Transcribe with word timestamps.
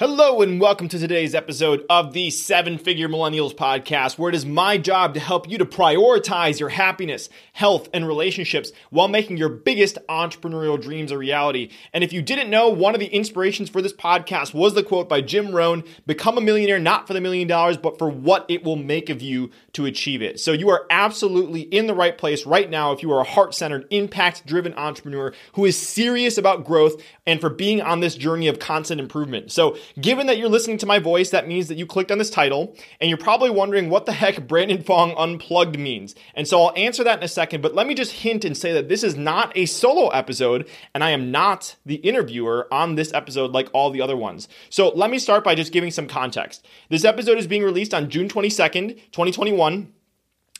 Hello, 0.00 0.40
and 0.40 0.58
welcome 0.58 0.88
to 0.88 0.98
today's 0.98 1.34
episode 1.34 1.84
of 1.90 2.14
the 2.14 2.30
Seven 2.30 2.78
Figure 2.78 3.06
Millennials 3.06 3.54
podcast, 3.54 4.16
where 4.16 4.30
it 4.30 4.34
is 4.34 4.46
my 4.46 4.78
job 4.78 5.12
to 5.12 5.20
help 5.20 5.46
you 5.46 5.58
to 5.58 5.66
prioritize 5.66 6.58
your 6.58 6.70
happiness, 6.70 7.28
health, 7.52 7.90
and 7.92 8.08
relationships 8.08 8.72
while 8.88 9.08
making 9.08 9.36
your 9.36 9.50
biggest 9.50 9.98
entrepreneurial 10.08 10.80
dreams 10.80 11.12
a 11.12 11.18
reality. 11.18 11.70
And 11.92 12.02
if 12.02 12.14
you 12.14 12.22
didn't 12.22 12.48
know, 12.48 12.70
one 12.70 12.94
of 12.94 13.00
the 13.00 13.08
inspirations 13.08 13.68
for 13.68 13.82
this 13.82 13.92
podcast 13.92 14.54
was 14.54 14.72
the 14.72 14.82
quote 14.82 15.06
by 15.06 15.20
Jim 15.20 15.54
Rohn 15.54 15.84
Become 16.06 16.38
a 16.38 16.40
millionaire 16.40 16.78
not 16.78 17.06
for 17.06 17.12
the 17.12 17.20
million 17.20 17.46
dollars, 17.46 17.76
but 17.76 17.98
for 17.98 18.08
what 18.08 18.46
it 18.48 18.64
will 18.64 18.76
make 18.76 19.10
of 19.10 19.20
you 19.20 19.50
to 19.74 19.84
achieve 19.84 20.22
it. 20.22 20.40
So 20.40 20.52
you 20.52 20.70
are 20.70 20.86
absolutely 20.88 21.60
in 21.60 21.88
the 21.88 21.94
right 21.94 22.16
place 22.16 22.46
right 22.46 22.70
now 22.70 22.92
if 22.92 23.02
you 23.02 23.12
are 23.12 23.20
a 23.20 23.24
heart 23.24 23.54
centered, 23.54 23.86
impact 23.90 24.46
driven 24.46 24.72
entrepreneur 24.78 25.34
who 25.52 25.66
is 25.66 25.76
serious 25.76 26.38
about 26.38 26.64
growth 26.64 27.02
and 27.26 27.38
for 27.38 27.50
being 27.50 27.82
on 27.82 28.00
this 28.00 28.14
journey 28.14 28.48
of 28.48 28.58
constant 28.58 28.98
improvement. 28.98 29.52
So, 29.52 29.76
Given 29.98 30.26
that 30.26 30.38
you're 30.38 30.48
listening 30.48 30.78
to 30.78 30.86
my 30.86 30.98
voice, 30.98 31.30
that 31.30 31.48
means 31.48 31.68
that 31.68 31.78
you 31.78 31.86
clicked 31.86 32.10
on 32.10 32.18
this 32.18 32.30
title 32.30 32.76
and 33.00 33.08
you're 33.08 33.18
probably 33.18 33.50
wondering 33.50 33.88
what 33.88 34.06
the 34.06 34.12
heck 34.12 34.46
Brandon 34.46 34.82
Fong 34.82 35.14
Unplugged 35.16 35.78
means. 35.78 36.14
And 36.34 36.46
so 36.46 36.62
I'll 36.62 36.76
answer 36.76 37.04
that 37.04 37.18
in 37.18 37.24
a 37.24 37.28
second, 37.28 37.62
but 37.62 37.74
let 37.74 37.86
me 37.86 37.94
just 37.94 38.12
hint 38.12 38.44
and 38.44 38.56
say 38.56 38.72
that 38.72 38.88
this 38.88 39.02
is 39.02 39.16
not 39.16 39.56
a 39.56 39.66
solo 39.66 40.08
episode 40.08 40.68
and 40.94 41.02
I 41.02 41.10
am 41.10 41.30
not 41.30 41.76
the 41.86 41.96
interviewer 41.96 42.68
on 42.72 42.94
this 42.94 43.12
episode 43.12 43.52
like 43.52 43.68
all 43.72 43.90
the 43.90 44.02
other 44.02 44.16
ones. 44.16 44.48
So 44.68 44.88
let 44.90 45.10
me 45.10 45.18
start 45.18 45.44
by 45.44 45.54
just 45.54 45.72
giving 45.72 45.90
some 45.90 46.06
context. 46.06 46.66
This 46.88 47.04
episode 47.04 47.38
is 47.38 47.46
being 47.46 47.62
released 47.62 47.94
on 47.94 48.10
June 48.10 48.28
22nd, 48.28 48.96
2021. 49.12 49.92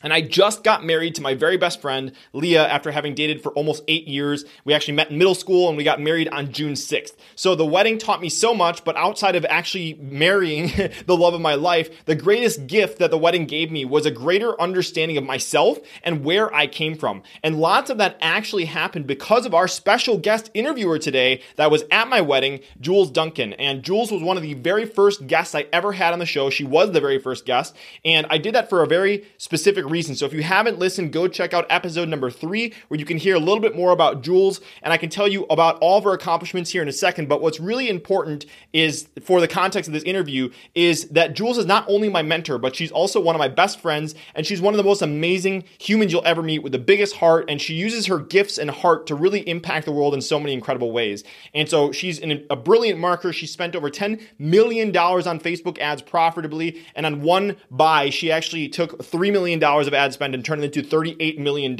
And 0.03 0.13
I 0.13 0.21
just 0.21 0.63
got 0.63 0.85
married 0.85 1.15
to 1.15 1.21
my 1.21 1.33
very 1.33 1.57
best 1.57 1.81
friend, 1.81 2.11
Leah, 2.33 2.67
after 2.67 2.91
having 2.91 3.15
dated 3.15 3.41
for 3.41 3.51
almost 3.53 3.83
eight 3.87 4.07
years. 4.07 4.45
We 4.65 4.73
actually 4.73 4.95
met 4.95 5.11
in 5.11 5.17
middle 5.17 5.35
school 5.35 5.67
and 5.67 5.77
we 5.77 5.83
got 5.83 6.01
married 6.01 6.27
on 6.29 6.51
June 6.51 6.73
6th. 6.73 7.15
So 7.35 7.55
the 7.55 7.65
wedding 7.65 7.97
taught 7.97 8.21
me 8.21 8.29
so 8.29 8.53
much, 8.53 8.83
but 8.83 8.97
outside 8.97 9.35
of 9.35 9.45
actually 9.45 9.93
marrying 9.95 10.67
the 11.05 11.17
love 11.17 11.33
of 11.33 11.41
my 11.41 11.55
life, 11.55 12.05
the 12.05 12.15
greatest 12.15 12.67
gift 12.67 12.99
that 12.99 13.11
the 13.11 13.17
wedding 13.17 13.45
gave 13.45 13.71
me 13.71 13.85
was 13.85 14.05
a 14.05 14.11
greater 14.11 14.59
understanding 14.59 15.17
of 15.17 15.23
myself 15.23 15.77
and 16.03 16.23
where 16.23 16.53
I 16.53 16.67
came 16.67 16.95
from. 16.95 17.23
And 17.43 17.59
lots 17.59 17.89
of 17.89 17.97
that 17.99 18.17
actually 18.21 18.65
happened 18.65 19.07
because 19.07 19.45
of 19.45 19.53
our 19.53 19.67
special 19.67 20.17
guest 20.17 20.49
interviewer 20.53 20.99
today 20.99 21.41
that 21.57 21.71
was 21.71 21.83
at 21.91 22.07
my 22.07 22.21
wedding, 22.21 22.61
Jules 22.79 23.11
Duncan. 23.11 23.53
And 23.53 23.83
Jules 23.83 24.11
was 24.11 24.23
one 24.23 24.37
of 24.37 24.43
the 24.43 24.53
very 24.55 24.85
first 24.85 25.27
guests 25.27 25.53
I 25.53 25.67
ever 25.71 25.91
had 25.91 26.13
on 26.13 26.19
the 26.19 26.25
show. 26.25 26.49
She 26.49 26.63
was 26.63 26.91
the 26.91 27.01
very 27.01 27.19
first 27.19 27.45
guest. 27.45 27.75
And 28.03 28.25
I 28.29 28.37
did 28.37 28.55
that 28.55 28.69
for 28.69 28.81
a 28.81 28.87
very 28.87 29.25
specific 29.37 29.85
reason. 29.91 30.15
So 30.15 30.25
if 30.25 30.33
you 30.33 30.41
haven't 30.41 30.79
listened, 30.79 31.11
go 31.11 31.27
check 31.27 31.53
out 31.53 31.65
episode 31.69 32.09
number 32.09 32.31
three, 32.31 32.73
where 32.87 32.99
you 32.99 33.05
can 33.05 33.17
hear 33.17 33.35
a 33.35 33.39
little 33.39 33.59
bit 33.59 33.75
more 33.75 33.91
about 33.91 34.23
Jules. 34.23 34.61
And 34.81 34.91
I 34.91 34.97
can 34.97 35.09
tell 35.09 35.27
you 35.27 35.45
about 35.49 35.77
all 35.79 35.97
of 35.97 36.03
her 36.05 36.13
accomplishments 36.13 36.71
here 36.71 36.81
in 36.81 36.87
a 36.87 36.93
second. 36.93 37.29
But 37.29 37.41
what's 37.41 37.59
really 37.59 37.89
important 37.89 38.45
is 38.73 39.07
for 39.21 39.41
the 39.41 39.47
context 39.47 39.87
of 39.87 39.93
this 39.93 40.03
interview 40.03 40.49
is 40.73 41.07
that 41.09 41.35
Jules 41.35 41.57
is 41.57 41.65
not 41.65 41.85
only 41.87 42.09
my 42.09 42.21
mentor, 42.21 42.57
but 42.57 42.75
she's 42.75 42.91
also 42.91 43.19
one 43.19 43.35
of 43.35 43.39
my 43.39 43.47
best 43.47 43.79
friends. 43.79 44.15
And 44.33 44.47
she's 44.47 44.61
one 44.61 44.73
of 44.73 44.77
the 44.77 44.83
most 44.83 45.01
amazing 45.01 45.65
humans 45.77 46.11
you'll 46.11 46.25
ever 46.25 46.41
meet 46.41 46.59
with 46.59 46.71
the 46.71 46.79
biggest 46.79 47.17
heart. 47.17 47.45
And 47.49 47.61
she 47.61 47.73
uses 47.73 48.05
her 48.07 48.17
gifts 48.17 48.57
and 48.57 48.71
heart 48.71 49.05
to 49.07 49.15
really 49.15 49.47
impact 49.47 49.85
the 49.85 49.91
world 49.91 50.13
in 50.13 50.21
so 50.21 50.39
many 50.39 50.53
incredible 50.53 50.91
ways. 50.91 51.23
And 51.53 51.69
so 51.69 51.91
she's 51.91 52.21
a 52.21 52.55
brilliant 52.55 52.99
marketer. 52.99 53.33
She 53.33 53.45
spent 53.45 53.75
over 53.75 53.89
$10 53.89 54.21
million 54.39 54.95
on 54.95 55.39
Facebook 55.39 55.77
ads 55.79 56.01
profitably. 56.01 56.81
And 56.95 57.05
on 57.05 57.21
one 57.21 57.57
buy, 57.69 58.09
she 58.09 58.31
actually 58.31 58.69
took 58.69 58.99
$3 58.99 59.31
million 59.31 59.61
of 59.87 59.93
ad 59.93 60.13
spend 60.13 60.33
and 60.33 60.43
turned 60.43 60.63
it 60.63 60.75
into 60.75 60.87
$38 60.87 61.37
million. 61.37 61.77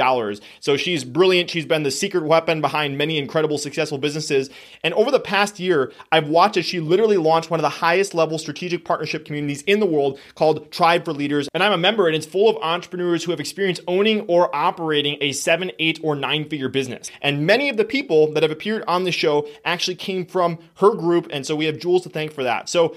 So 0.60 0.78
she's 0.78 1.04
brilliant. 1.04 1.50
She's 1.50 1.66
been 1.66 1.84
the 1.84 1.92
secret 1.92 2.24
weapon 2.24 2.62
behind 2.62 2.98
many 2.98 3.18
incredible 3.18 3.58
successful 3.58 3.98
businesses. 3.98 4.50
And 4.84 4.94
over 4.94 5.12
the 5.12 5.20
past 5.20 5.60
year, 5.60 5.92
I've 6.12 6.28
watched 6.28 6.58
as 6.58 6.66
she 6.66 6.80
literally 6.80 7.18
launched 7.18 7.50
one 7.50 7.60
of 7.60 7.64
the 7.64 7.70
highest 7.70 8.14
level 8.14 8.38
strategic 8.38 8.86
partnership 8.86 9.26
communities 9.26 9.62
in 9.64 9.80
the 9.80 9.86
world 9.86 10.20
called 10.36 10.72
Tribe 10.72 11.06
for 11.06 11.14
Leaders. 11.14 11.48
And 11.54 11.64
I'm 11.64 11.72
a 11.72 11.78
member, 11.78 12.08
and 12.08 12.16
it's 12.16 12.26
full 12.26 12.50
of 12.50 12.58
entrepreneurs 12.64 13.24
who 13.24 13.32
have 13.32 13.40
experience 13.40 13.80
owning 13.88 14.22
or 14.22 14.54
operating 14.56 15.18
a 15.22 15.32
seven, 15.32 15.72
eight, 15.80 16.00
or 16.04 16.16
nine 16.16 16.48
figure 16.48 16.70
business. 16.70 17.10
And 17.22 17.46
many 17.46 17.70
of 17.70 17.78
the 17.78 17.86
people 17.86 18.34
that 18.34 18.44
have 18.44 18.52
appeared 18.52 18.84
on 18.88 19.04
the 19.04 19.12
show 19.12 19.48
actually 19.66 19.96
came 19.96 20.26
from 20.26 20.60
her 20.76 20.96
group. 20.96 21.28
And 21.32 21.46
so 21.46 21.56
we 21.56 21.66
have 21.66 21.78
Jules 21.78 22.04
to 22.04 22.10
thank 22.10 22.32
for 22.32 22.44
that. 22.44 22.70
So 22.70 22.96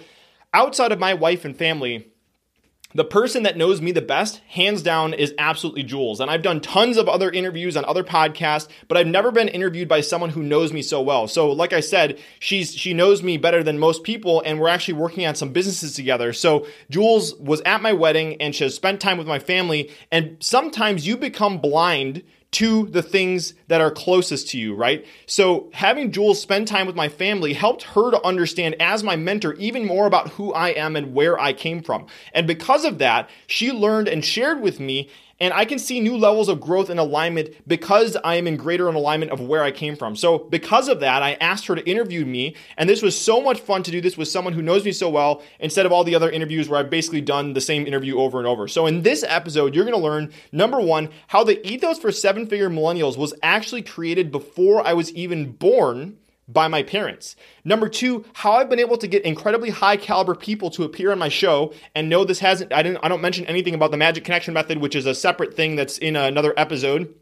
outside 0.53 0.93
of 0.93 0.99
my 0.99 1.15
wife 1.15 1.45
and 1.45 1.57
family, 1.57 2.09
the 2.95 3.05
person 3.05 3.43
that 3.43 3.57
knows 3.57 3.81
me 3.81 3.91
the 3.91 4.01
best, 4.01 4.41
hands 4.49 4.81
down, 4.81 5.15
is 5.15 5.35
absolutely 5.37 5.83
Jules. 5.83 6.21
And 6.21 6.31
I've 6.31 6.43
done 6.43 6.61
tons 6.61 6.97
of 6.97 7.09
other 7.09 7.31
interviews 7.31 7.77
on 7.77 7.85
other 7.85 8.05
podcasts, 8.05 8.69
but 8.87 8.97
I've 8.97 9.09
never 9.09 9.33
been 9.33 9.49
interviewed 9.49 9.89
by 9.89 10.01
someone 10.01 10.31
who 10.31 10.45
knows 10.45 10.73
me 10.73 10.81
so 10.81 11.03
well. 11.03 11.27
So, 11.27 11.51
like 11.51 11.73
I 11.73 11.81
said, 11.81 12.21
she's 12.39 12.75
she 12.75 12.95
knows 12.95 13.23
me 13.23 13.37
better 13.37 13.65
than 13.65 13.79
most 13.81 14.05
people, 14.05 14.43
and 14.47 14.61
we're 14.61 14.69
actually 14.69 14.95
working 14.95 15.27
on 15.27 15.35
some 15.35 15.53
businesses 15.53 15.95
together. 15.95 16.33
So, 16.33 16.67
Jules 16.89 17.35
was 17.35 17.61
at 17.63 17.83
my 17.83 17.93
wedding 17.93 18.41
and 18.41 18.55
she 18.55 18.65
has 18.65 18.75
spent 18.75 19.01
time 19.01 19.19
with 19.19 19.27
my 19.27 19.41
family. 19.41 19.91
And 20.13 20.37
sometimes 20.41 21.07
you 21.07 21.17
become 21.17 21.59
blind 21.59 22.23
to 22.55 22.87
the 22.87 23.03
things 23.03 23.55
that 23.67 23.81
are 23.81 23.91
closest 23.91 24.49
to 24.51 24.59
you, 24.59 24.75
right? 24.75 25.05
So 25.27 25.71
having 25.73 26.13
Jules 26.13 26.41
spend 26.41 26.69
time 26.69 26.87
with 26.87 26.95
my 26.95 27.09
family 27.09 27.53
helped 27.53 27.83
her 27.83 28.13
to 28.13 28.25
understand 28.25 28.77
as 28.81 29.03
my 29.03 29.17
mentor 29.17 29.55
even 29.55 29.85
more 29.85 30.07
about 30.07 30.31
who 30.31 30.53
I 30.53 30.69
am 30.69 30.95
and 30.95 31.15
where 31.15 31.39
I 31.39 31.53
came 31.53 31.83
from. 31.83 32.07
And 32.33 32.47
because 32.47 32.85
of 32.85 32.99
that, 32.99 33.29
she 33.49 33.73
learned 33.73 34.07
and 34.07 34.25
shared 34.25 34.61
with 34.61 34.79
me 34.79 35.11
and 35.41 35.53
I 35.53 35.65
can 35.65 35.79
see 35.79 36.01
new 36.01 36.17
levels 36.17 36.49
of 36.49 36.61
growth 36.61 36.91
and 36.91 37.01
alignment 37.01 37.51
because 37.67 38.17
I 38.23 38.37
am 38.37 38.47
in 38.47 38.57
greater 38.57 38.89
alignment 38.89 39.33
of 39.33 39.41
where 39.41 39.63
I 39.63 39.71
came 39.71 39.97
from. 39.97 40.15
So, 40.17 40.39
because 40.39 40.89
of 40.89 41.01
that, 41.01 41.23
I 41.23 41.35
asked 41.35 41.67
her 41.67 41.75
to 41.75 41.89
interview 41.89 42.25
me. 42.25 42.55
And 42.77 42.89
this 42.89 43.03
was 43.03 43.19
so 43.19 43.41
much 43.41 43.61
fun 43.61 43.83
to 43.83 43.91
do 43.91 44.01
this 44.01 44.17
with 44.17 44.29
someone 44.29 44.53
who 44.53 44.63
knows 44.63 44.85
me 44.85 44.93
so 44.93 45.11
well 45.11 45.43
instead 45.59 45.87
of 45.87 45.93
all 45.93 46.05
the 46.05 46.15
other 46.15 46.31
interviews 46.31 46.69
where 46.69 46.79
I've 46.79 46.91
basically 46.91 47.21
done 47.21 47.53
the 47.53 47.61
same 47.61 47.87
interview 47.87 48.19
over 48.19 48.39
and 48.39 48.47
over. 48.47 48.69
So, 48.69 48.87
in 48.87 49.03
this 49.03 49.25
episode, 49.27 49.75
you're 49.75 49.85
going 49.85 49.97
to 49.97 50.03
learn 50.03 50.33
number 50.53 50.81
one, 50.81 51.11
how 51.29 51.43
the 51.45 51.67
ethos 51.67 51.99
for 51.99 52.13
seven 52.13 52.47
figure 52.47 52.71
millennials 52.71 53.17
was 53.17 53.35
actually 53.43 53.83
created 53.83 54.31
before 54.31 54.87
I 54.87 54.93
was 54.93 55.13
even 55.13 55.53
born 55.53 56.19
by 56.49 56.69
my 56.69 56.83
parents. 56.83 57.37
Number 57.65 57.89
two, 57.89 58.25
how 58.35 58.53
I've 58.53 58.69
been 58.69 58.79
able 58.79 58.99
to 58.99 59.07
get 59.07 59.25
incredibly 59.25 59.71
high 59.71 59.97
caliber 59.97 60.35
people 60.35 60.71
to 60.71 60.85
appear 60.85 61.13
on 61.13 61.19
my 61.19 61.29
show 61.29 61.73
and 61.95 62.09
know 62.09 62.25
this 62.25 62.41
hasn't, 62.41 62.73
I 62.73 62.83
didn't, 62.83 62.99
I 63.03 63.09
don't 63.09 63.23
mention 63.23 63.47
anything 63.47 63.75
about 63.75 63.91
the 63.91 63.97
magic 63.97 64.25
connection 64.25 64.55
method, 64.55 64.79
which 64.79 64.95
is 64.95 65.07
a 65.07 65.15
separate 65.15 65.55
thing 65.55 65.77
that's 65.77 65.99
in 65.99 66.17
another 66.17 66.55
episode. 66.57 67.15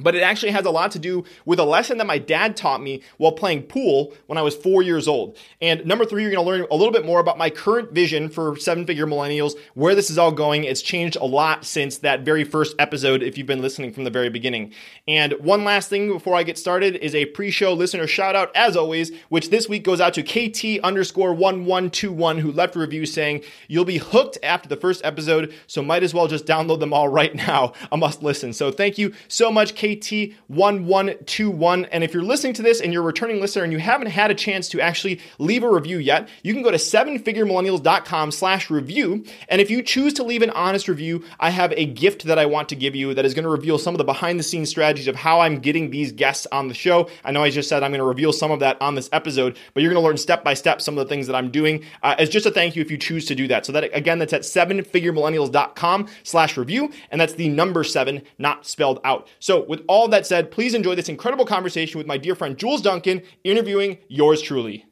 But 0.00 0.14
it 0.14 0.22
actually 0.22 0.52
has 0.52 0.66
a 0.66 0.70
lot 0.70 0.90
to 0.92 0.98
do 0.98 1.24
with 1.44 1.58
a 1.58 1.64
lesson 1.64 1.98
that 1.98 2.06
my 2.06 2.18
dad 2.18 2.56
taught 2.56 2.82
me 2.82 3.02
while 3.18 3.32
playing 3.32 3.64
pool 3.64 4.14
when 4.26 4.38
I 4.38 4.42
was 4.42 4.56
four 4.56 4.82
years 4.82 5.06
old. 5.06 5.36
And 5.60 5.84
number 5.84 6.04
three, 6.04 6.22
you're 6.22 6.32
to 6.32 6.42
learn 6.42 6.66
a 6.70 6.74
little 6.74 6.92
bit 6.92 7.04
more 7.04 7.20
about 7.20 7.38
my 7.38 7.50
current 7.50 7.92
vision 7.92 8.28
for 8.28 8.56
seven 8.56 8.86
figure 8.86 9.06
millennials, 9.06 9.52
where 9.74 9.94
this 9.94 10.10
is 10.10 10.18
all 10.18 10.32
going. 10.32 10.64
It's 10.64 10.82
changed 10.82 11.16
a 11.16 11.24
lot 11.24 11.64
since 11.64 11.98
that 11.98 12.20
very 12.20 12.44
first 12.44 12.74
episode, 12.78 13.22
if 13.22 13.36
you've 13.36 13.46
been 13.46 13.62
listening 13.62 13.92
from 13.92 14.04
the 14.04 14.10
very 14.10 14.30
beginning. 14.30 14.72
And 15.06 15.32
one 15.34 15.64
last 15.64 15.88
thing 15.88 16.08
before 16.12 16.34
I 16.34 16.42
get 16.42 16.58
started 16.58 16.96
is 16.96 17.14
a 17.14 17.26
pre 17.26 17.50
show 17.50 17.72
listener 17.72 18.06
shout 18.06 18.36
out, 18.36 18.54
as 18.54 18.76
always, 18.76 19.12
which 19.28 19.50
this 19.50 19.68
week 19.68 19.84
goes 19.84 20.00
out 20.00 20.14
to 20.14 20.22
KT 20.22 20.82
underscore 20.84 21.32
1121, 21.32 22.38
who 22.38 22.52
left 22.52 22.76
a 22.76 22.78
review 22.78 23.06
saying, 23.06 23.42
You'll 23.68 23.84
be 23.84 23.98
hooked 23.98 24.38
after 24.42 24.68
the 24.68 24.76
first 24.76 25.04
episode, 25.04 25.54
so 25.66 25.82
might 25.82 26.02
as 26.02 26.14
well 26.14 26.26
just 26.26 26.46
download 26.46 26.80
them 26.80 26.92
all 26.92 27.08
right 27.08 27.34
now. 27.50 27.72
A 27.92 27.96
must 27.96 28.22
listen. 28.22 28.52
So 28.52 28.70
thank 28.70 28.98
you 28.98 29.12
so 29.28 29.50
much, 29.50 29.74
KT. 29.74 29.89
KT1121. 29.96 31.88
And 31.90 32.04
if 32.04 32.14
you're 32.14 32.22
listening 32.22 32.52
to 32.54 32.62
this 32.62 32.80
and 32.80 32.92
you're 32.92 33.02
a 33.02 33.06
returning 33.06 33.40
listener 33.40 33.64
and 33.64 33.72
you 33.72 33.78
haven't 33.78 34.08
had 34.08 34.30
a 34.30 34.34
chance 34.34 34.68
to 34.70 34.80
actually 34.80 35.20
leave 35.38 35.62
a 35.62 35.70
review 35.70 35.98
yet, 35.98 36.28
you 36.42 36.52
can 36.52 36.62
go 36.62 36.70
to 36.70 36.76
sevenfiguremillennials.com 36.76 38.30
slash 38.30 38.70
review. 38.70 39.24
And 39.48 39.60
if 39.60 39.70
you 39.70 39.82
choose 39.82 40.14
to 40.14 40.22
leave 40.22 40.42
an 40.42 40.50
honest 40.50 40.88
review, 40.88 41.24
I 41.38 41.50
have 41.50 41.72
a 41.72 41.86
gift 41.86 42.24
that 42.24 42.38
I 42.38 42.46
want 42.46 42.68
to 42.70 42.76
give 42.76 42.94
you 42.94 43.14
that 43.14 43.24
is 43.24 43.34
going 43.34 43.44
to 43.44 43.50
reveal 43.50 43.78
some 43.78 43.94
of 43.94 43.98
the 43.98 44.04
behind 44.04 44.38
the 44.38 44.44
scenes 44.44 44.68
strategies 44.68 45.08
of 45.08 45.16
how 45.16 45.40
I'm 45.40 45.58
getting 45.58 45.90
these 45.90 46.12
guests 46.12 46.46
on 46.52 46.68
the 46.68 46.74
show. 46.74 47.08
I 47.24 47.32
know 47.32 47.42
I 47.42 47.50
just 47.50 47.68
said 47.68 47.82
I'm 47.82 47.90
going 47.90 47.98
to 47.98 48.04
reveal 48.04 48.32
some 48.32 48.50
of 48.50 48.60
that 48.60 48.80
on 48.80 48.94
this 48.94 49.08
episode, 49.12 49.58
but 49.74 49.82
you're 49.82 49.92
going 49.92 50.02
to 50.02 50.06
learn 50.06 50.16
step 50.16 50.44
by 50.44 50.54
step 50.54 50.80
some 50.80 50.96
of 50.96 51.04
the 51.04 51.08
things 51.08 51.26
that 51.26 51.36
I'm 51.36 51.50
doing 51.50 51.84
uh, 52.02 52.14
as 52.18 52.28
just 52.28 52.46
a 52.46 52.50
thank 52.50 52.76
you 52.76 52.82
if 52.82 52.90
you 52.90 52.96
choose 52.96 53.26
to 53.26 53.34
do 53.34 53.48
that. 53.48 53.66
So 53.66 53.72
that 53.72 53.84
again, 53.94 54.18
that's 54.18 54.32
at 54.32 54.42
sevenfiguremillennials.com 54.42 56.08
slash 56.22 56.56
review. 56.56 56.92
And 57.10 57.20
that's 57.20 57.34
the 57.34 57.48
number 57.48 57.84
seven, 57.84 58.22
not 58.38 58.66
spelled 58.66 59.00
out. 59.04 59.28
So 59.38 59.64
with 59.64 59.79
all 59.88 60.08
that 60.08 60.26
said, 60.26 60.50
please 60.50 60.74
enjoy 60.74 60.94
this 60.94 61.08
incredible 61.08 61.44
conversation 61.44 61.98
with 61.98 62.06
my 62.06 62.18
dear 62.18 62.34
friend 62.34 62.56
Jules 62.56 62.82
Duncan 62.82 63.22
interviewing 63.44 63.98
yours 64.08 64.42
truly. 64.42 64.86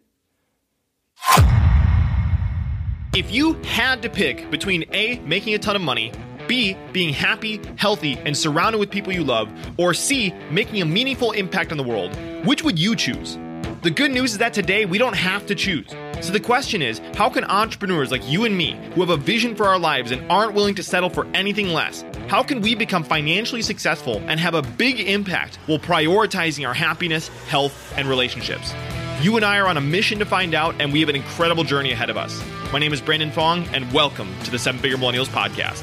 If 3.15 3.33
you 3.33 3.55
had 3.65 4.03
to 4.03 4.11
pick 4.11 4.51
between 4.51 4.85
A, 4.93 5.19
making 5.21 5.55
a 5.55 5.59
ton 5.59 5.75
of 5.75 5.83
money, 5.83 6.13
B, 6.47 6.77
being 6.93 7.13
happy, 7.13 7.61
healthy, 7.77 8.17
and 8.19 8.37
surrounded 8.37 8.79
with 8.79 8.91
people 8.91 9.13
you 9.13 9.25
love, 9.25 9.51
or 9.77 9.93
C, 9.93 10.33
making 10.51 10.81
a 10.83 10.85
meaningful 10.85 11.33
impact 11.33 11.73
on 11.73 11.79
the 11.79 11.85
world, 11.85 12.17
which 12.47 12.63
would 12.63 12.79
you 12.79 12.97
choose? 12.97 13.39
The 13.83 13.91
good 13.91 14.11
news 14.11 14.33
is 14.33 14.39
that 14.39 14.55
today 14.55 14.87
we 14.87 14.99
don't 14.99 15.17
have 15.17 15.47
to 15.47 15.55
choose. 15.55 15.89
So 16.21 16.33
the 16.33 16.41
question 16.41 16.83
is 16.83 17.01
how 17.15 17.31
can 17.31 17.45
entrepreneurs 17.45 18.11
like 18.11 18.29
you 18.29 18.45
and 18.45 18.57
me, 18.57 18.79
who 18.95 19.01
have 19.03 19.11
a 19.11 19.17
vision 19.17 19.55
for 19.55 19.67
our 19.67 19.79
lives 19.79 20.11
and 20.11 20.29
aren't 20.31 20.55
willing 20.55 20.75
to 20.77 20.83
settle 20.83 21.11
for 21.11 21.27
anything 21.33 21.69
less, 21.69 22.05
how 22.29 22.43
can 22.43 22.61
we 22.61 22.75
become 22.75 23.03
financially 23.03 23.63
successful 23.63 24.23
and 24.27 24.39
have 24.39 24.53
a 24.53 24.61
big 24.61 25.01
impact 25.01 25.57
while 25.65 25.79
prioritizing 25.79 26.69
our 26.69 26.75
happiness, 26.75 27.29
health, 27.49 27.95
and 27.97 28.07
relationships? 28.07 28.75
You 29.23 29.37
and 29.37 29.45
I 29.45 29.59
are 29.59 29.67
on 29.67 29.79
a 29.79 29.81
mission 29.81 30.19
to 30.19 30.27
find 30.27 30.55
out, 30.55 30.75
and 30.79 30.93
we 30.93 31.01
have 31.01 31.09
an 31.09 31.17
incredible 31.17 31.65
journey 31.65 31.91
ahead 31.91 32.11
of 32.11 32.19
us. 32.19 32.43
My 32.71 32.79
name 32.79 32.93
is 32.93 33.01
Brandon 33.01 33.31
Fong, 33.31 33.67
and 33.73 33.91
welcome 33.95 34.29
to 34.45 34.51
the 34.51 34.59
Seven 34.59 34.79
Figure 34.79 34.99
Millennials 34.99 35.29
Podcast. 35.29 35.83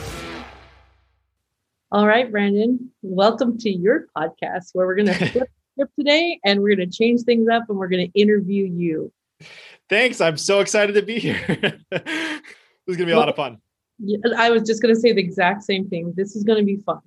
All 1.91 2.05
right, 2.05 2.29
Brandon, 2.29 2.91
welcome 3.01 3.57
to 3.57 3.69
your 3.71 4.05
podcast 4.15 4.69
where 4.73 4.85
we're 4.85 4.95
going 4.95 5.07
to 5.17 5.29
flip 5.31 5.49
script 5.73 5.93
today 5.97 6.39
and 6.45 6.61
we're 6.61 6.75
going 6.75 6.87
to 6.87 6.95
change 6.95 7.23
things 7.23 7.47
up 7.49 7.63
and 7.69 7.77
we're 7.79 7.87
going 7.87 8.11
to 8.11 8.19
interview 8.19 8.65
you. 8.65 9.11
Thanks. 9.89 10.21
I'm 10.21 10.37
so 10.37 10.59
excited 10.59 10.93
to 10.93 11.01
be 11.01 11.17
here. 11.17 11.43
this 11.47 11.71
is 11.91 12.97
going 12.97 12.99
to 12.99 13.05
be 13.05 13.11
a 13.13 13.17
lot 13.17 13.29
of 13.29 13.35
fun. 13.35 13.59
I 14.37 14.49
was 14.49 14.63
just 14.63 14.81
going 14.81 14.93
to 14.93 14.99
say 14.99 15.13
the 15.13 15.21
exact 15.21 15.63
same 15.63 15.87
thing. 15.87 16.13
This 16.15 16.35
is 16.35 16.43
going 16.43 16.59
to 16.59 16.65
be 16.65 16.77
fun 16.77 17.01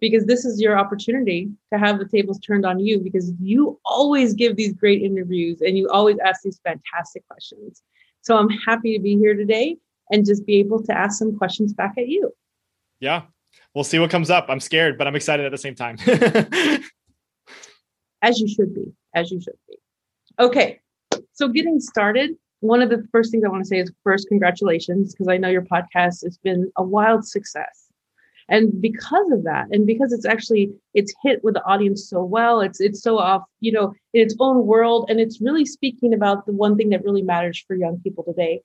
because 0.00 0.24
this 0.24 0.44
is 0.44 0.60
your 0.60 0.78
opportunity 0.78 1.48
to 1.72 1.78
have 1.78 1.98
the 1.98 2.06
tables 2.06 2.38
turned 2.40 2.66
on 2.66 2.80
you 2.80 2.98
because 2.98 3.32
you 3.40 3.78
always 3.84 4.34
give 4.34 4.56
these 4.56 4.72
great 4.72 5.02
interviews 5.02 5.60
and 5.60 5.78
you 5.78 5.88
always 5.90 6.16
ask 6.24 6.42
these 6.42 6.60
fantastic 6.64 7.26
questions. 7.28 7.82
So 8.22 8.36
I'm 8.36 8.48
happy 8.48 8.96
to 8.96 9.02
be 9.02 9.16
here 9.16 9.34
today 9.34 9.76
and 10.10 10.26
just 10.26 10.44
be 10.46 10.56
able 10.56 10.82
to 10.84 10.96
ask 10.96 11.18
some 11.18 11.36
questions 11.36 11.72
back 11.72 11.94
at 11.98 12.08
you. 12.08 12.32
Yeah. 13.00 13.22
We'll 13.74 13.84
see 13.84 13.98
what 13.98 14.10
comes 14.10 14.30
up. 14.30 14.46
I'm 14.48 14.60
scared, 14.60 14.98
but 14.98 15.06
I'm 15.06 15.16
excited 15.16 15.46
at 15.46 15.52
the 15.52 15.58
same 15.58 15.74
time. 15.74 15.96
as 18.22 18.38
you 18.38 18.48
should 18.48 18.74
be, 18.74 18.92
as 19.14 19.30
you 19.30 19.40
should 19.40 19.58
be. 19.68 19.76
Okay. 20.38 20.80
So 21.32 21.48
getting 21.48 21.80
started, 21.80 22.32
one 22.62 22.80
of 22.80 22.90
the 22.90 23.04
first 23.10 23.32
things 23.32 23.42
I 23.44 23.48
want 23.48 23.62
to 23.62 23.68
say 23.68 23.80
is 23.80 23.92
first, 24.04 24.28
congratulations, 24.28 25.12
because 25.12 25.26
I 25.28 25.36
know 25.36 25.48
your 25.48 25.62
podcast 25.62 26.22
has 26.22 26.38
been 26.44 26.70
a 26.76 26.82
wild 26.82 27.26
success. 27.26 27.88
And 28.48 28.80
because 28.80 29.32
of 29.32 29.42
that, 29.44 29.66
and 29.72 29.84
because 29.84 30.12
it's 30.12 30.26
actually 30.26 30.70
it's 30.94 31.12
hit 31.22 31.42
with 31.42 31.54
the 31.54 31.64
audience 31.64 32.08
so 32.08 32.22
well, 32.22 32.60
it's 32.60 32.80
it's 32.80 33.02
so 33.02 33.18
off, 33.18 33.42
you 33.60 33.72
know, 33.72 33.92
in 34.14 34.22
its 34.22 34.36
own 34.38 34.66
world, 34.66 35.06
and 35.08 35.18
it's 35.20 35.40
really 35.40 35.64
speaking 35.64 36.14
about 36.14 36.46
the 36.46 36.52
one 36.52 36.76
thing 36.76 36.90
that 36.90 37.04
really 37.04 37.22
matters 37.22 37.62
for 37.66 37.74
young 37.74 37.98
people 38.00 38.22
today. 38.22 38.60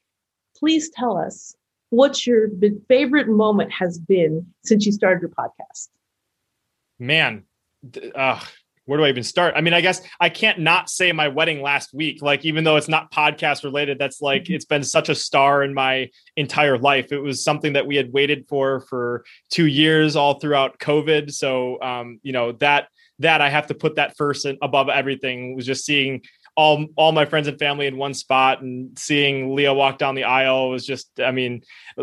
Please 0.55 0.89
tell 0.89 1.17
us 1.17 1.55
what 1.89 2.27
your 2.27 2.49
favorite 2.87 3.29
moment 3.29 3.71
has 3.71 3.97
been 3.97 4.45
since 4.63 4.85
you 4.85 4.91
started 4.91 5.21
your 5.21 5.31
podcast. 5.31 5.89
Man, 6.99 7.43
uh, 8.13 8.43
where 8.87 8.97
do 8.97 9.03
I 9.03 9.09
even 9.09 9.23
start? 9.23 9.53
I 9.55 9.61
mean, 9.61 9.73
I 9.73 9.81
guess 9.81 10.01
I 10.19 10.29
can't 10.29 10.59
not 10.59 10.89
say 10.89 11.11
my 11.11 11.27
wedding 11.27 11.61
last 11.61 11.93
week. 11.93 12.21
Like, 12.21 12.45
even 12.45 12.63
though 12.63 12.77
it's 12.77 12.87
not 12.87 13.11
podcast 13.11 13.63
related, 13.63 13.99
that's 13.99 14.21
like 14.21 14.43
mm-hmm. 14.43 14.53
it's 14.53 14.65
been 14.65 14.83
such 14.83 15.09
a 15.09 15.15
star 15.15 15.61
in 15.61 15.73
my 15.73 16.09
entire 16.37 16.77
life. 16.77 17.11
It 17.11 17.19
was 17.19 17.43
something 17.43 17.73
that 17.73 17.85
we 17.85 17.97
had 17.97 18.11
waited 18.13 18.47
for 18.47 18.79
for 18.81 19.25
two 19.51 19.67
years, 19.67 20.15
all 20.15 20.39
throughout 20.39 20.79
COVID. 20.79 21.31
So, 21.31 21.81
um, 21.81 22.19
you 22.23 22.31
know 22.31 22.53
that 22.53 22.87
that 23.19 23.41
I 23.41 23.49
have 23.49 23.67
to 23.67 23.73
put 23.73 23.95
that 23.95 24.15
first 24.15 24.45
above 24.61 24.89
everything. 24.89 25.55
Was 25.55 25.65
just 25.65 25.85
seeing 25.85 26.21
all 26.57 26.87
all 26.95 27.11
my 27.11 27.23
friends 27.23 27.47
and 27.47 27.59
family 27.59 27.85
in 27.85 27.97
one 27.97 28.15
spot 28.15 28.61
and 28.61 28.97
seeing 28.97 29.55
Leah 29.55 29.75
walk 29.75 29.99
down 29.99 30.15
the 30.15 30.23
aisle 30.23 30.71
was 30.71 30.85
just 30.85 31.07
I 31.19 31.31
mean 31.31 31.61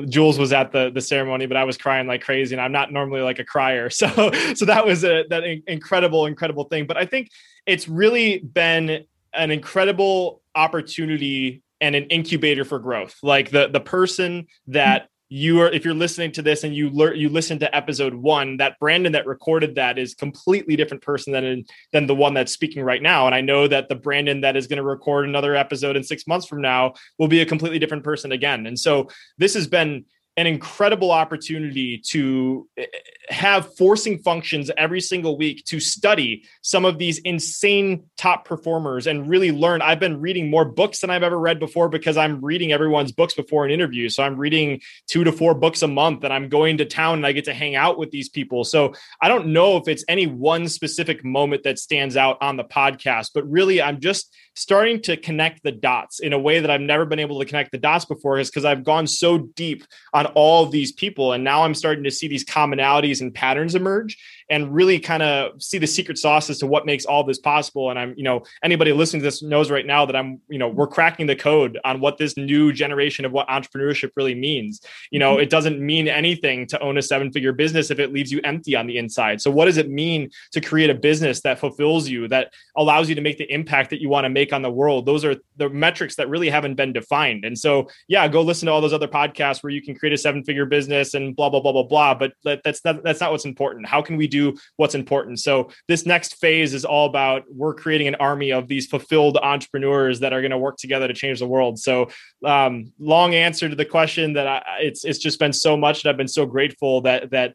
Jules 0.09 0.39
was 0.39 0.53
at 0.53 0.71
the 0.71 0.91
the 0.91 1.01
ceremony 1.01 1.47
but 1.47 1.57
I 1.57 1.65
was 1.65 1.77
crying 1.77 2.07
like 2.07 2.23
crazy 2.23 2.55
and 2.55 2.63
I'm 2.63 2.71
not 2.71 2.93
normally 2.93 3.21
like 3.21 3.41
a 3.41 3.45
crier. 3.45 3.91
So 4.05 4.33
so 4.55 4.65
that 4.67 4.87
was 4.87 5.05
a 5.05 5.25
that 5.31 5.45
incredible 5.67 6.27
incredible 6.27 6.65
thing. 6.65 6.87
But 6.87 6.97
I 6.97 7.07
think 7.07 7.31
it's 7.67 7.89
really 7.89 8.39
been 8.39 9.05
an 9.33 9.51
incredible 9.51 10.43
opportunity 10.55 11.63
and 11.81 11.97
an 11.97 12.05
incubator 12.05 12.65
for 12.65 12.79
growth. 12.79 13.17
Like 13.23 13.51
the 13.51 13.69
the 13.69 13.81
person 13.81 14.47
that 14.69 15.09
you 15.29 15.61
are 15.61 15.71
if 15.71 15.85
you're 15.85 15.95
listening 15.95 16.31
to 16.33 16.43
this 16.43 16.65
and 16.65 16.75
you 16.75 16.91
learn 16.91 17.17
you 17.17 17.29
listen 17.29 17.59
to 17.59 17.75
episode 17.75 18.15
one 18.15 18.59
that 18.59 18.79
brandon 18.79 19.13
that 19.13 19.27
recorded 19.27 19.75
that 19.75 19.99
is 19.99 20.15
completely 20.15 20.77
different 20.77 21.03
person 21.03 21.33
than 21.33 21.65
than 21.93 22.07
the 22.07 22.15
one 22.15 22.35
that's 22.35 22.53
speaking 22.53 22.83
right 22.83 23.03
now. 23.03 23.27
And 23.27 23.35
i 23.35 23.41
know 23.41 23.67
that 23.67 23.89
the 23.89 23.95
brandon 23.95 24.43
that 24.43 24.57
is 24.57 24.67
going 24.67 24.77
to 24.79 24.85
record 24.85 25.27
another 25.27 25.55
episode 25.55 25.97
in 25.97 26.05
six 26.05 26.27
months 26.27 26.47
from 26.47 26.61
now 26.61 26.95
will 27.19 27.29
be 27.29 27.41
a 27.41 27.47
completely 27.47 27.79
different 27.79 28.05
person 28.05 28.33
again. 28.33 28.67
And 28.67 28.79
so 28.79 29.09
this 29.39 29.55
has 29.55 29.67
been 29.67 30.05
an 30.37 30.47
incredible 30.47 31.13
opportunity 31.13 31.99
to 31.99 32.69
eh, 32.77 32.87
have 33.29 33.75
forcing 33.77 34.19
functions 34.19 34.71
every 34.77 35.01
single 35.01 35.39
week 35.39 35.65
to 35.65 35.81
study 35.81 36.45
some 36.63 36.85
of 36.85 36.99
these 36.99 37.19
insane 37.19 38.05
top 38.17 38.45
performers 38.45 39.07
and 39.07 39.29
really 39.29 39.53
learn. 39.53 39.81
I've 39.81 40.01
been 40.01 40.21
reading 40.21 40.51
more 40.51 40.65
books 40.65 41.01
than 41.01 41.11
I've 41.11 41.23
ever 41.23 41.39
read 41.39 41.59
before 41.59 41.89
because 41.89 42.17
I'm 42.17 42.45
reading 42.45 42.73
everyone's 42.73 43.13
books 43.13 43.35
before 43.35 43.65
an 43.65 43.71
interview. 43.71 44.09
So 44.09 44.23
I'm 44.23 44.37
reading 44.37 44.81
two 45.07 45.25
to 45.25 45.33
four 45.33 45.55
books 45.55 45.83
a 45.83 45.89
month 45.89 46.25
and 46.25 46.33
I'm 46.33 46.49
going 46.49 46.79
to 46.79 46.85
town 46.85 47.19
and 47.19 47.27
I 47.27 47.33
get 47.33 47.45
to 47.47 47.55
hang 47.55 47.77
out 47.77 47.99
with 47.99 48.11
these 48.11 48.29
people. 48.29 48.65
So 48.65 48.95
I 49.21 49.29
don't 49.29 49.49
know 49.49 49.77
if 49.77 49.89
it's 49.89 50.05
any 50.09 50.27
one 50.27 50.69
specific 50.69 51.25
moment 51.25 51.63
that 51.63 51.79
stands 51.79 52.17
out 52.17 52.39
on 52.41 52.57
the 52.57 52.65
podcast, 52.65 53.31
but 53.35 53.49
really 53.49 53.81
I'm 53.81 54.01
just 54.01 54.35
starting 54.57 55.01
to 55.03 55.17
connect 55.17 55.63
the 55.63 55.73
dots 55.73 56.21
in 56.21 56.33
a 56.33 56.39
way 56.39 56.61
that 56.61 56.71
I've 56.71 56.81
never 56.81 57.05
been 57.05 57.19
able 57.19 57.41
to 57.41 57.45
connect 57.45 57.73
the 57.73 57.79
dots 57.79 58.05
before 58.05 58.39
is 58.39 58.51
because 58.51 58.65
I've 58.65 58.85
gone 58.85 59.07
so 59.07 59.39
deep 59.39 59.85
on 60.13 60.24
all 60.27 60.65
of 60.65 60.71
these 60.71 60.93
people. 60.93 61.33
And 61.33 61.45
now 61.45 61.63
I'm 61.63 61.75
starting 61.75 62.05
to 62.05 62.11
see 62.11 62.29
these 62.29 62.45
commonalities 62.45 63.21
and 63.21 63.35
patterns 63.35 63.75
emerge 63.75 64.19
and 64.51 64.75
really 64.75 64.99
kind 64.99 65.23
of 65.23 65.63
see 65.63 65.79
the 65.79 65.87
secret 65.87 66.19
sauce 66.19 66.51
as 66.51 66.59
to 66.59 66.67
what 66.67 66.87
makes 66.87 67.05
all 67.05 67.25
this 67.25 67.39
possible. 67.39 67.91
And 67.91 67.99
I'm, 67.99 68.15
you 68.17 68.25
know, 68.25 68.45
anybody 68.63 68.93
listening 68.93 69.23
to 69.23 69.27
this 69.27 69.43
knows 69.43 69.71
right 69.71 69.87
now 69.87 70.05
that 70.07 70.17
I'm, 70.17 70.41
you 70.49 70.59
know, 70.59 70.69
we're 70.69 70.87
cracking 70.87 71.27
the 71.27 71.37
code 71.37 71.79
on 71.85 72.01
what 72.01 72.19
this 72.19 72.37
new 72.37 72.73
generation 72.73 73.25
of 73.25 73.33
what 73.33 73.49
entrepreneurship 73.49 74.11
really 74.17 74.35
means. 74.35 74.81
You 75.11 75.19
know, 75.19 75.33
mm-hmm. 75.33 75.43
it 75.43 75.51
doesn't 75.51 75.81
mean 75.81 76.09
anything 76.09 76.67
to 76.69 76.81
own 76.81 76.99
a 76.99 77.03
seven 77.03 77.33
figure 77.33 77.53
business 77.53 77.91
if 77.91 77.99
it 77.99 78.13
leaves 78.13 78.31
you 78.31 78.41
empty 78.45 78.77
on 78.77 78.87
the 78.87 78.99
inside. 78.99 79.41
So 79.41 79.51
what 79.51 79.67
does 79.67 79.77
it 79.77 79.89
mean 79.89 80.31
to 80.53 80.61
create 80.61 80.91
a 80.91 80.95
business 80.95 81.41
that 81.43 81.59
fulfills 81.59 82.09
you, 82.09 82.29
that 82.29 82.53
allows 82.77 83.09
you 83.09 83.15
to 83.15 83.21
make 83.21 83.39
the 83.39 83.53
impact 83.53 83.91
that 83.91 84.01
you 84.01 84.09
want 84.09 84.25
to 84.25 84.31
make 84.31 84.53
on 84.53 84.63
the 84.63 84.71
world? 84.71 85.07
Those 85.07 85.25
are 85.25 85.37
the 85.57 85.69
metrics 85.69 86.17
that 86.17 86.29
really 86.29 86.51
haven't 86.51 86.75
been 86.75 86.93
defined. 86.93 87.45
And 87.45 87.59
so, 87.59 87.89
yeah, 88.09 88.27
go 88.29 88.43
listen 88.43 88.67
to 88.67 88.73
all 88.73 88.81
those 88.81 88.93
other 88.93 89.09
podcasts 89.09 89.63
where 89.63 89.71
you 89.71 89.83
can 89.83 89.95
create 89.95 90.13
a 90.13 90.19
seven 90.19 90.45
figure 90.45 90.67
business 90.67 91.15
and 91.15 91.35
blah, 91.35 91.49
blah, 91.49 91.61
blah, 91.61 91.73
blah, 91.73 91.83
blah. 91.83 92.15
But 92.15 92.33
that's 92.65 92.85
not, 92.85 93.03
that's 93.03 93.21
not 93.21 93.31
what's 93.31 93.45
important. 93.45 93.87
How 93.87 94.03
can 94.03 94.17
we 94.17 94.27
do 94.35 94.57
what's 94.77 94.95
important. 94.95 95.39
So 95.41 95.71
this 95.89 96.05
next 96.07 96.37
phase 96.37 96.75
is 96.75 96.85
all 96.85 97.07
about 97.07 97.45
we're 97.51 97.75
creating 97.75 98.09
an 98.09 98.17
army 98.17 98.51
of 98.53 98.69
these 98.69 98.87
fulfilled 98.87 99.37
entrepreneurs 99.37 100.21
that 100.21 100.33
are 100.33 100.41
going 100.41 100.51
to 100.51 100.59
work 100.59 100.77
together 100.77 101.07
to 101.09 101.15
change 101.15 101.39
the 101.39 101.47
world. 101.47 101.79
So 101.79 102.09
um, 102.45 102.93
long 102.99 103.35
answer 103.35 103.69
to 103.69 103.77
the 103.77 103.85
question 103.85 104.35
that 104.35 104.47
I, 104.47 104.63
it's 104.81 105.05
it's 105.05 105.19
just 105.19 105.39
been 105.39 105.53
so 105.53 105.77
much 105.77 106.03
that 106.03 106.11
I've 106.11 106.17
been 106.17 106.37
so 106.41 106.47
grateful 106.47 107.03
that 107.03 107.31
that 107.31 107.55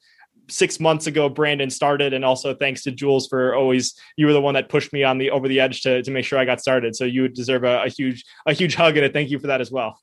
six 0.51 0.79
months 0.79 1.05
ago 1.05 1.29
brandon 1.29 1.69
started 1.69 2.11
and 2.11 2.25
also 2.25 2.55
thanks 2.55 2.81
to 2.81 2.91
jules 2.91 3.27
for 3.27 3.53
always 3.53 3.93
you 4.17 4.25
were 4.25 4.33
the 4.33 4.41
one 4.41 4.55
that 4.55 4.67
pushed 4.67 4.91
me 4.91 5.03
on 5.03 5.19
the 5.19 5.29
over 5.29 5.47
the 5.47 5.59
edge 5.59 5.81
to, 5.81 6.01
to 6.01 6.09
make 6.09 6.25
sure 6.25 6.39
i 6.39 6.45
got 6.45 6.59
started 6.59 6.95
so 6.95 7.05
you 7.05 7.27
deserve 7.27 7.63
a, 7.63 7.83
a 7.83 7.87
huge 7.87 8.25
a 8.47 8.53
huge 8.53 8.73
hug 8.73 8.97
and 8.97 9.05
a 9.05 9.09
thank 9.09 9.29
you 9.29 9.37
for 9.37 9.45
that 9.45 9.61
as 9.61 9.69
well 9.69 9.99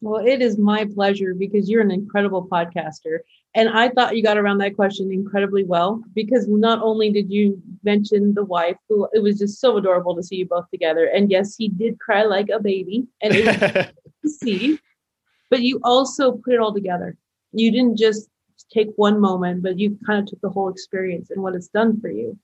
well 0.00 0.20
it 0.26 0.42
is 0.42 0.58
my 0.58 0.84
pleasure 0.84 1.32
because 1.32 1.70
you're 1.70 1.80
an 1.80 1.92
incredible 1.92 2.48
podcaster 2.48 3.20
and 3.54 3.68
I 3.68 3.88
thought 3.88 4.16
you 4.16 4.22
got 4.22 4.38
around 4.38 4.58
that 4.58 4.76
question 4.76 5.10
incredibly 5.10 5.64
well 5.64 6.02
because 6.14 6.46
not 6.46 6.80
only 6.82 7.10
did 7.10 7.30
you 7.30 7.60
mention 7.82 8.34
the 8.34 8.44
wife, 8.44 8.76
who 8.88 9.08
it 9.12 9.22
was 9.22 9.38
just 9.38 9.60
so 9.60 9.76
adorable 9.76 10.14
to 10.14 10.22
see 10.22 10.36
you 10.36 10.46
both 10.46 10.70
together. 10.70 11.06
And 11.06 11.30
yes, 11.30 11.56
he 11.56 11.68
did 11.68 11.98
cry 11.98 12.22
like 12.22 12.48
a 12.48 12.60
baby, 12.60 13.06
and 13.20 13.34
it 13.34 13.94
was 14.24 14.38
see. 14.40 14.78
But 15.48 15.62
you 15.62 15.80
also 15.82 16.32
put 16.32 16.54
it 16.54 16.60
all 16.60 16.72
together. 16.72 17.16
You 17.52 17.72
didn't 17.72 17.98
just 17.98 18.28
take 18.72 18.90
one 18.94 19.20
moment, 19.20 19.64
but 19.64 19.78
you 19.78 19.98
kind 20.06 20.20
of 20.20 20.26
took 20.26 20.40
the 20.42 20.50
whole 20.50 20.68
experience 20.68 21.30
and 21.30 21.42
what 21.42 21.56
it's 21.56 21.68
done 21.68 22.00
for 22.00 22.08
you. 22.08 22.38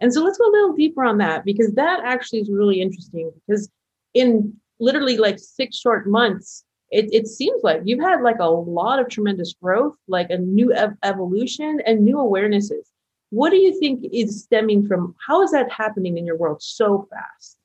And 0.00 0.12
so 0.12 0.22
let's 0.22 0.38
go 0.38 0.48
a 0.48 0.50
little 0.50 0.74
deeper 0.74 1.04
on 1.04 1.18
that 1.18 1.44
because 1.44 1.72
that 1.74 2.00
actually 2.04 2.40
is 2.40 2.50
really 2.50 2.80
interesting 2.80 3.32
because 3.46 3.68
in 4.14 4.54
literally 4.78 5.16
like 5.16 5.38
six 5.38 5.76
short 5.76 6.06
months, 6.06 6.64
it, 6.92 7.08
it 7.10 7.26
seems 7.26 7.62
like 7.62 7.80
you've 7.84 8.00
had 8.00 8.20
like 8.20 8.38
a 8.38 8.48
lot 8.48 8.98
of 8.98 9.08
tremendous 9.08 9.54
growth, 9.54 9.94
like 10.08 10.28
a 10.28 10.36
new 10.36 10.72
ev- 10.72 10.96
evolution 11.02 11.80
and 11.86 12.04
new 12.04 12.16
awarenesses. 12.16 12.90
What 13.30 13.50
do 13.50 13.56
you 13.56 13.80
think 13.80 14.04
is 14.12 14.42
stemming 14.44 14.86
from? 14.86 15.14
How 15.26 15.42
is 15.42 15.50
that 15.52 15.72
happening 15.72 16.18
in 16.18 16.26
your 16.26 16.36
world 16.36 16.62
so 16.62 17.08
fast? 17.10 17.56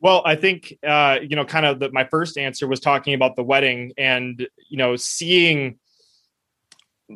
Well, 0.00 0.20
I 0.24 0.34
think 0.34 0.76
uh, 0.84 1.20
you 1.22 1.36
know, 1.36 1.44
kind 1.44 1.64
of 1.64 1.78
the, 1.78 1.92
my 1.92 2.02
first 2.02 2.36
answer 2.36 2.66
was 2.66 2.80
talking 2.80 3.14
about 3.14 3.36
the 3.36 3.44
wedding, 3.44 3.92
and 3.96 4.48
you 4.68 4.76
know, 4.76 4.96
seeing 4.96 5.78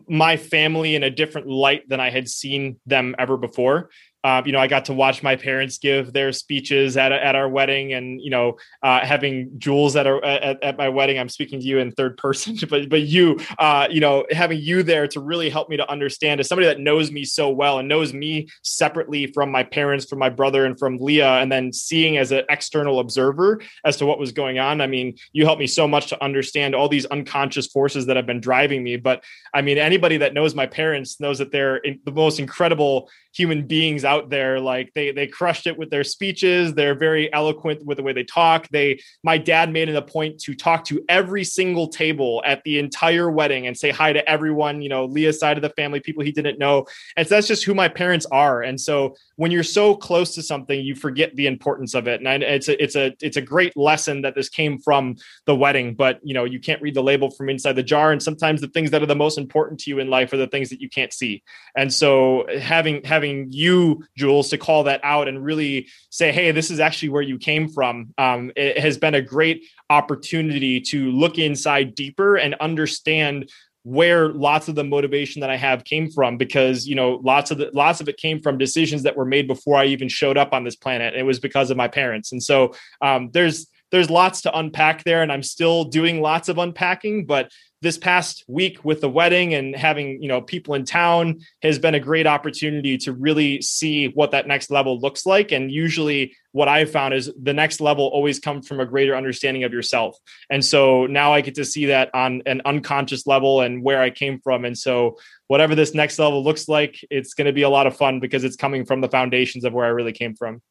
my 0.08 0.36
family 0.36 0.94
in 0.94 1.02
a 1.02 1.10
different 1.10 1.48
light 1.48 1.88
than 1.88 1.98
I 1.98 2.10
had 2.10 2.28
seen 2.28 2.78
them 2.86 3.16
ever 3.18 3.36
before. 3.36 3.90
Uh, 4.26 4.42
you 4.44 4.50
know, 4.50 4.58
I 4.58 4.66
got 4.66 4.86
to 4.86 4.92
watch 4.92 5.22
my 5.22 5.36
parents 5.36 5.78
give 5.78 6.12
their 6.12 6.32
speeches 6.32 6.96
at, 6.96 7.12
at 7.12 7.36
our 7.36 7.48
wedding, 7.48 7.92
and 7.92 8.20
you 8.20 8.28
know, 8.28 8.56
uh, 8.82 8.98
having 9.06 9.56
Jules 9.56 9.94
at, 9.94 10.08
our, 10.08 10.22
at 10.24 10.60
at 10.64 10.76
my 10.76 10.88
wedding. 10.88 11.16
I'm 11.16 11.28
speaking 11.28 11.60
to 11.60 11.64
you 11.64 11.78
in 11.78 11.92
third 11.92 12.16
person, 12.26 12.58
but 12.68 12.88
but 12.88 13.02
you, 13.02 13.38
uh, 13.60 13.86
you 13.88 14.00
know, 14.00 14.26
having 14.32 14.58
you 14.58 14.82
there 14.82 15.06
to 15.06 15.20
really 15.20 15.48
help 15.48 15.68
me 15.68 15.76
to 15.76 15.88
understand 15.88 16.40
as 16.40 16.48
somebody 16.48 16.66
that 16.66 16.80
knows 16.80 17.12
me 17.12 17.24
so 17.24 17.50
well 17.50 17.78
and 17.78 17.88
knows 17.88 18.12
me 18.12 18.48
separately 18.62 19.28
from 19.28 19.52
my 19.52 19.62
parents, 19.62 20.06
from 20.06 20.18
my 20.18 20.28
brother, 20.28 20.64
and 20.64 20.76
from 20.76 20.98
Leah, 20.98 21.34
and 21.34 21.52
then 21.52 21.72
seeing 21.72 22.16
as 22.16 22.32
an 22.32 22.42
external 22.50 22.98
observer 22.98 23.60
as 23.84 23.96
to 23.98 24.06
what 24.06 24.18
was 24.18 24.32
going 24.32 24.58
on. 24.58 24.80
I 24.80 24.88
mean, 24.88 25.16
you 25.34 25.44
helped 25.44 25.60
me 25.60 25.68
so 25.68 25.86
much 25.86 26.08
to 26.08 26.24
understand 26.24 26.74
all 26.74 26.88
these 26.88 27.06
unconscious 27.06 27.68
forces 27.68 28.06
that 28.06 28.16
have 28.16 28.26
been 28.26 28.40
driving 28.40 28.82
me. 28.82 28.96
But 28.96 29.22
I 29.54 29.62
mean, 29.62 29.78
anybody 29.78 30.16
that 30.16 30.34
knows 30.34 30.52
my 30.56 30.66
parents 30.66 31.20
knows 31.20 31.38
that 31.38 31.52
they're 31.52 31.80
the 32.04 32.10
most 32.10 32.40
incredible 32.40 33.08
human 33.36 33.66
beings 33.66 34.02
out 34.02 34.15
out 34.16 34.30
there. 34.30 34.60
Like 34.60 34.92
they 34.94 35.12
they 35.12 35.26
crushed 35.26 35.66
it 35.66 35.78
with 35.78 35.90
their 35.90 36.04
speeches. 36.04 36.74
They're 36.74 36.94
very 36.94 37.32
eloquent 37.32 37.84
with 37.84 37.96
the 37.98 38.02
way 38.02 38.12
they 38.12 38.24
talk. 38.24 38.68
They 38.68 39.00
my 39.22 39.38
dad 39.38 39.72
made 39.72 39.88
it 39.88 39.96
a 39.96 40.02
point 40.02 40.40
to 40.40 40.54
talk 40.54 40.84
to 40.86 41.04
every 41.08 41.44
single 41.44 41.88
table 41.88 42.42
at 42.44 42.62
the 42.64 42.78
entire 42.78 43.30
wedding 43.30 43.66
and 43.66 43.76
say 43.76 43.90
hi 43.90 44.12
to 44.12 44.28
everyone. 44.28 44.82
You 44.82 44.88
know, 44.88 45.04
Leah's 45.04 45.38
side 45.38 45.56
of 45.58 45.62
the 45.62 45.70
family, 45.70 46.00
people 46.00 46.22
he 46.22 46.32
didn't 46.32 46.58
know, 46.58 46.86
and 47.16 47.26
so 47.26 47.34
that's 47.34 47.46
just 47.46 47.64
who 47.64 47.74
my 47.74 47.88
parents 47.88 48.26
are. 48.26 48.62
And 48.62 48.80
so 48.80 49.14
when 49.36 49.50
you're 49.50 49.62
so 49.62 49.94
close 49.94 50.34
to 50.34 50.42
something, 50.42 50.80
you 50.80 50.94
forget 50.94 51.34
the 51.36 51.46
importance 51.46 51.94
of 51.94 52.08
it. 52.08 52.20
And 52.20 52.28
I, 52.28 52.34
it's 52.36 52.68
a 52.68 52.82
it's 52.82 52.96
a 52.96 53.14
it's 53.20 53.36
a 53.36 53.42
great 53.42 53.76
lesson 53.76 54.22
that 54.22 54.34
this 54.34 54.48
came 54.48 54.78
from 54.78 55.16
the 55.44 55.54
wedding. 55.54 55.94
But 55.94 56.20
you 56.22 56.34
know, 56.34 56.44
you 56.44 56.58
can't 56.58 56.82
read 56.82 56.94
the 56.94 57.02
label 57.02 57.30
from 57.30 57.48
inside 57.48 57.74
the 57.74 57.82
jar, 57.82 58.12
and 58.12 58.22
sometimes 58.22 58.60
the 58.60 58.68
things 58.68 58.90
that 58.90 59.02
are 59.02 59.06
the 59.06 59.14
most 59.14 59.38
important 59.38 59.80
to 59.80 59.90
you 59.90 59.98
in 59.98 60.08
life 60.08 60.32
are 60.32 60.38
the 60.38 60.46
things 60.46 60.70
that 60.70 60.80
you 60.80 60.88
can't 60.88 61.12
see. 61.12 61.42
And 61.76 61.92
so 61.92 62.46
having 62.60 63.04
having 63.04 63.48
you, 63.50 63.95
Jules, 64.16 64.48
to 64.50 64.58
call 64.58 64.84
that 64.84 65.00
out 65.02 65.28
and 65.28 65.44
really 65.44 65.88
say, 66.10 66.32
hey, 66.32 66.50
this 66.50 66.70
is 66.70 66.80
actually 66.80 67.10
where 67.10 67.22
you 67.22 67.38
came 67.38 67.68
from, 67.68 68.12
um, 68.18 68.52
it 68.56 68.78
has 68.78 68.98
been 68.98 69.14
a 69.14 69.22
great 69.22 69.64
opportunity 69.90 70.80
to 70.80 71.10
look 71.10 71.38
inside 71.38 71.94
deeper 71.94 72.36
and 72.36 72.54
understand 72.60 73.50
where 73.86 74.30
lots 74.30 74.66
of 74.66 74.74
the 74.74 74.82
motivation 74.82 75.38
that 75.40 75.48
I 75.48 75.56
have 75.56 75.84
came 75.84 76.10
from 76.10 76.36
because 76.36 76.88
you 76.88 76.96
know 76.96 77.20
lots 77.22 77.52
of 77.52 77.58
the 77.58 77.70
lots 77.72 78.00
of 78.00 78.08
it 78.08 78.16
came 78.16 78.40
from 78.40 78.58
decisions 78.58 79.04
that 79.04 79.16
were 79.16 79.24
made 79.24 79.46
before 79.46 79.76
I 79.76 79.84
even 79.84 80.08
showed 80.08 80.36
up 80.36 80.52
on 80.52 80.64
this 80.64 80.74
planet. 80.74 81.14
It 81.14 81.22
was 81.22 81.38
because 81.38 81.70
of 81.70 81.76
my 81.76 81.86
parents, 81.86 82.32
and 82.32 82.42
so 82.42 82.74
um, 83.00 83.30
there's 83.32 83.68
there's 83.90 84.10
lots 84.10 84.42
to 84.42 84.56
unpack 84.56 85.04
there, 85.04 85.22
and 85.22 85.32
I'm 85.32 85.42
still 85.42 85.84
doing 85.84 86.20
lots 86.20 86.48
of 86.48 86.58
unpacking. 86.58 87.26
But 87.26 87.50
this 87.82 87.98
past 87.98 88.42
week 88.48 88.84
with 88.84 89.00
the 89.00 89.08
wedding 89.08 89.54
and 89.54 89.76
having 89.76 90.20
you 90.22 90.28
know 90.28 90.40
people 90.40 90.74
in 90.74 90.84
town 90.84 91.40
has 91.62 91.78
been 91.78 91.94
a 91.94 92.00
great 92.00 92.26
opportunity 92.26 92.96
to 92.96 93.12
really 93.12 93.60
see 93.60 94.08
what 94.08 94.30
that 94.30 94.46
next 94.46 94.70
level 94.70 94.98
looks 94.98 95.26
like. 95.26 95.52
And 95.52 95.70
usually 95.70 96.34
what 96.52 96.68
i've 96.68 96.90
found 96.90 97.12
is 97.12 97.30
the 97.40 97.52
next 97.52 97.80
level 97.82 98.06
always 98.06 98.40
comes 98.40 98.66
from 98.66 98.80
a 98.80 98.86
greater 98.86 99.14
understanding 99.14 99.64
of 99.64 99.72
yourself. 99.72 100.16
And 100.48 100.64
so 100.64 101.06
now 101.06 101.32
i 101.32 101.42
get 101.42 101.54
to 101.56 101.64
see 101.64 101.86
that 101.86 102.10
on 102.14 102.42
an 102.46 102.62
unconscious 102.64 103.26
level 103.26 103.60
and 103.60 103.82
where 103.82 104.00
i 104.00 104.10
came 104.10 104.40
from. 104.40 104.64
And 104.64 104.76
so 104.76 105.18
whatever 105.48 105.74
this 105.74 105.94
next 105.94 106.18
level 106.18 106.42
looks 106.42 106.68
like 106.68 106.98
it's 107.10 107.34
going 107.34 107.46
to 107.46 107.52
be 107.52 107.62
a 107.62 107.70
lot 107.70 107.86
of 107.86 107.96
fun 107.96 108.20
because 108.20 108.42
it's 108.42 108.56
coming 108.56 108.84
from 108.84 109.00
the 109.00 109.08
foundations 109.08 109.64
of 109.64 109.72
where 109.72 109.84
i 109.84 109.90
really 109.90 110.12
came 110.12 110.34
from 110.34 110.62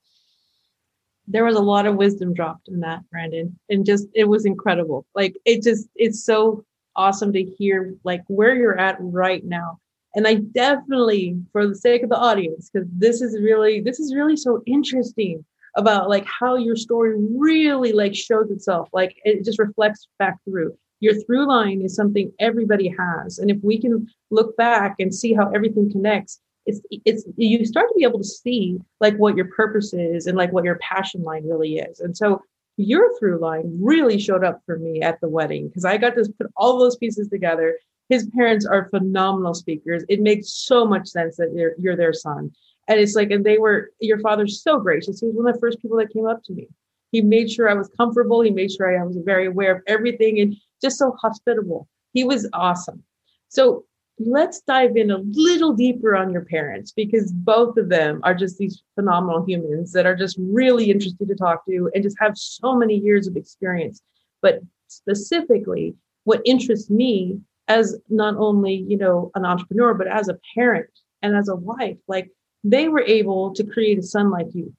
there 1.28 1.46
was 1.46 1.56
a 1.56 1.62
lot 1.62 1.86
of 1.86 1.96
wisdom 1.96 2.34
dropped 2.34 2.68
in 2.68 2.80
that 2.80 3.02
brandon 3.10 3.58
and 3.70 3.86
just 3.86 4.08
it 4.14 4.26
was 4.26 4.46
incredible 4.46 5.06
like 5.16 5.36
it 5.46 5.64
just 5.64 5.88
it's 5.96 6.24
so 6.24 6.64
awesome 6.96 7.34
to 7.34 7.44
hear 7.44 7.96
like 8.04 8.24
where 8.28 8.56
you're 8.56 8.80
at 8.80 8.98
right 9.00 9.44
now. 9.44 9.80
And 10.16 10.28
I 10.28 10.36
definitely, 10.36 11.38
for 11.52 11.68
the 11.68 11.76
sake 11.76 12.04
of 12.04 12.10
the 12.10 12.18
audience, 12.18 12.70
because 12.72 12.88
this 12.92 13.22
is 13.22 13.40
really, 13.42 13.82
this 13.82 14.00
is 14.00 14.16
really 14.16 14.38
so 14.38 14.64
interesting 14.66 15.44
about 15.76 16.10
like 16.10 16.26
how 16.26 16.56
your 16.56 16.78
story 16.78 17.16
really 17.18 17.92
like 17.92 18.16
shows 18.16 18.50
itself. 18.50 18.88
Like 18.94 19.18
it 19.26 19.44
just 19.44 19.60
reflects 19.60 20.08
back 20.18 20.38
through. 20.46 20.78
Your 21.02 21.16
through 21.24 21.48
line 21.48 21.82
is 21.82 21.96
something 21.96 22.32
everybody 22.40 22.96
has. 22.98 23.40
And 23.40 23.52
if 23.52 23.58
we 23.62 23.80
can 23.80 24.08
look 24.32 24.56
back 24.56 24.96
and 25.00 25.14
see 25.14 25.34
how 25.34 25.52
everything 25.52 25.92
connects, 25.92 26.40
it's 26.66 26.82
it's 26.92 27.26
you 27.38 27.66
start 27.66 27.88
to 27.90 27.96
be 27.96 28.04
able 28.04 28.20
to 28.20 28.26
see 28.26 28.80
like 29.00 29.16
what 29.18 29.36
your 29.36 29.46
purpose 29.46 29.94
is 29.94 30.28
and 30.28 30.38
like 30.38 30.52
what 30.52 30.64
your 30.64 30.78
passion 30.78 31.24
line 31.24 31.48
really 31.48 31.78
is. 31.78 32.00
And 32.00 32.16
so 32.16 32.42
your 32.78 33.18
through 33.18 33.40
line 33.40 33.78
really 33.82 34.20
showed 34.20 34.44
up 34.44 34.62
for 34.66 34.78
me 34.78 35.02
at 35.02 35.22
the 35.22 35.30
wedding 35.30 35.68
because 35.68 35.86
I 35.86 35.98
got 35.98 36.16
to 36.16 36.34
put 36.38 36.52
all 36.58 36.78
those 36.78 36.98
pieces 36.98 37.30
together. 37.30 37.78
His 38.10 38.30
parents 38.36 38.66
are 38.66 38.90
phenomenal 38.90 39.54
speakers. 39.54 40.04
It 40.10 40.22
makes 40.22 40.52
so 40.52 40.86
much 40.86 41.08
sense 41.08 41.38
that 41.38 41.54
you're, 41.56 41.74
you're 41.80 41.96
their 41.96 42.14
son. 42.14 42.52
And 42.88 43.00
it's 43.00 43.16
like, 43.16 43.32
and 43.32 43.44
they 43.44 43.58
were, 43.58 43.92
your 44.00 44.20
father's 44.20 44.62
so 44.62 44.80
gracious. 44.80 45.20
He 45.20 45.26
was 45.26 45.36
one 45.36 45.48
of 45.48 45.56
the 45.56 45.60
first 45.60 45.82
people 45.82 45.98
that 45.98 46.14
came 46.14 46.28
up 46.28 46.44
to 46.44 46.54
me. 46.54 46.68
He 47.12 47.22
made 47.22 47.50
sure 47.50 47.70
I 47.70 47.74
was 47.74 47.90
comfortable. 47.98 48.42
He 48.42 48.52
made 48.52 48.72
sure 48.72 49.00
I 49.00 49.04
was 49.04 49.18
very 49.18 49.48
aware 49.48 49.76
of 49.76 49.82
everything 49.88 50.40
and 50.40 50.56
just 50.82 51.00
so 51.00 51.16
hospitable. 51.20 51.88
He 52.14 52.24
was 52.24 52.48
awesome. 52.54 53.04
So 53.50 53.86
let's 54.20 54.62
dive 54.62 54.96
in 54.96 55.12
a 55.12 55.18
little 55.32 55.74
deeper 55.74 56.16
on 56.16 56.32
your 56.32 56.46
parents 56.46 56.92
because 56.92 57.32
both 57.34 57.78
of 57.78 57.90
them 57.90 58.22
are 58.24 58.34
just 58.34 58.58
these 58.58 58.82
phenomenal 58.96 59.44
humans 59.46 59.92
that 59.92 60.06
are 60.06 60.16
just 60.16 60.38
really 60.40 60.90
interesting 60.90 61.28
to 61.28 61.36
talk 61.36 61.66
to 61.66 61.90
and 61.94 62.04
just 62.04 62.18
have 62.20 62.38
so 62.38 62.76
many 62.76 62.96
years 62.96 63.28
of 63.28 63.36
experience. 63.36 64.02
But 64.42 64.62
specifically, 64.88 65.96
what 66.24 66.42
interests 66.46 66.90
me 66.90 67.40
as 67.68 67.98
not 68.10 68.36
only, 68.38 68.86
you 68.88 68.98
know, 68.98 69.32
an 69.36 69.46
entrepreneur, 69.46 69.94
but 69.94 70.08
as 70.08 70.30
a 70.30 70.40
parent 70.56 70.90
and 71.22 71.36
as 71.36 71.50
a 71.50 71.56
wife, 71.56 71.98
like 72.08 72.32
they 72.64 72.88
were 72.88 73.02
able 73.02 73.54
to 73.54 73.64
create 73.64 74.00
a 74.00 74.04
son 74.04 74.32
like 74.32 74.48
you. 74.54 74.74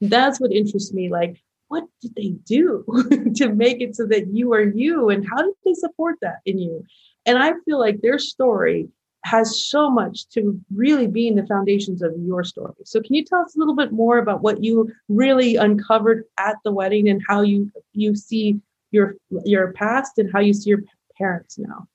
That's 0.00 0.38
what 0.40 0.52
interests 0.52 0.92
me. 0.92 1.10
Like, 1.10 1.42
what 1.68 1.84
did 2.00 2.14
they 2.14 2.30
do 2.44 2.84
to 3.36 3.54
make 3.54 3.80
it 3.80 3.96
so 3.96 4.06
that 4.06 4.28
you 4.28 4.52
are 4.52 4.62
you? 4.62 5.08
And 5.08 5.26
how 5.28 5.42
did 5.42 5.54
they 5.64 5.74
support 5.74 6.16
that 6.22 6.38
in 6.44 6.58
you? 6.58 6.84
And 7.26 7.38
I 7.38 7.52
feel 7.64 7.78
like 7.78 8.00
their 8.00 8.18
story 8.18 8.88
has 9.24 9.66
so 9.66 9.90
much 9.90 10.28
to 10.30 10.58
really 10.74 11.06
being 11.06 11.34
the 11.34 11.46
foundations 11.46 12.02
of 12.02 12.12
your 12.18 12.44
story. 12.44 12.74
So 12.84 13.00
can 13.00 13.14
you 13.14 13.24
tell 13.24 13.40
us 13.40 13.54
a 13.54 13.58
little 13.58 13.76
bit 13.76 13.92
more 13.92 14.18
about 14.18 14.42
what 14.42 14.62
you 14.62 14.90
really 15.08 15.56
uncovered 15.56 16.24
at 16.38 16.56
the 16.64 16.72
wedding 16.72 17.08
and 17.08 17.20
how 17.28 17.42
you 17.42 17.70
you 17.92 18.14
see 18.14 18.58
your 18.90 19.16
your 19.44 19.72
past 19.72 20.18
and 20.18 20.30
how 20.32 20.40
you 20.40 20.54
see 20.54 20.70
your 20.70 20.82
parents 21.16 21.58
now? 21.58 21.86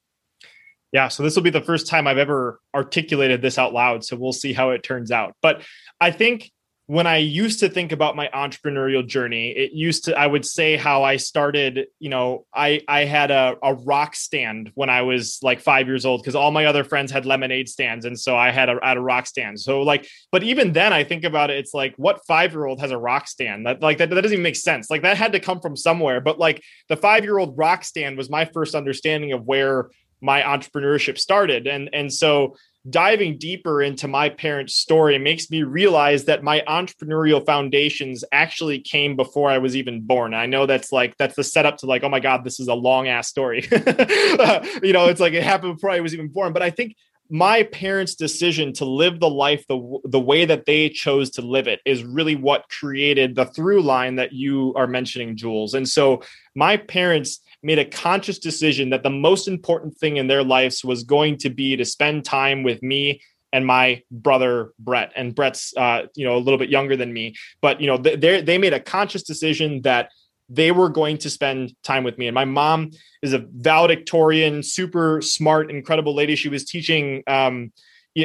Yeah, 0.92 1.08
so 1.08 1.24
this 1.24 1.36
will 1.36 1.44
be 1.44 1.50
the 1.50 1.62
first 1.62 1.88
time 1.88 2.06
I've 2.06 2.20
ever 2.20 2.60
articulated 2.76 3.42
this 3.42 3.58
out 3.58 3.74
loud, 3.74 4.06
so 4.06 4.16
we'll 4.16 4.32
see 4.32 4.54
how 4.54 4.70
it 4.70 4.84
turns 4.84 5.10
out. 5.10 5.36
But 5.42 5.64
I 6.00 6.12
think 6.12 6.52
when 6.88 7.08
I 7.08 7.18
used 7.18 7.62
to 7.62 7.70
think 7.70 7.94
about 7.94 8.18
my 8.18 8.30
entrepreneurial 8.34 9.08
journey, 9.08 9.52
it 9.52 9.72
used 9.72 10.04
to 10.06 10.18
I 10.18 10.28
would 10.28 10.46
say 10.46 10.76
how 10.76 11.04
I 11.04 11.16
started, 11.16 11.88
you 12.00 12.10
know, 12.10 12.46
I 12.54 12.82
I 12.90 13.06
had 13.06 13.32
a, 13.32 13.56
a 13.64 13.74
rock 13.74 14.16
stand 14.16 14.70
when 14.76 14.90
I 14.90 15.04
was 15.04 15.40
like 15.42 15.62
five 15.62 15.88
years 15.88 16.06
old 16.06 16.22
because 16.22 16.36
all 16.36 16.52
my 16.52 16.66
other 16.66 16.84
friends 16.84 17.10
had 17.10 17.26
lemonade 17.26 17.70
stands. 17.70 18.04
And 18.04 18.20
so 18.20 18.36
I 18.36 18.52
had 18.52 18.68
a 18.68 18.80
had 18.84 18.98
a 18.98 19.02
rock 19.02 19.28
stand. 19.28 19.62
So 19.62 19.82
like, 19.82 20.08
but 20.30 20.44
even 20.44 20.74
then 20.74 20.92
I 20.92 21.06
think 21.06 21.24
about 21.24 21.50
it, 21.50 21.58
it's 21.58 21.74
like 21.74 21.94
what 21.96 22.26
five-year-old 22.26 22.82
has 22.82 22.92
a 22.92 22.98
rock 22.98 23.30
stand? 23.30 23.66
That 23.66 23.82
like 23.82 23.98
that, 24.00 24.10
that 24.10 24.22
doesn't 24.22 24.34
even 24.34 24.44
make 24.44 24.58
sense. 24.58 24.90
Like 24.90 25.04
that 25.04 25.16
had 25.16 25.32
to 25.32 25.40
come 25.40 25.62
from 25.62 25.78
somewhere. 25.78 26.20
But 26.20 26.38
like 26.38 26.62
the 26.90 26.98
five-year-old 26.98 27.58
rock 27.58 27.86
stand 27.86 28.18
was 28.18 28.30
my 28.30 28.44
first 28.44 28.76
understanding 28.76 29.32
of 29.32 29.46
where 29.46 29.90
my 30.20 30.42
entrepreneurship 30.42 31.18
started. 31.18 31.66
And 31.66 31.90
and 31.94 32.12
so 32.12 32.58
diving 32.90 33.38
deeper 33.38 33.82
into 33.82 34.08
my 34.08 34.30
parents' 34.30 34.76
story 34.76 35.18
makes 35.18 35.50
me 35.50 35.64
realize 35.64 36.26
that 36.26 36.44
my 36.44 36.62
entrepreneurial 36.68 37.46
foundations 37.46 38.24
actually 38.32 38.80
came 38.80 39.16
before 39.16 39.50
I 39.50 39.58
was 39.58 39.76
even 39.76 40.02
born. 40.02 40.34
I 40.34 40.48
know 40.48 40.66
that's 40.66 40.92
like 40.92 41.18
that's 41.18 41.36
the 41.36 41.44
setup 41.44 41.78
to 41.78 41.86
like, 41.86 42.04
oh 42.04 42.10
my 42.10 42.20
god, 42.20 42.44
this 42.44 42.60
is 42.60 42.68
a 42.68 42.74
long 42.74 43.08
ass 43.08 43.30
story. 43.30 43.62
you 43.72 44.94
know, 44.94 45.08
it's 45.08 45.22
like 45.22 45.34
it 45.34 45.44
happened 45.44 45.76
before 45.76 45.92
I 45.92 46.02
was 46.02 46.14
even 46.14 46.28
born. 46.28 46.52
But 46.52 46.62
I 46.62 46.70
think 46.72 46.96
my 47.30 47.64
parents' 47.64 48.16
decision 48.16 48.74
to 48.74 48.86
live 48.86 49.20
the 49.20 49.30
life 49.30 49.66
the 49.68 50.00
the 50.04 50.20
way 50.20 50.44
that 50.44 50.66
they 50.66 50.90
chose 50.90 51.30
to 51.32 51.42
live 51.42 51.68
it 51.68 51.80
is 51.86 52.04
really 52.04 52.36
what 52.36 52.68
created 52.70 53.34
the 53.34 53.46
through 53.46 53.82
line 53.82 54.18
that 54.18 54.34
you 54.34 54.74
are 54.76 54.88
mentioning, 54.88 55.38
Jules. 55.38 55.74
And 55.74 55.88
so 55.88 56.22
my 56.54 56.76
parents 56.76 57.40
made 57.64 57.80
a 57.80 57.86
conscious 57.86 58.40
decision 58.40 58.90
that 58.90 59.04
the 59.04 59.10
most 59.10 59.48
important 59.48 59.98
thing 59.98 60.18
in 60.18 60.28
their 60.28 60.44
lives 60.44 60.84
was 60.84 61.04
going 61.04 61.38
to 61.38 61.50
be 61.50 61.76
to 61.76 61.86
spend 61.86 62.26
time 62.26 62.64
with 62.64 62.84
me 62.84 63.22
and 63.54 63.66
my 63.66 64.02
brother 64.12 64.74
Brett. 64.80 65.14
And 65.16 65.34
Brett's, 65.34 65.74
uh, 65.78 66.04
you 66.16 66.26
know, 66.26 66.36
a 66.36 66.40
little 66.40 66.58
bit 66.58 66.70
younger 66.70 66.98
than 66.98 67.14
me, 67.14 67.36
but 67.62 67.80
you 67.80 67.88
know, 67.88 67.98
they 67.98 68.42
they 68.42 68.58
made 68.58 68.74
a 68.74 68.80
conscious 68.80 69.24
decision 69.24 69.82
that 69.84 70.10
they 70.50 70.72
were 70.72 70.90
going 70.90 71.18
to 71.20 71.30
spend 71.30 71.74
time 71.84 72.04
with 72.04 72.18
me. 72.18 72.28
And 72.28 72.36
my 72.36 72.46
mom 72.46 72.92
is 73.22 73.34
a 73.34 73.40
valedictorian, 73.40 74.62
super 74.62 75.22
smart, 75.22 75.72
incredible 75.72 76.14
lady. 76.14 76.36
She 76.36 76.50
was 76.50 76.66
teaching 76.66 77.24
um, 77.28 77.72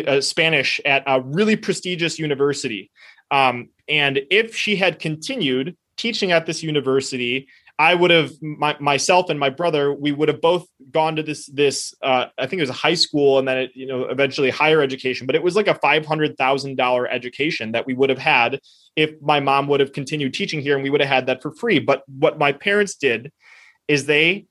uh, 0.07 0.21
Spanish 0.21 0.81
at 0.85 1.05
a 1.07 1.21
really 1.21 1.57
prestigious 1.57 2.19
university. 2.19 2.91
Um, 3.31 3.69
and 3.89 4.21
if 4.31 4.57
she 4.57 4.77
had 4.77 4.99
continued 4.99 5.77
teaching 5.97 6.33
at 6.33 6.47
this 6.47 6.63
university 6.63 7.49
I 7.81 7.95
would 7.95 8.11
have 8.11 8.33
my, 8.43 8.77
myself 8.81 9.31
and 9.31 9.39
my 9.39 9.51
brother. 9.51 9.95
We 9.95 10.11
would 10.11 10.29
have 10.29 10.41
both 10.41 10.67
gone 10.91 11.15
to 11.17 11.23
this 11.23 11.47
this. 11.47 11.95
Uh, 12.03 12.27
I 12.37 12.47
think 12.47 12.59
it 12.59 12.63
was 12.63 12.71
a 12.71 12.75
high 12.75 12.95
school, 12.95 13.39
and 13.39 13.47
then 13.47 13.57
it, 13.59 13.71
you 13.75 13.87
know 13.87 14.07
eventually 14.07 14.51
higher 14.51 14.83
education. 14.83 15.27
But 15.27 15.37
it 15.37 15.43
was 15.43 15.55
like 15.55 15.69
a 15.69 15.77
five 15.77 16.05
hundred 16.05 16.37
thousand 16.37 16.77
dollar 16.77 17.09
education 17.09 17.73
that 17.73 17.87
we 17.87 17.95
would 17.95 18.11
have 18.11 18.19
had 18.19 18.61
if 18.97 19.13
my 19.23 19.39
mom 19.39 19.69
would 19.69 19.79
have 19.79 19.93
continued 19.93 20.35
teaching 20.35 20.61
here, 20.61 20.75
and 20.75 20.83
we 20.83 20.91
would 20.91 21.01
have 21.01 21.11
had 21.11 21.27
that 21.27 21.41
for 21.41 21.53
free. 21.53 21.79
But 21.79 22.03
what 22.09 22.37
my 22.39 22.53
parents 22.53 22.97
did 22.97 23.31
is 23.87 24.07
they 24.07 24.47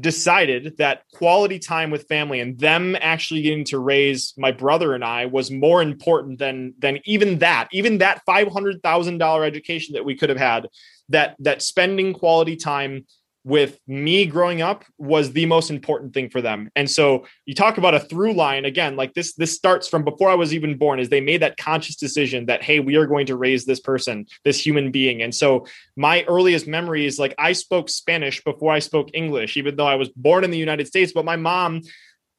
decided 0.00 0.76
that 0.78 1.02
quality 1.12 1.58
time 1.58 1.90
with 1.90 2.06
family 2.06 2.38
and 2.38 2.58
them 2.58 2.96
actually 3.00 3.42
getting 3.42 3.64
to 3.64 3.78
raise 3.80 4.32
my 4.36 4.52
brother 4.52 4.94
and 4.94 5.04
I 5.04 5.26
was 5.26 5.50
more 5.50 5.82
important 5.82 6.38
than 6.38 6.74
than 6.78 7.00
even 7.04 7.38
that 7.38 7.68
even 7.72 7.98
that 7.98 8.22
$500,000 8.24 9.44
education 9.44 9.94
that 9.94 10.04
we 10.04 10.14
could 10.16 10.28
have 10.28 10.38
had 10.38 10.68
that 11.08 11.36
that 11.38 11.62
spending 11.62 12.12
quality 12.12 12.56
time 12.56 13.04
with 13.48 13.80
me 13.86 14.26
growing 14.26 14.60
up 14.60 14.84
was 14.98 15.32
the 15.32 15.46
most 15.46 15.70
important 15.70 16.12
thing 16.12 16.28
for 16.28 16.42
them. 16.42 16.70
And 16.76 16.90
so 16.90 17.24
you 17.46 17.54
talk 17.54 17.78
about 17.78 17.94
a 17.94 18.00
through 18.00 18.34
line 18.34 18.66
again, 18.66 18.94
like 18.94 19.14
this, 19.14 19.32
this 19.34 19.54
starts 19.54 19.88
from 19.88 20.04
before 20.04 20.28
I 20.28 20.34
was 20.34 20.52
even 20.52 20.76
born, 20.76 21.00
is 21.00 21.08
they 21.08 21.22
made 21.22 21.40
that 21.40 21.56
conscious 21.56 21.96
decision 21.96 22.46
that, 22.46 22.62
hey, 22.62 22.78
we 22.78 22.96
are 22.96 23.06
going 23.06 23.26
to 23.26 23.36
raise 23.36 23.64
this 23.64 23.80
person, 23.80 24.26
this 24.44 24.64
human 24.64 24.90
being. 24.90 25.22
And 25.22 25.34
so 25.34 25.66
my 25.96 26.24
earliest 26.24 26.66
memory 26.66 27.06
is 27.06 27.18
like 27.18 27.34
I 27.38 27.52
spoke 27.52 27.88
Spanish 27.88 28.44
before 28.44 28.72
I 28.72 28.80
spoke 28.80 29.08
English, 29.14 29.56
even 29.56 29.76
though 29.76 29.86
I 29.86 29.94
was 29.94 30.10
born 30.10 30.44
in 30.44 30.50
the 30.50 30.58
United 30.58 30.86
States, 30.86 31.12
but 31.12 31.24
my 31.24 31.36
mom 31.36 31.80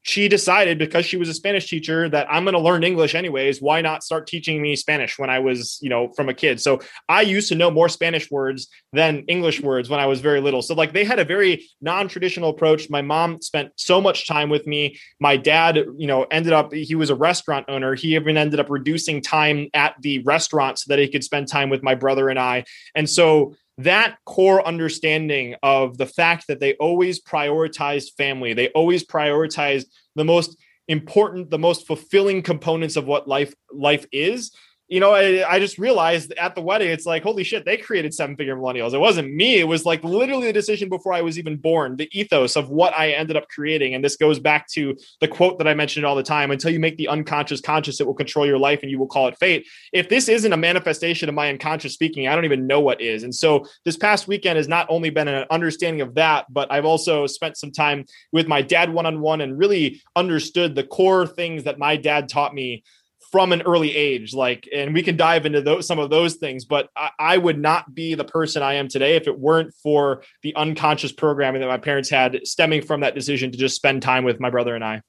she 0.03 0.27
decided 0.27 0.77
because 0.77 1.05
she 1.05 1.17
was 1.17 1.29
a 1.29 1.33
Spanish 1.33 1.67
teacher 1.69 2.07
that 2.09 2.27
I'm 2.29 2.43
going 2.43 2.53
to 2.53 2.59
learn 2.59 2.83
English 2.83 3.15
anyways. 3.15 3.61
Why 3.61 3.81
not 3.81 4.03
start 4.03 4.27
teaching 4.27 4.61
me 4.61 4.75
Spanish 4.75 5.19
when 5.19 5.29
I 5.29 5.39
was, 5.39 5.77
you 5.81 5.89
know, 5.89 6.11
from 6.15 6.29
a 6.29 6.33
kid? 6.33 6.61
So 6.61 6.79
I 7.07 7.21
used 7.21 7.49
to 7.49 7.55
know 7.55 7.69
more 7.69 7.89
Spanish 7.89 8.31
words 8.31 8.67
than 8.93 9.25
English 9.27 9.61
words 9.61 9.89
when 9.89 9.99
I 9.99 10.05
was 10.05 10.21
very 10.21 10.39
little. 10.39 10.61
So 10.61 10.73
like 10.73 10.93
they 10.93 11.03
had 11.03 11.19
a 11.19 11.25
very 11.25 11.67
non-traditional 11.81 12.49
approach. 12.49 12.89
My 12.89 13.01
mom 13.01 13.41
spent 13.41 13.71
so 13.75 13.99
much 13.99 14.27
time 14.27 14.49
with 14.49 14.65
me. 14.65 14.97
My 15.19 15.35
dad, 15.35 15.75
you 15.97 16.07
know, 16.07 16.23
ended 16.23 16.53
up 16.53 16.73
he 16.73 16.95
was 16.95 17.09
a 17.09 17.15
restaurant 17.15 17.65
owner. 17.67 17.93
He 17.93 18.15
even 18.15 18.37
ended 18.37 18.59
up 18.59 18.69
reducing 18.69 19.21
time 19.21 19.67
at 19.73 19.95
the 20.01 20.19
restaurant 20.19 20.79
so 20.79 20.85
that 20.89 20.99
he 20.99 21.09
could 21.09 21.23
spend 21.23 21.47
time 21.47 21.69
with 21.69 21.83
my 21.83 21.95
brother 21.95 22.29
and 22.29 22.39
I. 22.39 22.63
And 22.95 23.09
so 23.09 23.55
that 23.79 24.17
core 24.25 24.65
understanding 24.67 25.55
of 25.63 25.97
the 25.97 26.05
fact 26.05 26.47
that 26.47 26.59
they 26.59 26.73
always 26.75 27.21
prioritized 27.21 28.15
family, 28.17 28.53
they 28.53 28.67
always 28.69 29.05
prioritized 29.05 29.85
the 30.15 30.25
most 30.25 30.57
important, 30.89 31.49
the 31.49 31.59
most 31.59 31.87
fulfilling 31.87 32.41
components 32.41 32.97
of 32.97 33.05
what 33.05 33.27
life 33.27 33.53
life 33.71 34.05
is 34.11 34.51
you 34.89 34.99
know, 34.99 35.13
I, 35.13 35.47
I, 35.47 35.59
just 35.59 35.77
realized 35.77 36.33
at 36.33 36.55
the 36.55 36.61
wedding, 36.61 36.89
it's 36.89 37.05
like, 37.05 37.21
holy 37.21 37.43
shit, 37.43 37.63
they 37.63 37.77
created 37.77 38.11
seven 38.11 38.35
figure 38.35 38.55
millennials. 38.55 38.93
It 38.93 38.99
wasn't 38.99 39.31
me. 39.31 39.59
It 39.59 39.67
was 39.67 39.85
like 39.85 40.03
literally 40.03 40.47
the 40.47 40.53
decision 40.53 40.89
before 40.89 41.13
I 41.13 41.21
was 41.21 41.37
even 41.37 41.57
born, 41.57 41.95
the 41.95 42.09
ethos 42.11 42.55
of 42.55 42.69
what 42.69 42.97
I 42.97 43.11
ended 43.11 43.37
up 43.37 43.47
creating. 43.49 43.93
And 43.93 44.03
this 44.03 44.15
goes 44.15 44.39
back 44.39 44.67
to 44.69 44.97
the 45.21 45.27
quote 45.27 45.59
that 45.59 45.67
I 45.67 45.75
mentioned 45.75 46.07
all 46.07 46.15
the 46.15 46.23
time 46.23 46.49
until 46.49 46.71
you 46.71 46.79
make 46.79 46.97
the 46.97 47.07
unconscious 47.07 47.61
conscious, 47.61 48.01
it 48.01 48.07
will 48.07 48.15
control 48.15 48.47
your 48.47 48.57
life 48.57 48.79
and 48.81 48.89
you 48.89 48.97
will 48.97 49.07
call 49.07 49.27
it 49.27 49.37
fate. 49.37 49.67
If 49.93 50.09
this 50.09 50.27
isn't 50.27 50.53
a 50.53 50.57
manifestation 50.57 51.29
of 51.29 51.35
my 51.35 51.49
unconscious 51.49 51.93
speaking, 51.93 52.27
I 52.27 52.33
don't 52.33 52.45
even 52.45 52.65
know 52.65 52.79
what 52.79 52.99
is. 52.99 53.21
And 53.21 53.33
so 53.33 53.67
this 53.85 53.95
past 53.95 54.27
weekend 54.27 54.57
has 54.57 54.67
not 54.67 54.87
only 54.89 55.11
been 55.11 55.27
an 55.27 55.45
understanding 55.51 56.01
of 56.01 56.15
that, 56.15 56.47
but 56.49 56.71
I've 56.71 56.85
also 56.85 57.27
spent 57.27 57.57
some 57.57 57.71
time 57.71 58.05
with 58.31 58.47
my 58.47 58.63
dad 58.63 58.91
one 58.91 59.05
on 59.05 59.21
one 59.21 59.41
and 59.41 59.55
really 59.55 60.01
understood 60.15 60.73
the 60.73 60.83
core 60.83 61.27
things 61.27 61.65
that 61.65 61.77
my 61.77 61.95
dad 61.95 62.27
taught 62.27 62.55
me 62.55 62.83
from 63.31 63.51
an 63.51 63.61
early 63.63 63.95
age 63.95 64.33
like 64.33 64.67
and 64.73 64.93
we 64.93 65.03
can 65.03 65.15
dive 65.15 65.45
into 65.45 65.61
those 65.61 65.85
some 65.87 65.99
of 65.99 66.09
those 66.09 66.35
things 66.35 66.65
but 66.65 66.89
I, 66.95 67.09
I, 67.19 67.37
would 67.37 67.59
not 67.59 67.93
be 67.93 68.15
the 68.15 68.23
person 68.23 68.63
i 68.63 68.73
am 68.73 68.87
today 68.87 69.15
if 69.15 69.27
it 69.27 69.37
weren't 69.37 69.73
for 69.83 70.23
the 70.41 70.55
unconscious 70.55 71.11
programming 71.11 71.61
that 71.61 71.67
my 71.67 71.77
parents 71.77 72.09
had 72.09 72.39
stemming 72.45 72.81
from 72.81 73.01
that 73.01 73.15
decision 73.15 73.51
to 73.51 73.57
just 73.57 73.75
spend 73.75 74.01
time 74.01 74.23
with 74.23 74.39
my 74.39 74.49
brother 74.49 74.75
and 74.75 74.83
i. 74.83 75.01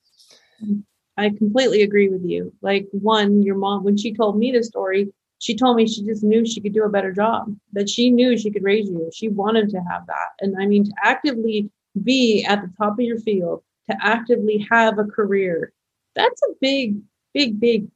I 1.16 1.30
completely 1.30 1.82
agree 1.82 2.08
with 2.08 2.24
you. 2.24 2.52
Like 2.62 2.86
one 2.92 3.42
your 3.42 3.56
mom 3.56 3.84
when 3.84 3.96
she 3.96 4.14
told 4.14 4.38
me 4.38 4.52
the 4.52 4.62
story 4.62 5.12
she 5.38 5.56
told 5.56 5.76
me 5.76 5.86
she 5.86 6.04
just 6.04 6.22
knew 6.22 6.46
she 6.46 6.60
could 6.60 6.74
do 6.74 6.84
a 6.84 6.88
better 6.90 7.12
job 7.12 7.54
that 7.72 7.88
she 7.88 8.10
knew 8.10 8.36
she 8.36 8.50
could 8.50 8.62
raise 8.62 8.88
you. 8.88 9.10
She 9.12 9.28
wanted 9.28 9.70
to 9.70 9.80
have 9.90 10.06
that. 10.06 10.30
And 10.40 10.56
i 10.60 10.66
mean 10.66 10.84
to 10.84 10.92
actively 11.02 11.70
be 12.02 12.44
at 12.44 12.62
the 12.62 12.72
top 12.78 12.94
of 12.94 13.00
your 13.00 13.18
field 13.18 13.62
to 13.90 13.96
actively 14.02 14.66
have 14.70 14.98
a 14.98 15.04
career 15.04 15.72
that's 16.14 16.42
a 16.42 16.54
big 16.60 16.96
big 17.34 17.60
big 17.60 17.88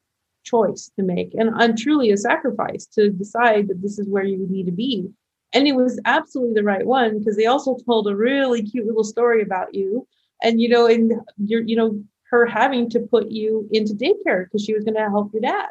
choice 0.45 0.91
to 0.97 1.03
make 1.03 1.35
and, 1.35 1.51
and 1.61 1.77
truly 1.77 2.11
a 2.11 2.17
sacrifice 2.17 2.87
to 2.87 3.11
decide 3.11 3.69
that 3.69 3.83
this 3.83 3.99
is 3.99 4.09
where 4.09 4.25
you 4.25 4.47
need 4.49 4.67
to 4.67 4.73
be. 4.73 5.09
And 5.53 5.67
it 5.67 5.77
was 5.77 6.01
absolutely 6.05 6.55
the 6.55 6.65
right 6.65 6.87
one 6.87 7.19
because 7.19 7.37
they 7.37 7.47
also 7.47 7.77
told 7.87 8.09
a 8.09 8.17
really 8.17 8.63
cute 8.63 8.87
little 8.87 9.05
story 9.05 9.43
about 9.43 9.75
you. 9.75 10.07
And 10.43 10.61
you 10.61 10.69
know, 10.69 10.87
and 10.87 11.13
you're, 11.39 11.63
you 11.63 11.77
know, 11.77 12.03
her 12.31 12.47
having 12.47 12.91
to 12.91 13.01
put 13.01 13.31
you 13.31 13.69
into 13.73 13.95
daycare 13.95 14.45
because 14.45 14.65
she 14.65 14.75
was 14.75 14.85
going 14.85 14.97
to 14.97 15.09
help 15.09 15.33
your 15.33 15.43
dad. 15.43 15.69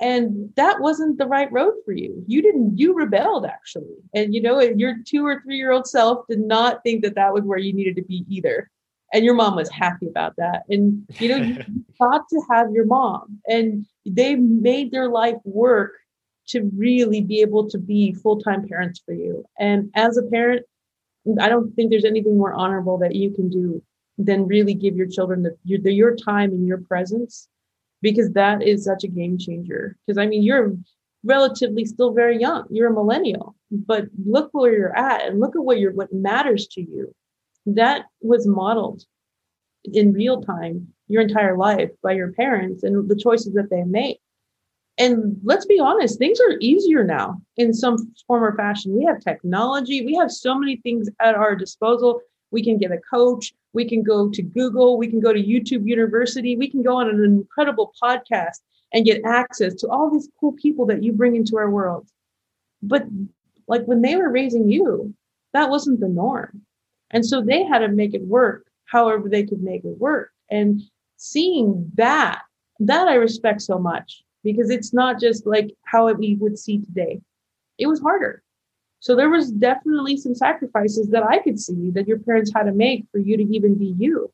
And 0.00 0.52
that 0.56 0.80
wasn't 0.80 1.18
the 1.18 1.26
right 1.26 1.50
road 1.50 1.74
for 1.84 1.92
you. 1.92 2.22
You 2.26 2.40
didn't, 2.42 2.78
you 2.78 2.94
rebelled 2.94 3.46
actually. 3.46 3.96
And 4.14 4.34
you 4.34 4.40
know, 4.42 4.60
your 4.60 4.96
two 5.04 5.26
or 5.26 5.40
three 5.40 5.56
year 5.56 5.72
old 5.72 5.86
self 5.86 6.26
did 6.28 6.40
not 6.40 6.82
think 6.82 7.02
that 7.02 7.14
that 7.16 7.32
was 7.32 7.44
where 7.44 7.58
you 7.58 7.72
needed 7.72 7.96
to 7.96 8.02
be 8.02 8.24
either 8.28 8.70
and 9.12 9.24
your 9.24 9.34
mom 9.34 9.56
was 9.56 9.70
happy 9.70 10.06
about 10.06 10.34
that. 10.36 10.64
And 10.68 11.06
you 11.18 11.28
know 11.28 11.36
you 11.36 11.64
got 12.00 12.28
to 12.28 12.42
have 12.50 12.72
your 12.72 12.86
mom. 12.86 13.40
And 13.46 13.86
they 14.06 14.34
made 14.34 14.90
their 14.90 15.08
life 15.08 15.36
work 15.44 15.92
to 16.48 16.70
really 16.76 17.20
be 17.20 17.40
able 17.40 17.68
to 17.68 17.78
be 17.78 18.14
full-time 18.14 18.66
parents 18.66 19.02
for 19.04 19.12
you. 19.12 19.44
And 19.58 19.90
as 19.94 20.16
a 20.16 20.22
parent 20.22 20.64
i 21.40 21.48
don't 21.48 21.74
think 21.74 21.90
there's 21.90 22.04
anything 22.04 22.38
more 22.38 22.54
honorable 22.54 22.96
that 22.98 23.14
you 23.14 23.30
can 23.30 23.48
do 23.50 23.82
than 24.16 24.46
really 24.46 24.74
give 24.74 24.96
your 24.96 25.06
children 25.06 25.42
the, 25.42 25.56
your, 25.64 25.78
the, 25.80 25.92
your 25.92 26.16
time 26.16 26.50
and 26.50 26.66
your 26.66 26.78
presence 26.78 27.48
because 28.02 28.32
that 28.32 28.62
is 28.62 28.84
such 28.84 29.04
a 29.04 29.08
game 29.08 29.38
changer. 29.38 29.96
Because 30.06 30.18
i 30.18 30.26
mean 30.26 30.42
you're 30.42 30.74
relatively 31.24 31.84
still 31.84 32.12
very 32.12 32.38
young. 32.38 32.64
You're 32.70 32.90
a 32.90 32.94
millennial. 32.94 33.56
But 33.70 34.06
look 34.24 34.50
where 34.52 34.72
you're 34.72 34.96
at 34.96 35.26
and 35.26 35.40
look 35.40 35.56
at 35.56 35.64
what 35.64 35.78
you're 35.78 35.92
what 35.92 36.12
matters 36.12 36.66
to 36.68 36.80
you 36.80 37.14
that 37.76 38.06
was 38.20 38.46
modeled 38.46 39.04
in 39.84 40.12
real 40.12 40.42
time 40.42 40.88
your 41.08 41.22
entire 41.22 41.56
life 41.56 41.90
by 42.02 42.12
your 42.12 42.32
parents 42.32 42.82
and 42.82 43.08
the 43.08 43.16
choices 43.16 43.54
that 43.54 43.70
they 43.70 43.82
made. 43.82 44.18
And 44.98 45.36
let's 45.44 45.64
be 45.64 45.78
honest, 45.78 46.18
things 46.18 46.40
are 46.40 46.58
easier 46.60 47.04
now 47.04 47.40
in 47.56 47.72
some 47.72 48.12
form 48.26 48.42
or 48.42 48.56
fashion. 48.56 48.96
We 48.96 49.04
have 49.04 49.20
technology, 49.20 50.04
we 50.04 50.14
have 50.16 50.30
so 50.30 50.58
many 50.58 50.76
things 50.76 51.08
at 51.20 51.34
our 51.34 51.54
disposal. 51.54 52.20
We 52.50 52.64
can 52.64 52.78
get 52.78 52.92
a 52.92 52.98
coach, 52.98 53.52
we 53.72 53.88
can 53.88 54.02
go 54.02 54.28
to 54.30 54.42
Google, 54.42 54.98
we 54.98 55.06
can 55.06 55.20
go 55.20 55.32
to 55.32 55.42
YouTube 55.42 55.86
University, 55.86 56.56
we 56.56 56.70
can 56.70 56.82
go 56.82 56.96
on 56.96 57.08
an 57.08 57.22
incredible 57.22 57.92
podcast 58.02 58.58
and 58.92 59.04
get 59.04 59.22
access 59.24 59.74
to 59.74 59.88
all 59.88 60.10
these 60.10 60.28
cool 60.40 60.52
people 60.52 60.86
that 60.86 61.02
you 61.02 61.12
bring 61.12 61.36
into 61.36 61.58
our 61.58 61.70
world. 61.70 62.08
But 62.82 63.04
like 63.66 63.84
when 63.84 64.02
they 64.02 64.16
were 64.16 64.30
raising 64.30 64.70
you, 64.70 65.14
that 65.52 65.70
wasn't 65.70 66.00
the 66.00 66.08
norm. 66.08 66.62
And 67.10 67.24
so 67.24 67.40
they 67.40 67.64
had 67.64 67.78
to 67.78 67.88
make 67.88 68.14
it 68.14 68.22
work 68.22 68.66
however 68.86 69.28
they 69.28 69.44
could 69.44 69.62
make 69.62 69.84
it 69.84 69.98
work. 69.98 70.30
And 70.50 70.80
seeing 71.16 71.90
that, 71.94 72.42
that 72.80 73.08
I 73.08 73.14
respect 73.14 73.62
so 73.62 73.78
much 73.78 74.22
because 74.42 74.70
it's 74.70 74.92
not 74.92 75.20
just 75.20 75.46
like 75.46 75.74
how 75.84 76.12
we 76.14 76.36
would 76.36 76.58
see 76.58 76.78
today. 76.78 77.20
It 77.78 77.86
was 77.86 78.00
harder. 78.00 78.42
So 79.00 79.14
there 79.14 79.30
was 79.30 79.52
definitely 79.52 80.16
some 80.16 80.34
sacrifices 80.34 81.08
that 81.10 81.22
I 81.22 81.38
could 81.38 81.60
see 81.60 81.90
that 81.90 82.08
your 82.08 82.18
parents 82.18 82.52
had 82.54 82.64
to 82.64 82.72
make 82.72 83.04
for 83.12 83.18
you 83.18 83.36
to 83.36 83.42
even 83.54 83.76
be 83.76 83.94
you. 83.98 84.32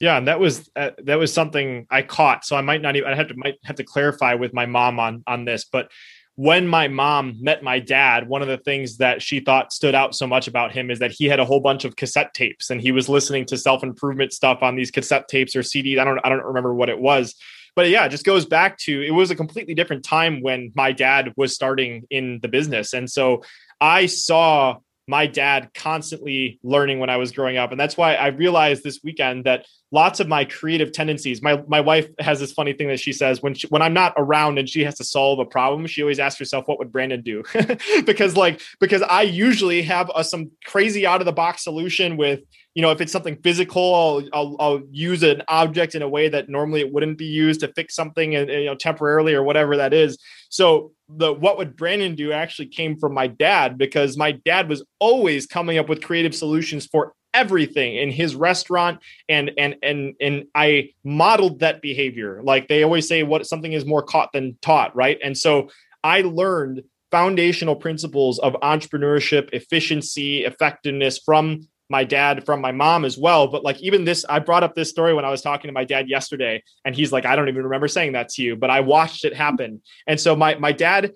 Yeah, 0.00 0.16
and 0.16 0.28
that 0.28 0.38
was 0.38 0.70
uh, 0.76 0.92
that 0.98 1.16
was 1.16 1.32
something 1.32 1.86
I 1.90 2.02
caught. 2.02 2.44
So 2.44 2.56
I 2.56 2.60
might 2.60 2.80
not 2.80 2.94
even 2.94 3.10
I 3.10 3.16
have 3.16 3.28
to 3.28 3.34
might 3.36 3.58
have 3.64 3.76
to 3.76 3.84
clarify 3.84 4.34
with 4.34 4.54
my 4.54 4.64
mom 4.64 5.00
on 5.00 5.24
on 5.26 5.44
this, 5.44 5.64
but 5.64 5.90
when 6.38 6.68
my 6.68 6.86
mom 6.86 7.36
met 7.40 7.64
my 7.64 7.80
dad, 7.80 8.28
one 8.28 8.42
of 8.42 8.46
the 8.46 8.58
things 8.58 8.98
that 8.98 9.20
she 9.20 9.40
thought 9.40 9.72
stood 9.72 9.92
out 9.92 10.14
so 10.14 10.24
much 10.24 10.46
about 10.46 10.70
him 10.70 10.88
is 10.88 11.00
that 11.00 11.10
he 11.10 11.24
had 11.24 11.40
a 11.40 11.44
whole 11.44 11.58
bunch 11.58 11.84
of 11.84 11.96
cassette 11.96 12.32
tapes 12.32 12.70
and 12.70 12.80
he 12.80 12.92
was 12.92 13.08
listening 13.08 13.44
to 13.44 13.58
self-improvement 13.58 14.32
stuff 14.32 14.62
on 14.62 14.76
these 14.76 14.92
cassette 14.92 15.26
tapes 15.26 15.56
or 15.56 15.62
CDs. 15.62 15.98
I 15.98 16.04
don't 16.04 16.20
I 16.22 16.28
don't 16.28 16.44
remember 16.44 16.72
what 16.72 16.90
it 16.90 17.00
was. 17.00 17.34
But 17.74 17.88
yeah, 17.88 18.04
it 18.04 18.10
just 18.10 18.24
goes 18.24 18.46
back 18.46 18.78
to 18.82 19.02
it 19.02 19.10
was 19.10 19.32
a 19.32 19.34
completely 19.34 19.74
different 19.74 20.04
time 20.04 20.40
when 20.40 20.70
my 20.76 20.92
dad 20.92 21.32
was 21.36 21.56
starting 21.56 22.04
in 22.08 22.38
the 22.40 22.46
business. 22.46 22.92
And 22.92 23.10
so 23.10 23.42
I 23.80 24.06
saw 24.06 24.76
my 25.08 25.26
dad 25.26 25.70
constantly 25.74 26.60
learning 26.62 26.98
when 26.98 27.08
I 27.08 27.16
was 27.16 27.32
growing 27.32 27.56
up. 27.56 27.70
And 27.70 27.80
that's 27.80 27.96
why 27.96 28.14
I 28.14 28.26
realized 28.28 28.84
this 28.84 29.00
weekend 29.02 29.44
that 29.46 29.66
lots 29.90 30.20
of 30.20 30.28
my 30.28 30.44
creative 30.44 30.92
tendencies, 30.92 31.40
my, 31.40 31.62
my 31.66 31.80
wife 31.80 32.10
has 32.20 32.38
this 32.38 32.52
funny 32.52 32.74
thing 32.74 32.88
that 32.88 33.00
she 33.00 33.14
says 33.14 33.42
when 33.42 33.54
she, 33.54 33.66
when 33.68 33.80
I'm 33.80 33.94
not 33.94 34.12
around 34.18 34.58
and 34.58 34.68
she 34.68 34.84
has 34.84 34.96
to 34.96 35.04
solve 35.04 35.38
a 35.38 35.46
problem, 35.46 35.86
she 35.86 36.02
always 36.02 36.18
asks 36.18 36.38
herself, 36.38 36.68
what 36.68 36.78
would 36.78 36.92
Brandon 36.92 37.22
do? 37.22 37.42
because 38.04 38.36
like, 38.36 38.60
because 38.80 39.00
I 39.00 39.22
usually 39.22 39.80
have 39.82 40.10
a, 40.14 40.22
some 40.22 40.50
crazy 40.66 41.06
out 41.06 41.22
of 41.22 41.24
the 41.24 41.32
box 41.32 41.64
solution 41.64 42.18
with, 42.18 42.40
you 42.74 42.82
know, 42.82 42.90
if 42.90 43.00
it's 43.00 43.10
something 43.10 43.38
physical, 43.42 43.94
I'll, 43.94 44.28
I'll, 44.34 44.56
I'll, 44.60 44.80
use 44.90 45.22
an 45.22 45.42
object 45.48 45.94
in 45.94 46.02
a 46.02 46.08
way 46.08 46.28
that 46.28 46.48
normally 46.48 46.80
it 46.80 46.92
wouldn't 46.92 47.18
be 47.18 47.24
used 47.24 47.60
to 47.60 47.72
fix 47.72 47.94
something, 47.94 48.36
and 48.36 48.48
you 48.48 48.66
know, 48.66 48.76
temporarily 48.76 49.34
or 49.34 49.42
whatever 49.42 49.78
that 49.78 49.92
is. 49.92 50.16
So 50.48 50.92
the 51.08 51.32
what 51.32 51.56
would 51.58 51.76
Brandon 51.76 52.14
do 52.14 52.32
actually 52.32 52.66
came 52.66 52.96
from 52.98 53.14
my 53.14 53.26
dad 53.26 53.78
because 53.78 54.16
my 54.16 54.32
dad 54.32 54.68
was 54.68 54.84
always 54.98 55.46
coming 55.46 55.78
up 55.78 55.88
with 55.88 56.02
creative 56.02 56.34
solutions 56.34 56.86
for 56.86 57.14
everything 57.34 57.96
in 57.96 58.10
his 58.10 58.34
restaurant 58.34 59.00
and 59.28 59.50
and 59.56 59.76
and 59.82 60.14
and 60.20 60.44
I 60.54 60.90
modeled 61.04 61.60
that 61.60 61.80
behavior. 61.80 62.40
Like 62.42 62.68
they 62.68 62.82
always 62.82 63.08
say 63.08 63.22
what 63.22 63.46
something 63.46 63.72
is 63.72 63.86
more 63.86 64.02
caught 64.02 64.32
than 64.32 64.58
taught, 64.60 64.94
right? 64.94 65.18
And 65.22 65.36
so 65.36 65.70
I 66.04 66.22
learned 66.22 66.82
foundational 67.10 67.76
principles 67.76 68.38
of 68.38 68.54
entrepreneurship, 68.62 69.48
efficiency, 69.52 70.44
effectiveness 70.44 71.18
from 71.18 71.66
my 71.88 72.04
dad 72.04 72.44
from 72.44 72.60
my 72.60 72.72
mom 72.72 73.04
as 73.04 73.16
well. 73.16 73.46
But 73.48 73.64
like 73.64 73.80
even 73.80 74.04
this, 74.04 74.24
I 74.28 74.38
brought 74.38 74.62
up 74.62 74.74
this 74.74 74.90
story 74.90 75.14
when 75.14 75.24
I 75.24 75.30
was 75.30 75.42
talking 75.42 75.68
to 75.68 75.72
my 75.72 75.84
dad 75.84 76.08
yesterday, 76.08 76.62
and 76.84 76.94
he's 76.94 77.12
like, 77.12 77.26
I 77.26 77.36
don't 77.36 77.48
even 77.48 77.64
remember 77.64 77.88
saying 77.88 78.12
that 78.12 78.28
to 78.30 78.42
you, 78.42 78.56
but 78.56 78.70
I 78.70 78.80
watched 78.80 79.24
it 79.24 79.34
happen. 79.34 79.82
And 80.06 80.20
so 80.20 80.36
my 80.36 80.54
my 80.56 80.72
dad, 80.72 81.12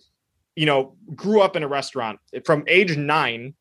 you 0.57 0.67
know, 0.67 0.97
grew 1.15 1.41
up 1.41 1.57
in 1.57 1.63
a 1.63 1.69
restaurant 1.69 2.21
from 2.45 2.65
age 2.67 2.97
nine. 2.97 3.55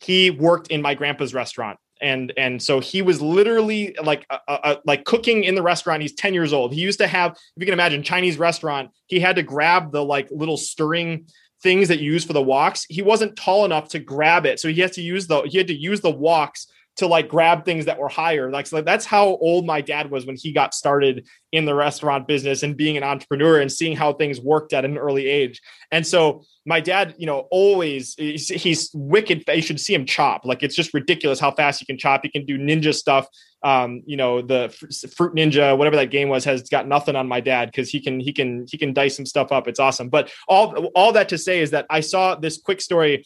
he 0.00 0.30
worked 0.30 0.68
in 0.68 0.82
my 0.82 0.94
grandpa's 0.94 1.32
restaurant 1.32 1.78
and 2.00 2.32
and 2.36 2.62
so 2.62 2.80
he 2.80 3.02
was 3.02 3.20
literally 3.22 3.96
like 4.02 4.26
uh, 4.30 4.76
like 4.84 5.04
cooking 5.04 5.44
in 5.44 5.54
the 5.54 5.62
restaurant 5.62 6.02
he's 6.02 6.12
10 6.12 6.34
years 6.34 6.52
old 6.52 6.72
he 6.72 6.80
used 6.80 6.98
to 6.98 7.06
have 7.06 7.32
if 7.32 7.38
you 7.56 7.64
can 7.64 7.72
imagine 7.72 8.02
chinese 8.02 8.38
restaurant 8.38 8.90
he 9.06 9.20
had 9.20 9.36
to 9.36 9.42
grab 9.42 9.92
the 9.92 10.04
like 10.04 10.28
little 10.30 10.56
stirring 10.56 11.26
things 11.64 11.88
that 11.88 11.98
you 11.98 12.12
use 12.12 12.24
for 12.24 12.34
the 12.34 12.44
woks, 12.44 12.84
he 12.88 13.02
wasn't 13.02 13.34
tall 13.34 13.64
enough 13.64 13.88
to 13.88 13.98
grab 13.98 14.46
it 14.46 14.60
so 14.60 14.68
he 14.68 14.80
has 14.82 14.92
to 14.92 15.02
use 15.02 15.26
the 15.26 15.42
he 15.42 15.58
had 15.58 15.66
to 15.66 15.74
use 15.74 16.00
the 16.00 16.12
woks 16.12 16.66
to 16.96 17.08
like 17.08 17.28
grab 17.28 17.64
things 17.64 17.86
that 17.86 17.98
were 17.98 18.08
higher. 18.08 18.50
Like 18.52 18.68
so 18.68 18.80
that's 18.80 19.04
how 19.04 19.26
old 19.26 19.66
my 19.66 19.80
dad 19.80 20.10
was 20.10 20.26
when 20.26 20.36
he 20.36 20.52
got 20.52 20.74
started 20.74 21.26
in 21.50 21.64
the 21.64 21.74
restaurant 21.74 22.28
business 22.28 22.62
and 22.62 22.76
being 22.76 22.96
an 22.96 23.02
entrepreneur 23.02 23.60
and 23.60 23.72
seeing 23.72 23.96
how 23.96 24.12
things 24.12 24.40
worked 24.40 24.72
at 24.72 24.84
an 24.84 24.96
early 24.96 25.26
age. 25.26 25.60
And 25.90 26.06
so 26.06 26.44
my 26.64 26.80
dad, 26.80 27.14
you 27.18 27.26
know, 27.26 27.48
always 27.50 28.14
he's, 28.16 28.48
he's 28.48 28.90
wicked. 28.94 29.42
You 29.48 29.62
should 29.62 29.80
see 29.80 29.94
him 29.94 30.06
chop. 30.06 30.44
Like 30.44 30.62
it's 30.62 30.76
just 30.76 30.94
ridiculous 30.94 31.40
how 31.40 31.50
fast 31.50 31.80
he 31.80 31.86
can 31.86 31.98
chop. 31.98 32.20
He 32.22 32.28
can 32.28 32.46
do 32.46 32.58
ninja 32.58 32.94
stuff. 32.94 33.26
Um, 33.64 34.02
you 34.04 34.16
know, 34.16 34.42
the 34.42 34.68
fruit 35.16 35.34
ninja, 35.34 35.76
whatever 35.76 35.96
that 35.96 36.10
game 36.10 36.28
was, 36.28 36.44
has 36.44 36.68
got 36.68 36.86
nothing 36.86 37.16
on 37.16 37.26
my 37.26 37.40
dad 37.40 37.70
because 37.70 37.88
he 37.88 37.98
can 37.98 38.20
he 38.20 38.32
can 38.32 38.66
he 38.70 38.76
can 38.76 38.92
dice 38.92 39.16
some 39.16 39.26
stuff 39.26 39.50
up. 39.52 39.66
It's 39.66 39.80
awesome. 39.80 40.10
But 40.10 40.30
all 40.46 40.86
all 40.94 41.12
that 41.12 41.30
to 41.30 41.38
say 41.38 41.60
is 41.60 41.70
that 41.70 41.86
I 41.88 42.00
saw 42.00 42.34
this 42.34 42.58
quick 42.58 42.80
story. 42.80 43.24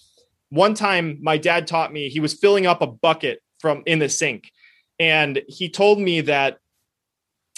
One 0.51 0.75
time, 0.75 1.19
my 1.21 1.37
dad 1.37 1.67
taught 1.67 1.93
me 1.93 2.09
he 2.09 2.21
was 2.21 2.35
filling 2.35 2.67
up 2.67 2.81
a 2.81 2.87
bucket 2.87 3.43
from 3.59 3.83
in 3.85 3.99
the 3.99 4.09
sink 4.09 4.51
and 4.99 5.43
he 5.49 5.69
told 5.69 5.99
me 5.99 6.23
that 6.23 6.59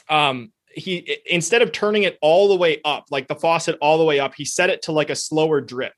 um 0.09 0.53
he 0.73 1.19
instead 1.27 1.62
of 1.62 1.73
turning 1.73 2.05
it 2.05 2.19
all 2.21 2.49
the 2.49 2.57
way 2.57 2.81
up 2.85 3.07
like 3.11 3.29
the 3.29 3.35
faucet 3.35 3.77
all 3.81 3.99
the 3.99 4.05
way 4.05 4.21
up 4.21 4.35
he 4.35 4.45
set 4.45 4.71
it 4.71 4.83
to 4.83 4.93
like 4.93 5.11
a 5.11 5.16
slower 5.16 5.61
drip 5.61 5.93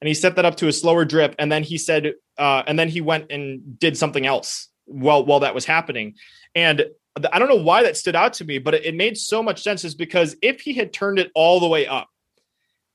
and 0.00 0.08
he 0.08 0.14
set 0.14 0.36
that 0.36 0.44
up 0.44 0.56
to 0.56 0.68
a 0.68 0.72
slower 0.72 1.04
drip 1.04 1.34
and 1.38 1.50
then 1.50 1.62
he 1.62 1.78
said 1.78 2.14
uh 2.38 2.62
and 2.66 2.78
then 2.78 2.88
he 2.88 3.00
went 3.00 3.30
and 3.30 3.78
did 3.78 3.96
something 3.96 4.26
else 4.26 4.68
while 4.86 5.24
while 5.24 5.40
that 5.40 5.54
was 5.54 5.64
happening 5.64 6.14
and 6.54 6.84
I 7.30 7.38
don't 7.38 7.48
know 7.48 7.56
why 7.56 7.82
that 7.82 7.96
stood 7.96 8.16
out 8.16 8.34
to 8.34 8.44
me, 8.44 8.58
but 8.58 8.74
it, 8.74 8.94
made 8.94 9.18
so 9.18 9.42
much 9.42 9.62
sense 9.62 9.84
is 9.84 9.94
because 9.94 10.36
if 10.40 10.60
he 10.62 10.72
had 10.72 10.92
turned 10.92 11.18
it 11.18 11.30
all 11.34 11.60
the 11.60 11.68
way 11.68 11.86
up, 11.86 12.08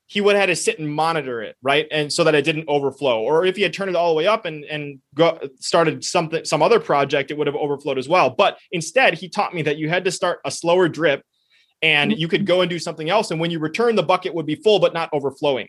he 0.06 0.20
would 0.20 0.34
have 0.34 0.40
had 0.40 0.46
to 0.46 0.56
sit 0.56 0.78
and 0.78 0.92
monitor 0.92 1.42
it, 1.42 1.56
right? 1.62 1.86
And 1.90 2.12
so 2.12 2.24
that 2.24 2.34
it 2.34 2.44
didn't 2.44 2.64
overflow. 2.66 3.20
Or 3.20 3.44
if 3.44 3.56
he 3.56 3.62
had 3.62 3.74
turned 3.74 3.90
it 3.90 3.96
all 3.96 4.08
the 4.08 4.14
way 4.14 4.26
up 4.26 4.46
and 4.46 4.64
and 4.64 5.00
go, 5.14 5.38
started 5.60 6.02
something 6.02 6.44
some 6.44 6.62
other 6.62 6.80
project, 6.80 7.30
it 7.30 7.36
would 7.36 7.46
have 7.46 7.54
overflowed 7.54 7.98
as 7.98 8.08
well. 8.08 8.30
But 8.30 8.58
instead, 8.72 9.14
he 9.14 9.28
taught 9.28 9.54
me 9.54 9.62
that 9.62 9.76
you 9.76 9.88
had 9.88 10.06
to 10.06 10.10
start 10.10 10.40
a 10.44 10.50
slower 10.50 10.88
drip 10.88 11.22
and 11.82 12.18
you 12.18 12.26
could 12.26 12.46
go 12.46 12.62
and 12.62 12.70
do 12.70 12.78
something 12.78 13.08
else 13.08 13.30
and 13.30 13.38
when 13.38 13.52
you 13.52 13.60
return 13.60 13.94
the 13.94 14.02
bucket 14.02 14.34
would 14.34 14.46
be 14.46 14.56
full 14.56 14.80
but 14.80 14.94
not 14.94 15.10
overflowing. 15.12 15.68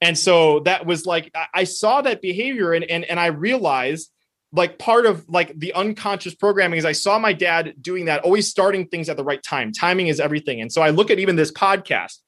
And 0.00 0.16
so 0.16 0.60
that 0.60 0.86
was 0.86 1.06
like 1.06 1.34
I 1.52 1.64
saw 1.64 2.02
that 2.02 2.20
behavior 2.20 2.74
and 2.74 2.84
and 2.84 3.04
and 3.06 3.18
I 3.18 3.26
realized 3.28 4.10
like 4.52 4.78
part 4.78 5.06
of 5.06 5.28
like 5.28 5.58
the 5.58 5.72
unconscious 5.74 6.34
programming 6.34 6.78
is 6.78 6.84
I 6.84 6.92
saw 6.92 7.18
my 7.18 7.32
dad 7.32 7.74
doing 7.80 8.06
that, 8.06 8.22
always 8.22 8.48
starting 8.48 8.86
things 8.86 9.08
at 9.08 9.16
the 9.16 9.24
right 9.24 9.42
time. 9.42 9.72
Timing 9.72 10.08
is 10.08 10.20
everything. 10.20 10.60
And 10.60 10.72
so 10.72 10.80
I 10.80 10.90
look 10.90 11.10
at 11.10 11.18
even 11.18 11.36
this 11.36 11.52
podcast 11.52 12.18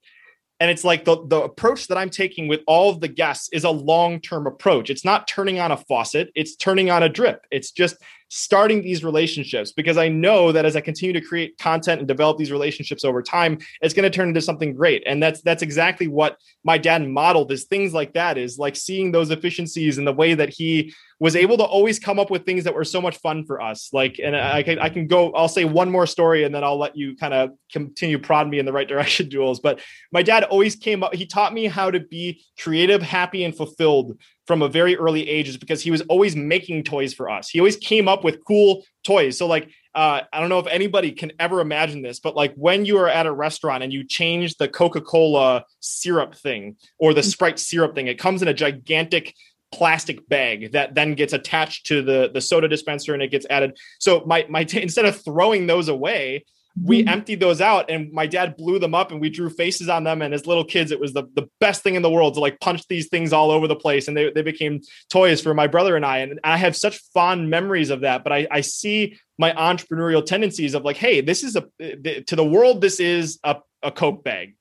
and 0.60 0.70
it's 0.70 0.84
like 0.84 1.06
the, 1.06 1.26
the 1.26 1.40
approach 1.40 1.86
that 1.86 1.96
I'm 1.96 2.10
taking 2.10 2.46
with 2.46 2.60
all 2.66 2.90
of 2.90 3.00
the 3.00 3.08
guests 3.08 3.48
is 3.52 3.64
a 3.64 3.70
long 3.70 4.20
term 4.20 4.46
approach. 4.46 4.90
It's 4.90 5.04
not 5.04 5.26
turning 5.26 5.58
on 5.58 5.72
a 5.72 5.78
faucet, 5.78 6.30
it's 6.34 6.54
turning 6.54 6.90
on 6.90 7.02
a 7.02 7.08
drip. 7.08 7.46
It's 7.50 7.70
just 7.70 7.96
starting 8.30 8.80
these 8.80 9.02
relationships 9.02 9.72
because 9.72 9.98
I 9.98 10.08
know 10.08 10.52
that 10.52 10.64
as 10.64 10.76
I 10.76 10.80
continue 10.80 11.12
to 11.12 11.20
create 11.20 11.58
content 11.58 11.98
and 11.98 12.06
develop 12.06 12.38
these 12.38 12.52
relationships 12.52 13.04
over 13.04 13.22
time, 13.22 13.58
it's 13.82 13.92
going 13.92 14.10
to 14.10 14.16
turn 14.16 14.28
into 14.28 14.40
something 14.40 14.72
great. 14.72 15.02
And 15.04 15.22
that's 15.22 15.42
that's 15.42 15.62
exactly 15.62 16.06
what 16.06 16.38
my 16.64 16.78
dad 16.78 17.06
modeled 17.06 17.50
is 17.50 17.64
things 17.64 17.92
like 17.92 18.14
that 18.14 18.38
is 18.38 18.56
like 18.56 18.76
seeing 18.76 19.10
those 19.10 19.30
efficiencies 19.30 19.98
and 19.98 20.06
the 20.06 20.12
way 20.12 20.34
that 20.34 20.48
he 20.48 20.94
was 21.20 21.36
able 21.36 21.58
to 21.58 21.64
always 21.64 21.98
come 21.98 22.18
up 22.18 22.30
with 22.30 22.46
things 22.46 22.64
that 22.64 22.74
were 22.74 22.84
so 22.84 23.00
much 23.00 23.18
fun 23.18 23.44
for 23.44 23.60
us. 23.60 23.90
Like, 23.92 24.18
and 24.22 24.34
I 24.34 24.62
can 24.62 24.78
I 24.78 24.88
can 24.88 25.06
go. 25.06 25.32
I'll 25.32 25.48
say 25.48 25.64
one 25.64 25.90
more 25.90 26.06
story, 26.06 26.44
and 26.44 26.54
then 26.54 26.64
I'll 26.64 26.78
let 26.78 26.96
you 26.96 27.14
kind 27.16 27.34
of 27.34 27.50
continue 27.70 28.18
prod 28.18 28.48
me 28.48 28.58
in 28.58 28.64
the 28.64 28.72
right 28.72 28.88
direction, 28.88 29.28
Jules. 29.30 29.60
But 29.60 29.80
my 30.12 30.22
dad 30.22 30.44
always 30.44 30.76
came 30.76 31.02
up. 31.02 31.14
He 31.14 31.26
taught 31.26 31.52
me 31.52 31.66
how 31.66 31.90
to 31.90 32.00
be 32.00 32.42
creative, 32.58 33.02
happy, 33.02 33.44
and 33.44 33.54
fulfilled 33.54 34.18
from 34.50 34.62
a 34.62 34.68
very 34.68 34.96
early 34.96 35.28
age, 35.28 35.48
is 35.48 35.56
because 35.56 35.80
he 35.80 35.92
was 35.92 36.00
always 36.02 36.34
making 36.34 36.82
toys 36.82 37.14
for 37.14 37.30
us. 37.30 37.48
He 37.48 37.60
always 37.60 37.76
came 37.76 38.08
up 38.08 38.24
with 38.24 38.44
cool 38.44 38.84
toys. 39.04 39.38
So 39.38 39.46
like. 39.46 39.70
Uh, 39.92 40.20
I 40.32 40.38
don't 40.38 40.50
know 40.50 40.60
if 40.60 40.68
anybody 40.68 41.10
can 41.10 41.32
ever 41.40 41.60
imagine 41.60 42.00
this, 42.00 42.20
but 42.20 42.36
like 42.36 42.54
when 42.54 42.84
you 42.84 42.96
are 42.98 43.08
at 43.08 43.26
a 43.26 43.32
restaurant 43.32 43.82
and 43.82 43.92
you 43.92 44.04
change 44.04 44.54
the 44.54 44.68
Coca 44.68 45.00
Cola 45.00 45.64
syrup 45.80 46.36
thing 46.36 46.76
or 47.00 47.12
the 47.12 47.24
Sprite 47.24 47.58
syrup 47.58 47.96
thing, 47.96 48.06
it 48.06 48.16
comes 48.16 48.40
in 48.40 48.46
a 48.46 48.54
gigantic 48.54 49.34
plastic 49.72 50.28
bag 50.28 50.72
that 50.72 50.94
then 50.94 51.14
gets 51.14 51.32
attached 51.32 51.86
to 51.86 52.02
the 52.02 52.30
the 52.32 52.40
soda 52.40 52.68
dispenser 52.68 53.14
and 53.14 53.22
it 53.22 53.30
gets 53.30 53.46
added 53.50 53.76
so 53.98 54.22
my 54.26 54.44
my 54.48 54.64
t- 54.64 54.82
instead 54.88 55.04
of 55.04 55.22
throwing 55.24 55.66
those 55.66 55.88
away 55.88 56.44
we 56.82 57.00
mm-hmm. 57.00 57.08
emptied 57.08 57.40
those 57.40 57.60
out 57.60 57.90
and 57.90 58.12
my 58.12 58.26
dad 58.26 58.56
blew 58.56 58.78
them 58.78 58.94
up 58.94 59.10
and 59.10 59.20
we 59.20 59.28
drew 59.28 59.50
faces 59.50 59.88
on 59.88 60.04
them. 60.04 60.22
And 60.22 60.32
as 60.32 60.46
little 60.46 60.64
kids 60.64 60.90
it 60.90 61.00
was 61.00 61.12
the, 61.12 61.24
the 61.34 61.48
best 61.58 61.82
thing 61.82 61.94
in 61.94 62.02
the 62.02 62.10
world 62.10 62.34
to 62.34 62.40
like 62.40 62.60
punch 62.60 62.86
these 62.88 63.08
things 63.08 63.32
all 63.32 63.50
over 63.50 63.66
the 63.66 63.76
place. 63.76 64.08
And 64.08 64.16
they, 64.16 64.30
they 64.30 64.42
became 64.42 64.80
toys 65.08 65.40
for 65.40 65.54
my 65.54 65.66
brother 65.66 65.96
and 65.96 66.06
i. 66.06 66.18
And 66.18 66.38
i 66.44 66.56
have 66.56 66.76
such 66.76 66.98
fond 67.12 67.50
memories 67.50 67.90
of 67.90 68.02
that 68.02 68.22
but 68.24 68.32
i, 68.32 68.46
I 68.50 68.60
see 68.60 69.18
my 69.38 69.52
entrepreneurial 69.52 70.24
tendencies 70.24 70.74
of 70.74 70.84
like 70.84 70.96
hey 70.96 71.20
this 71.20 71.42
is 71.42 71.56
a 71.56 71.62
to 71.80 72.36
the 72.36 72.44
world 72.44 72.80
this 72.80 73.00
is 73.00 73.38
a, 73.44 73.56
a 73.82 73.90
coke 73.90 74.22
bag. 74.24 74.54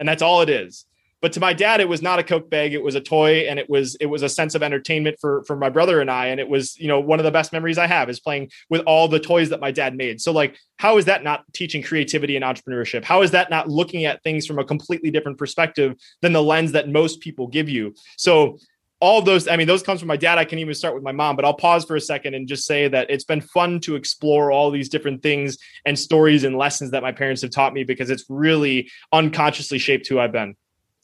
And 0.00 0.08
that's 0.08 0.22
all 0.22 0.42
it 0.42 0.50
is 0.50 0.84
but 1.24 1.32
to 1.32 1.40
my 1.40 1.54
dad, 1.54 1.80
it 1.80 1.88
was 1.88 2.02
not 2.02 2.18
a 2.18 2.22
Coke 2.22 2.50
bag; 2.50 2.74
it 2.74 2.82
was 2.82 2.96
a 2.96 3.00
toy, 3.00 3.48
and 3.48 3.58
it 3.58 3.70
was 3.70 3.94
it 3.94 4.04
was 4.04 4.22
a 4.22 4.28
sense 4.28 4.54
of 4.54 4.62
entertainment 4.62 5.16
for 5.18 5.42
for 5.44 5.56
my 5.56 5.70
brother 5.70 6.02
and 6.02 6.10
I. 6.10 6.26
And 6.26 6.38
it 6.38 6.46
was 6.46 6.78
you 6.78 6.86
know 6.86 7.00
one 7.00 7.18
of 7.18 7.24
the 7.24 7.30
best 7.30 7.50
memories 7.50 7.78
I 7.78 7.86
have 7.86 8.10
is 8.10 8.20
playing 8.20 8.50
with 8.68 8.82
all 8.82 9.08
the 9.08 9.18
toys 9.18 9.48
that 9.48 9.58
my 9.58 9.70
dad 9.70 9.96
made. 9.96 10.20
So 10.20 10.32
like, 10.32 10.58
how 10.76 10.98
is 10.98 11.06
that 11.06 11.24
not 11.24 11.42
teaching 11.54 11.82
creativity 11.82 12.36
and 12.36 12.44
entrepreneurship? 12.44 13.04
How 13.04 13.22
is 13.22 13.30
that 13.30 13.48
not 13.48 13.70
looking 13.70 14.04
at 14.04 14.22
things 14.22 14.46
from 14.46 14.58
a 14.58 14.66
completely 14.66 15.10
different 15.10 15.38
perspective 15.38 15.94
than 16.20 16.34
the 16.34 16.42
lens 16.42 16.72
that 16.72 16.90
most 16.90 17.20
people 17.20 17.46
give 17.46 17.70
you? 17.70 17.94
So 18.18 18.58
all 19.00 19.20
those 19.20 19.48
i 19.48 19.56
mean 19.56 19.66
those 19.66 19.82
comes 19.82 20.00
from 20.00 20.06
my 20.06 20.16
dad 20.16 20.38
i 20.38 20.44
can 20.44 20.60
even 20.60 20.72
start 20.72 20.94
with 20.94 21.02
my 21.02 21.10
mom 21.10 21.34
but 21.34 21.44
i'll 21.44 21.52
pause 21.52 21.84
for 21.84 21.96
a 21.96 22.00
second 22.00 22.32
and 22.32 22.46
just 22.46 22.64
say 22.64 22.86
that 22.86 23.10
it's 23.10 23.24
been 23.24 23.40
fun 23.40 23.80
to 23.80 23.96
explore 23.96 24.52
all 24.52 24.70
these 24.70 24.88
different 24.88 25.20
things 25.20 25.58
and 25.84 25.98
stories 25.98 26.44
and 26.44 26.56
lessons 26.56 26.92
that 26.92 27.02
my 27.02 27.10
parents 27.10 27.42
have 27.42 27.50
taught 27.50 27.74
me 27.74 27.82
because 27.82 28.08
it's 28.08 28.24
really 28.28 28.88
unconsciously 29.12 29.78
shaped 29.78 30.06
who 30.06 30.20
i've 30.20 30.30
been 30.30 30.54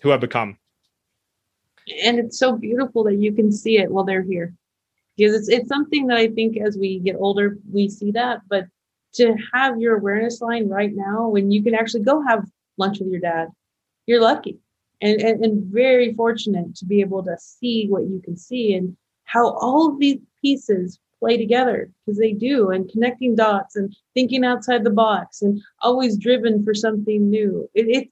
who 0.02 0.12
I've 0.12 0.20
become. 0.20 0.58
And 2.04 2.18
it's 2.18 2.38
so 2.38 2.56
beautiful 2.56 3.04
that 3.04 3.16
you 3.16 3.32
can 3.32 3.50
see 3.50 3.78
it 3.78 3.90
while 3.90 4.04
they're 4.04 4.22
here. 4.22 4.54
Because 5.16 5.34
it's 5.34 5.48
it's 5.48 5.68
something 5.68 6.06
that 6.06 6.18
I 6.18 6.28
think 6.28 6.56
as 6.56 6.78
we 6.78 6.98
get 6.98 7.16
older, 7.16 7.58
we 7.70 7.88
see 7.88 8.10
that. 8.12 8.40
But 8.48 8.66
to 9.14 9.34
have 9.52 9.80
your 9.80 9.96
awareness 9.98 10.40
line 10.40 10.68
right 10.68 10.92
now 10.94 11.28
when 11.28 11.50
you 11.50 11.62
can 11.62 11.74
actually 11.74 12.02
go 12.02 12.22
have 12.22 12.44
lunch 12.78 13.00
with 13.00 13.08
your 13.08 13.20
dad, 13.20 13.48
you're 14.06 14.20
lucky. 14.20 14.58
And, 15.02 15.20
and, 15.22 15.42
and 15.42 15.64
very 15.64 16.12
fortunate 16.12 16.76
to 16.76 16.84
be 16.84 17.00
able 17.00 17.22
to 17.24 17.36
see 17.38 17.86
what 17.88 18.02
you 18.02 18.20
can 18.22 18.36
see 18.36 18.74
and 18.74 18.96
how 19.24 19.52
all 19.52 19.88
of 19.90 19.98
these 19.98 20.18
pieces 20.42 20.98
play 21.18 21.36
together 21.36 21.90
because 22.04 22.18
they 22.18 22.32
do 22.32 22.70
and 22.70 22.90
connecting 22.90 23.34
dots 23.34 23.76
and 23.76 23.94
thinking 24.14 24.44
outside 24.44 24.84
the 24.84 24.90
box 24.90 25.40
and 25.42 25.60
always 25.80 26.18
driven 26.18 26.64
for 26.64 26.74
something 26.74 27.30
new 27.30 27.68
it, 27.74 27.88
it 27.88 28.10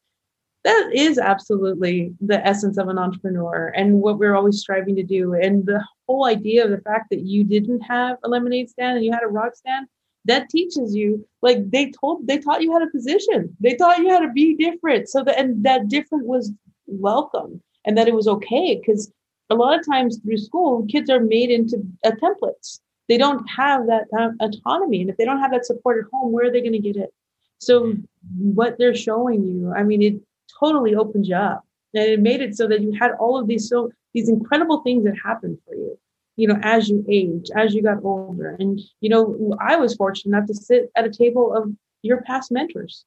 that 0.65 0.91
is 0.93 1.19
absolutely 1.19 2.13
the 2.21 2.45
essence 2.47 2.79
of 2.79 2.89
an 2.89 2.99
entrepreneur 2.99 3.69
and 3.77 4.01
what 4.01 4.19
we're 4.19 4.35
always 4.35 4.59
striving 4.59 4.97
to 4.97 5.03
do. 5.03 5.35
And 5.35 5.65
the 5.65 5.85
whole 6.07 6.27
idea 6.27 6.65
of 6.65 6.71
the 6.71 6.81
fact 6.81 7.11
that 7.11 7.21
you 7.21 7.45
didn't 7.45 7.81
have 7.81 8.19
a 8.25 8.29
lemonade 8.29 8.69
stand 8.69 8.97
and 8.97 9.05
you 9.05 9.13
had 9.13 9.23
a 9.23 9.29
rock 9.29 9.55
stand, 9.55 9.87
that 10.25 10.49
teaches 10.51 10.95
you 10.95 11.27
like 11.43 11.71
they 11.71 11.91
told 11.91 12.27
they 12.27 12.39
taught 12.39 12.63
you 12.63 12.73
how 12.73 12.81
to 12.81 12.91
position. 12.91 13.57
They 13.61 13.75
taught 13.77 13.99
you 13.99 14.11
how 14.11 14.19
to 14.19 14.31
be 14.31 14.55
different. 14.57 15.09
So 15.09 15.23
that 15.25 15.39
and 15.39 15.65
that 15.65 15.89
different 15.89 16.27
was 16.27 16.53
welcome 16.87 17.63
and 17.85 17.97
that 17.97 18.09
it 18.09 18.15
was 18.15 18.29
okay 18.29 18.81
because 18.81 19.11
a 19.51 19.55
lot 19.55 19.79
of 19.79 19.87
times 19.87 20.19
through 20.19 20.37
school 20.39 20.87
kids 20.91 21.09
are 21.11 21.21
made 21.21 21.51
into 21.51 21.83
uh, 22.05 22.11
templates 22.23 22.81
they 23.09 23.17
don't 23.17 23.45
have 23.47 23.87
that 23.87 24.05
autonomy 24.41 25.01
and 25.01 25.11
if 25.11 25.17
they 25.17 25.25
don't 25.25 25.41
have 25.41 25.51
that 25.51 25.67
support 25.67 26.05
at 26.05 26.11
home 26.11 26.33
where 26.33 26.47
are 26.47 26.51
they 26.51 26.61
going 26.61 26.73
to 26.73 26.79
get 26.79 26.97
it 26.97 27.11
so 27.59 27.95
what 28.37 28.77
they're 28.79 28.95
showing 28.95 29.45
you 29.45 29.73
i 29.75 29.83
mean 29.83 30.03
it 30.03 30.15
totally 30.59 30.95
opened 30.95 31.27
you 31.27 31.37
up. 31.37 31.65
And 31.95 32.05
it 32.05 32.21
made 32.21 32.41
it 32.41 32.57
so 32.57 32.69
that 32.69 32.83
you 32.83 32.93
had 32.93 33.13
all 33.19 33.39
of 33.39 33.47
these 33.47 33.69
so 33.69 33.91
these 34.15 34.29
incredible 34.29 34.83
things 34.83 35.05
that 35.05 35.17
happened 35.23 35.59
for 35.67 35.75
you 35.75 35.99
you 36.37 36.47
know 36.47 36.59
as 36.63 36.89
you 36.89 37.05
age 37.09 37.51
as 37.55 37.75
you 37.75 37.83
got 37.83 38.05
older. 38.05 38.57
And 38.59 38.81
you 39.01 39.09
know 39.09 39.57
i 39.61 39.77
was 39.77 39.95
fortunate 39.95 40.37
enough 40.37 40.47
to 40.49 40.55
sit 40.55 40.91
at 40.97 41.07
a 41.07 41.11
table 41.11 41.55
of 41.55 41.73
your 42.03 42.23
past 42.23 42.53
mentors 42.53 43.05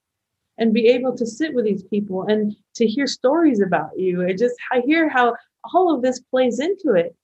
and 0.58 0.74
be 0.74 0.88
able 0.88 1.16
to 1.16 1.26
sit 1.26 1.54
with 1.54 1.66
these 1.66 1.84
people 1.84 2.24
and 2.24 2.56
to 2.76 2.86
hear 2.86 3.08
stories 3.08 3.62
about 3.62 3.98
you. 3.98 4.22
And 4.22 4.38
just 4.38 4.56
i 4.72 4.82
hear 4.82 5.10
how 5.10 5.36
all 5.74 5.94
of 5.94 6.02
this 6.02 6.20
plays 6.20 6.60
into 6.60 6.94
it. 6.94 7.16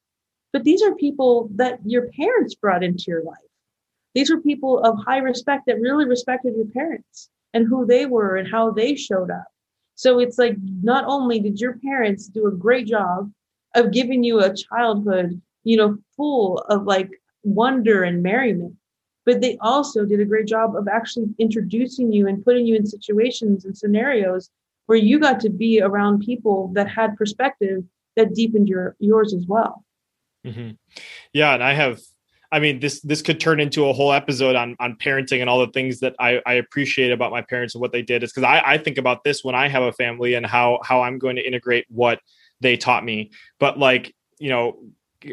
But 0.54 0.64
these 0.64 0.82
are 0.82 0.96
people 0.96 1.50
that 1.56 1.80
your 1.86 2.10
parents 2.12 2.56
brought 2.56 2.84
into 2.84 3.06
your 3.08 3.24
life. 3.24 3.38
These 4.16 4.32
were 4.32 4.42
people 4.42 4.80
of 4.80 4.98
high 5.06 5.18
respect 5.18 5.64
that 5.68 5.82
really 5.82 6.06
respected 6.06 6.56
your 6.56 6.68
parents 6.68 7.30
and 7.54 7.68
who 7.68 7.86
they 7.86 8.06
were 8.06 8.38
and 8.38 8.48
how 8.50 8.72
they 8.72 8.96
showed 8.96 9.30
up 9.30 9.48
so 9.98 10.20
it's 10.20 10.38
like 10.38 10.56
not 10.82 11.04
only 11.06 11.42
did 11.42 11.60
your 11.60 11.74
parents 11.80 12.28
do 12.28 12.48
a 12.48 12.52
great 12.52 12.88
job 12.88 13.30
of 13.76 13.92
giving 13.92 14.24
you 14.24 14.40
a 14.40 14.56
childhood 14.56 15.42
you 15.68 15.76
know, 15.76 15.98
full 16.16 16.60
of 16.70 16.86
like 16.86 17.22
wonder 17.44 18.04
and 18.04 18.24
merriment. 18.24 18.74
But 19.26 19.42
they 19.42 19.58
also 19.60 20.06
did 20.06 20.22
a 20.22 20.26
great 20.26 20.48
job 20.48 20.78
of 20.78 20.88
actually 20.88 21.28
introducing 21.38 22.14
you 22.14 22.26
and 22.26 22.44
putting 22.44 22.66
you 22.66 22.78
in 22.78 22.86
situations 22.86 23.66
and 23.66 23.78
scenarios 23.78 24.50
where 24.86 24.98
you 24.98 25.20
got 25.20 25.42
to 25.42 25.50
be 25.50 25.82
around 25.82 26.22
people 26.22 26.72
that 26.74 26.88
had 26.88 27.18
perspective 27.18 27.84
that 28.16 28.34
deepened 28.34 28.70
your 28.70 28.96
yours 29.00 29.34
as 29.34 29.46
well. 29.46 29.84
Mm-hmm. 30.46 30.72
Yeah, 31.34 31.54
and 31.54 31.62
I 31.62 31.74
have 31.74 32.00
I 32.52 32.60
mean, 32.60 32.80
this 32.80 33.02
this 33.02 33.22
could 33.22 33.40
turn 33.40 33.60
into 33.60 33.88
a 33.88 33.94
whole 33.94 34.14
episode 34.14 34.56
on 34.56 34.76
on 34.80 34.96
parenting 34.96 35.42
and 35.42 35.50
all 35.50 35.60
the 35.60 35.72
things 35.72 36.00
that 36.00 36.16
I, 36.20 36.42
I 36.46 36.54
appreciate 36.54 37.12
about 37.12 37.32
my 37.32 37.42
parents 37.42 37.76
and 37.76 37.82
what 37.82 37.92
they 37.92 38.02
did. 38.02 38.24
Is 38.24 38.32
because 38.32 38.44
I, 38.44 38.62
I 38.66 38.78
think 38.78 38.98
about 38.98 39.24
this 39.24 39.44
when 39.44 39.56
I 39.56 39.68
have 39.68 39.84
a 39.84 39.92
family 39.92 40.34
and 40.34 40.46
how 40.46 40.80
how 40.84 41.02
I'm 41.02 41.20
going 41.20 41.36
to 41.36 41.46
integrate 41.46 41.86
what 41.90 42.20
they 42.62 42.78
taught 42.78 43.04
me. 43.04 43.32
But 43.60 43.78
like 43.78 44.16
you 44.40 44.50
know, 44.50 44.78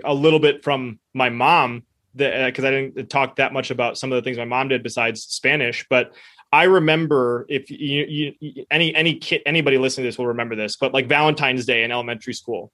a 0.03 0.15
little 0.15 0.41
bit 0.41 0.65
from 0.65 0.99
my 1.13 1.31
mom 1.31 1.85
because 2.17 2.65
uh, 2.65 2.69
I 2.69 2.71
didn't 2.71 3.11
talk 3.11 3.37
that 3.37 3.53
much 3.53 3.71
about 3.71 3.99
some 3.99 4.13
of 4.13 4.17
the 4.17 4.23
things 4.23 4.39
my 4.39 4.45
mom 4.45 4.69
did 4.69 4.83
besides 4.83 5.23
Spanish, 5.23 5.85
but 5.91 6.13
I 6.53 6.65
remember 6.65 7.47
if 7.49 7.69
you, 7.69 8.33
you, 8.39 8.65
any 8.71 8.95
any 8.95 9.17
kid 9.17 9.43
anybody 9.45 9.77
listening 9.77 10.05
to 10.05 10.09
this 10.09 10.19
will 10.19 10.29
remember 10.29 10.55
this, 10.55 10.77
but 10.77 10.95
like 10.95 11.09
Valentine's 11.09 11.67
Day 11.67 11.83
in 11.83 11.91
elementary 11.91 12.35
school, 12.35 12.71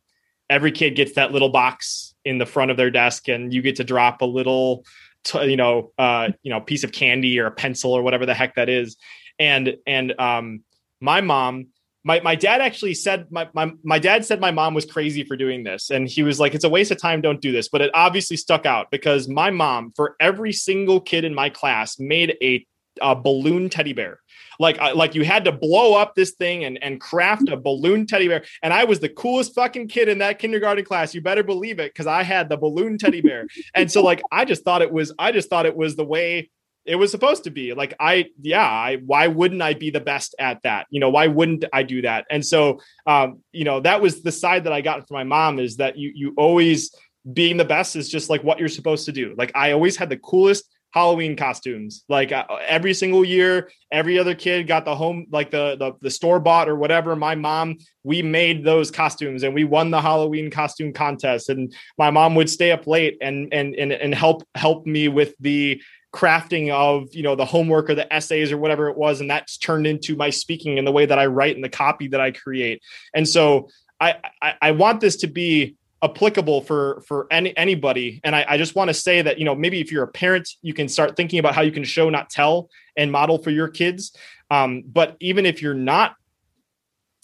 every 0.51 0.73
kid 0.73 0.97
gets 0.97 1.15
that 1.15 1.33
little 1.33 1.49
box 1.49 2.10
in 2.25 2.39
the 2.39 2.47
front 2.47 2.71
of 2.71 2.77
their 2.77 2.91
desk 2.91 3.29
and 3.29 3.53
you 3.53 3.63
get 3.63 3.77
to 3.77 3.85
drop 3.85 4.21
a 4.23 4.27
little 4.27 4.85
t- 5.25 5.45
you 5.45 5.57
know 5.57 5.93
uh 5.99 6.29
you 6.43 6.51
know 6.51 6.61
piece 6.61 6.85
of 6.85 6.93
candy 6.93 7.39
or 7.39 7.47
a 7.47 7.51
pencil 7.51 7.93
or 7.93 8.03
whatever 8.03 8.27
the 8.27 8.35
heck 8.35 8.55
that 8.55 8.69
is. 8.69 8.97
And 9.39 9.77
and 9.87 10.19
um 10.19 10.63
my 11.01 11.21
mom 11.21 11.69
my 12.05 12.21
my 12.21 12.35
dad 12.35 12.61
actually 12.61 12.95
said 12.95 13.27
my, 13.31 13.49
my 13.53 13.73
my 13.85 13.99
dad 13.99 14.25
said 14.25 14.41
my 14.41 14.51
mom 14.51 14.75
was 14.75 14.87
crazy 14.87 15.25
for 15.25 15.37
doing 15.37 15.65
this. 15.65 15.91
And 15.91 16.09
he 16.09 16.23
was 16.23 16.41
like 16.41 16.55
it's 16.55 16.65
a 16.65 16.69
waste 16.69 16.91
of 16.91 16.99
time. 16.99 17.21
Don't 17.21 17.41
do 17.41 17.53
this. 17.53 17.69
But 17.69 17.83
it 17.83 17.91
obviously 17.95 18.37
stuck 18.37 18.67
out 18.67 18.91
because 18.91 19.29
my 19.29 19.51
mom 19.51 19.93
for 19.95 20.17
every 20.21 20.53
single 20.53 21.01
kid 21.01 21.25
in 21.25 21.35
my 21.35 21.51
class 21.51 21.99
made 21.99 22.37
a, 22.43 22.67
a 23.03 23.15
balloon 23.15 23.69
teddy 23.69 23.93
bear 23.93 24.21
like 24.61 24.79
like 24.95 25.15
you 25.15 25.25
had 25.25 25.45
to 25.47 25.53
blow 25.53 25.95
up 25.95 26.15
this 26.15 26.33
thing 26.33 26.65
and 26.65 26.81
and 26.83 27.01
craft 27.01 27.49
a 27.49 27.57
balloon 27.57 28.07
teddy 28.07 28.29
bear. 28.29 28.45
And 28.63 28.73
i 28.73 28.85
was 28.85 29.01
the 29.01 29.09
coolest 29.09 29.55
fucking 29.55 29.89
kid 29.89 30.09
in 30.09 30.19
that 30.19 30.39
kindergarten 30.39 30.85
class. 30.85 31.15
You 31.15 31.23
better 31.23 31.43
believe 31.43 31.81
it 31.81 31.93
because 31.93 32.07
i 32.07 32.23
had 32.23 32.49
the 32.49 32.57
balloon 32.57 32.99
teddy 32.99 33.23
bear. 33.23 33.49
And 33.75 33.91
so 33.91 34.03
like 34.03 34.23
i 34.31 34.45
just 34.45 34.63
thought 34.63 34.83
it 34.83 34.93
was 34.93 35.13
i 35.19 35.33
just 35.33 35.49
thought 35.49 35.67
it 35.67 35.77
was 35.77 35.97
the 35.97 36.05
way 36.05 36.51
it 36.85 36.97
was 36.97 37.11
supposed 37.11 37.45
to 37.45 37.51
be. 37.51 37.73
Like 37.73 37.95
i 37.99 38.27
yeah 38.41 38.69
i 38.69 38.97
why 39.07 39.27
wouldn't 39.29 39.63
i 39.63 39.73
be 39.75 39.91
the 39.91 40.01
best 40.01 40.35
at 40.39 40.63
that? 40.63 40.87
You 40.91 41.01
know 41.01 41.11
why 41.11 41.27
wouldn't 41.27 41.65
i 41.73 41.83
do 41.83 42.03
that? 42.03 42.27
And 42.31 42.45
so 42.45 42.81
um 43.07 43.41
you 43.53 43.65
know 43.65 43.81
that 43.81 44.03
was 44.03 44.23
the 44.23 44.33
side 44.33 44.65
that 44.65 44.73
i 44.75 44.83
got 44.83 45.09
from 45.09 45.15
my 45.15 45.25
mom 45.25 45.59
is 45.59 45.79
that 45.79 45.97
you 45.97 46.13
you 46.15 46.35
always 46.37 46.95
being 47.33 47.57
the 47.57 47.65
best 47.65 47.97
is 47.97 48.09
just 48.09 48.31
like 48.31 48.43
what 48.43 48.59
you're 48.59 48.69
supposed 48.69 49.07
to 49.07 49.13
do. 49.13 49.35
Like 49.39 49.53
i 49.55 49.73
always 49.73 49.97
had 49.97 50.11
the 50.11 50.19
coolest 50.19 50.65
Halloween 50.93 51.37
costumes. 51.37 52.05
Like 52.09 52.33
uh, 52.33 52.45
every 52.67 52.95
single 52.95 53.25
year, 53.25 53.71
every 53.93 54.19
other 54.19 54.35
kid 54.35 54.67
got 54.67 54.85
the 54.85 54.97
home, 54.97 55.27
like 55.31 55.51
the, 55.51 55.77
the 55.79 55.93
the 56.01 56.11
store 56.11 56.41
bought 56.41 56.69
or 56.69 56.77
whatever. 56.77 57.15
My 57.15 57.35
mom, 57.35 57.79
we 58.03 58.23
made 58.23 58.65
those 58.65 58.91
costumes 58.91 59.43
and 59.43 59.55
we 59.55 59.65
won 59.65 59.91
the 59.91 60.01
Halloween 60.01 60.51
costume 60.51 60.93
contest. 60.93 61.49
And 61.49 61.73
my 61.97 62.11
mom 62.11 62.35
would 62.35 62.51
stay 62.51 62.73
up 62.73 62.87
late 62.87 63.19
and 63.21 63.53
and 63.53 63.75
and 63.75 63.93
and 63.93 64.15
help 64.15 64.43
help 64.55 64.87
me 64.87 65.09
with 65.09 65.35
the 65.39 65.81
crafting 66.13 66.71
of 66.71 67.15
you 67.15 67.23
know 67.23 67.37
the 67.37 67.45
homework 67.45 67.89
or 67.89 67.95
the 67.95 68.13
essays 68.13 68.51
or 68.51 68.59
whatever 68.59 68.89
it 68.89 68.97
was 68.97 69.21
and 69.21 69.31
that's 69.31 69.57
turned 69.57 69.87
into 69.87 70.17
my 70.17 70.29
speaking 70.29 70.77
and 70.77 70.85
the 70.85 70.91
way 70.91 71.07
that 71.07 71.21
i 71.21 71.27
write 71.27 71.55
and 71.55 71.63
the 71.63 71.69
copy 71.69 72.09
that 72.09 72.21
i 72.21 72.33
create 72.33 72.83
and 73.15 73.29
so 73.29 73.69
i 74.01 74.17
i, 74.43 74.55
I 74.61 74.71
want 74.73 75.01
this 75.01 75.15
to 75.19 75.29
be 75.29 75.77
applicable 76.03 76.63
for 76.63 77.03
for 77.07 77.27
any 77.31 77.57
anybody. 77.57 78.21
And 78.25 78.35
I, 78.35 78.45
I 78.49 78.57
just 78.57 78.75
want 78.75 78.89
to 78.89 78.95
say 78.95 79.23
that 79.23 79.39
you 79.39 79.45
know 79.45 79.55
maybe 79.55 79.81
if 79.81 79.93
you're 79.93 80.05
a 80.05 80.09
parent 80.09 80.49
you 80.63 80.75
can 80.75 80.89
start 80.89 81.17
thinking 81.17 81.39
about 81.39 81.55
how 81.55 81.63
you 81.63 81.73
can 81.73 81.85
show 81.85 82.09
not 82.11 82.31
tell 82.31 82.71
and 82.97 83.13
model 83.13 83.39
for 83.39 83.51
your 83.51 83.69
kids. 83.69 84.17
Um, 84.51 84.83
but 84.87 85.17
even 85.21 85.47
if 85.47 85.63
you're 85.63 85.75
not 85.75 86.17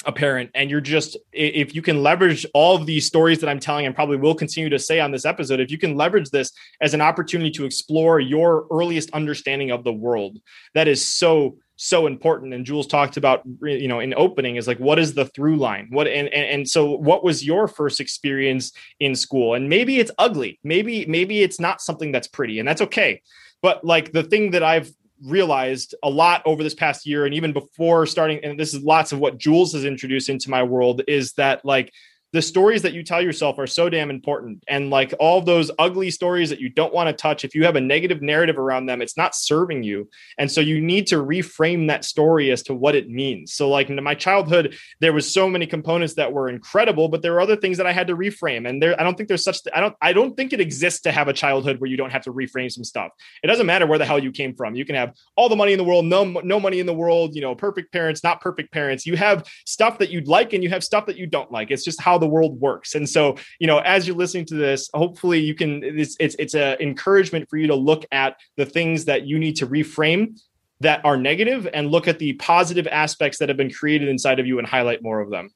a 0.04 0.12
parent 0.12 0.50
and 0.54 0.70
you're 0.70 0.80
just 0.80 1.16
if 1.32 1.74
you 1.74 1.82
can 1.82 2.02
leverage 2.02 2.46
all 2.54 2.76
of 2.76 2.86
these 2.86 3.04
stories 3.04 3.40
that 3.40 3.48
i'm 3.48 3.58
telling 3.58 3.86
and 3.86 3.94
probably 3.94 4.16
will 4.16 4.34
continue 4.34 4.70
to 4.70 4.78
say 4.78 5.00
on 5.00 5.10
this 5.10 5.24
episode 5.24 5.58
if 5.58 5.70
you 5.70 5.78
can 5.78 5.96
leverage 5.96 6.30
this 6.30 6.52
as 6.80 6.94
an 6.94 7.00
opportunity 7.00 7.50
to 7.50 7.64
explore 7.64 8.20
your 8.20 8.66
earliest 8.70 9.10
understanding 9.10 9.72
of 9.72 9.82
the 9.82 9.92
world 9.92 10.38
that 10.74 10.86
is 10.86 11.04
so 11.04 11.58
so 11.76 12.06
important. 12.06 12.54
And 12.54 12.64
jules 12.64 12.86
talked 12.86 13.16
about 13.16 13.42
you 13.62 13.88
know 13.88 14.00
in 14.00 14.14
opening 14.16 14.56
is 14.56 14.66
like 14.66 14.78
what 14.78 14.98
is 14.98 15.14
the 15.14 15.26
through 15.26 15.56
line? 15.56 15.88
What 15.90 16.08
and, 16.08 16.28
and 16.28 16.50
and 16.50 16.68
so 16.68 16.90
what 16.90 17.22
was 17.22 17.46
your 17.46 17.68
first 17.68 18.00
experience 18.00 18.72
in 19.00 19.14
school? 19.14 19.54
And 19.54 19.68
maybe 19.68 20.00
it's 20.00 20.10
ugly. 20.18 20.58
Maybe 20.64 21.06
maybe 21.06 21.42
it's 21.42 21.60
not 21.60 21.80
something 21.80 22.12
that's 22.12 22.28
pretty 22.28 22.58
and 22.58 22.66
that's 22.66 22.82
okay. 22.82 23.22
But 23.62 23.84
like 23.84 24.12
the 24.12 24.22
thing 24.22 24.50
that 24.50 24.62
i've 24.62 24.92
realized 25.24 25.94
a 26.02 26.10
lot 26.10 26.42
over 26.44 26.62
this 26.62 26.74
past 26.74 27.06
year 27.06 27.24
and 27.24 27.34
even 27.34 27.52
before 27.52 28.04
starting 28.04 28.38
and 28.44 28.60
this 28.60 28.74
is 28.74 28.82
lots 28.82 29.12
of 29.12 29.18
what 29.18 29.38
jules 29.38 29.72
has 29.72 29.84
introduced 29.84 30.28
into 30.28 30.50
my 30.50 30.62
world 30.62 31.00
is 31.08 31.32
that 31.32 31.64
like 31.64 31.90
the 32.36 32.42
stories 32.42 32.82
that 32.82 32.92
you 32.92 33.02
tell 33.02 33.22
yourself 33.22 33.58
are 33.58 33.66
so 33.66 33.88
damn 33.88 34.10
important. 34.10 34.62
And 34.68 34.90
like 34.90 35.14
all 35.18 35.40
those 35.40 35.70
ugly 35.78 36.10
stories 36.10 36.50
that 36.50 36.60
you 36.60 36.68
don't 36.68 36.92
want 36.92 37.08
to 37.08 37.14
touch, 37.14 37.44
if 37.44 37.54
you 37.54 37.64
have 37.64 37.76
a 37.76 37.80
negative 37.80 38.20
narrative 38.20 38.58
around 38.58 38.86
them, 38.86 39.00
it's 39.00 39.16
not 39.16 39.34
serving 39.34 39.82
you. 39.82 40.10
And 40.36 40.50
so 40.50 40.60
you 40.60 40.80
need 40.80 41.06
to 41.06 41.16
reframe 41.16 41.88
that 41.88 42.04
story 42.04 42.50
as 42.50 42.62
to 42.64 42.74
what 42.74 42.94
it 42.94 43.08
means. 43.08 43.54
So 43.54 43.70
like 43.70 43.88
in 43.88 44.02
my 44.02 44.14
childhood, 44.14 44.76
there 45.00 45.12
was 45.12 45.32
so 45.32 45.48
many 45.48 45.66
components 45.66 46.14
that 46.14 46.32
were 46.32 46.48
incredible, 46.48 47.08
but 47.08 47.22
there 47.22 47.32
were 47.32 47.40
other 47.40 47.56
things 47.56 47.78
that 47.78 47.86
I 47.86 47.92
had 47.92 48.06
to 48.08 48.16
reframe. 48.16 48.68
And 48.68 48.82
there, 48.82 49.00
I 49.00 49.02
don't 49.04 49.16
think 49.16 49.28
there's 49.28 49.44
such, 49.44 49.60
I 49.74 49.80
don't, 49.80 49.94
I 50.02 50.12
don't 50.12 50.36
think 50.36 50.52
it 50.52 50.60
exists 50.60 51.00
to 51.02 51.12
have 51.12 51.28
a 51.28 51.32
childhood 51.32 51.80
where 51.80 51.88
you 51.88 51.96
don't 51.96 52.10
have 52.10 52.22
to 52.24 52.32
reframe 52.32 52.70
some 52.70 52.84
stuff. 52.84 53.12
It 53.42 53.46
doesn't 53.46 53.66
matter 53.66 53.86
where 53.86 53.98
the 53.98 54.04
hell 54.04 54.18
you 54.18 54.30
came 54.32 54.54
from. 54.54 54.74
You 54.74 54.84
can 54.84 54.96
have 54.96 55.14
all 55.36 55.48
the 55.48 55.56
money 55.56 55.72
in 55.72 55.78
the 55.78 55.84
world, 55.84 56.04
no, 56.04 56.24
no 56.24 56.58
money 56.58 56.80
in 56.80 56.86
the 56.86 56.94
world, 56.94 57.34
you 57.34 57.40
know, 57.40 57.54
perfect 57.54 57.92
parents, 57.92 58.22
not 58.22 58.42
perfect 58.42 58.72
parents. 58.72 59.06
You 59.06 59.16
have 59.16 59.46
stuff 59.64 59.98
that 60.00 60.10
you'd 60.10 60.28
like 60.28 60.52
and 60.52 60.62
you 60.62 60.68
have 60.70 60.84
stuff 60.84 61.06
that 61.06 61.16
you 61.16 61.26
don't 61.26 61.50
like. 61.50 61.70
It's 61.70 61.84
just 61.84 62.00
how 62.02 62.16
how 62.16 62.25
the 62.26 62.32
world 62.32 62.60
works. 62.60 62.94
And 62.94 63.08
so, 63.08 63.36
you 63.58 63.66
know, 63.66 63.78
as 63.78 64.06
you're 64.06 64.16
listening 64.16 64.46
to 64.46 64.54
this, 64.54 64.90
hopefully 64.92 65.40
you 65.40 65.54
can 65.54 65.82
it's 65.84 66.16
it's 66.18 66.36
it's 66.38 66.54
a 66.54 66.80
encouragement 66.82 67.48
for 67.48 67.56
you 67.56 67.66
to 67.68 67.74
look 67.74 68.04
at 68.10 68.36
the 68.56 68.66
things 68.66 69.04
that 69.04 69.26
you 69.26 69.38
need 69.38 69.56
to 69.56 69.66
reframe 69.66 70.38
that 70.80 71.04
are 71.04 71.16
negative 71.16 71.68
and 71.72 71.90
look 71.90 72.08
at 72.08 72.18
the 72.18 72.34
positive 72.34 72.86
aspects 72.88 73.38
that 73.38 73.48
have 73.48 73.56
been 73.56 73.72
created 73.72 74.08
inside 74.08 74.38
of 74.40 74.46
you 74.46 74.58
and 74.58 74.66
highlight 74.66 75.02
more 75.02 75.20
of 75.20 75.30
them. 75.30 75.50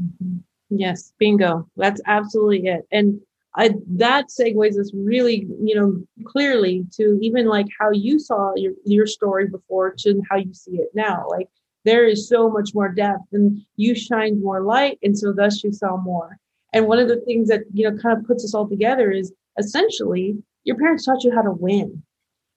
Mm-hmm. 0.00 0.38
Yes, 0.70 1.12
bingo. 1.18 1.68
That's 1.76 2.00
absolutely 2.06 2.66
it. 2.66 2.86
And 2.90 3.20
I, 3.56 3.74
that 3.88 4.26
segues 4.28 4.78
us 4.78 4.92
really, 4.94 5.46
you 5.60 5.74
know, 5.74 6.02
clearly 6.24 6.86
to 6.92 7.18
even 7.20 7.46
like 7.46 7.66
how 7.78 7.90
you 7.90 8.18
saw 8.18 8.52
your 8.54 8.72
your 8.84 9.06
story 9.06 9.48
before 9.48 9.92
to 9.98 10.22
how 10.30 10.36
you 10.36 10.54
see 10.54 10.76
it 10.76 10.90
now. 10.94 11.26
Like 11.28 11.48
there 11.84 12.06
is 12.06 12.28
so 12.28 12.50
much 12.50 12.70
more 12.74 12.88
depth 12.88 13.24
and 13.32 13.60
you 13.76 13.94
shined 13.94 14.42
more 14.42 14.62
light 14.62 14.98
and 15.02 15.16
so 15.18 15.32
thus 15.32 15.62
you 15.64 15.72
saw 15.72 15.96
more. 15.96 16.36
And 16.72 16.86
one 16.86 16.98
of 16.98 17.08
the 17.08 17.20
things 17.22 17.48
that 17.48 17.62
you 17.72 17.88
know 17.88 17.96
kind 17.98 18.18
of 18.18 18.26
puts 18.26 18.44
us 18.44 18.54
all 18.54 18.68
together 18.68 19.10
is 19.10 19.32
essentially 19.58 20.36
your 20.64 20.76
parents 20.76 21.04
taught 21.04 21.24
you 21.24 21.32
how 21.32 21.42
to 21.42 21.50
win. 21.50 22.02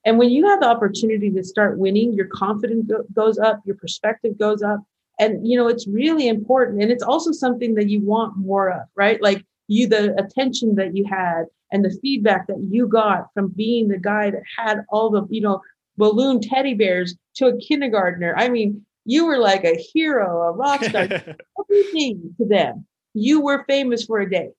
And 0.06 0.18
when 0.18 0.30
you 0.30 0.46
have 0.48 0.60
the 0.60 0.68
opportunity 0.68 1.32
to 1.32 1.44
start 1.44 1.78
winning 1.78 2.14
your 2.14 2.28
confidence 2.28 2.92
goes 3.14 3.40
up 3.40 3.62
your 3.66 3.76
perspective 3.78 4.38
goes 4.38 4.62
up 4.62 4.82
and 5.20 5.48
you 5.48 5.58
know 5.58 5.68
it's 5.68 5.88
really 5.88 6.28
important 6.28 6.82
and 6.82 6.92
it's 6.92 7.04
also 7.04 7.32
something 7.32 7.76
that 7.76 7.90
you 7.90 8.02
want 8.02 8.38
more 8.38 8.70
of 8.70 8.82
right? 8.96 9.22
Like 9.22 9.46
you 9.68 9.88
the 9.88 10.14
attention 10.22 10.76
that 10.76 10.96
you 10.96 11.06
had 11.10 11.46
and 11.72 11.84
the 11.84 11.98
feedback 12.02 12.48
that 12.48 12.60
you 12.70 12.88
got 12.88 13.28
from 13.34 13.48
being 13.50 13.88
the 13.88 13.98
guy 13.98 14.30
that 14.30 14.44
had 14.58 14.80
all 14.90 15.10
the 15.10 15.26
you 15.30 15.42
know 15.42 15.62
balloon 15.98 16.42
teddy 16.42 16.74
bears 16.74 17.16
to 17.36 17.48
a 17.48 17.58
kindergartner. 17.58 18.34
I 18.38 18.50
mean 18.50 18.86
you 19.06 19.26
were 19.26 19.38
like 19.38 19.64
a 19.64 19.76
hero, 19.76 20.44
a 20.44 20.52
rock 20.52 20.84
star, 20.84 21.04
everything 21.60 22.34
to 22.38 22.46
them. 22.46 22.86
You 23.14 23.42
were 23.42 23.66
famous 23.68 24.06
for 24.06 24.20
a 24.20 24.30
day. 24.30 24.52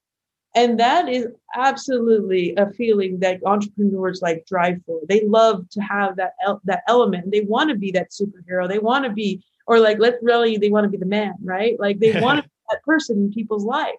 And 0.57 0.79
that 0.79 1.09
is 1.09 1.27
absolutely 1.57 2.55
a 2.57 2.71
feeling 2.71 3.19
that 3.21 3.45
entrepreneurs 3.45 4.23
like 4.23 4.47
drive 4.47 4.81
for. 4.87 5.01
They 5.09 5.25
love 5.27 5.69
to 5.71 5.81
have 5.81 6.17
that 6.17 6.35
el- 6.47 6.61
that 6.65 6.83
element. 6.87 7.33
They 7.33 7.41
want 7.41 7.71
to 7.71 7.77
be 7.77 7.91
that 7.93 8.11
superhero. 8.11 8.69
They 8.69 8.79
want 8.79 9.05
to 9.05 9.11
be, 9.11 9.43
or 9.67 9.81
like 9.81 9.99
let's 9.99 10.19
really, 10.23 10.57
they 10.57 10.71
want 10.71 10.85
to 10.85 10.91
be 10.91 10.97
the 10.97 11.07
man, 11.07 11.35
right? 11.43 11.75
Like 11.81 11.99
they 11.99 12.21
want 12.21 12.39
to 12.39 12.43
be 12.45 12.51
that 12.71 12.85
person 12.85 13.17
in 13.17 13.33
people's 13.33 13.65
life. 13.65 13.97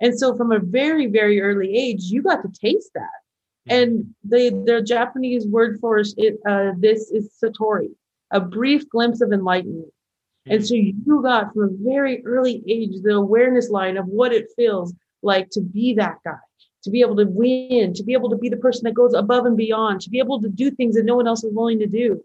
And 0.00 0.18
so 0.18 0.36
from 0.36 0.52
a 0.52 0.58
very 0.58 1.06
very 1.06 1.40
early 1.40 1.74
age, 1.74 2.02
you 2.04 2.22
got 2.22 2.42
to 2.42 2.48
taste 2.48 2.90
that. 2.94 3.08
Mm-hmm. 3.70 3.82
And 3.82 4.14
the 4.24 4.62
the 4.66 4.82
Japanese 4.82 5.46
word 5.46 5.78
for 5.80 5.98
it, 5.98 6.38
uh, 6.46 6.72
this 6.76 7.10
is 7.10 7.30
satori 7.42 7.94
a 8.34 8.40
brief 8.40 8.86
glimpse 8.90 9.22
of 9.22 9.32
enlightenment. 9.32 9.92
And 10.46 10.66
so 10.66 10.74
you 10.74 11.22
got 11.22 11.54
from 11.54 11.62
a 11.62 11.84
very 11.84 12.22
early 12.26 12.62
age 12.68 13.00
the 13.02 13.14
awareness 13.14 13.70
line 13.70 13.96
of 13.96 14.06
what 14.06 14.32
it 14.32 14.48
feels 14.56 14.92
like 15.22 15.48
to 15.50 15.62
be 15.62 15.94
that 15.94 16.18
guy, 16.22 16.36
to 16.82 16.90
be 16.90 17.00
able 17.00 17.16
to 17.16 17.24
win, 17.24 17.94
to 17.94 18.02
be 18.02 18.12
able 18.12 18.28
to 18.28 18.36
be 18.36 18.50
the 18.50 18.58
person 18.58 18.84
that 18.84 18.92
goes 18.92 19.14
above 19.14 19.46
and 19.46 19.56
beyond, 19.56 20.02
to 20.02 20.10
be 20.10 20.18
able 20.18 20.42
to 20.42 20.50
do 20.50 20.70
things 20.70 20.96
that 20.96 21.06
no 21.06 21.16
one 21.16 21.26
else 21.26 21.44
is 21.44 21.54
willing 21.54 21.78
to 21.78 21.86
do. 21.86 22.22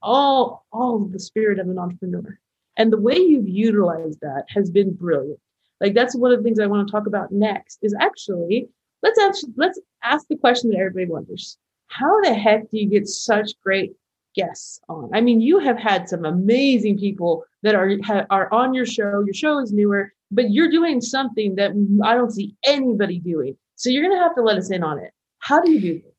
All, 0.00 0.64
all 0.70 1.00
the 1.00 1.18
spirit 1.18 1.58
of 1.58 1.68
an 1.68 1.78
entrepreneur. 1.78 2.38
And 2.76 2.92
the 2.92 3.00
way 3.00 3.16
you've 3.16 3.48
utilized 3.48 4.20
that 4.20 4.44
has 4.50 4.70
been 4.70 4.94
brilliant. 4.94 5.40
Like 5.80 5.94
that's 5.94 6.14
one 6.14 6.30
of 6.30 6.38
the 6.38 6.44
things 6.44 6.60
I 6.60 6.66
want 6.66 6.86
to 6.86 6.92
talk 6.92 7.06
about 7.06 7.32
next 7.32 7.78
is 7.82 7.94
actually 7.98 8.68
let's 9.02 9.18
actually 9.18 9.52
let's 9.56 9.80
ask 10.04 10.26
the 10.28 10.36
question 10.36 10.70
that 10.70 10.78
everybody 10.78 11.06
wonders. 11.06 11.56
How 11.88 12.20
the 12.20 12.34
heck 12.34 12.70
do 12.70 12.78
you 12.78 12.86
get 12.86 13.08
such 13.08 13.52
great 13.62 13.94
guests 14.38 14.80
on? 14.88 15.10
I 15.12 15.20
mean, 15.20 15.40
you 15.40 15.58
have 15.58 15.78
had 15.78 16.08
some 16.08 16.24
amazing 16.24 16.98
people 16.98 17.44
that 17.62 17.74
are 17.74 17.90
are 18.30 18.52
on 18.52 18.72
your 18.72 18.86
show. 18.86 19.22
Your 19.26 19.34
show 19.34 19.58
is 19.58 19.72
newer, 19.72 20.12
but 20.30 20.50
you're 20.50 20.70
doing 20.70 21.00
something 21.00 21.56
that 21.56 21.72
I 22.04 22.14
don't 22.14 22.30
see 22.30 22.54
anybody 22.64 23.18
doing. 23.18 23.56
So 23.74 23.90
you're 23.90 24.02
going 24.02 24.16
to 24.16 24.22
have 24.22 24.34
to 24.36 24.42
let 24.42 24.56
us 24.56 24.70
in 24.70 24.82
on 24.82 24.98
it. 24.98 25.12
How 25.38 25.60
do 25.60 25.70
you 25.70 25.80
do 25.80 25.94
this? 25.94 26.12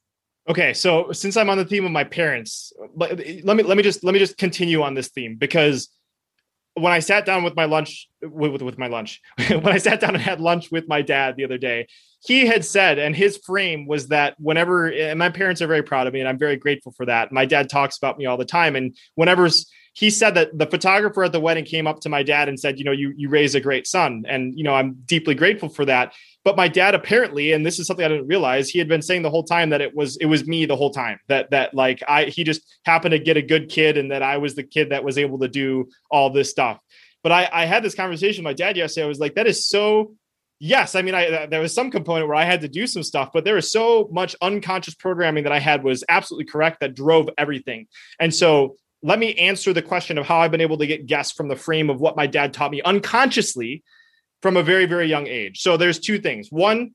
Okay, 0.49 0.73
so 0.73 1.11
since 1.11 1.37
I'm 1.37 1.49
on 1.49 1.57
the 1.57 1.65
theme 1.65 1.85
of 1.85 1.91
my 1.91 2.03
parents, 2.03 2.73
let, 2.95 3.17
let 3.45 3.55
me 3.57 3.63
let 3.63 3.77
me 3.77 3.83
just 3.83 4.03
let 4.03 4.13
me 4.13 4.19
just 4.19 4.37
continue 4.37 4.81
on 4.81 4.93
this 4.93 5.09
theme 5.09 5.35
because 5.35 5.89
when 6.75 6.93
I 6.93 6.99
sat 6.99 7.25
down 7.25 7.43
with 7.43 7.55
my 7.55 7.65
lunch 7.65 8.07
with, 8.21 8.51
with, 8.51 8.61
with 8.61 8.77
my 8.77 8.87
lunch, 8.87 9.21
when 9.49 9.67
I 9.67 9.77
sat 9.77 9.99
down 9.99 10.15
and 10.15 10.23
had 10.23 10.41
lunch 10.41 10.71
with 10.71 10.87
my 10.87 11.01
dad 11.01 11.35
the 11.35 11.45
other 11.45 11.57
day, 11.57 11.87
he 12.21 12.45
had 12.45 12.65
said, 12.65 12.99
and 12.99 13.15
his 13.15 13.37
frame 13.37 13.87
was 13.87 14.07
that 14.07 14.35
whenever, 14.39 14.87
and 14.87 15.17
my 15.17 15.29
parents 15.29 15.61
are 15.61 15.67
very 15.67 15.83
proud 15.83 16.05
of 16.05 16.13
me, 16.13 16.19
and 16.19 16.27
I'm 16.27 16.37
very 16.37 16.57
grateful 16.57 16.91
for 16.91 17.05
that. 17.05 17.31
My 17.31 17.45
dad 17.45 17.69
talks 17.69 17.97
about 17.97 18.17
me 18.17 18.25
all 18.25 18.37
the 18.37 18.45
time, 18.45 18.75
and 18.75 18.95
whenever 19.15 19.47
he 19.93 20.09
said 20.09 20.35
that 20.35 20.57
the 20.57 20.65
photographer 20.65 21.23
at 21.23 21.31
the 21.31 21.39
wedding 21.39 21.65
came 21.65 21.87
up 21.87 22.01
to 22.01 22.09
my 22.09 22.23
dad 22.23 22.47
and 22.47 22.59
said, 22.59 22.77
you 22.77 22.85
know, 22.85 22.91
you 22.91 23.13
you 23.15 23.29
raise 23.29 23.55
a 23.55 23.61
great 23.61 23.87
son, 23.87 24.23
and 24.27 24.57
you 24.57 24.63
know, 24.63 24.73
I'm 24.73 24.93
deeply 25.05 25.33
grateful 25.33 25.69
for 25.69 25.85
that. 25.85 26.13
But 26.43 26.57
my 26.57 26.67
dad 26.67 26.95
apparently, 26.95 27.53
and 27.53 27.65
this 27.65 27.79
is 27.79 27.87
something 27.87 28.05
I 28.05 28.09
didn't 28.09 28.27
realize, 28.27 28.69
he 28.69 28.79
had 28.79 28.87
been 28.87 29.01
saying 29.01 29.21
the 29.21 29.29
whole 29.29 29.43
time 29.43 29.69
that 29.69 29.81
it 29.81 29.95
was 29.95 30.17
it 30.17 30.25
was 30.25 30.47
me 30.47 30.65
the 30.65 30.75
whole 30.75 30.91
time. 30.91 31.19
That 31.27 31.51
that 31.51 31.73
like 31.73 32.03
I 32.07 32.25
he 32.25 32.43
just 32.43 32.61
happened 32.85 33.13
to 33.13 33.19
get 33.19 33.37
a 33.37 33.41
good 33.41 33.69
kid, 33.69 33.97
and 33.97 34.11
that 34.11 34.23
I 34.23 34.37
was 34.37 34.55
the 34.55 34.63
kid 34.63 34.91
that 34.91 35.03
was 35.03 35.17
able 35.17 35.39
to 35.39 35.47
do 35.47 35.89
all 36.11 36.29
this 36.29 36.49
stuff. 36.49 36.79
But 37.23 37.31
I, 37.31 37.49
I 37.51 37.65
had 37.65 37.83
this 37.83 37.95
conversation 37.95 38.43
with 38.43 38.51
my 38.51 38.53
dad 38.53 38.77
yesterday. 38.77 39.05
I 39.05 39.07
was 39.07 39.19
like, 39.19 39.35
that 39.35 39.47
is 39.47 39.67
so 39.67 40.15
yes 40.59 40.93
i 40.95 41.01
mean 41.01 41.15
i 41.15 41.45
there 41.45 41.61
was 41.61 41.73
some 41.73 41.89
component 41.89 42.27
where 42.27 42.35
i 42.35 42.43
had 42.43 42.61
to 42.61 42.67
do 42.67 42.85
some 42.85 43.01
stuff 43.01 43.31
but 43.33 43.45
there 43.45 43.55
was 43.55 43.71
so 43.71 44.09
much 44.11 44.35
unconscious 44.41 44.93
programming 44.93 45.43
that 45.43 45.53
i 45.53 45.59
had 45.59 45.83
was 45.83 46.03
absolutely 46.09 46.45
correct 46.45 46.81
that 46.81 46.93
drove 46.93 47.29
everything. 47.37 47.87
And 48.19 48.33
so 48.33 48.75
let 49.01 49.17
me 49.17 49.33
answer 49.35 49.71
the 49.71 49.81
question 49.81 50.17
of 50.17 50.27
how 50.27 50.39
i've 50.39 50.51
been 50.51 50.61
able 50.61 50.77
to 50.77 50.87
get 50.87 51.05
guests 51.05 51.33
from 51.33 51.47
the 51.47 51.55
frame 51.55 51.89
of 51.89 52.01
what 52.01 52.17
my 52.17 52.27
dad 52.27 52.53
taught 52.53 52.71
me 52.71 52.81
unconsciously 52.81 53.83
from 54.41 54.57
a 54.57 54.63
very 54.63 54.85
very 54.85 55.07
young 55.07 55.27
age. 55.27 55.61
So 55.61 55.77
there's 55.77 55.99
two 55.99 56.19
things. 56.19 56.49
One 56.51 56.91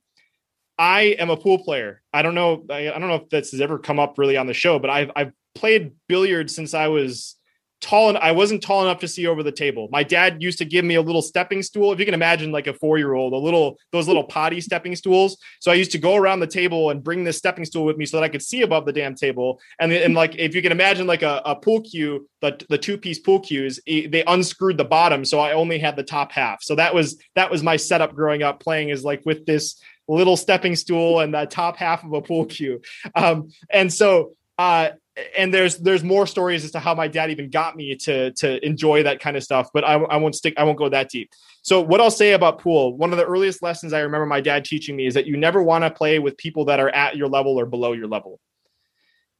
i 0.79 1.17
am 1.19 1.31
a 1.31 1.37
pool 1.37 1.59
player. 1.59 2.03
I 2.13 2.23
don't 2.23 2.35
know 2.35 2.65
i, 2.71 2.91
I 2.91 2.99
don't 2.99 3.09
know 3.09 3.17
if 3.17 3.31
this 3.31 3.53
has 3.53 3.61
ever 3.61 3.79
come 3.79 3.99
up 3.99 4.19
really 4.19 4.37
on 4.37 4.47
the 4.47 4.55
show 4.55 4.79
but 4.79 4.91
i've 4.91 5.11
i've 5.17 5.33
played 5.55 5.93
billiards 6.09 6.55
since 6.55 6.75
i 6.75 6.89
was 6.89 7.37
tall 7.85 8.09
and 8.09 8.19
I 8.19 8.33
wasn't 8.33 8.63
tall 8.63 8.83
enough 8.83 9.01
to 9.01 9.09
see 9.09 9.27
over 9.27 9.43
the 9.43 9.53
table. 9.53 9.89
My 9.93 10.03
dad 10.03 10.43
used 10.43 10.59
to 10.59 10.65
give 10.65 10.85
me 10.85 10.97
a 10.97 11.03
little 11.03 11.23
stepping 11.23 11.63
stool. 11.63 11.93
If 11.93 11.99
you 12.01 12.05
can 12.05 12.15
imagine 12.15 12.51
like 12.51 12.67
a 12.67 12.73
four-year-old, 12.73 13.33
a 13.33 13.37
little 13.37 13.79
those 13.93 14.09
little 14.09 14.25
potty 14.25 14.61
stepping 14.61 14.97
stools. 14.97 15.37
So 15.61 15.71
I 15.71 15.75
used 15.75 15.93
to 15.93 15.99
go 15.99 16.17
around 16.17 16.41
the 16.41 16.47
table 16.47 16.91
and 16.91 17.05
bring 17.05 17.25
this 17.25 17.37
stepping 17.37 17.65
stool 17.65 17.85
with 17.85 17.97
me 17.97 18.07
so 18.07 18.17
that 18.17 18.25
I 18.25 18.29
could 18.29 18.43
see 18.43 18.63
above 18.63 18.87
the 18.87 18.93
damn 18.93 19.15
table. 19.15 19.61
And, 19.79 19.93
and 19.93 20.15
like 20.15 20.35
if 20.37 20.55
you 20.55 20.63
can 20.63 20.73
imagine 20.73 21.07
like 21.07 21.23
a, 21.23 21.43
a 21.45 21.55
pool 21.55 21.83
cue, 21.83 22.29
the, 22.41 22.61
the 22.69 22.79
two-piece 22.79 23.21
pool 23.21 23.41
cues, 23.41 23.79
they 23.87 24.25
unscrewed 24.27 24.79
the 24.79 24.85
bottom. 24.85 25.25
So 25.25 25.39
I 25.39 25.53
only 25.53 25.79
had 25.79 25.95
the 25.95 26.03
top 26.03 26.33
half. 26.33 26.63
So 26.63 26.75
that 26.77 26.95
was 26.95 27.19
that 27.35 27.51
was 27.51 27.63
my 27.63 27.77
setup 27.77 28.15
growing 28.15 28.43
up 28.43 28.61
playing 28.61 28.89
is 28.89 29.05
like 29.05 29.23
with 29.27 29.45
this 29.47 29.81
little 30.09 30.37
stepping 30.37 30.77
stool 30.77 31.21
and 31.21 31.33
the 31.33 31.45
top 31.45 31.77
half 31.77 32.03
of 32.05 32.13
a 32.13 32.23
pool 32.23 32.47
cue. 32.47 32.81
Um, 33.15 33.51
and 33.71 33.93
so 33.93 34.33
uh 34.57 34.91
and 35.37 35.55
there's 35.55 35.79
there's 35.79 36.03
more 36.03 36.27
stories 36.27 36.65
as 36.65 36.73
to 36.73 36.81
how 36.81 36.95
my 36.95 37.07
dad 37.07 37.31
even 37.31 37.49
got 37.49 37.77
me 37.77 37.95
to 37.95 38.33
to 38.33 38.65
enjoy 38.67 39.03
that 39.03 39.21
kind 39.21 39.37
of 39.37 39.45
stuff 39.45 39.71
but 39.73 39.85
I, 39.85 39.95
I 39.95 40.17
won't 40.17 40.35
stick 40.35 40.55
i 40.57 40.65
won't 40.65 40.79
go 40.79 40.89
that 40.89 41.09
deep. 41.11 41.31
So 41.63 41.81
what 41.81 42.01
i'll 42.01 42.11
say 42.11 42.33
about 42.33 42.59
pool 42.59 42.97
one 42.97 43.13
of 43.13 43.19
the 43.19 43.25
earliest 43.25 43.63
lessons 43.63 43.93
i 43.93 44.01
remember 44.01 44.27
my 44.27 44.41
dad 44.41 44.65
teaching 44.65 44.97
me 44.97 45.07
is 45.07 45.15
that 45.15 45.27
you 45.27 45.37
never 45.37 45.63
want 45.63 45.85
to 45.85 45.91
play 45.91 46.19
with 46.19 46.37
people 46.37 46.65
that 46.67 46.81
are 46.81 46.91
at 46.91 47.17
your 47.17 47.29
level 47.29 47.59
or 47.59 47.67
below 47.67 47.93
your 47.93 48.09
level. 48.09 48.41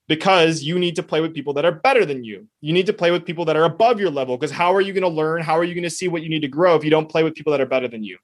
Because 0.07 0.63
you 0.63 0.79
need 0.79 0.97
to 0.97 1.03
play 1.03 1.23
with 1.23 1.33
people 1.33 1.55
that 1.55 1.65
are 1.65 1.73
better 1.73 2.05
than 2.05 2.25
you. 2.25 2.47
You 2.61 2.75
need 2.75 2.85
to 2.87 2.93
play 2.93 3.11
with 3.11 3.25
people 3.25 3.47
that 3.47 3.57
are 3.57 3.65
above 3.65 3.99
your 3.99 4.11
level 4.11 4.37
because 4.37 4.51
how 4.51 4.75
are 4.75 4.83
you 4.83 4.93
going 4.93 5.03
to 5.03 5.09
learn? 5.09 5.41
How 5.41 5.57
are 5.57 5.65
you 5.65 5.73
going 5.73 5.85
to 5.85 5.89
see 5.89 6.09
what 6.09 6.23
you 6.23 6.29
need 6.29 6.43
to 6.43 6.49
grow 6.49 6.77
if 6.77 6.85
you 6.85 6.91
don't 6.91 7.09
play 7.09 7.23
with 7.23 7.35
people 7.35 7.53
that 7.53 7.61
are 7.63 7.67
better 7.67 7.89
than 7.89 8.05
you 8.05 8.19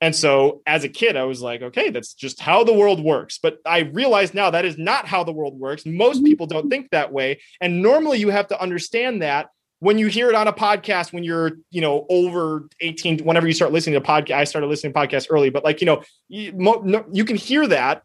and 0.00 0.16
so 0.16 0.62
as 0.66 0.84
a 0.84 0.88
kid, 0.88 1.16
I 1.16 1.24
was 1.24 1.42
like, 1.42 1.60
okay, 1.60 1.90
that's 1.90 2.14
just 2.14 2.40
how 2.40 2.64
the 2.64 2.72
world 2.72 3.02
works. 3.02 3.38
But 3.42 3.58
I 3.66 3.80
realize 3.80 4.32
now 4.32 4.50
that 4.50 4.64
is 4.64 4.78
not 4.78 5.06
how 5.06 5.24
the 5.24 5.32
world 5.32 5.58
works. 5.58 5.84
Most 5.84 6.18
mm-hmm. 6.18 6.24
people 6.24 6.46
don't 6.46 6.70
think 6.70 6.90
that 6.90 7.12
way. 7.12 7.40
And 7.60 7.82
normally 7.82 8.18
you 8.18 8.30
have 8.30 8.48
to 8.48 8.60
understand 8.60 9.22
that 9.22 9.50
when 9.80 9.98
you 9.98 10.06
hear 10.06 10.28
it 10.28 10.34
on 10.34 10.46
a 10.46 10.52
podcast 10.52 11.12
when 11.12 11.24
you're 11.24 11.52
you 11.70 11.80
know 11.80 12.06
over 12.08 12.68
18 12.80 13.20
whenever 13.20 13.46
you 13.46 13.52
start 13.54 13.72
listening 13.72 13.98
to 13.98 14.06
podcast 14.06 14.34
i 14.34 14.44
started 14.44 14.66
listening 14.66 14.92
to 14.92 14.98
podcasts 14.98 15.26
early 15.30 15.48
but 15.48 15.64
like 15.64 15.80
you 15.80 15.86
know 15.86 16.02
you, 16.28 17.06
you 17.12 17.24
can 17.24 17.36
hear 17.36 17.66
that 17.66 18.02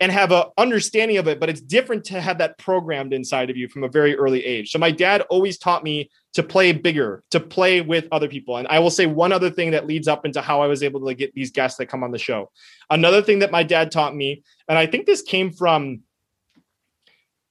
and 0.00 0.12
have 0.12 0.30
a 0.30 0.48
understanding 0.58 1.16
of 1.16 1.26
it 1.26 1.40
but 1.40 1.48
it's 1.48 1.60
different 1.60 2.04
to 2.04 2.20
have 2.20 2.38
that 2.38 2.58
programmed 2.58 3.12
inside 3.12 3.50
of 3.50 3.56
you 3.56 3.68
from 3.68 3.84
a 3.84 3.88
very 3.88 4.16
early 4.16 4.44
age. 4.44 4.70
So 4.70 4.78
my 4.78 4.90
dad 4.90 5.22
always 5.22 5.58
taught 5.58 5.84
me 5.84 6.10
to 6.34 6.42
play 6.42 6.72
bigger 6.72 7.22
to 7.30 7.40
play 7.40 7.80
with 7.80 8.06
other 8.12 8.28
people. 8.28 8.58
And 8.58 8.68
i 8.68 8.78
will 8.78 8.90
say 8.90 9.06
one 9.06 9.32
other 9.32 9.50
thing 9.50 9.70
that 9.70 9.86
leads 9.86 10.08
up 10.08 10.26
into 10.26 10.40
how 10.40 10.60
i 10.60 10.66
was 10.66 10.82
able 10.82 11.06
to 11.06 11.14
get 11.14 11.32
these 11.34 11.50
guests 11.50 11.78
that 11.78 11.86
come 11.86 12.02
on 12.02 12.10
the 12.10 12.18
show. 12.18 12.50
Another 12.90 13.22
thing 13.22 13.40
that 13.40 13.50
my 13.50 13.62
dad 13.62 13.90
taught 13.90 14.14
me 14.14 14.42
and 14.68 14.78
i 14.78 14.86
think 14.86 15.06
this 15.06 15.22
came 15.22 15.50
from 15.50 16.00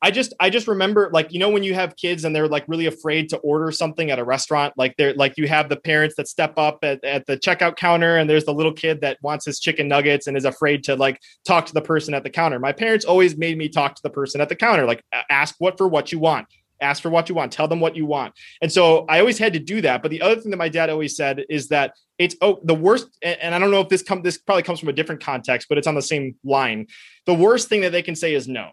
I 0.06 0.12
just 0.12 0.36
I 0.40 0.52
just 0.52 0.68
remember 0.68 1.10
like 1.12 1.34
you 1.34 1.40
know 1.40 1.50
when 1.50 1.64
you 1.64 1.74
have 1.74 1.96
kids 1.96 2.26
and 2.26 2.36
they're 2.36 2.48
like 2.48 2.64
really 2.68 2.86
afraid 2.86 3.28
to 3.30 3.38
order 3.38 3.72
something 3.72 4.12
at 4.12 4.20
a 4.20 4.24
restaurant 4.24 4.76
like 4.78 4.96
they're 4.98 5.16
like 5.16 5.34
you 5.36 5.48
have 5.48 5.68
the 5.68 5.78
parents 5.78 6.14
that 6.18 6.28
step 6.28 6.60
up 6.60 6.78
at, 6.84 7.04
at 7.04 7.26
the 7.26 7.36
checkout 7.38 7.76
counter 7.76 8.18
and 8.18 8.30
there's 8.30 8.46
the 8.46 8.54
little 8.54 8.72
kid 8.72 9.02
that 9.02 9.18
wants 9.24 9.48
his 9.48 9.60
chicken 9.60 9.88
nuggets 9.88 10.28
and 10.28 10.38
is 10.38 10.46
afraid 10.46 10.84
to 10.84 10.96
like 10.96 11.20
talk 11.44 11.66
to 11.66 11.74
the 11.74 11.82
person 11.82 12.14
at 12.14 12.22
the 12.22 12.30
counter. 12.30 12.60
My 12.60 12.72
parents 12.72 13.04
always 13.04 13.36
made 13.36 13.58
me 13.58 13.68
talk 13.68 13.96
to 13.96 14.02
the 14.04 14.12
person 14.12 14.42
at 14.42 14.48
the 14.48 14.56
counter 14.56 14.86
like 14.86 15.04
ask 15.32 15.56
what 15.58 15.76
for 15.76 15.88
what 15.88 16.12
you 16.12 16.20
want. 16.20 16.46
Ask 16.80 17.02
for 17.02 17.10
what 17.10 17.28
you 17.28 17.34
want. 17.34 17.52
Tell 17.52 17.68
them 17.68 17.80
what 17.80 17.96
you 17.96 18.06
want. 18.06 18.36
And 18.62 18.72
so 18.72 19.08
I 19.10 19.20
always 19.22 19.40
had 19.40 19.54
to 19.54 19.60
do 19.60 19.82
that. 19.82 20.04
But 20.04 20.12
the 20.12 20.22
other 20.22 20.40
thing 20.40 20.52
that 20.52 20.58
my 20.58 20.70
dad 20.70 20.92
always 20.92 21.16
said 21.16 21.44
is 21.50 21.70
that 21.70 21.94
it's 22.20 22.36
oh 22.42 22.60
the 22.64 22.76
worst. 22.76 23.08
And 23.24 23.56
I 23.56 23.58
don't 23.58 23.72
know 23.72 23.82
if 23.82 23.90
this 23.90 24.04
come 24.04 24.22
this 24.22 24.38
probably 24.38 24.62
comes 24.62 24.82
from 24.82 24.90
a 24.90 24.94
different 24.94 25.22
context, 25.22 25.68
but 25.68 25.80
it's 25.80 25.88
on 25.88 25.96
the 25.96 26.04
same 26.04 26.36
line. 26.44 26.86
The 27.26 27.34
worst 27.34 27.70
thing 27.70 27.82
that 27.82 27.92
they 27.92 28.04
can 28.04 28.16
say 28.16 28.36
is 28.36 28.48
no 28.48 28.70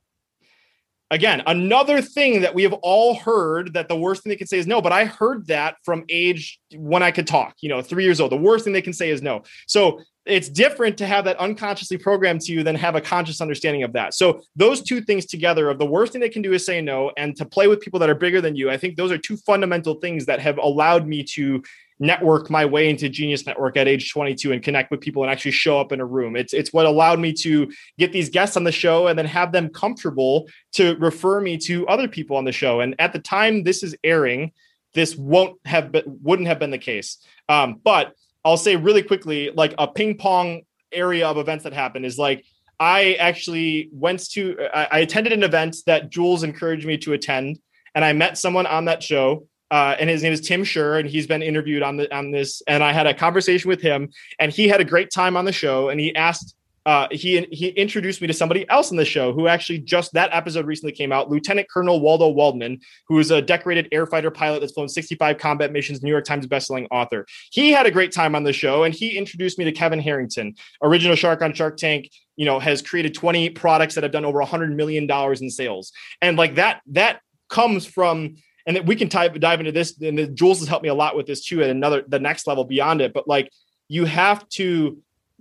again, 1.13 1.43
another 1.47 2.01
thing 2.01 2.41
that 2.41 2.55
we 2.55 2.63
have 2.63 2.73
all 2.73 3.15
heard 3.15 3.75
that 3.75 3.89
the 3.89 3.97
worst 3.97 4.23
thing 4.23 4.31
they 4.31 4.37
can 4.37 4.47
say 4.47 4.59
is 4.59 4.67
no, 4.67 4.81
but 4.81 4.93
I 4.93 5.05
heard 5.05 5.47
that 5.47 5.77
from 5.85 6.05
age 6.09 6.59
when 6.75 7.03
I 7.03 7.11
could 7.11 7.27
talk, 7.27 7.55
you 7.61 7.69
know, 7.69 7.83
three 7.83 8.03
years 8.03 8.19
old. 8.19 8.33
The 8.33 8.37
worst 8.37 8.65
thing 8.65 8.73
they 8.73 8.83
can 8.83 8.95
say 8.95 9.11
is 9.11 9.21
no. 9.21 9.43
So 9.69 10.01
it's 10.25 10.49
different 10.49 10.97
to 10.99 11.07
have 11.07 11.25
that 11.25 11.37
unconsciously 11.39 11.99
programmed 11.99 12.41
to 12.43 12.53
you 12.53 12.63
than 12.63 12.77
have 12.77 12.95
a 12.95 13.01
conscious 13.01 13.41
understanding 13.41 13.83
of 13.83 13.93
that. 13.95 14.15
So 14.15 14.43
those 14.55 14.81
two 14.81 15.01
things 15.01 15.27
together 15.27 15.69
of 15.69 15.79
the 15.79 15.87
worst 15.87 16.13
thing 16.13 16.21
they 16.21 16.29
can 16.29 16.43
do 16.43 16.53
is 16.53 16.65
say 16.65 16.81
no 16.81 17.11
and 17.17 17.35
to 17.37 17.45
play 17.45 17.67
with 17.67 17.81
people 17.81 17.99
that 18.01 18.11
are 18.11 18.15
bigger 18.15 18.41
than 18.41 18.55
you. 18.55 18.71
I 18.71 18.77
think 18.77 18.97
those 18.97 19.11
are 19.11 19.19
two 19.19 19.37
fundamental 19.37 19.95
things 19.95 20.27
that 20.27 20.41
have 20.41 20.59
allowed 20.59 21.09
me 21.09 21.25
to 21.35 21.63
network 21.99 22.51
my 22.51 22.65
way 22.65 22.91
into 22.91 23.09
Genius 23.09 23.47
Network 23.47 23.77
at 23.77 23.87
age 23.89 24.13
22 24.13 24.53
and 24.53 24.63
connect 24.63 24.91
with 24.91 25.01
people 25.01 25.23
and 25.23 25.31
actually 25.31 25.53
show 25.53 25.81
up 25.81 25.93
in 25.93 26.01
a 26.01 26.05
room. 26.05 26.37
It's 26.37 26.53
it's 26.53 26.73
what 26.73 26.87
allowed 26.87 27.21
me 27.21 27.33
to 27.35 27.71
get 27.99 28.13
these 28.13 28.29
guests 28.29 28.57
on 28.57 28.65
the 28.65 28.73
show 28.73 29.07
and 29.07 29.19
then 29.19 29.27
have 29.27 29.53
them 29.53 29.69
comfortable 29.69 30.49
to 30.73 30.97
refer 30.97 31.41
me 31.41 31.57
to 31.59 31.87
other 31.89 32.09
people 32.09 32.37
on 32.37 32.45
the 32.45 32.53
show. 32.53 32.81
And 32.81 32.95
at 32.99 33.13
the 33.13 33.21
time 33.21 33.63
this 33.63 33.83
is 33.83 33.97
airing, 34.03 34.53
this 34.95 35.17
won't 35.17 35.59
have 35.65 35.93
been 35.93 36.19
wouldn't 36.23 36.49
have 36.49 36.59
been 36.59 36.71
the 36.71 36.79
case. 36.79 37.19
Um, 37.49 37.81
but 37.83 38.15
I'll 38.45 38.57
say 38.57 38.77
really 38.77 39.03
quickly, 39.03 39.51
like 39.55 39.75
a 39.79 39.87
ping 39.87 40.17
pong 40.17 40.63
area 40.93 41.27
of 41.27 41.39
events 41.39 41.65
that 41.65 41.73
happened 41.73 42.05
is 42.05 42.19
like 42.19 42.45
I 42.79 43.15
actually 43.15 43.89
went 43.93 44.31
to 44.33 44.57
I, 44.75 45.01
attended 45.01 45.33
an 45.33 45.43
event 45.43 45.77
that 45.87 46.11
Jules 46.11 46.43
encouraged 46.43 46.87
me 46.87 46.99
to 46.99 47.13
attend, 47.13 47.59
and 47.95 48.05
I 48.05 48.13
met 48.13 48.39
someone 48.39 48.67
on 48.67 48.87
that 48.87 49.03
show 49.03 49.47
uh, 49.73 49.97
and 49.99 50.11
his 50.11 50.23
name 50.23 50.35
is 50.35 50.43
Tim 50.43 50.65
Schur, 50.65 51.01
and 51.01 51.09
he's 51.09 51.27
been 51.27 51.43
interviewed 51.43 51.83
on 51.83 51.97
the 51.97 52.15
on 52.15 52.31
this. 52.31 52.61
And 52.69 52.85
I 52.85 52.93
had 52.93 53.07
a 53.07 53.15
conversation 53.15 53.71
with 53.71 53.81
him, 53.81 54.11
and 54.39 54.53
he 54.53 54.69
had 54.69 54.83
a 54.83 54.85
great 54.85 55.11
time 55.11 55.35
on 55.35 55.47
the 55.47 55.53
show. 55.53 55.89
And 55.89 55.99
he 55.99 56.15
asked, 56.15 56.55
uh, 56.85 57.07
he 57.11 57.47
he 57.53 57.69
introduced 57.69 58.21
me 58.21 58.27
to 58.27 58.33
somebody 58.33 58.69
else 58.69 58.91
in 58.91 58.97
the 58.97 59.05
show 59.05 59.33
who 59.33 59.47
actually 59.47 59.79
just 59.79 60.13
that 60.15 60.31
episode 60.33 60.67
recently 60.67 60.93
came 60.93 61.13
out. 61.13 61.31
Lieutenant 61.31 61.69
Colonel 61.71 62.01
Waldo 62.01 62.29
Waldman, 62.29 62.81
who 63.07 63.19
is 63.19 63.31
a 63.31 63.41
decorated 63.41 63.89
air 63.93 64.07
fighter 64.07 64.31
pilot 64.31 64.61
that's 64.61 64.73
flown 64.73 64.89
65 64.89 65.39
combat 65.39 65.73
missions, 65.73 66.03
New 66.03 66.11
York 66.11 66.25
Times 66.25 66.47
bestselling 66.47 66.89
author. 66.91 67.25
He 67.51 67.71
had 67.71 67.87
a 67.87 67.91
great 67.91 68.13
time 68.13 68.35
on 68.35 68.43
the 68.43 68.53
show, 68.53 68.83
and 68.83 68.93
he 68.93 69.17
introduced 69.17 69.59
me 69.59 69.65
to 69.65 69.73
Kevin 69.73 70.01
Harrington, 70.01 70.55
original 70.83 71.15
Shark 71.15 71.41
on 71.41 71.55
Shark 71.55 71.77
Tank. 71.77 72.11
You 72.37 72.47
know, 72.47 72.59
has 72.59 72.83
created 72.83 73.15
20 73.15 73.51
products 73.51 73.95
that 73.95 74.03
have 74.03 74.13
done 74.13 74.25
over 74.25 74.39
100 74.39 74.75
million 74.75 75.07
dollars 75.07 75.41
in 75.41 75.51
sales, 75.51 75.93
and 76.21 76.37
like 76.37 76.57
that 76.57 76.81
that 76.89 77.21
comes 77.49 77.87
from 77.87 78.37
and 78.67 78.77
that 78.77 78.87
we 78.87 78.97
can 78.97 79.09
dive, 79.09 79.39
dive 79.39 79.61
into 79.61 79.73
this 79.73 80.01
and 80.01 80.37
jules 80.37 80.61
has 80.61 80.69
helped 80.69 80.83
me 80.83 80.89
a 80.89 80.95
lot 80.95 81.17
with 81.17 81.27
this 81.27 81.45
too 81.45 81.63
at 81.63 81.69
another 81.69 82.03
the 82.09 82.19
next 82.19 82.47
level 82.47 82.65
beyond 82.65 83.03
it 83.03 83.13
but 83.13 83.29
like 83.29 83.51
you 83.89 84.07
have 84.07 84.49
to 84.49 84.97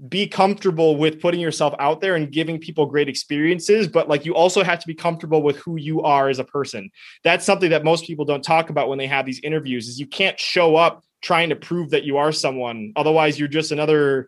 be 0.10 0.28
comfortable 0.28 0.98
with 0.98 1.22
putting 1.22 1.40
yourself 1.40 1.76
out 1.78 2.02
there 2.02 2.16
and 2.16 2.32
giving 2.32 2.58
people 2.58 2.86
great 2.86 3.08
experiences 3.08 3.88
but 3.88 4.10
like 4.10 4.26
you 4.26 4.34
also 4.34 4.64
have 4.64 4.80
to 4.80 4.88
be 4.88 4.96
comfortable 4.96 5.44
with 5.44 5.58
who 5.58 5.78
you 5.78 6.02
are 6.02 6.28
as 6.28 6.40
a 6.40 6.44
person 6.44 6.90
that's 7.24 7.46
something 7.46 7.70
that 7.70 7.84
most 7.84 8.06
people 8.06 8.26
don't 8.26 8.44
talk 8.44 8.70
about 8.70 8.90
when 8.90 8.98
they 8.98 9.06
have 9.06 9.26
these 9.26 9.40
interviews 9.44 9.88
is 9.88 10.00
you 10.00 10.08
can't 10.08 10.40
show 10.40 10.76
up 10.76 11.04
trying 11.22 11.50
to 11.50 11.56
prove 11.56 11.92
that 11.92 12.04
you 12.04 12.18
are 12.18 12.32
someone 12.32 12.92
otherwise 12.96 13.38
you're 13.38 13.48
just 13.48 13.72
another 13.72 14.28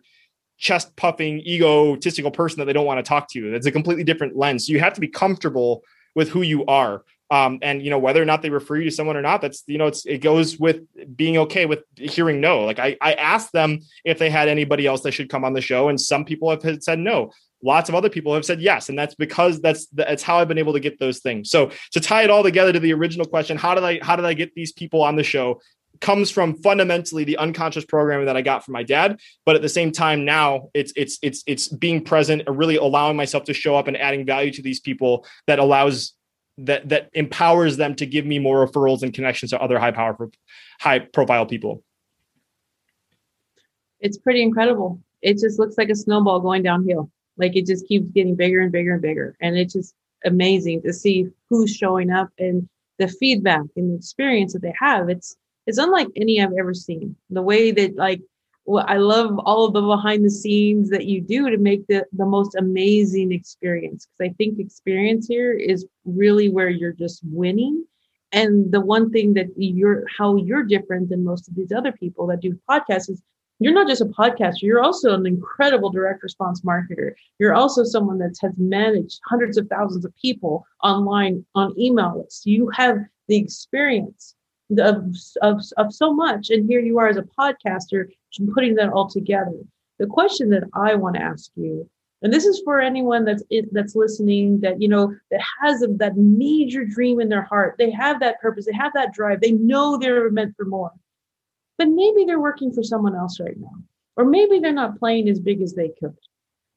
chest 0.58 0.94
puffing, 0.96 1.40
egotistical 1.40 2.30
person 2.30 2.58
that 2.58 2.66
they 2.66 2.72
don't 2.72 2.86
want 2.86 2.98
to 2.98 3.08
talk 3.08 3.28
to. 3.30 3.50
That's 3.50 3.66
a 3.66 3.72
completely 3.72 4.04
different 4.04 4.36
lens. 4.36 4.66
So 4.66 4.72
you 4.72 4.80
have 4.80 4.94
to 4.94 5.00
be 5.00 5.08
comfortable 5.08 5.82
with 6.14 6.28
who 6.28 6.42
you 6.42 6.64
are. 6.66 7.04
Um, 7.30 7.58
and 7.62 7.82
you 7.82 7.90
know 7.90 7.98
whether 7.98 8.20
or 8.20 8.26
not 8.26 8.42
they 8.42 8.50
refer 8.50 8.76
you 8.76 8.84
to 8.84 8.90
someone 8.90 9.16
or 9.16 9.22
not 9.22 9.40
that's 9.40 9.64
you 9.66 9.78
know 9.78 9.86
it's 9.86 10.04
it 10.04 10.18
goes 10.18 10.58
with 10.58 10.82
being 11.16 11.38
okay 11.38 11.64
with 11.64 11.80
hearing 11.96 12.40
no. 12.40 12.60
Like 12.60 12.78
i 12.78 12.96
i 13.00 13.14
asked 13.14 13.52
them 13.52 13.80
if 14.04 14.18
they 14.18 14.30
had 14.30 14.48
anybody 14.48 14.86
else 14.86 15.00
that 15.02 15.12
should 15.12 15.30
come 15.30 15.44
on 15.44 15.54
the 15.54 15.60
show 15.60 15.88
and 15.88 16.00
some 16.00 16.24
people 16.24 16.50
have 16.50 16.82
said 16.82 16.98
no. 16.98 17.32
Lots 17.62 17.88
of 17.88 17.94
other 17.94 18.10
people 18.10 18.34
have 18.34 18.44
said 18.44 18.60
yes 18.60 18.90
and 18.90 18.98
that's 18.98 19.14
because 19.14 19.60
that's 19.60 19.86
that's 19.86 20.22
how 20.22 20.38
i've 20.38 20.48
been 20.48 20.58
able 20.58 20.74
to 20.74 20.80
get 20.80 20.98
those 20.98 21.20
things. 21.20 21.50
So 21.50 21.70
to 21.92 22.00
tie 22.00 22.24
it 22.24 22.30
all 22.30 22.42
together 22.42 22.74
to 22.74 22.80
the 22.80 22.92
original 22.92 23.26
question 23.26 23.56
how 23.56 23.74
did 23.74 23.84
i 23.84 23.98
how 24.02 24.16
did 24.16 24.26
i 24.26 24.34
get 24.34 24.54
these 24.54 24.72
people 24.72 25.02
on 25.02 25.16
the 25.16 25.24
show 25.24 25.60
comes 26.00 26.30
from 26.30 26.60
fundamentally 26.62 27.24
the 27.24 27.36
unconscious 27.38 27.84
programming 27.84 28.26
that 28.26 28.36
I 28.36 28.42
got 28.42 28.64
from 28.64 28.72
my 28.72 28.82
dad. 28.82 29.18
But 29.46 29.56
at 29.56 29.62
the 29.62 29.68
same 29.68 29.92
time, 29.92 30.24
now 30.24 30.68
it's 30.74 30.92
it's 30.96 31.18
it's 31.22 31.42
it's 31.46 31.68
being 31.68 32.02
present, 32.04 32.42
or 32.46 32.52
really 32.52 32.76
allowing 32.76 33.16
myself 33.16 33.44
to 33.44 33.54
show 33.54 33.76
up 33.76 33.88
and 33.88 33.96
adding 33.96 34.26
value 34.26 34.52
to 34.52 34.62
these 34.62 34.80
people 34.80 35.26
that 35.46 35.58
allows 35.58 36.12
that 36.58 36.88
that 36.88 37.10
empowers 37.14 37.76
them 37.76 37.94
to 37.96 38.06
give 38.06 38.24
me 38.26 38.38
more 38.38 38.66
referrals 38.66 39.02
and 39.02 39.12
connections 39.12 39.50
to 39.50 39.60
other 39.60 39.78
high 39.78 39.90
power 39.90 40.16
high 40.80 41.00
profile 41.00 41.46
people. 41.46 41.82
It's 44.00 44.18
pretty 44.18 44.42
incredible. 44.42 45.00
It 45.22 45.38
just 45.38 45.58
looks 45.58 45.78
like 45.78 45.88
a 45.88 45.96
snowball 45.96 46.40
going 46.40 46.62
downhill. 46.62 47.10
Like 47.36 47.56
it 47.56 47.66
just 47.66 47.88
keeps 47.88 48.10
getting 48.12 48.36
bigger 48.36 48.60
and 48.60 48.70
bigger 48.70 48.92
and 48.92 49.02
bigger. 49.02 49.36
And 49.40 49.56
it's 49.56 49.72
just 49.72 49.94
amazing 50.24 50.82
to 50.82 50.92
see 50.92 51.28
who's 51.50 51.74
showing 51.74 52.10
up 52.10 52.28
and 52.38 52.68
the 52.98 53.08
feedback 53.08 53.62
and 53.76 53.90
the 53.90 53.96
experience 53.96 54.52
that 54.52 54.62
they 54.62 54.74
have. 54.78 55.08
It's 55.08 55.36
it's 55.66 55.78
unlike 55.78 56.08
any 56.16 56.40
I've 56.40 56.52
ever 56.58 56.74
seen. 56.74 57.16
The 57.30 57.42
way 57.42 57.70
that 57.72 57.96
like 57.96 58.20
well, 58.66 58.84
I 58.88 58.96
love 58.96 59.38
all 59.40 59.66
of 59.66 59.74
the 59.74 59.82
behind 59.82 60.24
the 60.24 60.30
scenes 60.30 60.88
that 60.90 61.04
you 61.04 61.20
do 61.20 61.50
to 61.50 61.58
make 61.58 61.86
the, 61.86 62.06
the 62.12 62.24
most 62.24 62.54
amazing 62.54 63.32
experience. 63.32 64.06
Because 64.06 64.32
I 64.32 64.34
think 64.36 64.58
experience 64.58 65.26
here 65.28 65.52
is 65.52 65.86
really 66.04 66.48
where 66.48 66.70
you're 66.70 66.92
just 66.92 67.20
winning. 67.24 67.84
And 68.32 68.72
the 68.72 68.80
one 68.80 69.10
thing 69.10 69.34
that 69.34 69.48
you're 69.56 70.04
how 70.18 70.36
you're 70.36 70.64
different 70.64 71.10
than 71.10 71.24
most 71.24 71.46
of 71.46 71.54
these 71.54 71.72
other 71.72 71.92
people 71.92 72.26
that 72.28 72.40
do 72.40 72.58
podcasts 72.68 73.10
is 73.10 73.22
you're 73.60 73.74
not 73.74 73.86
just 73.86 74.00
a 74.00 74.06
podcaster, 74.06 74.62
you're 74.62 74.82
also 74.82 75.14
an 75.14 75.26
incredible 75.26 75.90
direct 75.90 76.22
response 76.22 76.62
marketer. 76.62 77.12
You're 77.38 77.54
also 77.54 77.84
someone 77.84 78.18
that 78.18 78.36
has 78.42 78.52
managed 78.56 79.20
hundreds 79.28 79.56
of 79.56 79.68
thousands 79.68 80.04
of 80.04 80.12
people 80.20 80.66
online 80.82 81.44
on 81.54 81.78
email 81.78 82.20
lists. 82.20 82.44
You 82.44 82.68
have 82.70 82.98
the 83.28 83.36
experience 83.36 84.34
of, 84.78 85.14
of, 85.42 85.60
of 85.76 85.94
so 85.94 86.12
much. 86.12 86.50
And 86.50 86.68
here 86.68 86.80
you 86.80 86.98
are 86.98 87.08
as 87.08 87.16
a 87.16 87.28
podcaster 87.38 88.06
putting 88.54 88.74
that 88.76 88.90
all 88.90 89.08
together. 89.08 89.52
The 89.98 90.06
question 90.06 90.50
that 90.50 90.64
I 90.74 90.94
want 90.94 91.16
to 91.16 91.22
ask 91.22 91.50
you, 91.54 91.88
and 92.22 92.32
this 92.32 92.46
is 92.46 92.60
for 92.64 92.80
anyone 92.80 93.24
that's 93.24 93.42
that's 93.70 93.94
listening, 93.94 94.60
that 94.60 94.80
you 94.80 94.88
know 94.88 95.14
that 95.30 95.40
has 95.62 95.82
a, 95.82 95.88
that 95.98 96.16
major 96.16 96.84
dream 96.84 97.20
in 97.20 97.28
their 97.28 97.42
heart. 97.42 97.76
They 97.78 97.90
have 97.90 98.18
that 98.20 98.40
purpose. 98.40 98.66
They 98.66 98.72
have 98.72 98.92
that 98.94 99.12
drive. 99.12 99.40
They 99.40 99.52
know 99.52 99.98
they're 99.98 100.30
meant 100.30 100.56
for 100.56 100.64
more. 100.64 100.90
But 101.76 101.88
maybe 101.88 102.24
they're 102.24 102.40
working 102.40 102.72
for 102.72 102.82
someone 102.82 103.14
else 103.14 103.38
right 103.38 103.58
now, 103.58 103.74
or 104.16 104.24
maybe 104.24 104.58
they're 104.58 104.72
not 104.72 104.98
playing 104.98 105.28
as 105.28 105.38
big 105.38 105.60
as 105.60 105.74
they 105.74 105.90
could. 106.00 106.16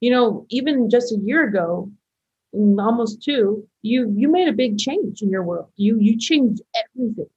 You 0.01 0.11
know, 0.11 0.45
even 0.49 0.89
just 0.89 1.13
a 1.13 1.17
year 1.17 1.47
ago, 1.47 1.91
mm, 2.53 2.83
almost 2.83 3.23
two, 3.23 3.67
you 3.81 4.13
you 4.15 4.29
made 4.29 4.49
a 4.49 4.53
big 4.53 4.77
change 4.77 5.21
in 5.21 5.29
your 5.29 5.43
world. 5.43 5.69
You 5.75 5.97
you 5.97 6.19
changed 6.19 6.61
everything 6.75 7.29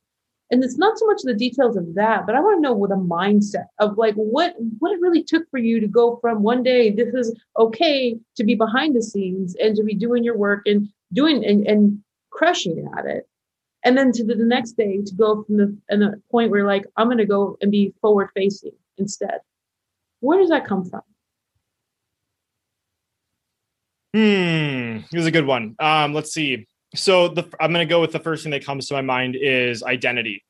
and 0.50 0.64
it's 0.64 0.78
not 0.78 0.98
so 0.98 1.06
much 1.06 1.20
the 1.22 1.34
details 1.34 1.76
of 1.76 1.94
that 1.94 2.26
but 2.26 2.34
i 2.34 2.40
want 2.40 2.56
to 2.56 2.60
know 2.60 2.72
what 2.72 2.90
a 2.90 2.96
mindset 2.96 3.66
of 3.78 3.96
like 3.96 4.14
what 4.14 4.54
what 4.78 4.92
it 4.92 5.00
really 5.00 5.22
took 5.22 5.48
for 5.50 5.58
you 5.58 5.80
to 5.80 5.86
go 5.86 6.18
from 6.20 6.42
one 6.42 6.62
day 6.62 6.90
this 6.90 7.14
is 7.14 7.38
okay 7.58 8.16
to 8.36 8.44
be 8.44 8.54
behind 8.54 8.94
the 8.94 9.02
scenes 9.02 9.54
and 9.62 9.76
to 9.76 9.84
be 9.84 9.94
doing 9.94 10.24
your 10.24 10.36
work 10.36 10.62
and 10.66 10.88
doing 11.12 11.44
and, 11.44 11.66
and 11.66 11.98
crushing 12.30 12.88
at 12.96 13.06
it. 13.06 13.28
And 13.82 13.96
then 13.96 14.12
to 14.12 14.24
the, 14.24 14.34
the 14.34 14.44
next 14.44 14.72
day 14.72 15.00
to 15.04 15.14
go 15.14 15.42
from 15.42 15.56
the 15.56 15.76
and 15.88 16.02
a 16.02 16.14
point 16.30 16.50
where 16.50 16.66
like 16.66 16.84
i'm 16.96 17.08
going 17.08 17.18
to 17.18 17.26
go 17.26 17.56
and 17.60 17.70
be 17.70 17.94
forward 18.00 18.30
facing 18.34 18.72
instead. 18.98 19.40
Where 20.20 20.38
does 20.38 20.50
that 20.50 20.66
come 20.66 20.84
from? 20.84 21.02
Hmm 24.14 25.04
here's 25.10 25.26
a 25.26 25.30
good 25.30 25.46
one. 25.46 25.76
Um 25.78 26.12
let's 26.12 26.32
see 26.32 26.66
so 26.94 27.28
the 27.28 27.48
I'm 27.60 27.72
going 27.72 27.86
to 27.86 27.92
go 27.92 28.00
with 28.00 28.12
the 28.12 28.18
first 28.18 28.42
thing 28.42 28.52
that 28.52 28.64
comes 28.64 28.88
to 28.88 28.94
my 28.94 29.02
mind 29.02 29.36
is 29.36 29.82
identity. 29.82 30.44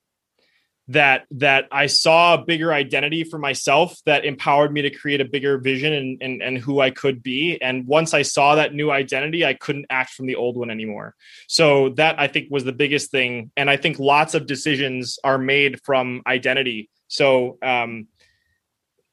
That 0.88 1.26
that 1.32 1.68
I 1.70 1.86
saw 1.86 2.34
a 2.34 2.44
bigger 2.44 2.72
identity 2.72 3.22
for 3.22 3.38
myself 3.38 3.96
that 4.06 4.24
empowered 4.24 4.72
me 4.72 4.82
to 4.82 4.90
create 4.90 5.20
a 5.20 5.24
bigger 5.24 5.58
vision 5.58 5.92
and, 5.92 6.18
and 6.20 6.42
and 6.42 6.58
who 6.58 6.80
I 6.80 6.90
could 6.90 7.22
be. 7.22 7.60
And 7.62 7.86
once 7.86 8.12
I 8.12 8.22
saw 8.22 8.56
that 8.56 8.74
new 8.74 8.90
identity, 8.90 9.44
I 9.44 9.54
couldn't 9.54 9.86
act 9.88 10.14
from 10.14 10.26
the 10.26 10.34
old 10.34 10.56
one 10.56 10.70
anymore. 10.70 11.14
So 11.46 11.90
that 11.90 12.18
I 12.18 12.26
think 12.26 12.48
was 12.50 12.64
the 12.64 12.72
biggest 12.72 13.12
thing. 13.12 13.52
And 13.56 13.70
I 13.70 13.76
think 13.76 14.00
lots 14.00 14.34
of 14.34 14.46
decisions 14.46 15.18
are 15.22 15.38
made 15.38 15.80
from 15.84 16.22
identity. 16.26 16.90
So 17.06 17.58
um, 17.62 18.08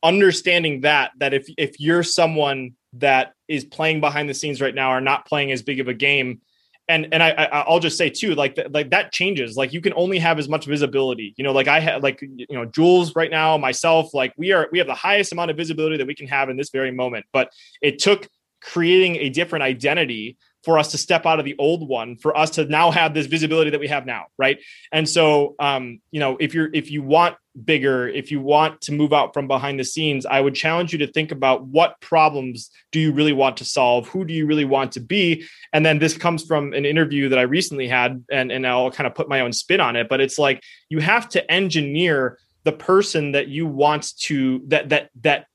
understanding 0.01 0.81
that 0.81 1.11
that 1.17 1.33
if 1.33 1.47
if 1.57 1.79
you're 1.79 2.03
someone 2.03 2.73
that 2.93 3.33
is 3.47 3.65
playing 3.65 3.99
behind 4.01 4.29
the 4.29 4.33
scenes 4.33 4.61
right 4.61 4.73
now 4.73 4.93
or 4.93 5.01
not 5.01 5.27
playing 5.27 5.51
as 5.51 5.61
big 5.61 5.79
of 5.79 5.87
a 5.87 5.93
game 5.93 6.41
and 6.89 7.07
and 7.11 7.21
I, 7.21 7.29
I 7.29 7.69
will 7.69 7.79
just 7.79 7.97
say 7.97 8.09
too 8.09 8.35
like 8.35 8.55
th- 8.55 8.67
like 8.71 8.91
that 8.91 9.11
changes. 9.11 9.57
Like 9.57 9.73
you 9.73 9.81
can 9.81 9.93
only 9.95 10.19
have 10.19 10.39
as 10.39 10.47
much 10.47 10.65
visibility. 10.65 11.33
You 11.37 11.43
know 11.43 11.51
like 11.51 11.67
I 11.67 11.79
had 11.79 12.03
like 12.03 12.21
you 12.21 12.45
know 12.49 12.65
Jules 12.65 13.15
right 13.15 13.31
now 13.31 13.57
myself 13.57 14.13
like 14.13 14.33
we 14.37 14.51
are 14.51 14.69
we 14.71 14.77
have 14.77 14.87
the 14.87 14.95
highest 14.95 15.31
amount 15.31 15.51
of 15.51 15.57
visibility 15.57 15.97
that 15.97 16.07
we 16.07 16.15
can 16.15 16.27
have 16.27 16.49
in 16.49 16.57
this 16.57 16.69
very 16.69 16.91
moment. 16.91 17.25
But 17.33 17.51
it 17.81 17.99
took 17.99 18.27
creating 18.61 19.17
a 19.17 19.29
different 19.29 19.63
identity 19.63 20.37
for 20.67 20.77
us 20.77 20.91
to 20.91 20.97
step 20.97 21.25
out 21.25 21.39
of 21.39 21.45
the 21.45 21.55
old 21.59 21.87
one 21.87 22.17
for 22.17 22.37
us 22.37 22.49
to 22.49 22.65
now 22.65 22.91
have 22.91 23.13
this 23.13 23.25
visibility 23.25 23.69
that 23.69 23.79
we 23.79 23.87
have 23.87 24.05
now 24.05 24.25
right? 24.37 24.59
And 24.91 25.07
so 25.07 25.55
um 25.59 26.01
you 26.11 26.19
know 26.19 26.35
if 26.41 26.53
you're 26.53 26.69
if 26.73 26.91
you 26.91 27.01
want 27.01 27.37
bigger 27.63 28.07
if 28.07 28.31
you 28.31 28.41
want 28.41 28.81
to 28.81 28.91
move 28.91 29.13
out 29.13 29.33
from 29.33 29.47
behind 29.47 29.79
the 29.79 29.83
scenes 29.83 30.27
i 30.27 30.39
would 30.39 30.53
challenge 30.53 30.93
you 30.93 30.99
to 30.99 31.07
think 31.07 31.31
about 31.31 31.65
what 31.65 31.99
problems 32.01 32.69
do 32.91 32.99
you 32.99 33.11
really 33.11 33.33
want 33.33 33.57
to 33.57 33.65
solve? 33.65 34.07
Who 34.09 34.25
do 34.25 34.33
you 34.33 34.45
really 34.45 34.65
want 34.65 34.91
to 34.91 34.99
be? 34.99 35.45
And 35.73 35.85
then 35.85 35.97
this 35.97 36.15
comes 36.15 36.43
from 36.45 36.73
an 36.73 36.85
interview 36.85 37.29
that 37.29 37.39
i 37.39 37.43
recently 37.43 37.87
had 37.87 38.23
and 38.29 38.51
and 38.51 38.67
i'll 38.67 38.91
kind 38.91 39.07
of 39.07 39.15
put 39.15 39.29
my 39.29 39.39
own 39.39 39.53
spin 39.53 39.79
on 39.79 39.95
it 39.95 40.09
but 40.09 40.19
it's 40.19 40.37
like 40.37 40.61
you 40.89 40.99
have 40.99 41.29
to 41.29 41.51
engineer 41.51 42.37
the 42.65 42.71
person 42.73 43.31
that 43.31 43.47
you 43.47 43.65
want 43.65 44.05
to 44.17 44.61
that 44.67 44.89
that 44.89 45.09
that 45.21 45.47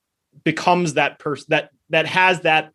becomes 0.45 0.95
that 0.95 1.19
person 1.19 1.47
that 1.51 1.69
that 1.91 2.07
has 2.07 2.41
that 2.41 2.73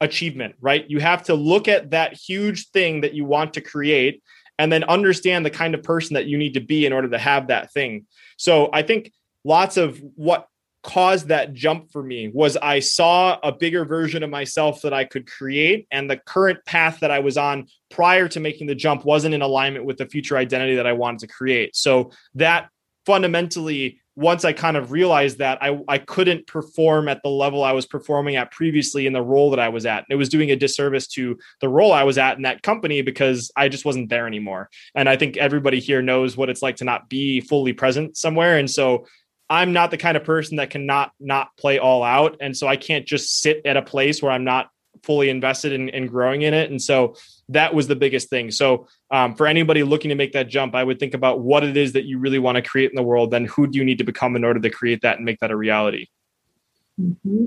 achievement, 0.00 0.54
right? 0.60 0.84
You 0.88 1.00
have 1.00 1.24
to 1.24 1.34
look 1.34 1.68
at 1.68 1.90
that 1.90 2.14
huge 2.14 2.68
thing 2.70 3.00
that 3.02 3.14
you 3.14 3.24
want 3.24 3.54
to 3.54 3.60
create 3.60 4.22
and 4.58 4.70
then 4.72 4.84
understand 4.84 5.44
the 5.44 5.50
kind 5.50 5.74
of 5.74 5.82
person 5.82 6.14
that 6.14 6.26
you 6.26 6.38
need 6.38 6.54
to 6.54 6.60
be 6.60 6.86
in 6.86 6.92
order 6.92 7.08
to 7.08 7.18
have 7.18 7.48
that 7.48 7.72
thing. 7.72 8.06
So 8.36 8.70
I 8.72 8.82
think 8.82 9.12
lots 9.44 9.76
of 9.76 10.00
what 10.14 10.46
caused 10.82 11.28
that 11.28 11.54
jump 11.54 11.90
for 11.90 12.02
me 12.02 12.28
was 12.28 12.56
I 12.58 12.78
saw 12.78 13.38
a 13.42 13.50
bigger 13.50 13.84
version 13.84 14.22
of 14.22 14.30
myself 14.30 14.82
that 14.82 14.92
I 14.92 15.04
could 15.04 15.26
create 15.26 15.88
and 15.90 16.08
the 16.10 16.18
current 16.18 16.64
path 16.66 17.00
that 17.00 17.10
I 17.10 17.20
was 17.20 17.38
on 17.38 17.66
prior 17.90 18.28
to 18.28 18.38
making 18.38 18.66
the 18.66 18.74
jump 18.74 19.04
wasn't 19.04 19.34
in 19.34 19.42
alignment 19.42 19.86
with 19.86 19.96
the 19.96 20.06
future 20.06 20.36
identity 20.36 20.76
that 20.76 20.86
I 20.86 20.92
wanted 20.92 21.20
to 21.20 21.26
create. 21.28 21.74
So 21.74 22.10
that 22.34 22.68
fundamentally 23.06 24.00
once 24.16 24.44
I 24.44 24.52
kind 24.52 24.76
of 24.76 24.92
realized 24.92 25.38
that 25.38 25.58
I, 25.60 25.78
I 25.88 25.98
couldn't 25.98 26.46
perform 26.46 27.08
at 27.08 27.22
the 27.22 27.28
level 27.28 27.64
I 27.64 27.72
was 27.72 27.86
performing 27.86 28.36
at 28.36 28.52
previously 28.52 29.06
in 29.06 29.12
the 29.12 29.22
role 29.22 29.50
that 29.50 29.58
I 29.58 29.68
was 29.68 29.86
at. 29.86 30.04
It 30.08 30.14
was 30.14 30.28
doing 30.28 30.50
a 30.50 30.56
disservice 30.56 31.08
to 31.08 31.36
the 31.60 31.68
role 31.68 31.92
I 31.92 32.04
was 32.04 32.16
at 32.16 32.36
in 32.36 32.42
that 32.42 32.62
company 32.62 33.02
because 33.02 33.50
I 33.56 33.68
just 33.68 33.84
wasn't 33.84 34.10
there 34.10 34.26
anymore. 34.26 34.70
And 34.94 35.08
I 35.08 35.16
think 35.16 35.36
everybody 35.36 35.80
here 35.80 36.00
knows 36.00 36.36
what 36.36 36.48
it's 36.48 36.62
like 36.62 36.76
to 36.76 36.84
not 36.84 37.08
be 37.08 37.40
fully 37.40 37.72
present 37.72 38.16
somewhere. 38.16 38.58
And 38.58 38.70
so 38.70 39.06
I'm 39.50 39.72
not 39.72 39.90
the 39.90 39.98
kind 39.98 40.16
of 40.16 40.24
person 40.24 40.56
that 40.56 40.70
cannot 40.70 41.12
not 41.18 41.48
play 41.58 41.78
all 41.78 42.02
out. 42.02 42.36
And 42.40 42.56
so 42.56 42.68
I 42.68 42.76
can't 42.76 43.06
just 43.06 43.40
sit 43.40 43.62
at 43.64 43.76
a 43.76 43.82
place 43.82 44.22
where 44.22 44.32
I'm 44.32 44.44
not 44.44 44.70
fully 45.02 45.28
invested 45.28 45.72
in, 45.72 45.88
in 45.88 46.06
growing 46.06 46.42
in 46.42 46.54
it. 46.54 46.70
And 46.70 46.80
so 46.80 47.16
that 47.48 47.74
was 47.74 47.88
the 47.88 47.96
biggest 47.96 48.30
thing. 48.30 48.50
So 48.50 48.88
um, 49.10 49.34
for 49.34 49.46
anybody 49.46 49.82
looking 49.82 50.08
to 50.08 50.14
make 50.14 50.32
that 50.32 50.48
jump, 50.48 50.74
I 50.74 50.84
would 50.84 50.98
think 50.98 51.14
about 51.14 51.40
what 51.40 51.64
it 51.64 51.76
is 51.76 51.92
that 51.92 52.04
you 52.04 52.18
really 52.18 52.38
want 52.38 52.56
to 52.56 52.62
create 52.62 52.90
in 52.90 52.96
the 52.96 53.02
world. 53.02 53.30
Then 53.30 53.44
who 53.44 53.66
do 53.66 53.78
you 53.78 53.84
need 53.84 53.98
to 53.98 54.04
become 54.04 54.36
in 54.36 54.44
order 54.44 54.60
to 54.60 54.70
create 54.70 55.02
that 55.02 55.16
and 55.16 55.24
make 55.24 55.40
that 55.40 55.50
a 55.50 55.56
reality? 55.56 56.06
Mm-hmm. 57.00 57.44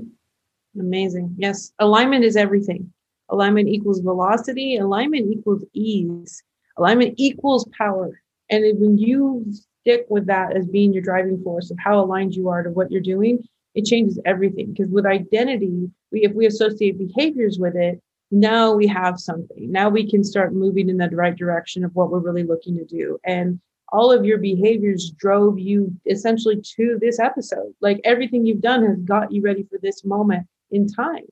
Amazing. 0.78 1.34
Yes. 1.38 1.72
Alignment 1.78 2.24
is 2.24 2.36
everything. 2.36 2.92
Alignment 3.30 3.68
equals 3.68 4.00
velocity. 4.00 4.76
Alignment 4.76 5.30
equals 5.32 5.64
ease. 5.72 6.42
Alignment 6.76 7.14
equals 7.16 7.68
power. 7.76 8.20
And 8.50 8.64
when 8.80 8.96
you 8.98 9.44
stick 9.80 10.06
with 10.08 10.26
that 10.26 10.56
as 10.56 10.66
being 10.66 10.92
your 10.92 11.02
driving 11.02 11.42
force 11.42 11.70
of 11.70 11.78
how 11.78 12.00
aligned 12.00 12.34
you 12.34 12.48
are 12.48 12.62
to 12.62 12.70
what 12.70 12.90
you're 12.90 13.00
doing, 13.00 13.46
it 13.74 13.84
changes 13.84 14.18
everything. 14.24 14.72
Because 14.72 14.90
with 14.90 15.06
identity, 15.06 15.90
we 16.10 16.24
if 16.24 16.32
we 16.32 16.46
associate 16.46 16.98
behaviors 16.98 17.58
with 17.58 17.76
it, 17.76 18.00
now 18.30 18.72
we 18.72 18.86
have 18.86 19.18
something. 19.18 19.70
Now 19.70 19.88
we 19.88 20.08
can 20.08 20.22
start 20.22 20.52
moving 20.52 20.88
in 20.88 20.98
the 20.98 21.08
right 21.10 21.36
direction 21.36 21.84
of 21.84 21.94
what 21.94 22.10
we're 22.10 22.18
really 22.18 22.42
looking 22.42 22.76
to 22.76 22.84
do. 22.84 23.18
And 23.24 23.60
all 23.90 24.12
of 24.12 24.24
your 24.24 24.38
behaviors 24.38 25.10
drove 25.10 25.58
you 25.58 25.94
essentially 26.06 26.60
to 26.76 26.98
this 27.00 27.18
episode. 27.18 27.72
Like 27.80 28.00
everything 28.04 28.44
you've 28.44 28.60
done 28.60 28.84
has 28.86 28.98
got 28.98 29.32
you 29.32 29.40
ready 29.40 29.62
for 29.62 29.78
this 29.82 30.04
moment 30.04 30.46
in 30.70 30.86
time. 30.86 31.24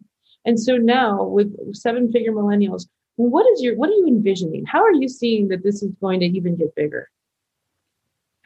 And 0.46 0.58
so 0.58 0.76
now 0.76 1.24
with 1.24 1.54
seven 1.74 2.10
figure 2.10 2.32
millennials, 2.32 2.86
what 3.16 3.46
is 3.52 3.62
your 3.62 3.76
what 3.76 3.90
are 3.90 3.94
you 3.94 4.06
envisioning? 4.06 4.64
How 4.64 4.82
are 4.82 4.92
you 4.92 5.08
seeing 5.08 5.48
that 5.48 5.62
this 5.62 5.82
is 5.82 5.92
going 6.00 6.20
to 6.20 6.26
even 6.26 6.56
get 6.56 6.74
bigger? 6.74 7.10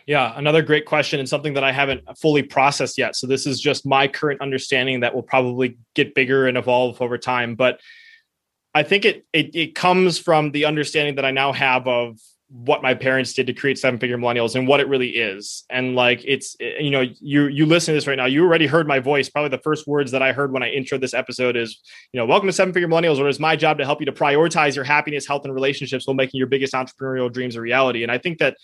Yeah, 0.07 0.33
another 0.37 0.63
great 0.63 0.87
question 0.87 1.21
and 1.21 1.29
something 1.29 1.55
that 1.55 1.63
I 1.63 1.71
haven't 1.71 2.03
fully 2.19 2.43
processed 2.43 2.99
yet. 2.99 3.15
So 3.15 3.27
this 3.27 3.47
is 3.47 3.61
just 3.61 3.87
my 3.87 4.09
current 4.09 4.41
understanding 4.41 5.01
that 5.01 5.15
will 5.15 5.23
probably 5.23 5.79
get 5.95 6.15
bigger 6.15 6.49
and 6.49 6.57
evolve 6.57 7.01
over 7.03 7.19
time. 7.19 7.55
But 7.55 7.81
I 8.75 8.83
think 8.83 9.05
it 9.05 9.27
it, 9.33 9.55
it 9.55 9.75
comes 9.75 10.19
from 10.19 10.53
the 10.53 10.65
understanding 10.65 11.17
that 11.17 11.25
I 11.25 11.31
now 11.31 11.53
have 11.53 11.87
of 11.87 12.19
what 12.53 12.83
my 12.83 12.95
parents 12.95 13.33
did 13.33 13.47
to 13.47 13.53
create 13.53 13.79
seven 13.79 14.01
figure 14.01 14.19
millennials 14.19 14.57
and 14.57 14.67
what 14.67 14.81
it 14.81 14.89
really 14.89 15.11
is. 15.11 15.65
And 15.71 15.95
like 15.95 16.23
it's 16.25 16.57
you 16.61 16.91
know 16.91 17.05
you 17.21 17.47
you 17.47 17.65
listen 17.65 17.93
to 17.93 17.97
this 17.97 18.09
right 18.09 18.17
now 18.17 18.27
you 18.27 18.45
already 18.45 18.67
heard 18.67 18.89
my 18.89 18.99
voice. 18.99 19.29
Probably 19.29 19.51
the 19.51 19.63
first 19.63 19.87
words 19.87 20.11
that 20.13 20.23
i 20.23 20.33
heard 20.33 20.53
when 20.53 20.63
i 20.63 20.69
intro 20.69 20.99
this 20.99 21.15
episode 21.15 21.57
is 21.57 21.81
you 22.13 22.19
know 22.19 22.27
welcome 22.27 22.49
to 22.49 22.53
seven 22.53 22.75
figure 22.75 22.89
millennials 22.89 23.19
where 23.19 23.29
it's 23.29 23.39
my 23.39 23.55
job 23.55 23.79
to 23.79 23.85
help 23.85 24.01
you 24.01 24.07
to 24.07 24.13
prioritize 24.13 24.75
your 24.75 24.85
happiness 24.85 25.27
health 25.27 25.45
and 25.45 25.55
relationships 25.55 26.07
while 26.07 26.15
making 26.15 26.39
your 26.39 26.49
biggest 26.49 26.75
entrepreneurial 26.75 27.33
dreams 27.33 27.57
a 27.57 27.61
reality. 27.61 28.03
And 28.03 28.11
i 28.11 28.19
think 28.19 28.39
that 28.39 28.57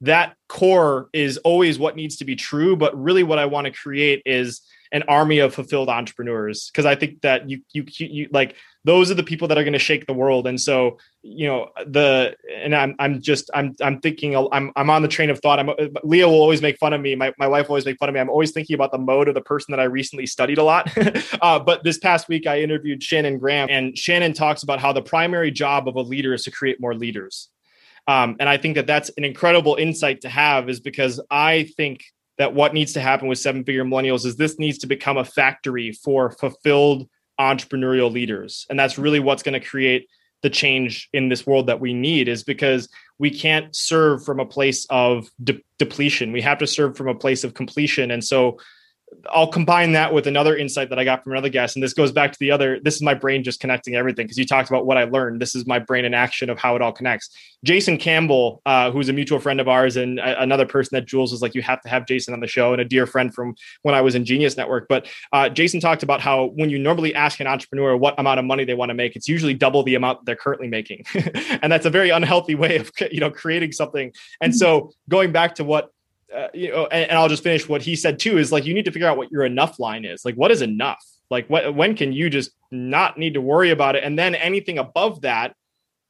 that 0.00 0.36
core 0.48 1.08
is 1.12 1.38
always 1.38 1.78
what 1.78 1.96
needs 1.96 2.16
to 2.16 2.24
be 2.24 2.34
true 2.34 2.76
but 2.76 3.00
really 3.00 3.22
what 3.22 3.38
i 3.38 3.46
want 3.46 3.66
to 3.66 3.72
create 3.72 4.22
is 4.26 4.60
an 4.94 5.02
army 5.08 5.40
of 5.40 5.52
fulfilled 5.52 5.90
entrepreneurs. 5.90 6.70
Because 6.70 6.86
i 6.86 6.94
think 6.94 7.20
that 7.20 7.50
you, 7.50 7.60
you 7.72 7.84
you 7.88 8.28
like 8.32 8.56
those 8.84 9.10
are 9.10 9.14
the 9.14 9.22
people 9.22 9.48
that 9.48 9.58
are 9.58 9.64
going 9.64 9.72
to 9.72 9.78
shake 9.78 10.06
the 10.06 10.12
world. 10.12 10.46
And 10.46 10.60
so 10.60 10.98
you 11.22 11.46
know 11.46 11.70
the 11.86 12.36
and 12.54 12.74
i'm 12.74 12.94
i'm 12.98 13.20
just 13.20 13.50
i'm 13.54 13.74
i'm 13.82 13.98
thinking 14.00 14.36
i'm 14.36 14.72
i'm 14.76 14.90
on 14.90 15.02
the 15.02 15.08
train 15.08 15.30
of 15.30 15.40
thought. 15.40 15.58
I'm 15.58 15.70
leah 16.04 16.28
will 16.28 16.34
always 16.34 16.62
make 16.62 16.78
fun 16.78 16.92
of 16.92 17.00
me. 17.00 17.14
My, 17.14 17.32
my 17.38 17.48
wife 17.48 17.68
always 17.68 17.84
make 17.84 17.98
fun 17.98 18.08
of 18.08 18.14
me. 18.14 18.20
I'm 18.20 18.30
always 18.30 18.52
thinking 18.52 18.74
about 18.74 18.92
the 18.92 18.98
mode 18.98 19.28
of 19.28 19.34
the 19.34 19.42
person 19.42 19.72
that 19.72 19.80
i 19.80 19.84
recently 19.84 20.26
studied 20.26 20.58
a 20.58 20.64
lot. 20.64 20.90
Uh, 21.40 21.58
but 21.58 21.82
this 21.84 21.98
past 21.98 22.28
week 22.28 22.46
i 22.46 22.60
interviewed 22.60 23.02
shannon 23.02 23.38
graham 23.38 23.68
and 23.70 23.96
shannon 23.98 24.32
talks 24.32 24.62
about 24.62 24.78
how 24.78 24.92
the 24.92 25.02
primary 25.02 25.50
job 25.50 25.88
of 25.88 25.96
a 25.96 26.00
leader 26.00 26.32
is 26.32 26.42
to 26.42 26.50
create 26.50 26.80
more 26.80 26.94
leaders. 26.94 27.48
Um, 28.06 28.36
and 28.38 28.48
i 28.48 28.56
think 28.56 28.76
that 28.76 28.86
that's 28.86 29.10
an 29.16 29.24
incredible 29.24 29.74
insight 29.76 30.20
to 30.22 30.28
have 30.28 30.68
is 30.68 30.80
because 30.80 31.20
i 31.30 31.64
think 31.76 32.04
that 32.38 32.54
what 32.54 32.74
needs 32.74 32.92
to 32.94 33.00
happen 33.00 33.28
with 33.28 33.38
seven 33.38 33.64
figure 33.64 33.84
millennials 33.84 34.26
is 34.26 34.36
this 34.36 34.58
needs 34.58 34.78
to 34.78 34.86
become 34.86 35.16
a 35.16 35.24
factory 35.24 35.92
for 35.92 36.30
fulfilled 36.30 37.08
entrepreneurial 37.40 38.12
leaders. 38.12 38.66
And 38.70 38.78
that's 38.78 38.98
really 38.98 39.20
what's 39.20 39.42
going 39.42 39.60
to 39.60 39.66
create 39.66 40.08
the 40.42 40.50
change 40.50 41.08
in 41.12 41.28
this 41.28 41.46
world 41.46 41.68
that 41.68 41.80
we 41.80 41.94
need 41.94 42.28
is 42.28 42.44
because 42.44 42.88
we 43.18 43.30
can't 43.30 43.74
serve 43.74 44.24
from 44.24 44.40
a 44.40 44.46
place 44.46 44.86
of 44.90 45.28
de- 45.42 45.62
depletion. 45.78 46.32
We 46.32 46.42
have 46.42 46.58
to 46.58 46.66
serve 46.66 46.96
from 46.96 47.08
a 47.08 47.14
place 47.14 47.44
of 47.44 47.54
completion. 47.54 48.10
And 48.10 48.22
so 48.22 48.58
I'll 49.30 49.50
combine 49.50 49.92
that 49.92 50.12
with 50.12 50.26
another 50.26 50.56
insight 50.56 50.90
that 50.90 50.98
I 50.98 51.04
got 51.04 51.24
from 51.24 51.32
another 51.32 51.48
guest. 51.48 51.76
And 51.76 51.82
this 51.82 51.92
goes 51.92 52.12
back 52.12 52.32
to 52.32 52.38
the 52.38 52.50
other, 52.50 52.78
this 52.80 52.94
is 52.94 53.02
my 53.02 53.14
brain 53.14 53.42
just 53.42 53.60
connecting 53.60 53.94
everything 53.94 54.26
because 54.26 54.38
you 54.38 54.46
talked 54.46 54.68
about 54.68 54.86
what 54.86 54.96
I 54.96 55.04
learned. 55.04 55.40
This 55.40 55.54
is 55.54 55.66
my 55.66 55.78
brain 55.78 56.04
in 56.04 56.14
action 56.14 56.50
of 56.50 56.58
how 56.58 56.76
it 56.76 56.82
all 56.82 56.92
connects. 56.92 57.30
Jason 57.64 57.96
Campbell, 57.96 58.60
uh, 58.66 58.90
who's 58.90 59.08
a 59.08 59.12
mutual 59.12 59.40
friend 59.40 59.60
of 59.60 59.68
ours, 59.68 59.96
and 59.96 60.18
a- 60.18 60.40
another 60.40 60.66
person 60.66 60.96
that 60.96 61.06
Jules 61.06 61.32
was 61.32 61.40
like, 61.40 61.54
you 61.54 61.62
have 61.62 61.80
to 61.82 61.88
have 61.88 62.06
Jason 62.06 62.34
on 62.34 62.40
the 62.40 62.46
show, 62.46 62.72
and 62.72 62.80
a 62.80 62.84
dear 62.84 63.06
friend 63.06 63.34
from 63.34 63.54
when 63.82 63.94
I 63.94 64.02
was 64.02 64.14
in 64.14 64.24
Genius 64.24 64.56
Network. 64.56 64.86
But 64.88 65.06
uh, 65.32 65.48
Jason 65.48 65.80
talked 65.80 66.02
about 66.02 66.20
how 66.20 66.46
when 66.54 66.70
you 66.70 66.78
normally 66.78 67.14
ask 67.14 67.40
an 67.40 67.46
entrepreneur 67.46 67.96
what 67.96 68.18
amount 68.18 68.38
of 68.38 68.44
money 68.44 68.64
they 68.64 68.74
want 68.74 68.90
to 68.90 68.94
make, 68.94 69.16
it's 69.16 69.28
usually 69.28 69.54
double 69.54 69.82
the 69.82 69.94
amount 69.94 70.26
they're 70.26 70.36
currently 70.36 70.68
making. 70.68 71.04
and 71.62 71.72
that's 71.72 71.86
a 71.86 71.90
very 71.90 72.10
unhealthy 72.10 72.54
way 72.54 72.76
of 72.76 72.92
you 73.10 73.20
know 73.20 73.30
creating 73.30 73.72
something. 73.72 74.12
And 74.40 74.52
mm-hmm. 74.52 74.58
so 74.58 74.92
going 75.08 75.32
back 75.32 75.54
to 75.56 75.64
what 75.64 75.90
uh, 76.34 76.48
you 76.52 76.70
know, 76.70 76.86
and, 76.86 77.10
and, 77.10 77.18
I'll 77.18 77.28
just 77.28 77.42
finish 77.42 77.68
what 77.68 77.82
he 77.82 77.96
said 77.96 78.18
too 78.18 78.38
is 78.38 78.50
like 78.50 78.64
you 78.64 78.74
need 78.74 78.84
to 78.86 78.90
figure 78.90 79.08
out 79.08 79.16
what 79.16 79.30
your 79.30 79.44
enough 79.44 79.78
line 79.78 80.04
is. 80.04 80.24
Like, 80.24 80.34
what 80.34 80.50
is 80.50 80.62
enough? 80.62 81.04
Like, 81.30 81.48
what 81.48 81.74
when 81.74 81.96
can 81.96 82.12
you 82.12 82.28
just 82.28 82.50
not 82.70 83.18
need 83.18 83.34
to 83.34 83.40
worry 83.40 83.70
about 83.70 83.96
it? 83.96 84.04
And 84.04 84.18
then 84.18 84.34
anything 84.34 84.78
above 84.78 85.22
that, 85.22 85.54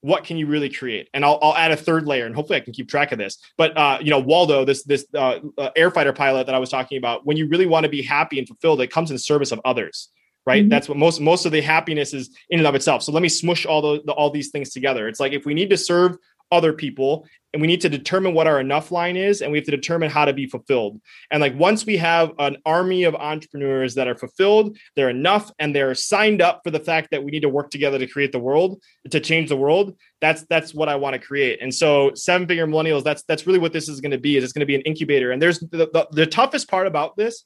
what 0.01 0.25
can 0.25 0.37
you 0.37 0.47
really 0.47 0.69
create? 0.69 1.09
And 1.15 1.25
I'll, 1.25 1.39
I'll 1.41 1.57
add 1.57 1.71
a 1.71 1.77
third 1.77 2.07
layer, 2.07 2.27
and 2.27 2.35
hopefully 2.35 2.59
I 2.59 2.61
can 2.61 2.73
keep 2.73 2.89
track 2.89 3.13
of 3.13 3.19
this. 3.19 3.39
But 3.57 3.77
uh, 3.77 3.99
you 4.01 4.11
know, 4.11 4.19
Waldo, 4.19 4.65
this 4.65 4.83
this 4.85 5.07
uh, 5.15 5.41
uh, 5.59 5.71
airfighter 5.77 6.15
pilot 6.15 6.47
that 6.47 6.55
I 6.55 6.59
was 6.59 6.71
talking 6.71 6.99
about, 6.99 7.27
when 7.27 7.37
you 7.37 7.47
really 7.49 7.67
want 7.67 7.85
to 7.85 7.91
be 7.91 8.03
happy 8.03 8.39
and 8.39 8.49
fulfilled, 8.49 8.81
it 8.81 8.91
comes 8.91 9.11
in 9.11 9.19
service 9.19 9.53
of 9.53 9.61
others 9.65 10.09
right 10.47 10.63
mm-hmm. 10.63 10.69
that's 10.69 10.89
what 10.89 10.99
most 10.99 11.21
most 11.21 11.47
of 11.47 11.53
the 11.53 11.61
happiness 11.61 12.13
is 12.13 12.31
in 12.51 12.59
and 12.59 12.67
of 12.67 12.75
itself 12.75 13.03
so 13.03 13.13
let 13.13 13.23
me 13.23 13.29
smush 13.29 13.65
all 13.67 13.81
the, 13.81 14.03
the, 14.05 14.13
all 14.13 14.31
these 14.31 14.51
things 14.51 14.71
together 14.71 15.09
it's 15.09 15.21
like 15.21 15.33
if 15.33 15.47
we 15.47 15.55
need 15.55 15.71
to 15.71 15.77
serve 15.77 16.17
other 16.51 16.73
people 16.73 17.27
and 17.53 17.61
we 17.61 17.69
need 17.69 17.81
to 17.81 17.89
determine 17.89 18.35
what 18.35 18.49
our 18.49 18.59
enough 18.59 18.91
line 18.91 19.17
is 19.17 19.41
and 19.41 19.53
we 19.53 19.59
have 19.59 19.65
to 19.65 19.71
determine 19.71 20.11
how 20.11 20.25
to 20.25 20.33
be 20.33 20.47
fulfilled. 20.47 21.01
And 21.31 21.41
like 21.41 21.57
once 21.57 21.87
we 21.87 21.97
have 21.99 22.33
an 22.39 22.57
army 22.67 23.05
of 23.05 23.15
entrepreneurs 23.15 23.95
that 23.95 24.09
are 24.09 24.17
fulfilled 24.17 24.77
they're 24.97 25.11
enough 25.11 25.53
and 25.59 25.75
they're 25.75 25.95
signed 25.95 26.43
up 26.43 26.61
for 26.65 26.71
the 26.71 26.81
fact 26.81 27.11
that 27.11 27.23
we 27.23 27.31
need 27.31 27.43
to 27.43 27.49
work 27.49 27.71
together 27.71 27.99
to 27.99 28.07
create 28.07 28.33
the 28.33 28.39
world 28.39 28.81
to 29.11 29.21
change 29.21 29.49
the 29.49 29.57
world 29.57 29.97
that's 30.21 30.45
that's 30.49 30.75
what 30.75 30.89
i 30.89 30.97
want 30.97 31.15
to 31.15 31.19
create. 31.19 31.61
And 31.61 31.73
so 31.75 32.13
seven 32.15 32.47
figure 32.49 32.67
millennials 32.67 33.05
that's 33.05 33.23
that's 33.25 33.47
really 33.47 33.59
what 33.59 33.73
this 33.73 33.89
is 33.89 34.01
going 34.01 34.13
to 34.13 34.19
be 34.19 34.37
is 34.37 34.45
it's 34.45 34.53
going 34.53 34.61
to 34.61 34.67
be 34.67 34.75
an 34.75 34.83
incubator. 34.83 35.33
And 35.33 35.41
there's 35.41 35.61
the, 35.61 35.89
the, 35.93 36.09
the 36.13 36.27
toughest 36.27 36.69
part 36.69 36.87
about 36.87 37.17
this 37.17 37.45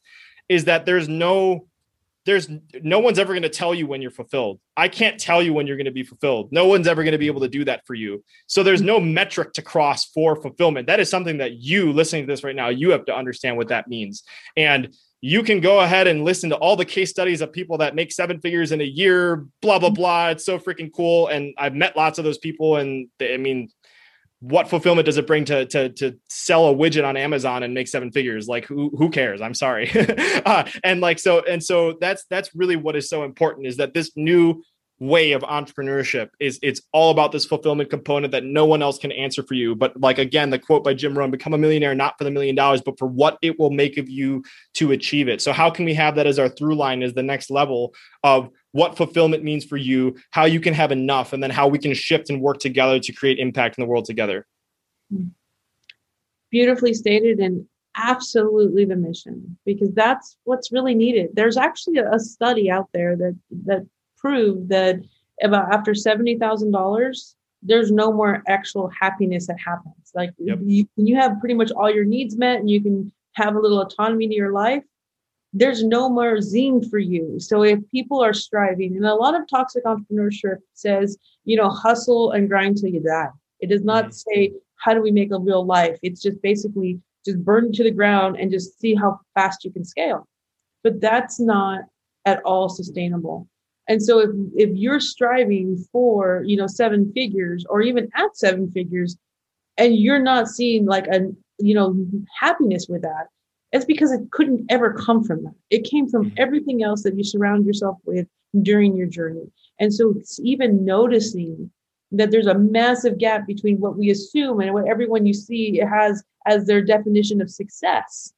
is 0.49 0.65
that 0.65 0.87
there's 0.87 1.09
no 1.09 1.67
there's 2.27 2.49
no 2.83 2.99
one's 2.99 3.19
ever 3.19 3.33
going 3.33 3.43
to 3.43 3.49
tell 3.49 3.75
you 3.75 3.87
when 3.87 4.03
you're 4.03 4.11
fulfilled. 4.11 4.61
I 4.77 4.89
can't 4.89 5.19
tell 5.19 5.43
you 5.43 5.53
when 5.55 5.67
you're 5.67 5.77
going 5.77 5.87
to 5.87 5.91
be 5.91 6.03
fulfilled. 6.03 6.53
No 6.53 6.67
one's 6.67 6.87
ever 6.87 7.03
going 7.03 7.13
to 7.13 7.19
be 7.19 7.27
able 7.27 7.41
to 7.41 7.49
do 7.49 7.65
that 7.65 7.87
for 7.87 7.95
you. 7.95 8.23
So 8.47 8.63
there's 8.63 8.83
no 8.83 9.01
metric 9.01 9.55
to 9.55 9.63
cross 9.63 10.05
for 10.07 10.37
fulfillment. 10.37 10.89
That 10.89 11.01
is 11.01 11.09
something 11.09 11.39
that 11.39 11.55
you 11.55 11.93
listening 11.93 12.27
to 12.27 12.33
this 12.33 12.45
right 12.45 12.57
now, 12.57 12.69
you 12.69 12.91
have 12.91 13.07
to 13.07 13.15
understand 13.15 13.57
what 13.57 13.69
that 13.69 13.89
means. 13.89 14.25
And 14.57 14.95
you 15.21 15.43
can 15.43 15.61
go 15.61 15.81
ahead 15.81 16.07
and 16.07 16.25
listen 16.25 16.51
to 16.51 16.57
all 16.57 16.77
the 16.77 16.85
case 16.85 17.11
studies 17.11 17.41
of 17.41 17.53
people 17.53 17.79
that 17.79 17.97
make 17.97 18.13
seven 18.13 18.41
figures 18.41 18.71
in 18.71 18.81
a 18.81 18.85
year, 18.85 19.47
blah, 19.61 19.79
blah, 19.79 19.91
blah. 19.91 20.29
It's 20.29 20.45
so 20.45 20.59
freaking 20.59 20.91
cool. 20.95 21.27
And 21.27 21.55
I've 21.59 21.75
met 21.75 21.97
lots 21.97 22.19
of 22.19 22.25
those 22.25 22.39
people. 22.39 22.77
And 22.77 23.09
they, 23.19 23.35
I 23.35 23.37
mean, 23.37 23.69
what 24.41 24.69
fulfillment 24.69 25.07
does 25.07 25.17
it 25.17 25.27
bring 25.27 25.45
to 25.47 25.67
to 25.67 25.89
to 25.91 26.17
sell 26.29 26.69
a 26.69 26.75
widget 26.75 27.05
on 27.05 27.17
Amazon 27.17 27.63
and 27.63 27.75
make 27.75 27.89
seven 27.89 28.13
figures? 28.13 28.47
Like 28.47 28.67
who 28.67 28.91
who 28.97 29.11
cares? 29.11 29.41
I'm 29.41 29.55
sorry. 29.55 29.91
uh, 30.47 30.65
and 30.85 31.01
like 31.01 31.19
so 31.19 31.41
and 31.41 31.63
so 31.63 31.97
that's 32.01 32.25
that's 32.31 32.55
really 32.55 32.77
what 32.77 32.97
is 32.97 33.09
so 33.09 33.25
important 33.25 33.67
is 33.67 33.79
that 33.79 33.95
this 33.95 34.13
new 34.17 34.63
way 35.01 35.33
of 35.33 35.43
entrepreneurship 35.43 36.31
is 36.41 36.59
it's 36.63 36.83
all 36.93 37.11
about 37.11 37.31
this 37.31 37.45
fulfillment 37.45 37.89
component 37.89 38.33
that 38.33 38.45
no 38.45 38.67
one 38.67 38.83
else 38.83 38.99
can 38.99 39.13
answer 39.13 39.45
for 39.45 39.55
you 39.55 39.77
but 39.77 39.99
like 40.01 40.19
again 40.19 40.51
the 40.51 40.59
quote 40.59 40.83
by 40.83 40.93
jim 40.93 41.17
rohn 41.17 41.31
become 41.31 41.55
a 41.55 41.59
millionaire 41.59 41.95
not 41.95 42.19
for 42.19 42.25
the 42.25 42.31
million 42.33 42.57
dollars 42.57 42.83
but 42.85 42.99
for 42.99 43.07
what 43.07 43.39
it 43.41 43.57
will 43.61 43.71
make 43.71 43.97
of 43.97 44.09
you 44.09 44.43
to 44.75 44.91
achieve 44.91 45.29
it 45.29 45.41
so 45.41 45.53
how 45.53 45.71
can 45.71 45.85
we 45.85 45.95
have 45.95 46.17
that 46.17 46.27
as 46.27 46.37
our 46.37 46.49
through 46.49 46.75
line 46.75 47.01
is 47.01 47.15
the 47.15 47.23
next 47.23 47.49
level 47.49 47.95
of 48.25 48.49
what 48.73 48.97
fulfillment 48.97 49.43
means 49.43 49.65
for 49.65 49.77
you 49.77 50.17
how 50.31 50.45
you 50.45 50.61
can 50.61 50.75
have 50.75 50.93
enough 50.93 51.33
and 51.33 51.43
then 51.43 51.51
how 51.51 51.67
we 51.67 51.79
can 51.79 51.95
shift 51.95 52.31
and 52.31 52.41
work 52.41 52.59
together 52.59 52.99
to 52.99 53.13
create 53.13 53.39
impact 53.39 53.79
in 53.79 53.83
the 53.83 53.89
world 53.89 54.05
together 54.05 54.47
mm-hmm. 55.13 55.29
beautifully 56.51 56.95
stated 56.95 57.39
and 57.39 57.67
absolutely 57.97 58.85
the 58.85 58.95
mission 58.95 59.59
because 59.65 59.93
that's 59.95 60.37
what's 60.45 60.71
really 60.71 60.95
needed 60.95 61.31
there's 61.35 61.57
actually 61.57 61.99
a 61.99 62.19
study 62.19 62.71
out 62.71 62.89
there 62.93 63.17
that 63.17 63.37
that 63.65 63.85
prove 64.19 64.69
that 64.69 65.01
about 65.43 65.73
after 65.73 65.93
$70,000, 65.93 67.35
there's 67.63 67.91
no 67.91 68.13
more 68.13 68.43
actual 68.49 68.91
happiness 69.01 69.47
that 69.47 69.59
happens. 69.59 70.13
Like 70.15 70.33
yep. 70.39 70.59
you, 70.63 70.89
you 70.97 71.17
have 71.17 71.41
pretty 71.41 71.55
much 71.55 71.71
all 71.73 71.91
your 71.91 72.05
needs 72.05 72.37
met 72.37 72.61
and 72.61 72.71
you 72.71 72.83
can 72.83 73.13
have 73.33 73.55
a 73.55 73.61
little 73.61 73.81
autonomy 73.81 74.29
to 74.29 74.35
your 74.35 74.53
life. 74.53 74.85
There's 75.53 75.83
no 75.83 76.09
more 76.09 76.37
zine 76.37 76.89
for 76.91 76.99
you. 76.99 77.41
So 77.41 77.63
if 77.63 77.79
people 77.91 78.23
are 78.23 78.35
striving, 78.35 78.97
and 78.97 79.07
a 79.07 79.15
lot 79.15 79.35
of 79.35 79.49
toxic 79.49 79.85
entrepreneurship 79.85 80.59
says, 80.75 81.17
you 81.45 81.57
know, 81.57 81.71
hustle 81.71 82.33
and 82.33 82.49
grind 82.49 82.79
till 82.79 82.91
you 82.91 83.01
die. 83.01 83.31
It 83.61 83.69
does 83.71 83.83
not 83.83 84.07
mm-hmm. 84.07 84.13
say 84.13 84.53
how 84.77 84.95
do 84.95 85.03
we 85.03 85.11
make 85.11 85.33
a 85.33 85.39
real 85.39 85.65
life. 85.65 85.99
It's 86.03 86.23
just 86.23 86.41
basically 86.43 87.01
just 87.25 87.45
burn 87.45 87.73
to 87.73 87.83
the 87.83 87.91
ground 87.91 88.37
and 88.39 88.51
just 88.51 88.79
see 88.79 88.95
how 88.95 89.21
fast 89.35 89.65
you 89.65 89.73
can 89.73 89.85
scale. 89.85 90.29
But 90.83 91.01
that's 91.01 91.41
not 91.41 91.81
at 92.25 92.43
all 92.45 92.69
sustainable. 92.69 93.49
And 93.89 94.03
so 94.03 94.21
if 94.21 94.31
if 94.55 94.71
you're 94.77 95.01
striving 95.01 95.83
for, 95.91 96.43
you 96.47 96.57
know, 96.57 96.67
seven 96.67 97.11
figures 97.13 97.65
or 97.69 97.81
even 97.81 98.09
at 98.15 98.37
seven 98.37 98.71
figures 98.71 99.17
and 99.79 99.97
you're 99.97 100.23
not 100.23 100.49
seeing 100.49 100.85
like 100.85 101.07
a, 101.07 101.21
you 101.59 101.75
know, 101.75 101.97
happiness 102.39 102.87
with 102.89 103.03
that, 103.03 103.29
it's 103.73 103.85
because 103.85 104.13
it 104.13 104.31
couldn't 104.31 104.65
ever 104.71 104.95
come 104.95 105.23
from 105.23 105.45
that. 105.45 105.55
It 105.71 105.85
came 105.85 106.09
from 106.09 106.27
mm-hmm. 106.27 106.35
everything 106.39 106.83
else 106.83 107.03
that 107.03 107.17
you 107.17 107.25
surround 107.25 107.67
yourself 107.67 107.99
with 108.05 108.27
during 108.63 108.97
your 108.97 109.07
journey. 109.07 109.51
And 109.79 109.93
so 109.93 110.15
it's 110.17 110.41
even 110.41 110.85
noticing 110.85 111.71
that 112.13 112.31
there's 112.31 112.47
a 112.47 112.59
massive 112.59 113.19
gap 113.19 113.47
between 113.47 113.79
what 113.79 113.97
we 113.97 114.11
assume 114.11 114.61
and 114.61 114.73
what 114.73 114.89
everyone 114.89 115.27
you 115.27 115.35
see 115.35 115.77
has 115.79 116.23
as 116.47 116.65
their 116.65 116.83
definition 116.83 117.43
of 117.43 117.51
success 117.51 118.33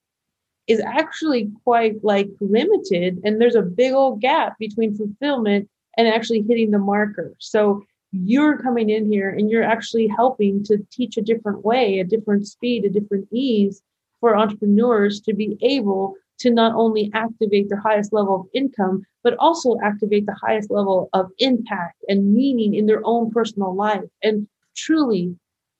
is 0.66 0.80
actually 0.80 1.50
quite 1.64 2.02
like 2.04 2.28
limited 2.40 3.20
and 3.24 3.40
there's 3.40 3.54
a 3.54 3.62
big 3.62 3.92
old 3.92 4.20
gap 4.20 4.58
between 4.58 4.96
fulfillment 4.96 5.68
and 5.96 6.08
actually 6.08 6.42
hitting 6.48 6.72
the 6.72 6.78
marker 6.78 7.34
so 7.38 7.84
you're 8.12 8.58
coming 8.58 8.90
in 8.90 9.10
here 9.10 9.30
and 9.30 9.50
you're 9.50 9.62
actually 9.62 10.08
helping 10.08 10.64
to 10.64 10.78
teach 10.90 11.16
a 11.16 11.22
different 11.22 11.64
way, 11.64 12.00
a 12.00 12.04
different 12.04 12.46
speed, 12.46 12.84
a 12.84 12.90
different 12.90 13.28
ease 13.32 13.82
for 14.20 14.36
entrepreneurs 14.36 15.20
to 15.22 15.34
be 15.34 15.56
able 15.62 16.14
to 16.40 16.50
not 16.50 16.74
only 16.74 17.10
activate 17.14 17.68
their 17.68 17.80
highest 17.80 18.12
level 18.12 18.40
of 18.40 18.46
income, 18.54 19.02
but 19.22 19.36
also 19.38 19.76
activate 19.82 20.26
the 20.26 20.36
highest 20.40 20.70
level 20.70 21.08
of 21.12 21.30
impact 21.38 22.02
and 22.08 22.32
meaning 22.34 22.74
in 22.74 22.86
their 22.86 23.02
own 23.04 23.30
personal 23.30 23.74
life. 23.74 24.08
And 24.22 24.48
truly, 24.74 25.36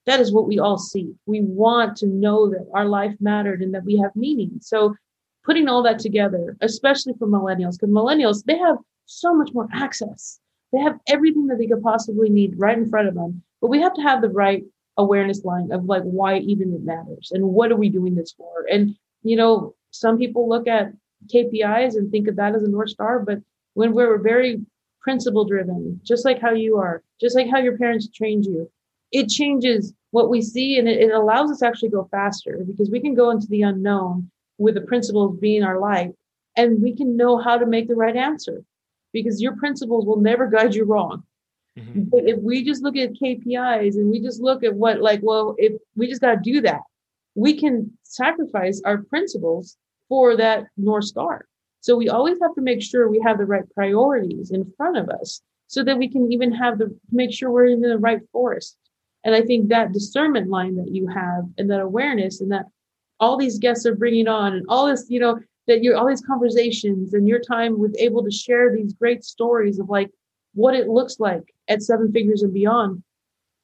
that 0.06 0.20
is 0.20 0.32
what 0.32 0.46
we 0.46 0.58
all 0.58 0.78
see. 0.78 1.14
We 1.26 1.40
want 1.40 1.96
to 1.98 2.06
know 2.06 2.50
that 2.50 2.66
our 2.74 2.86
life 2.86 3.14
mattered 3.20 3.62
and 3.62 3.74
that 3.74 3.84
we 3.84 3.96
have 3.98 4.14
meaning. 4.14 4.58
So, 4.60 4.94
putting 5.44 5.68
all 5.68 5.82
that 5.82 5.98
together, 5.98 6.56
especially 6.60 7.14
for 7.18 7.26
millennials, 7.26 7.78
because 7.78 7.88
millennials, 7.88 8.44
they 8.44 8.58
have 8.58 8.76
so 9.06 9.34
much 9.34 9.50
more 9.54 9.68
access. 9.72 10.38
They 10.72 10.80
have 10.80 10.98
everything 11.08 11.46
that 11.46 11.58
they 11.58 11.66
could 11.66 11.82
possibly 11.82 12.28
need 12.28 12.58
right 12.58 12.76
in 12.76 12.88
front 12.88 13.08
of 13.08 13.14
them. 13.14 13.42
But 13.60 13.70
we 13.70 13.80
have 13.80 13.94
to 13.94 14.02
have 14.02 14.20
the 14.20 14.28
right 14.28 14.62
awareness 14.96 15.44
line 15.44 15.72
of 15.72 15.84
like 15.84 16.02
why 16.02 16.38
even 16.38 16.74
it 16.74 16.82
matters 16.82 17.30
and 17.32 17.44
what 17.44 17.72
are 17.72 17.76
we 17.76 17.88
doing 17.88 18.14
this 18.14 18.32
for? 18.32 18.66
And, 18.70 18.96
you 19.22 19.36
know, 19.36 19.74
some 19.90 20.18
people 20.18 20.48
look 20.48 20.66
at 20.66 20.92
KPIs 21.32 21.94
and 21.96 22.10
think 22.10 22.28
of 22.28 22.36
that 22.36 22.54
as 22.54 22.62
a 22.62 22.68
North 22.68 22.90
Star, 22.90 23.20
but 23.20 23.38
when 23.74 23.92
we're 23.92 24.18
very 24.18 24.60
principle 25.00 25.44
driven, 25.44 26.00
just 26.02 26.24
like 26.24 26.40
how 26.40 26.52
you 26.52 26.76
are, 26.76 27.02
just 27.20 27.34
like 27.34 27.48
how 27.50 27.58
your 27.58 27.78
parents 27.78 28.08
trained 28.08 28.44
you, 28.44 28.70
it 29.12 29.28
changes 29.28 29.92
what 30.10 30.28
we 30.28 30.42
see 30.42 30.78
and 30.78 30.88
it, 30.88 31.00
it 31.00 31.12
allows 31.12 31.50
us 31.50 31.60
to 31.60 31.66
actually 31.66 31.88
go 31.88 32.08
faster 32.10 32.64
because 32.66 32.90
we 32.90 33.00
can 33.00 33.14
go 33.14 33.30
into 33.30 33.46
the 33.48 33.62
unknown 33.62 34.30
with 34.58 34.74
the 34.74 34.80
principles 34.80 35.38
being 35.38 35.62
our 35.62 35.78
life 35.78 36.10
and 36.56 36.82
we 36.82 36.94
can 36.94 37.16
know 37.16 37.38
how 37.38 37.56
to 37.56 37.66
make 37.66 37.88
the 37.88 37.94
right 37.94 38.16
answer 38.16 38.62
because 39.12 39.40
your 39.40 39.56
principles 39.56 40.04
will 40.04 40.20
never 40.20 40.46
guide 40.46 40.74
you 40.74 40.84
wrong. 40.84 41.22
Mm-hmm. 41.80 42.28
If 42.28 42.38
we 42.40 42.64
just 42.64 42.82
look 42.82 42.96
at 42.96 43.12
KPIs 43.14 43.94
and 43.94 44.10
we 44.10 44.20
just 44.20 44.40
look 44.40 44.62
at 44.64 44.74
what, 44.74 45.00
like, 45.00 45.20
well, 45.22 45.54
if 45.58 45.72
we 45.96 46.08
just 46.08 46.20
got 46.20 46.34
to 46.34 46.40
do 46.42 46.60
that, 46.62 46.80
we 47.34 47.58
can 47.58 47.96
sacrifice 48.02 48.82
our 48.84 48.98
principles 48.98 49.76
for 50.08 50.36
that 50.36 50.64
North 50.76 51.04
Star. 51.04 51.46
So 51.80 51.96
we 51.96 52.08
always 52.08 52.38
have 52.42 52.54
to 52.54 52.60
make 52.60 52.82
sure 52.82 53.08
we 53.08 53.22
have 53.24 53.38
the 53.38 53.46
right 53.46 53.68
priorities 53.74 54.50
in 54.50 54.70
front 54.76 54.98
of 54.98 55.08
us 55.08 55.40
so 55.66 55.82
that 55.84 55.96
we 55.96 56.08
can 56.08 56.30
even 56.30 56.52
have 56.52 56.78
the 56.78 56.94
make 57.10 57.32
sure 57.32 57.50
we're 57.50 57.66
in 57.66 57.80
the 57.80 57.98
right 57.98 58.20
forest. 58.32 58.76
And 59.24 59.34
I 59.34 59.42
think 59.42 59.68
that 59.68 59.92
discernment 59.92 60.48
line 60.48 60.76
that 60.76 60.90
you 60.90 61.06
have 61.06 61.44
and 61.58 61.70
that 61.70 61.80
awareness 61.80 62.40
and 62.40 62.50
that 62.52 62.66
all 63.18 63.36
these 63.36 63.58
guests 63.58 63.86
are 63.86 63.94
bringing 63.94 64.28
on 64.28 64.54
and 64.54 64.66
all 64.68 64.86
this, 64.86 65.06
you 65.08 65.20
know, 65.20 65.38
that 65.66 65.82
you're 65.82 65.96
all 65.96 66.08
these 66.08 66.22
conversations 66.22 67.14
and 67.14 67.28
your 67.28 67.38
time 67.38 67.78
with 67.78 67.94
able 67.98 68.24
to 68.24 68.30
share 68.30 68.74
these 68.74 68.94
great 68.94 69.24
stories 69.24 69.78
of 69.78 69.88
like 69.88 70.10
what 70.54 70.74
it 70.74 70.88
looks 70.88 71.20
like 71.20 71.54
at 71.68 71.82
seven 71.82 72.12
figures 72.12 72.42
and 72.42 72.52
beyond. 72.52 73.02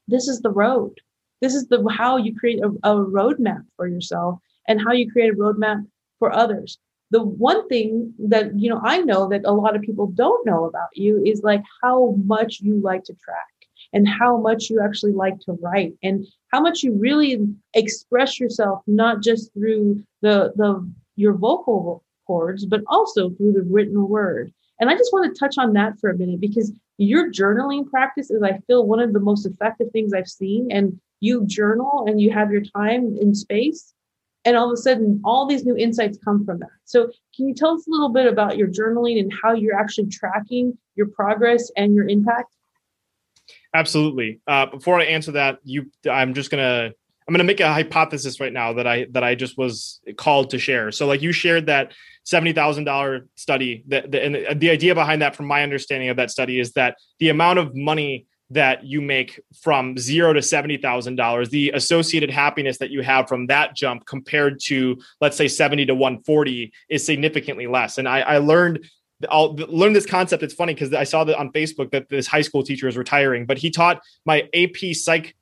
This 0.09 0.29
is 0.29 0.41
the 0.41 0.51
road. 0.51 0.93
This 1.41 1.55
is 1.55 1.67
the 1.67 1.87
how 1.89 2.17
you 2.17 2.35
create 2.35 2.61
a, 2.63 2.69
a 2.89 3.05
roadmap 3.05 3.65
for 3.77 3.87
yourself 3.87 4.39
and 4.69 4.81
how 4.81 4.93
you 4.93 5.11
create 5.11 5.33
a 5.33 5.37
roadmap 5.37 5.87
for 6.19 6.33
others. 6.33 6.79
The 7.11 7.23
one 7.23 7.69
thing 7.69 8.15
that 8.19 8.59
you 8.59 8.69
know 8.71 8.81
I 8.83 9.01
know 9.01 9.29
that 9.29 9.43
a 9.45 9.53
lot 9.53 9.77
of 9.77 9.83
people 9.83 10.09
don't 10.09 10.47
know 10.47 10.65
about 10.65 10.89
you 10.95 11.23
is 11.25 11.43
like 11.43 11.63
how 11.83 12.17
much 12.25 12.61
you 12.61 12.81
like 12.81 13.05
to 13.05 13.15
track 13.15 13.47
and 13.93 14.09
how 14.09 14.37
much 14.37 14.71
you 14.71 14.81
actually 14.81 15.13
like 15.13 15.39
to 15.41 15.53
write 15.63 15.95
and 16.03 16.27
how 16.53 16.61
much 16.61 16.83
you 16.83 16.93
really 16.99 17.39
express 17.75 18.41
yourself 18.41 18.83
not 18.87 19.23
just 19.23 19.53
through 19.53 20.03
the 20.23 20.53
the 20.57 20.91
your 21.15 21.35
vocal 21.35 22.05
cords 22.27 22.67
but 22.67 22.83
also 22.89 23.31
through 23.31 23.53
the 23.53 23.63
written 23.63 24.09
word 24.09 24.53
and 24.81 24.91
i 24.91 24.95
just 24.95 25.13
want 25.13 25.33
to 25.33 25.39
touch 25.39 25.57
on 25.59 25.73
that 25.73 25.99
for 26.01 26.11
a 26.11 26.17
minute 26.17 26.41
because 26.41 26.73
your 26.99 27.31
journaling 27.31 27.89
practice 27.89 28.31
is 28.31 28.43
i 28.43 28.59
feel 28.67 28.87
one 28.87 29.01
of 29.01 29.13
the 29.13 29.21
most 29.21 29.47
effective 29.47 29.89
things 29.93 30.13
i've 30.13 30.29
seen 30.29 30.69
and 30.71 30.99
you 31.21 31.47
journal 31.47 32.05
and 32.07 32.21
you 32.21 32.31
have 32.31 32.51
your 32.51 32.63
time 32.63 33.17
in 33.21 33.35
space 33.35 33.95
and 34.47 34.57
all 34.57 34.71
of 34.71 34.73
a 34.73 34.81
sudden 34.81 35.21
all 35.25 35.47
these 35.47 35.65
new 35.65 35.77
insights 35.77 36.19
come 36.25 36.45
from 36.45 36.61
that. 36.61 36.71
So 36.85 37.11
can 37.35 37.49
you 37.49 37.55
tell 37.55 37.75
us 37.75 37.87
a 37.87 37.91
little 37.91 38.09
bit 38.09 38.27
about 38.27 38.57
your 38.57 38.69
journaling 38.69 39.19
and 39.19 39.31
how 39.43 39.53
you're 39.53 39.79
actually 39.79 40.07
tracking 40.07 40.79
your 40.95 41.09
progress 41.09 41.71
and 41.77 41.95
your 41.95 42.09
impact? 42.09 42.55
Absolutely. 43.75 44.41
Uh, 44.47 44.67
before 44.67 45.01
i 45.01 45.05
answer 45.05 45.33
that 45.33 45.59
you 45.65 45.91
i'm 46.09 46.33
just 46.33 46.51
gonna 46.51 46.93
i'm 47.27 47.33
gonna 47.33 47.45
make 47.45 47.61
a 47.61 47.73
hypothesis 47.73 48.41
right 48.41 48.53
now 48.53 48.73
that 48.73 48.87
i 48.87 49.07
that 49.11 49.25
i 49.25 49.35
just 49.35 49.59
was 49.59 50.01
called 50.17 50.51
to 50.51 50.59
share 50.59 50.91
so 50.91 51.07
like 51.07 51.23
you 51.23 51.33
shared 51.33 51.67
that 51.67 51.93
$70000 52.27 53.29
study 53.37 53.85
that 53.87 54.11
the, 54.11 54.25
and 54.25 54.61
the 54.61 54.71
idea 54.71 54.97
behind 54.97 55.23
that 55.23 55.37
from 55.37 55.47
my 55.47 55.63
understanding 55.63 56.09
of 56.09 56.17
that 56.17 56.31
study 56.31 56.59
is 56.59 56.73
that 56.73 56.97
the 57.21 57.29
amount 57.29 57.61
of 57.61 57.75
money 57.77 58.27
that 58.51 58.85
you 58.85 59.01
make 59.01 59.41
from 59.61 59.99
zero 59.99 60.33
to 60.33 60.43
seventy 60.43 60.77
thousand 60.77 61.17
dollars, 61.17 61.49
the 61.49 61.71
associated 61.75 62.31
happiness 62.31 62.79
that 62.79 62.91
you 62.91 63.03
have 63.03 63.29
from 63.29 63.47
that 63.49 63.75
jump 63.75 64.07
compared 64.07 64.61
to 64.61 64.97
let's 65.21 65.37
say 65.37 65.49
seventy 65.49 65.85
to 65.87 65.95
one 65.95 66.23
forty 66.23 66.73
is 66.89 67.05
significantly 67.05 67.67
less. 67.67 67.99
And 67.99 68.09
I, 68.09 68.21
I 68.21 68.39
learned 68.39 68.89
I'll 69.31 69.55
learn 69.55 69.95
this 69.95 70.07
concept. 70.07 70.43
It's 70.43 70.55
funny 70.55 70.75
because 70.75 70.93
I 70.93 71.05
saw 71.05 71.25
that 71.25 71.39
on 71.39 71.51
Facebook 71.51 71.91
that 71.91 72.09
this 72.09 72.27
high 72.27 72.43
school 72.43 72.63
teacher 72.63 72.87
is 72.87 72.97
retiring, 72.97 73.47
but 73.47 73.59
he 73.59 73.71
taught 73.71 74.01
my 74.25 74.49
AP 74.55 74.95
psych 74.95 75.35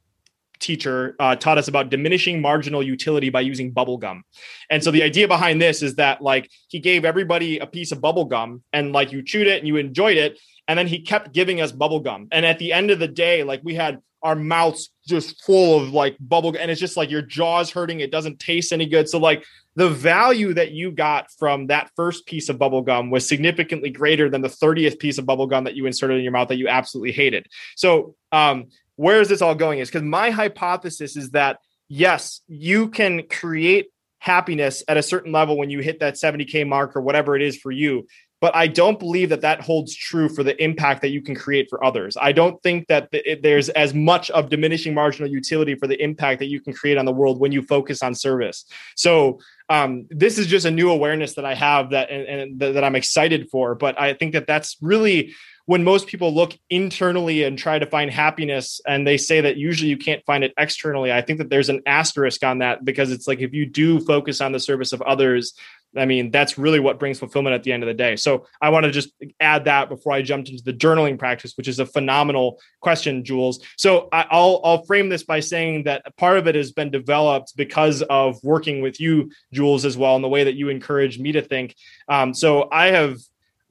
teacher 0.65 1.15
uh, 1.19 1.37
taught 1.37 1.59
us 1.59 1.69
about 1.69 1.91
diminishing 1.91 2.41
marginal 2.41 2.83
utility 2.83 3.29
by 3.29 3.41
using 3.41 3.71
bubble 3.71 3.99
gum. 3.99 4.25
And 4.71 4.83
so 4.83 4.91
the 4.91 5.03
idea 5.03 5.29
behind 5.29 5.61
this 5.61 5.83
is 5.83 5.97
that 5.97 6.23
like 6.23 6.51
he 6.69 6.81
gave 6.81 7.05
everybody 7.05 7.59
a 7.59 7.67
piece 7.67 7.93
of 7.93 8.01
bubble 8.01 8.25
gum 8.25 8.63
and 8.73 8.93
like 8.93 9.13
you 9.13 9.23
chewed 9.23 9.47
it 9.47 9.59
and 9.59 9.69
you 9.69 9.77
enjoyed 9.77 10.17
it 10.17 10.39
and 10.67 10.79
then 10.79 10.87
he 10.87 11.01
kept 11.01 11.33
giving 11.33 11.61
us 11.61 11.71
bubble 11.71 12.01
gum. 12.01 12.29
And 12.33 12.47
at 12.47 12.59
the 12.59 12.73
end 12.73 12.91
of 12.91 12.99
the 12.99 13.09
day, 13.09 13.43
like 13.43 13.61
we 13.63 13.75
had 13.75 14.01
our 14.23 14.35
mouths 14.35 14.91
just 15.07 15.45
full 15.45 15.79
of 15.79 15.93
like 15.93 16.17
bubble 16.19 16.57
and 16.59 16.71
it's 16.71 16.81
just 16.81 16.97
like 16.97 17.11
your 17.11 17.21
jaws 17.21 17.71
hurting. 17.71 18.01
It 18.01 18.11
doesn't 18.11 18.41
taste 18.41 18.73
any 18.73 18.87
good. 18.87 19.07
So 19.07 19.19
like 19.19 19.45
the 19.77 19.91
value 19.91 20.55
that 20.55 20.71
you 20.71 20.93
got 20.93 21.31
from 21.39 21.67
that 21.67 21.91
first 21.95 22.25
piece 22.25 22.49
of 22.49 22.59
bubble 22.59 22.81
gum 22.81 23.11
was 23.11 23.29
significantly 23.29 23.91
greater 23.91 24.31
than 24.31 24.41
the 24.41 24.49
30th 24.49 24.99
piece 24.99 25.19
of 25.19 25.27
bubble 25.27 25.47
gum 25.47 25.65
that 25.65 25.75
you 25.75 25.85
inserted 25.85 26.17
in 26.17 26.23
your 26.23 26.33
mouth 26.33 26.49
that 26.49 26.57
you 26.57 26.69
absolutely 26.69 27.13
hated. 27.13 27.47
So 27.77 28.15
um, 28.33 28.69
where 28.97 29.21
is 29.21 29.29
this 29.29 29.43
all 29.43 29.55
going 29.55 29.79
is 29.79 29.89
because 29.89 30.03
my 30.03 30.31
hypothesis 30.31 31.17
is 31.17 31.31
that 31.31 31.59
yes, 31.89 32.41
you 32.47 32.89
can 32.89 33.27
create 33.29 33.89
happiness 34.19 34.83
at 34.89 34.97
a 34.97 35.03
certain 35.03 35.33
level 35.33 35.59
when 35.59 35.69
you 35.69 35.81
hit 35.81 36.01
that 36.01 36.15
70k 36.15 36.67
mark 36.67 36.97
or 36.97 37.03
whatever 37.03 37.37
it 37.37 37.43
is 37.43 37.59
for 37.59 37.71
you 37.71 38.07
but 38.45 38.55
I 38.55 38.67
don't 38.67 38.99
believe 38.99 39.31
that 39.31 39.41
that 39.41 39.63
holds 39.63 39.95
true 39.95 40.29
for 40.29 40.43
the 40.43 40.63
impact 40.63 41.01
that 41.01 41.09
you 41.09 41.23
can 41.23 41.35
create 41.35 41.71
for 41.71 41.83
others. 41.83 42.15
I 42.21 42.33
don't 42.33 42.63
think 42.63 42.89
that 42.89 43.09
it, 43.11 43.43
there's 43.43 43.71
as 43.71 43.95
much 43.95 44.31
of 44.33 44.51
diminishing 44.51 44.93
marginal 44.93 45.31
utility 45.31 45.77
for 45.77 45.87
the 45.87 45.99
impact 46.03 46.41
that 46.41 46.49
you 46.49 46.61
can 46.61 46.75
create 46.75 46.99
on 46.99 47.07
the 47.07 47.11
world 47.11 47.41
when 47.41 47.53
you 47.53 47.63
focus 47.63 48.03
on 48.03 48.15
service. 48.15 48.67
So 48.97 49.41
um, 49.71 50.05
this 50.11 50.37
is 50.37 50.47
just 50.47 50.67
a 50.67 50.71
new 50.71 50.91
awareness 50.91 51.37
that 51.37 51.47
I 51.47 51.55
have 51.55 51.93
that 51.93 52.11
and, 52.11 52.61
and 52.61 52.77
that 52.77 52.85
I'm 52.85 52.97
excited 52.97 53.49
for. 53.49 53.75
But 53.75 53.99
I 53.99 54.13
think 54.13 54.35
that 54.35 54.47
that's 54.47 54.77
really 54.83 55.35
when 55.67 55.83
most 55.83 56.07
people 56.07 56.35
look 56.35 56.57
internally 56.69 57.45
and 57.45 57.59
try 57.59 57.79
to 57.79 57.87
find 57.87 58.11
happiness 58.11 58.81
and 58.87 59.07
they 59.07 59.17
say 59.17 59.41
that 59.41 59.57
usually 59.57 59.89
you 59.89 59.97
can't 59.97 60.25
find 60.25 60.45
it 60.45 60.53
externally 60.59 61.13
i 61.13 61.21
think 61.21 61.39
that 61.39 61.51
there's 61.51 61.69
an 61.69 61.83
asterisk 61.87 62.43
on 62.45 62.59
that 62.59 62.85
because 62.85 63.11
it's 63.11 63.27
like 63.27 63.41
if 63.41 63.53
you 63.53 63.67
do 63.67 64.01
focus 64.01 64.41
on 64.41 64.53
the 64.53 64.61
service 64.61 64.93
of 64.93 65.03
others 65.03 65.55
I 65.97 66.07
mean, 66.07 66.31
that's 66.31 66.59
really 66.59 66.81
what 66.81 66.99
brings 66.99 67.19
fulfillment 67.19 67.55
at 67.55 67.63
the 67.63 67.73
end 67.73 67.83
of 67.83 67.87
the 67.87 67.95
day. 67.95 68.17
So 68.17 68.47
I 68.61 68.71
want 68.71 68.85
to 68.85 68.91
just 68.91 69.11
add 69.41 69.65
that 69.67 69.89
before 69.89 70.13
I 70.13 70.23
jumped 70.23 70.49
into 70.49 70.63
the 70.63 70.73
journaling 70.73 71.19
practice, 71.19 71.55
which 71.57 71.69
is 71.69 71.79
a 71.79 71.87
phenomenal 71.87 72.61
question, 72.81 73.25
Jules. 73.25 73.61
So 73.77 74.09
I, 74.13 74.27
will 74.33 74.61
I'll 74.65 74.85
frame 74.85 75.09
this 75.09 75.23
by 75.23 75.41
saying 75.41 75.85
that 75.85 76.05
part 76.17 76.39
of 76.39 76.47
it 76.47 76.55
has 76.55 76.73
been 76.73 76.91
developed 76.91 77.57
because 77.57 78.03
of 78.03 78.43
working 78.43 78.83
with 78.83 79.01
you, 79.01 79.31
Jules, 79.53 79.85
as 79.85 79.97
well, 79.97 80.17
and 80.17 80.25
the 80.25 80.29
way 80.29 80.45
that 80.45 80.55
you 80.55 80.69
encourage 80.69 81.19
me 81.19 81.33
to 81.33 81.43
think. 81.43 81.75
Um, 82.09 82.35
so 82.35 82.69
I 82.71 82.87
have 82.89 83.19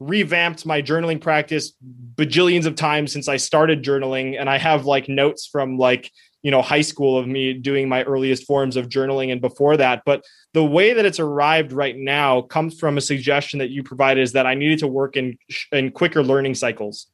revamped 0.08 0.66
my 0.66 0.82
journaling 0.82 1.22
practice 1.22 1.74
bajillions 2.16 2.66
of 2.66 2.76
times 2.76 3.12
since 3.12 3.28
I 3.28 3.38
started 3.38 3.84
journaling, 3.84 4.39
and 4.39 4.49
I 4.49 4.58
have 4.58 4.86
like 4.86 5.10
notes 5.10 5.47
from 5.47 5.78
like 5.78 6.12
you 6.41 6.51
know 6.51 6.62
high 6.62 6.82
school 6.82 7.18
of 7.18 7.28
me 7.28 7.54
doing 7.54 7.89
my 7.89 8.04
earliest 8.04 8.45
forms 8.45 8.76
of 8.76 8.89
journaling 8.89 9.32
and 9.32 9.41
before 9.41 9.78
that. 9.78 10.04
But 10.06 10.24
the 10.54 10.64
way 10.64 10.93
that 10.93 11.06
it's 11.06 11.20
arrived 11.20 11.72
right 11.72 11.97
now 11.97 12.41
comes 12.41 12.80
from 12.80 12.97
a 12.97 13.01
suggestion 13.01 13.60
that 13.60 13.70
you 13.70 13.82
provided 13.82 14.22
is 14.22 14.34
that 14.34 14.45
i 14.45 14.54
needed 14.54 14.80
to 14.80 14.88
work 14.88 15.16
in 15.16 15.38
in 15.72 15.91
quicker 15.91 16.22
learning 16.22 16.56
cycles. 16.56 17.08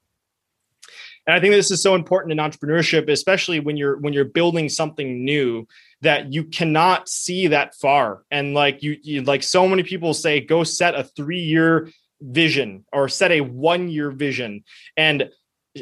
And 1.28 1.36
i 1.36 1.40
think 1.40 1.54
this 1.54 1.72
is 1.72 1.82
so 1.82 1.96
important 1.96 2.32
in 2.32 2.40
entrepreneurship 2.40 3.10
especially 3.10 3.60
when 3.60 3.78
you're 3.78 3.98
when 4.00 4.14
you're 4.14 4.26
building 4.26 4.68
something 4.68 5.24
new 5.24 5.68
that 6.02 6.32
you 6.32 6.46
cannot 6.46 7.10
see 7.10 7.48
that 7.48 7.76
far. 7.76 8.24
And 8.32 8.54
like 8.54 8.82
you, 8.82 8.98
you 9.02 9.22
like 9.22 9.44
so 9.44 9.68
many 9.68 9.84
people 9.84 10.14
say 10.14 10.40
go 10.40 10.64
set 10.64 10.96
a 10.96 11.04
3 11.04 11.40
year 11.40 11.90
vision 12.22 12.86
or 12.91 13.09
set 13.09 13.32
a 13.32 13.41
1 13.41 13.89
year 13.89 14.11
vision. 14.11 14.63
And 14.97 15.30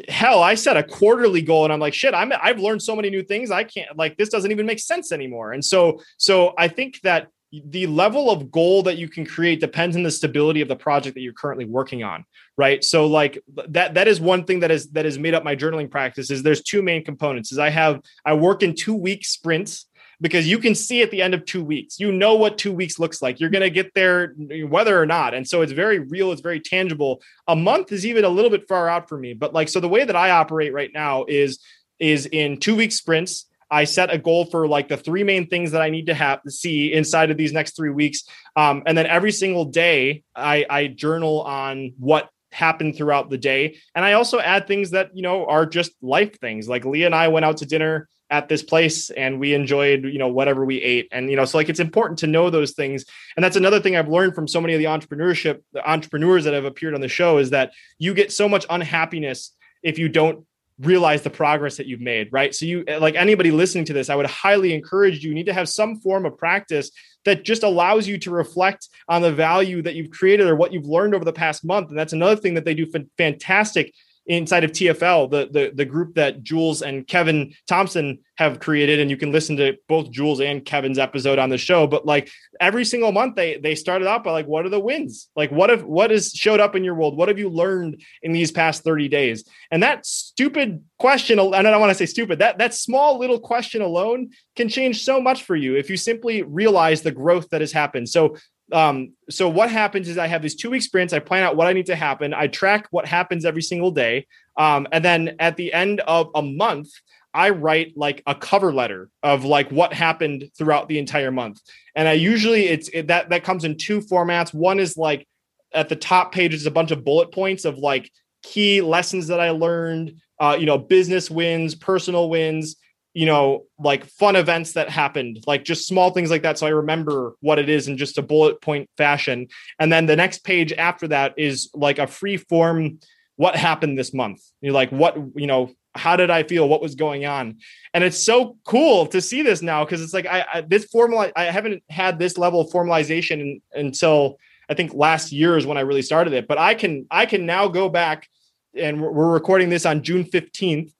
hell 0.08 0.42
i 0.42 0.54
set 0.54 0.76
a 0.76 0.82
quarterly 0.82 1.40
goal 1.40 1.64
and 1.64 1.72
i'm 1.72 1.80
like 1.80 1.94
shit 1.94 2.12
i'm 2.12 2.30
i've 2.42 2.60
learned 2.60 2.82
so 2.82 2.94
many 2.94 3.08
new 3.08 3.22
things. 3.22 3.50
I 3.50 3.64
can't 3.64 3.96
like 3.96 4.16
this 4.16 4.28
doesn't 4.28 4.50
even 4.50 4.66
make 4.66 4.80
sense 4.80 5.12
anymore. 5.12 5.52
And 5.52 5.64
so 5.64 6.00
so 6.18 6.54
i 6.58 6.68
think 6.68 7.00
that 7.02 7.28
the 7.50 7.86
level 7.86 8.30
of 8.30 8.50
goal 8.50 8.82
that 8.82 8.98
you 8.98 9.08
can 9.08 9.24
create 9.24 9.60
depends 9.60 9.96
on 9.96 10.02
the 10.02 10.10
stability 10.10 10.60
of 10.60 10.68
the 10.68 10.76
project 10.76 11.14
that 11.14 11.22
you're 11.22 11.32
currently 11.32 11.64
working 11.64 12.02
on 12.04 12.24
right? 12.58 12.82
So 12.82 13.06
like 13.06 13.40
that 13.68 13.94
that 13.94 14.08
is 14.08 14.20
one 14.20 14.44
thing 14.44 14.60
that 14.60 14.70
is 14.70 14.90
that 14.90 15.06
has 15.06 15.18
made 15.18 15.32
up 15.32 15.44
my 15.44 15.56
journaling 15.56 15.90
practice 15.90 16.30
is 16.30 16.42
there's 16.42 16.62
two 16.62 16.82
main 16.82 17.04
components 17.04 17.52
is 17.52 17.58
i 17.58 17.70
have 17.70 18.02
i 18.26 18.34
work 18.34 18.62
in 18.62 18.74
two 18.74 18.94
week 18.94 19.24
sprints 19.24 19.86
because 20.20 20.48
you 20.48 20.58
can 20.58 20.74
see 20.74 21.02
at 21.02 21.10
the 21.10 21.22
end 21.22 21.34
of 21.34 21.44
two 21.44 21.62
weeks 21.62 21.98
you 22.00 22.10
know 22.12 22.34
what 22.34 22.58
two 22.58 22.72
weeks 22.72 22.98
looks 22.98 23.22
like 23.22 23.40
you're 23.40 23.50
going 23.50 23.62
to 23.62 23.70
get 23.70 23.92
there 23.94 24.34
whether 24.68 25.00
or 25.00 25.06
not 25.06 25.34
and 25.34 25.46
so 25.46 25.62
it's 25.62 25.72
very 25.72 25.98
real 25.98 26.32
it's 26.32 26.40
very 26.40 26.60
tangible 26.60 27.20
a 27.46 27.56
month 27.56 27.92
is 27.92 28.04
even 28.04 28.24
a 28.24 28.28
little 28.28 28.50
bit 28.50 28.66
far 28.68 28.88
out 28.88 29.08
for 29.08 29.18
me 29.18 29.32
but 29.32 29.52
like 29.52 29.68
so 29.68 29.80
the 29.80 29.88
way 29.88 30.04
that 30.04 30.16
i 30.16 30.30
operate 30.30 30.72
right 30.72 30.90
now 30.92 31.24
is 31.28 31.58
is 31.98 32.26
in 32.26 32.58
two 32.58 32.76
week 32.76 32.92
sprints 32.92 33.46
I 33.70 33.84
set 33.84 34.12
a 34.12 34.18
goal 34.18 34.46
for 34.46 34.66
like 34.66 34.88
the 34.88 34.96
three 34.96 35.24
main 35.24 35.46
things 35.46 35.72
that 35.72 35.82
I 35.82 35.90
need 35.90 36.06
to 36.06 36.14
have 36.14 36.42
to 36.42 36.50
see 36.50 36.92
inside 36.92 37.30
of 37.30 37.36
these 37.36 37.52
next 37.52 37.76
three 37.76 37.90
weeks. 37.90 38.24
Um, 38.56 38.82
and 38.86 38.96
then 38.96 39.06
every 39.06 39.32
single 39.32 39.66
day, 39.66 40.22
I, 40.34 40.64
I 40.68 40.86
journal 40.86 41.42
on 41.42 41.92
what 41.98 42.30
happened 42.50 42.96
throughout 42.96 43.28
the 43.28 43.36
day. 43.36 43.76
And 43.94 44.04
I 44.04 44.14
also 44.14 44.38
add 44.38 44.66
things 44.66 44.92
that, 44.92 45.10
you 45.14 45.22
know, 45.22 45.46
are 45.46 45.66
just 45.66 45.92
life 46.00 46.40
things. 46.40 46.66
Like 46.68 46.86
Leah 46.86 47.06
and 47.06 47.14
I 47.14 47.28
went 47.28 47.44
out 47.44 47.58
to 47.58 47.66
dinner 47.66 48.08
at 48.30 48.48
this 48.48 48.62
place 48.62 49.10
and 49.10 49.40
we 49.40 49.54
enjoyed, 49.54 50.04
you 50.04 50.18
know, 50.18 50.28
whatever 50.28 50.64
we 50.64 50.82
ate. 50.82 51.08
And, 51.12 51.30
you 51.30 51.36
know, 51.36 51.44
so 51.44 51.58
like 51.58 51.68
it's 51.68 51.80
important 51.80 52.18
to 52.20 52.26
know 52.26 52.50
those 52.50 52.72
things. 52.72 53.04
And 53.36 53.44
that's 53.44 53.56
another 53.56 53.80
thing 53.80 53.96
I've 53.96 54.08
learned 54.08 54.34
from 54.34 54.46
so 54.46 54.60
many 54.60 54.74
of 54.74 54.78
the 54.78 54.84
entrepreneurship, 54.84 55.62
the 55.72 55.88
entrepreneurs 55.88 56.44
that 56.44 56.54
have 56.54 56.64
appeared 56.64 56.94
on 56.94 57.00
the 57.00 57.08
show 57.08 57.38
is 57.38 57.50
that 57.50 57.72
you 57.98 58.14
get 58.14 58.32
so 58.32 58.48
much 58.48 58.66
unhappiness 58.68 59.52
if 59.82 59.98
you 59.98 60.08
don't 60.08 60.44
realize 60.80 61.22
the 61.22 61.30
progress 61.30 61.76
that 61.76 61.86
you've 61.86 62.00
made 62.00 62.28
right 62.32 62.54
so 62.54 62.64
you 62.64 62.84
like 63.00 63.16
anybody 63.16 63.50
listening 63.50 63.84
to 63.84 63.92
this 63.92 64.08
i 64.08 64.14
would 64.14 64.26
highly 64.26 64.72
encourage 64.72 65.24
you, 65.24 65.30
you 65.30 65.34
need 65.34 65.46
to 65.46 65.52
have 65.52 65.68
some 65.68 65.96
form 65.96 66.24
of 66.24 66.38
practice 66.38 66.92
that 67.24 67.42
just 67.42 67.64
allows 67.64 68.06
you 68.06 68.16
to 68.16 68.30
reflect 68.30 68.88
on 69.08 69.20
the 69.20 69.32
value 69.32 69.82
that 69.82 69.96
you've 69.96 70.10
created 70.10 70.46
or 70.46 70.54
what 70.54 70.72
you've 70.72 70.86
learned 70.86 71.16
over 71.16 71.24
the 71.24 71.32
past 71.32 71.64
month 71.64 71.88
and 71.88 71.98
that's 71.98 72.12
another 72.12 72.36
thing 72.36 72.54
that 72.54 72.64
they 72.64 72.74
do 72.74 72.86
fantastic 73.16 73.92
inside 74.28 74.62
of 74.62 74.72
TFL, 74.72 75.30
the, 75.30 75.48
the 75.50 75.72
the 75.74 75.84
group 75.86 76.14
that 76.14 76.42
Jules 76.42 76.82
and 76.82 77.06
Kevin 77.06 77.54
Thompson 77.66 78.18
have 78.36 78.60
created, 78.60 79.00
and 79.00 79.10
you 79.10 79.16
can 79.16 79.32
listen 79.32 79.56
to 79.56 79.76
both 79.88 80.10
Jules 80.10 80.40
and 80.40 80.64
Kevin's 80.64 80.98
episode 80.98 81.38
on 81.38 81.48
the 81.48 81.58
show. 81.58 81.86
But 81.86 82.06
like 82.06 82.30
every 82.60 82.84
single 82.84 83.10
month, 83.10 83.34
they 83.36 83.56
they 83.56 83.74
started 83.74 84.06
out 84.06 84.22
by 84.22 84.32
like, 84.32 84.46
what 84.46 84.66
are 84.66 84.68
the 84.68 84.78
wins? 84.78 85.28
Like, 85.34 85.50
what 85.50 85.70
if 85.70 85.82
what 85.82 86.10
has 86.10 86.30
showed 86.32 86.60
up 86.60 86.76
in 86.76 86.84
your 86.84 86.94
world? 86.94 87.16
What 87.16 87.28
have 87.28 87.38
you 87.38 87.48
learned 87.48 88.02
in 88.22 88.32
these 88.32 88.52
past 88.52 88.84
thirty 88.84 89.08
days? 89.08 89.44
And 89.70 89.82
that 89.82 90.04
stupid 90.04 90.84
question, 90.98 91.38
and 91.38 91.54
I 91.54 91.62
don't 91.62 91.80
want 91.80 91.90
to 91.90 91.94
say 91.98 92.06
stupid. 92.06 92.40
That 92.40 92.58
that 92.58 92.74
small 92.74 93.18
little 93.18 93.40
question 93.40 93.80
alone 93.80 94.30
can 94.56 94.68
change 94.68 95.04
so 95.04 95.20
much 95.20 95.44
for 95.44 95.56
you 95.56 95.76
if 95.76 95.88
you 95.88 95.96
simply 95.96 96.42
realize 96.42 97.00
the 97.00 97.10
growth 97.10 97.48
that 97.50 97.62
has 97.62 97.72
happened. 97.72 98.08
So 98.10 98.36
um, 98.72 99.14
so 99.30 99.48
what 99.48 99.70
happens 99.70 100.08
is 100.08 100.18
I 100.18 100.26
have 100.26 100.42
these 100.42 100.54
two 100.54 100.70
week 100.70 100.82
sprints. 100.82 101.12
I 101.12 101.18
plan 101.18 101.42
out 101.42 101.56
what 101.56 101.66
I 101.66 101.72
need 101.72 101.86
to 101.86 101.96
happen. 101.96 102.34
I 102.34 102.48
track 102.48 102.86
what 102.90 103.06
happens 103.06 103.44
every 103.44 103.62
single 103.62 103.90
day. 103.90 104.26
Um, 104.56 104.86
and 104.92 105.04
then 105.04 105.36
at 105.38 105.56
the 105.56 105.72
end 105.72 106.00
of 106.00 106.30
a 106.34 106.42
month, 106.42 106.90
I 107.32 107.50
write 107.50 107.96
like 107.96 108.22
a 108.26 108.34
cover 108.34 108.72
letter 108.72 109.10
of 109.22 109.44
like 109.44 109.70
what 109.70 109.92
happened 109.92 110.50
throughout 110.56 110.88
the 110.88 110.98
entire 110.98 111.30
month. 111.30 111.60
And 111.94 112.08
I 112.08 112.12
usually 112.12 112.66
it's 112.66 112.88
it, 112.88 113.08
that 113.08 113.30
that 113.30 113.44
comes 113.44 113.64
in 113.64 113.76
two 113.76 114.00
formats. 114.00 114.52
One 114.52 114.80
is 114.80 114.96
like 114.96 115.26
at 115.72 115.88
the 115.88 115.96
top 115.96 116.32
page 116.32 116.54
is 116.54 116.66
a 116.66 116.70
bunch 116.70 116.90
of 116.90 117.04
bullet 117.04 117.32
points 117.32 117.64
of 117.64 117.78
like 117.78 118.10
key 118.42 118.80
lessons 118.80 119.28
that 119.28 119.40
I 119.40 119.50
learned, 119.50 120.16
uh, 120.40 120.56
you 120.58 120.66
know, 120.66 120.78
business 120.78 121.30
wins, 121.30 121.74
personal 121.74 122.30
wins, 122.30 122.76
you 123.18 123.26
know, 123.26 123.64
like 123.80 124.04
fun 124.04 124.36
events 124.36 124.74
that 124.74 124.88
happened, 124.88 125.42
like 125.44 125.64
just 125.64 125.88
small 125.88 126.12
things 126.12 126.30
like 126.30 126.42
that. 126.42 126.56
So 126.56 126.68
I 126.68 126.70
remember 126.70 127.32
what 127.40 127.58
it 127.58 127.68
is 127.68 127.88
in 127.88 127.96
just 127.96 128.16
a 128.16 128.22
bullet 128.22 128.62
point 128.62 128.88
fashion. 128.96 129.48
And 129.80 129.92
then 129.92 130.06
the 130.06 130.14
next 130.14 130.44
page 130.44 130.72
after 130.72 131.08
that 131.08 131.34
is 131.36 131.68
like 131.74 131.98
a 131.98 132.06
free 132.06 132.36
form 132.36 133.00
what 133.34 133.56
happened 133.56 133.98
this 133.98 134.14
month. 134.14 134.40
You're 134.60 134.72
like, 134.72 134.90
what, 134.90 135.16
you 135.34 135.48
know, 135.48 135.72
how 135.96 136.14
did 136.14 136.30
I 136.30 136.44
feel? 136.44 136.68
What 136.68 136.80
was 136.80 136.94
going 136.94 137.26
on? 137.26 137.58
And 137.92 138.04
it's 138.04 138.22
so 138.22 138.56
cool 138.64 139.08
to 139.08 139.20
see 139.20 139.42
this 139.42 139.62
now 139.62 139.84
because 139.84 140.00
it's 140.00 140.14
like 140.14 140.26
I, 140.26 140.44
I 140.54 140.60
this 140.60 140.84
formal 140.84 141.28
I 141.34 141.44
haven't 141.46 141.82
had 141.90 142.20
this 142.20 142.38
level 142.38 142.60
of 142.60 142.70
formalization 142.70 143.40
in, 143.40 143.62
until 143.72 144.38
I 144.68 144.74
think 144.74 144.94
last 144.94 145.32
year 145.32 145.56
is 145.56 145.66
when 145.66 145.76
I 145.76 145.80
really 145.80 146.02
started 146.02 146.34
it. 146.34 146.46
But 146.46 146.58
I 146.58 146.74
can 146.74 147.06
I 147.10 147.26
can 147.26 147.46
now 147.46 147.66
go 147.66 147.88
back 147.88 148.28
and 148.76 149.02
we're 149.02 149.32
recording 149.32 149.70
this 149.70 149.86
on 149.86 150.04
June 150.04 150.22
15th 150.22 150.92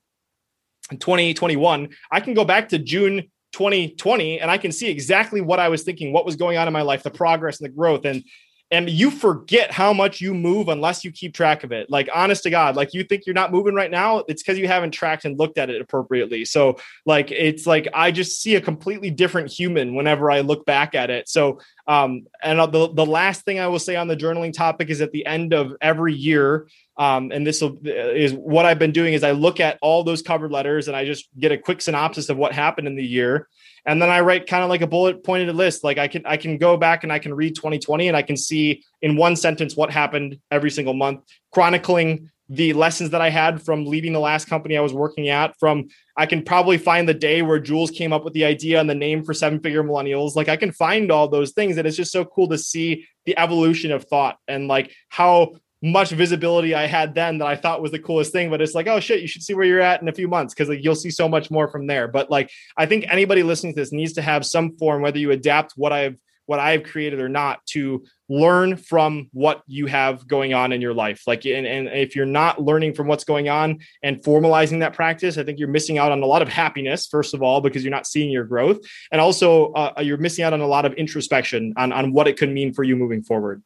2021, 0.97 1.89
I 2.11 2.21
can 2.21 2.35
go 2.35 2.45
back 2.45 2.71
to 2.71 2.79
June 2.79 3.31
2020 3.53 4.41
and 4.41 4.51
I 4.51 4.59
can 4.59 4.73
see 4.73 4.89
exactly 4.89 5.41
what 5.41 5.59
I 5.59 5.69
was 5.69 5.83
thinking, 5.83 6.13
what 6.13 6.25
was 6.25 6.37
going 6.37 6.57
on 6.57 6.67
in 6.67 6.73
my 6.73 6.83
life, 6.83 7.03
the 7.03 7.11
progress 7.11 7.61
and 7.61 7.69
the 7.69 7.75
growth. 7.75 8.05
And 8.05 8.25
and 8.71 8.91
you 8.91 9.11
forget 9.11 9.73
how 9.73 9.93
much 9.93 10.21
you 10.21 10.35
move 10.35 10.69
unless 10.69 11.05
you 11.05 11.11
keep 11.11 11.33
track 11.35 11.65
of 11.65 11.73
it. 11.73 11.89
Like 11.89 12.09
honest 12.15 12.43
to 12.43 12.51
God, 12.51 12.77
like 12.77 12.93
you 12.93 13.03
think 13.03 13.25
you're 13.25 13.35
not 13.35 13.53
moving 13.53 13.75
right 13.75 13.91
now, 13.91 14.19
it's 14.29 14.43
because 14.43 14.59
you 14.59 14.69
haven't 14.69 14.91
tracked 14.91 15.25
and 15.25 15.39
looked 15.39 15.57
at 15.57 15.71
it 15.71 15.81
appropriately. 15.81 16.45
So 16.45 16.77
like 17.07 17.31
it's 17.31 17.67
like 17.67 17.89
I 17.95 18.11
just 18.11 18.43
see 18.43 18.57
a 18.57 18.61
completely 18.61 19.11
different 19.11 19.51
human 19.51 19.95
whenever 19.95 20.31
I 20.31 20.41
look 20.41 20.67
back 20.67 20.95
at 20.95 21.11
it. 21.11 21.29
So 21.29 21.61
um 21.87 22.27
and 22.43 22.59
the 22.59 22.93
the 22.93 23.07
last 23.07 23.45
thing 23.45 23.59
I 23.59 23.69
will 23.69 23.79
say 23.79 23.97
on 23.97 24.09
the 24.09 24.17
journaling 24.17 24.53
topic 24.53 24.91
is 24.91 25.01
at 25.01 25.13
the 25.13 25.25
end 25.25 25.55
of 25.55 25.73
every 25.81 26.15
year 26.15 26.67
um, 26.99 27.31
and 27.33 27.47
this 27.47 27.63
is 27.63 28.35
what 28.35 28.67
I've 28.67 28.81
been 28.81 28.91
doing 28.91 29.15
is 29.15 29.23
I 29.23 29.31
look 29.31 29.61
at 29.61 29.79
all 29.81 30.03
those 30.03 30.21
covered 30.21 30.51
letters 30.51 30.89
and 30.89 30.97
I 30.97 31.05
just 31.05 31.29
get 31.39 31.53
a 31.53 31.59
quick 31.59 31.81
synopsis 31.81 32.29
of 32.29 32.37
what 32.37 32.53
happened 32.53 32.89
in 32.89 32.97
the 32.97 33.07
year. 33.07 33.49
And 33.89 34.03
then 34.03 34.11
I 34.11 34.21
write 34.21 34.47
kind 34.47 34.63
of 34.63 34.69
like 34.69 34.83
a 34.83 34.87
bullet 34.87 35.25
pointed 35.25 35.53
list. 35.57 35.83
Like 35.83 35.97
I 35.97 36.09
can, 36.09 36.25
I 36.27 36.37
can 36.37 36.59
go 36.59 36.77
back 36.77 37.05
and 37.05 37.13
I 37.13 37.19
can 37.19 37.33
read 37.33 37.55
2020 37.55 38.09
and 38.09 38.17
I 38.17 38.21
can 38.21 38.37
see 38.37 38.85
in 39.01 39.17
one 39.17 39.35
sentence 39.35 39.75
what 39.77 39.91
happened 39.91 40.39
every 40.51 40.71
single 40.71 40.93
month, 40.93 41.23
chronicling 41.53 42.31
the 42.51 42.75
lessons 42.75 43.11
that 43.11 43.23
I 43.23 43.31
had 43.31 43.63
from 43.63 43.87
leaving 43.87 44.13
the 44.13 44.21
last 44.21 44.47
company 44.47 44.77
I 44.77 44.83
was 44.83 44.93
working 44.93 45.31
at. 45.31 45.55
From 45.59 45.89
I 46.19 46.27
can 46.27 46.43
probably 46.43 46.77
find 46.77 47.09
the 47.09 47.15
day 47.15 47.41
where 47.41 47.59
Jules 47.59 47.91
came 47.91 48.13
up 48.13 48.25
with 48.25 48.35
the 48.35 48.45
idea 48.45 48.79
and 48.79 48.91
the 48.91 48.95
name 48.95 49.25
for 49.25 49.33
seven 49.33 49.59
figure 49.59 49.83
millennials. 49.83 50.37
Like 50.37 50.51
I 50.51 50.57
can 50.57 50.71
find 50.71 51.11
all 51.11 51.27
those 51.27 51.53
things. 51.53 51.79
And 51.79 51.89
it's 51.89 51.97
just 51.97 52.13
so 52.13 52.27
cool 52.27 52.49
to 52.49 52.59
see 52.59 53.07
the 53.25 53.39
evolution 53.39 53.91
of 53.91 54.05
thought 54.05 54.37
and 54.47 54.69
like 54.69 54.93
how 55.09 55.55
much 55.83 56.11
visibility 56.11 56.75
I 56.75 56.87
had 56.87 57.15
then 57.15 57.39
that 57.39 57.47
I 57.47 57.57
thought 57.57 57.83
was 57.83 57.93
the 57.93 57.99
coolest 57.99 58.33
thing. 58.33 58.51
But 58.51 58.61
it's 58.61 58.75
like, 58.75 58.87
oh 58.87 59.01
shit, 59.01 59.21
you 59.21 59.29
should 59.29 59.43
see 59.43 59.55
where 59.55 59.65
you're 59.65 59.81
at 59.81 60.03
in 60.03 60.09
a 60.09 60.13
few 60.13 60.29
months 60.29 60.55
because 60.55 60.69
like 60.69 60.83
you'll 60.83 60.95
see 60.95 61.11
so 61.11 61.29
much 61.29 61.51
more 61.51 61.69
from 61.69 61.87
there. 61.87 62.09
But 62.09 62.31
like 62.31 62.51
I 62.77 62.87
think 62.87 63.07
anybody 63.09 63.43
listening 63.43 63.75
to 63.75 63.81
this 63.81 63.93
needs 63.93 64.15
to 64.15 64.23
have 64.23 64.45
some 64.45 64.77
form, 64.77 65.03
whether 65.03 65.19
you 65.19 65.31
adapt 65.31 65.73
what 65.77 65.93
I've 65.93 66.19
what 66.47 66.59
I've 66.59 66.83
created 66.83 67.21
or 67.21 67.29
not, 67.29 67.65
to 67.67 68.07
learn 68.31 68.79
from 68.79 69.29
what 69.33 69.63
you 69.67 69.85
have 69.85 70.27
going 70.27 70.55
on 70.55 70.73
in 70.73 70.81
your 70.81 70.95
life. 70.95 71.25
Like 71.27 71.45
and, 71.45 71.67
and 71.67 71.89
if 71.89 72.17
you're 72.17 72.27
not 72.27 72.61
learning 72.61 72.95
from 72.95 73.07
what's 73.07 73.25
going 73.25 73.51
on 73.51 73.81
and 74.03 74.23
formalizing 74.23 74.81
that 74.81 74.95
practice, 74.95 75.37
I 75.37 75.45
think 75.45 75.59
you're 75.59 75.69
missing 75.69 75.99
out 75.99 76.11
on 76.11 76.23
a 76.23 76.27
lot 76.27 76.41
of 76.41 76.49
happiness, 76.49 77.07
first 77.07 77.35
of 77.35 77.43
all, 77.43 77.61
because 77.61 77.85
you're 77.85 77.91
not 77.91 78.07
seeing 78.07 78.31
your 78.31 78.45
growth. 78.45 78.79
And 79.13 79.21
also 79.21 79.73
uh, 79.73 80.01
you're 80.01 80.17
missing 80.17 80.43
out 80.43 80.55
on 80.55 80.61
a 80.61 80.67
lot 80.67 80.87
of 80.87 80.95
introspection 80.95 81.75
on, 81.77 81.93
on 81.93 82.13
what 82.13 82.27
it 82.27 82.39
could 82.39 82.51
mean 82.51 82.73
for 82.73 82.83
you 82.83 82.97
moving 82.97 83.23
forward. 83.23 83.63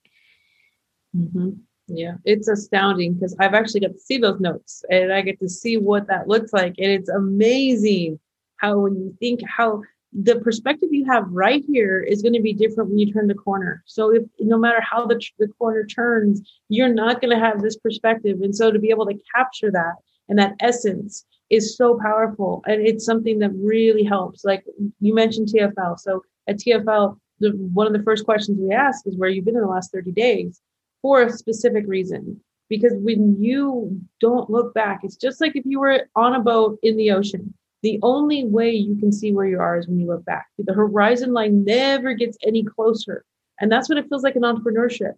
Mm-hmm. 1.16 1.50
Yeah, 1.88 2.14
it's 2.24 2.48
astounding 2.48 3.14
because 3.14 3.36
I've 3.38 3.54
actually 3.54 3.80
got 3.80 3.92
to 3.92 3.98
see 3.98 4.18
those 4.18 4.40
notes 4.40 4.84
and 4.88 5.12
I 5.12 5.20
get 5.20 5.40
to 5.40 5.48
see 5.48 5.76
what 5.76 6.06
that 6.06 6.28
looks 6.28 6.52
like. 6.52 6.74
And 6.78 6.90
it's 6.90 7.08
amazing 7.08 8.20
how, 8.56 8.78
when 8.78 8.94
you 8.94 9.16
think 9.18 9.40
how 9.46 9.82
the 10.12 10.38
perspective 10.40 10.90
you 10.92 11.04
have 11.06 11.24
right 11.30 11.64
here 11.66 12.00
is 12.00 12.22
going 12.22 12.34
to 12.34 12.40
be 12.40 12.52
different 12.52 12.90
when 12.90 12.98
you 12.98 13.12
turn 13.12 13.26
the 13.26 13.34
corner. 13.34 13.82
So, 13.86 14.14
if 14.14 14.22
no 14.38 14.58
matter 14.58 14.80
how 14.80 15.06
the, 15.06 15.20
the 15.38 15.48
corner 15.48 15.84
turns, 15.84 16.42
you're 16.68 16.92
not 16.92 17.20
going 17.20 17.36
to 17.36 17.42
have 17.42 17.62
this 17.62 17.76
perspective. 17.76 18.40
And 18.42 18.54
so, 18.54 18.70
to 18.70 18.78
be 18.78 18.90
able 18.90 19.06
to 19.06 19.18
capture 19.34 19.70
that 19.72 19.94
and 20.28 20.38
that 20.38 20.54
essence 20.60 21.24
is 21.50 21.76
so 21.76 21.98
powerful. 22.00 22.62
And 22.66 22.86
it's 22.86 23.04
something 23.04 23.38
that 23.40 23.52
really 23.54 24.04
helps. 24.04 24.44
Like 24.44 24.64
you 25.00 25.14
mentioned 25.14 25.48
TFL. 25.48 25.98
So, 25.98 26.22
at 26.46 26.58
TFL, 26.58 27.18
the, 27.40 27.50
one 27.50 27.86
of 27.86 27.92
the 27.94 28.02
first 28.02 28.24
questions 28.24 28.58
we 28.60 28.72
ask 28.72 29.06
is 29.06 29.16
where 29.16 29.30
you've 29.30 29.46
been 29.46 29.56
in 29.56 29.62
the 29.62 29.66
last 29.68 29.92
30 29.92 30.12
days 30.12 30.60
for 31.02 31.22
a 31.22 31.30
specific 31.30 31.84
reason. 31.86 32.40
Because 32.68 32.92
when 32.94 33.42
you 33.42 34.00
don't 34.20 34.48
look 34.48 34.72
back, 34.72 35.00
it's 35.02 35.16
just 35.16 35.40
like 35.40 35.56
if 35.56 35.64
you 35.66 35.80
were 35.80 36.08
on 36.16 36.34
a 36.34 36.40
boat 36.40 36.78
in 36.82 36.96
the 36.96 37.10
ocean. 37.10 37.52
The 37.82 37.98
only 38.02 38.44
way 38.44 38.70
you 38.70 38.96
can 38.96 39.12
see 39.12 39.32
where 39.32 39.46
you 39.46 39.58
are 39.58 39.76
is 39.76 39.88
when 39.88 39.98
you 39.98 40.06
look 40.06 40.24
back. 40.24 40.46
The 40.56 40.72
horizon 40.72 41.32
line 41.32 41.64
never 41.64 42.14
gets 42.14 42.38
any 42.46 42.62
closer. 42.62 43.24
And 43.60 43.70
that's 43.70 43.88
what 43.88 43.98
it 43.98 44.08
feels 44.08 44.22
like 44.22 44.36
in 44.36 44.42
entrepreneurship. 44.42 45.14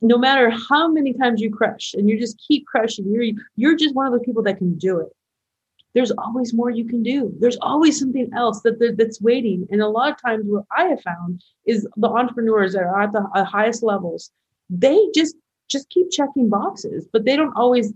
No 0.00 0.18
matter 0.18 0.50
how 0.50 0.88
many 0.88 1.12
times 1.12 1.40
you 1.40 1.50
crush 1.50 1.94
and 1.94 2.08
you 2.08 2.18
just 2.18 2.42
keep 2.46 2.66
crushing, 2.66 3.12
you're, 3.12 3.34
you're 3.56 3.76
just 3.76 3.94
one 3.94 4.06
of 4.06 4.12
the 4.14 4.24
people 4.24 4.42
that 4.44 4.58
can 4.58 4.76
do 4.78 4.98
it 5.00 5.12
there's 5.96 6.12
always 6.18 6.52
more 6.52 6.68
you 6.68 6.84
can 6.84 7.02
do. 7.02 7.32
There's 7.40 7.56
always 7.62 7.98
something 7.98 8.28
else 8.36 8.60
that 8.60 8.96
that's 8.98 9.18
waiting. 9.18 9.66
And 9.70 9.80
a 9.80 9.88
lot 9.88 10.10
of 10.10 10.20
times, 10.20 10.44
what 10.44 10.64
I 10.76 10.84
have 10.88 11.00
found 11.00 11.42
is 11.64 11.88
the 11.96 12.08
entrepreneurs 12.08 12.74
that 12.74 12.82
are 12.82 13.00
at 13.00 13.12
the 13.12 13.26
uh, 13.34 13.44
highest 13.44 13.82
levels, 13.82 14.30
they 14.70 14.98
just 15.14 15.36
just 15.68 15.88
keep 15.90 16.10
checking 16.10 16.48
boxes, 16.48 17.08
but 17.12 17.24
they 17.24 17.34
don't 17.34 17.56
always 17.56 17.92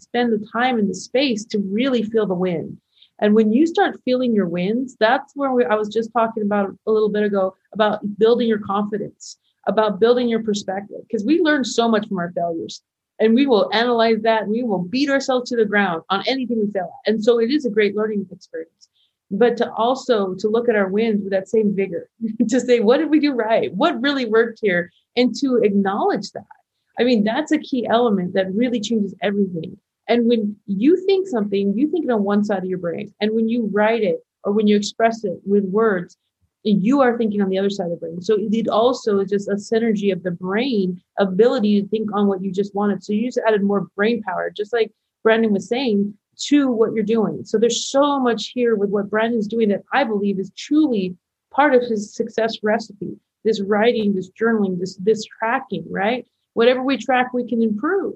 spend 0.00 0.32
the 0.32 0.46
time 0.52 0.78
and 0.78 0.90
the 0.90 0.94
space 0.94 1.44
to 1.46 1.58
really 1.58 2.02
feel 2.02 2.26
the 2.26 2.34
win. 2.34 2.78
And 3.20 3.34
when 3.34 3.52
you 3.52 3.66
start 3.66 4.00
feeling 4.04 4.34
your 4.34 4.48
wins, 4.48 4.96
that's 4.98 5.34
where 5.34 5.52
we, 5.52 5.64
I 5.64 5.74
was 5.74 5.88
just 5.88 6.12
talking 6.12 6.42
about 6.42 6.76
a 6.86 6.90
little 6.90 7.08
bit 7.08 7.22
ago 7.22 7.54
about 7.72 8.00
building 8.18 8.48
your 8.48 8.58
confidence, 8.58 9.38
about 9.66 10.00
building 10.00 10.28
your 10.28 10.42
perspective, 10.42 10.98
because 11.08 11.24
we 11.24 11.40
learn 11.40 11.64
so 11.64 11.88
much 11.88 12.08
from 12.08 12.18
our 12.18 12.32
failures 12.32 12.82
and 13.20 13.34
we 13.34 13.46
will 13.46 13.70
analyze 13.72 14.20
that 14.22 14.42
and 14.42 14.50
we 14.50 14.62
will 14.62 14.82
beat 14.82 15.08
ourselves 15.08 15.48
to 15.50 15.56
the 15.56 15.64
ground 15.64 16.02
on 16.10 16.24
anything 16.26 16.58
we 16.58 16.70
fail 16.72 16.90
at. 17.06 17.12
And 17.12 17.24
so 17.24 17.40
it 17.40 17.50
is 17.50 17.64
a 17.64 17.70
great 17.70 17.94
learning 17.94 18.26
experience. 18.30 18.88
But 19.30 19.56
to 19.56 19.72
also 19.72 20.34
to 20.34 20.48
look 20.48 20.68
at 20.68 20.76
our 20.76 20.88
wins 20.88 21.22
with 21.22 21.32
that 21.32 21.48
same 21.48 21.74
vigor, 21.74 22.08
to 22.48 22.60
say, 22.60 22.80
what 22.80 22.98
did 22.98 23.10
we 23.10 23.20
do 23.20 23.32
right? 23.32 23.72
What 23.74 24.00
really 24.00 24.26
worked 24.26 24.60
here? 24.62 24.90
And 25.16 25.34
to 25.40 25.60
acknowledge 25.62 26.30
that. 26.32 26.44
I 26.98 27.04
mean, 27.04 27.24
that's 27.24 27.52
a 27.52 27.58
key 27.58 27.86
element 27.86 28.34
that 28.34 28.54
really 28.54 28.80
changes 28.80 29.14
everything. 29.22 29.76
And 30.08 30.28
when 30.28 30.56
you 30.66 30.96
think 31.06 31.26
something, 31.28 31.76
you 31.76 31.88
think 31.88 32.04
it 32.04 32.10
on 32.10 32.24
one 32.24 32.44
side 32.44 32.58
of 32.58 32.64
your 32.64 32.78
brain. 32.78 33.12
And 33.20 33.32
when 33.32 33.48
you 33.48 33.68
write 33.72 34.02
it 34.02 34.18
or 34.44 34.52
when 34.52 34.66
you 34.66 34.76
express 34.76 35.24
it 35.24 35.38
with 35.44 35.64
words, 35.64 36.16
you 36.62 37.00
are 37.00 37.16
thinking 37.16 37.42
on 37.42 37.50
the 37.50 37.58
other 37.58 37.70
side 37.70 37.86
of 37.86 37.90
the 37.90 37.96
brain. 37.96 38.22
So 38.22 38.36
it 38.38 38.68
also 38.68 39.20
is 39.20 39.30
just 39.30 39.48
a 39.48 39.54
synergy 39.54 40.12
of 40.12 40.22
the 40.22 40.30
brain 40.30 41.00
ability 41.18 41.80
to 41.80 41.88
think 41.88 42.08
on 42.14 42.26
what 42.26 42.42
you 42.42 42.50
just 42.52 42.74
wanted. 42.74 43.04
So 43.04 43.12
you 43.12 43.26
just 43.26 43.40
added 43.46 43.62
more 43.62 43.88
brain 43.94 44.22
power, 44.22 44.50
just 44.50 44.72
like 44.72 44.90
Brandon 45.22 45.52
was 45.52 45.68
saying, 45.68 46.14
to 46.48 46.70
what 46.70 46.92
you're 46.92 47.04
doing. 47.04 47.44
So 47.44 47.58
there's 47.58 47.88
so 47.88 48.18
much 48.18 48.50
here 48.54 48.76
with 48.76 48.90
what 48.90 49.10
Brandon's 49.10 49.46
doing 49.46 49.68
that 49.70 49.82
I 49.92 50.04
believe 50.04 50.38
is 50.38 50.52
truly 50.56 51.16
part 51.50 51.74
of 51.74 51.82
his 51.82 52.14
success 52.14 52.56
recipe. 52.62 53.16
This 53.44 53.60
writing, 53.60 54.14
this 54.14 54.30
journaling, 54.30 54.78
this 54.78 54.96
this 54.96 55.24
tracking, 55.24 55.84
right? 55.90 56.26
Whatever 56.54 56.82
we 56.82 56.96
track, 56.96 57.32
we 57.34 57.46
can 57.46 57.62
improve. 57.62 58.14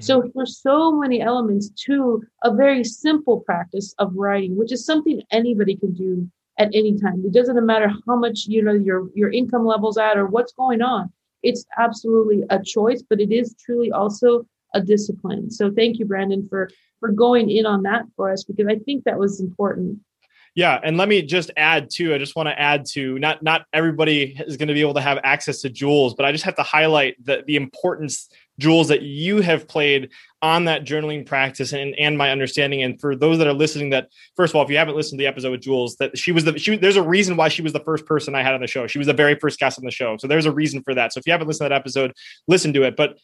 So 0.00 0.20
mm-hmm. 0.20 0.30
there's 0.34 0.58
so 0.60 0.92
many 0.92 1.20
elements 1.20 1.70
to 1.86 2.22
a 2.42 2.52
very 2.52 2.84
simple 2.84 3.40
practice 3.40 3.94
of 3.98 4.12
writing, 4.14 4.56
which 4.56 4.72
is 4.72 4.84
something 4.84 5.22
anybody 5.30 5.76
can 5.76 5.94
do 5.94 6.28
at 6.58 6.68
any 6.74 6.98
time. 6.98 7.22
It 7.24 7.32
doesn't 7.32 7.64
matter 7.64 7.92
how 8.06 8.16
much 8.16 8.46
you 8.46 8.62
know 8.62 8.72
your 8.72 9.08
your 9.14 9.30
income 9.30 9.64
levels 9.64 9.98
at 9.98 10.16
or 10.16 10.26
what's 10.26 10.52
going 10.52 10.82
on. 10.82 11.12
It's 11.42 11.64
absolutely 11.78 12.44
a 12.50 12.60
choice, 12.62 13.02
but 13.08 13.20
it 13.20 13.30
is 13.30 13.54
truly 13.64 13.92
also 13.92 14.46
a 14.74 14.80
discipline. 14.80 15.50
So 15.50 15.70
thank 15.70 15.98
you, 15.98 16.04
Brandon, 16.04 16.46
for 16.48 16.70
for 17.00 17.10
going 17.10 17.50
in 17.50 17.66
on 17.66 17.82
that 17.82 18.04
for 18.16 18.30
us 18.32 18.44
because 18.44 18.66
I 18.66 18.76
think 18.76 19.04
that 19.04 19.18
was 19.18 19.40
important. 19.40 20.00
Yeah, 20.56 20.80
and 20.82 20.96
let 20.96 21.08
me 21.08 21.20
just 21.20 21.50
add 21.58 21.90
too. 21.90 22.14
I 22.14 22.18
just 22.18 22.34
want 22.34 22.48
to 22.48 22.58
add 22.58 22.86
to 22.92 23.18
not 23.18 23.42
not 23.42 23.66
everybody 23.74 24.34
is 24.46 24.56
going 24.56 24.68
to 24.68 24.74
be 24.74 24.80
able 24.80 24.94
to 24.94 25.02
have 25.02 25.18
access 25.22 25.60
to 25.60 25.68
Jules, 25.68 26.14
but 26.14 26.24
I 26.24 26.32
just 26.32 26.44
have 26.44 26.56
to 26.56 26.62
highlight 26.62 27.22
the 27.22 27.44
the 27.46 27.56
importance 27.56 28.30
Jules 28.58 28.88
that 28.88 29.02
you 29.02 29.42
have 29.42 29.68
played 29.68 30.12
on 30.40 30.64
that 30.64 30.86
journaling 30.86 31.26
practice 31.26 31.74
and, 31.74 31.94
and 31.96 32.16
my 32.16 32.30
understanding. 32.30 32.82
And 32.82 32.98
for 32.98 33.14
those 33.14 33.36
that 33.36 33.46
are 33.46 33.52
listening, 33.52 33.90
that 33.90 34.08
first 34.34 34.52
of 34.52 34.56
all, 34.56 34.64
if 34.64 34.70
you 34.70 34.78
haven't 34.78 34.96
listened 34.96 35.18
to 35.18 35.22
the 35.22 35.26
episode 35.26 35.50
with 35.50 35.60
Jules, 35.60 35.96
that 35.96 36.16
she 36.16 36.32
was 36.32 36.44
the 36.44 36.58
she 36.58 36.76
there's 36.76 36.96
a 36.96 37.02
reason 37.02 37.36
why 37.36 37.48
she 37.48 37.60
was 37.60 37.74
the 37.74 37.80
first 37.80 38.06
person 38.06 38.34
I 38.34 38.42
had 38.42 38.54
on 38.54 38.62
the 38.62 38.66
show. 38.66 38.86
She 38.86 38.96
was 38.96 39.08
the 39.08 39.12
very 39.12 39.34
first 39.34 39.58
guest 39.58 39.78
on 39.78 39.84
the 39.84 39.90
show. 39.90 40.16
So 40.16 40.26
there's 40.26 40.46
a 40.46 40.52
reason 40.52 40.82
for 40.82 40.94
that. 40.94 41.12
So 41.12 41.18
if 41.18 41.26
you 41.26 41.32
haven't 41.32 41.48
listened 41.48 41.66
to 41.66 41.68
that 41.68 41.76
episode, 41.76 42.14
listen 42.48 42.72
to 42.72 42.84
it. 42.84 42.96
But 42.96 43.18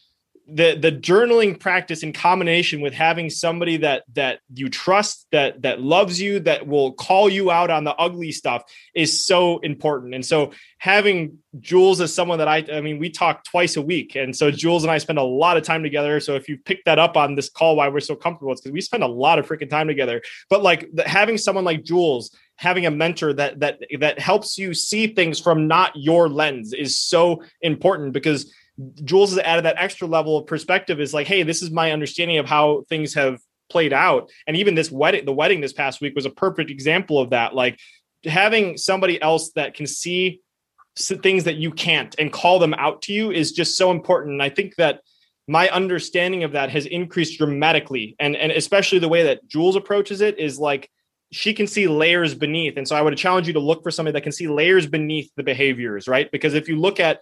the 0.49 0.76
the 0.76 0.90
journaling 0.90 1.59
practice 1.59 2.03
in 2.03 2.12
combination 2.12 2.80
with 2.80 2.93
having 2.93 3.30
somebody 3.30 3.76
that 3.78 4.03
that 4.14 4.40
you 4.53 4.68
trust 4.68 5.26
that 5.30 5.62
that 5.62 5.80
loves 5.80 6.20
you 6.20 6.40
that 6.40 6.66
will 6.66 6.93
call 6.93 7.28
you 7.28 7.51
out 7.51 7.70
on 7.70 7.84
the 7.84 7.95
ugly 7.95 8.32
stuff 8.32 8.62
is 8.95 9.24
so 9.24 9.59
important. 9.61 10.14
And 10.14 10.26
so 10.26 10.53
having 10.78 11.38
jules 11.61 12.01
as 12.01 12.12
someone 12.12 12.38
that 12.38 12.49
i 12.49 12.64
i 12.72 12.80
mean 12.80 12.99
we 12.99 13.09
talk 13.09 13.45
twice 13.45 13.76
a 13.76 13.82
week. 13.82 14.16
And 14.16 14.34
so 14.34 14.51
jules 14.51 14.82
and 14.82 14.90
i 14.90 14.99
spend 14.99 15.18
a 15.18 15.22
lot 15.22 15.57
of 15.57 15.62
time 15.62 15.82
together. 15.82 16.18
So 16.18 16.34
if 16.34 16.49
you 16.49 16.59
pick 16.59 16.84
that 16.84 16.99
up 16.99 17.16
on 17.16 17.34
this 17.34 17.49
call 17.49 17.76
why 17.76 17.88
we're 17.88 18.01
so 18.01 18.16
comfortable 18.16 18.53
it's 18.53 18.61
because 18.61 18.72
we 18.72 18.80
spend 18.80 19.05
a 19.05 19.09
lot 19.09 19.38
of 19.38 19.47
freaking 19.47 19.70
time 19.70 19.86
together. 19.86 20.22
But 20.51 20.62
like 20.62 20.88
having 21.07 21.38
someone 21.38 21.64
like 21.64 21.84
jules 21.84 22.36
having 22.57 22.86
a 22.86 22.90
mentor 22.90 23.32
that 23.32 23.61
that 23.61 23.80
that 24.01 24.18
helps 24.18 24.59
you 24.59 24.74
see 24.74 25.07
things 25.09 25.40
from 25.40 25.68
not 25.68 25.93
your 25.95 26.28
lens 26.28 26.72
is 26.72 26.99
so 26.99 27.43
important 27.61 28.12
because 28.12 28.53
Jules 29.04 29.30
has 29.30 29.38
added 29.40 29.64
that 29.64 29.76
extra 29.78 30.08
level 30.08 30.38
of 30.38 30.46
perspective 30.46 31.00
is 31.00 31.12
like, 31.12 31.26
hey, 31.26 31.42
this 31.42 31.62
is 31.62 31.70
my 31.70 31.92
understanding 31.92 32.38
of 32.38 32.46
how 32.46 32.84
things 32.88 33.14
have 33.14 33.40
played 33.70 33.92
out. 33.92 34.30
And 34.46 34.56
even 34.56 34.74
this 34.74 34.90
wedding, 34.90 35.24
the 35.24 35.32
wedding 35.32 35.60
this 35.60 35.72
past 35.72 36.00
week 36.00 36.14
was 36.14 36.26
a 36.26 36.30
perfect 36.30 36.70
example 36.70 37.18
of 37.18 37.30
that. 37.30 37.54
Like 37.54 37.78
having 38.24 38.76
somebody 38.76 39.20
else 39.20 39.52
that 39.52 39.74
can 39.74 39.86
see 39.86 40.40
things 40.96 41.44
that 41.44 41.56
you 41.56 41.70
can't 41.70 42.14
and 42.18 42.32
call 42.32 42.58
them 42.58 42.74
out 42.74 43.02
to 43.02 43.12
you 43.12 43.30
is 43.30 43.52
just 43.52 43.76
so 43.76 43.90
important. 43.90 44.32
And 44.34 44.42
I 44.42 44.50
think 44.50 44.76
that 44.76 45.00
my 45.48 45.68
understanding 45.70 46.44
of 46.44 46.52
that 46.52 46.70
has 46.70 46.86
increased 46.86 47.38
dramatically. 47.38 48.14
And, 48.18 48.36
and 48.36 48.52
especially 48.52 48.98
the 48.98 49.08
way 49.08 49.24
that 49.24 49.46
Jules 49.48 49.76
approaches 49.76 50.20
it 50.20 50.38
is 50.38 50.58
like, 50.58 50.90
she 51.32 51.54
can 51.54 51.66
see 51.66 51.88
layers 51.88 52.34
beneath. 52.34 52.76
And 52.76 52.86
so 52.86 52.94
I 52.94 53.00
would 53.00 53.16
challenge 53.16 53.46
you 53.46 53.54
to 53.54 53.58
look 53.58 53.82
for 53.82 53.90
somebody 53.90 54.12
that 54.12 54.22
can 54.22 54.32
see 54.32 54.48
layers 54.48 54.86
beneath 54.86 55.30
the 55.34 55.42
behaviors, 55.42 56.06
right? 56.06 56.30
Because 56.30 56.52
if 56.52 56.68
you 56.68 56.78
look 56.78 57.00
at 57.00 57.20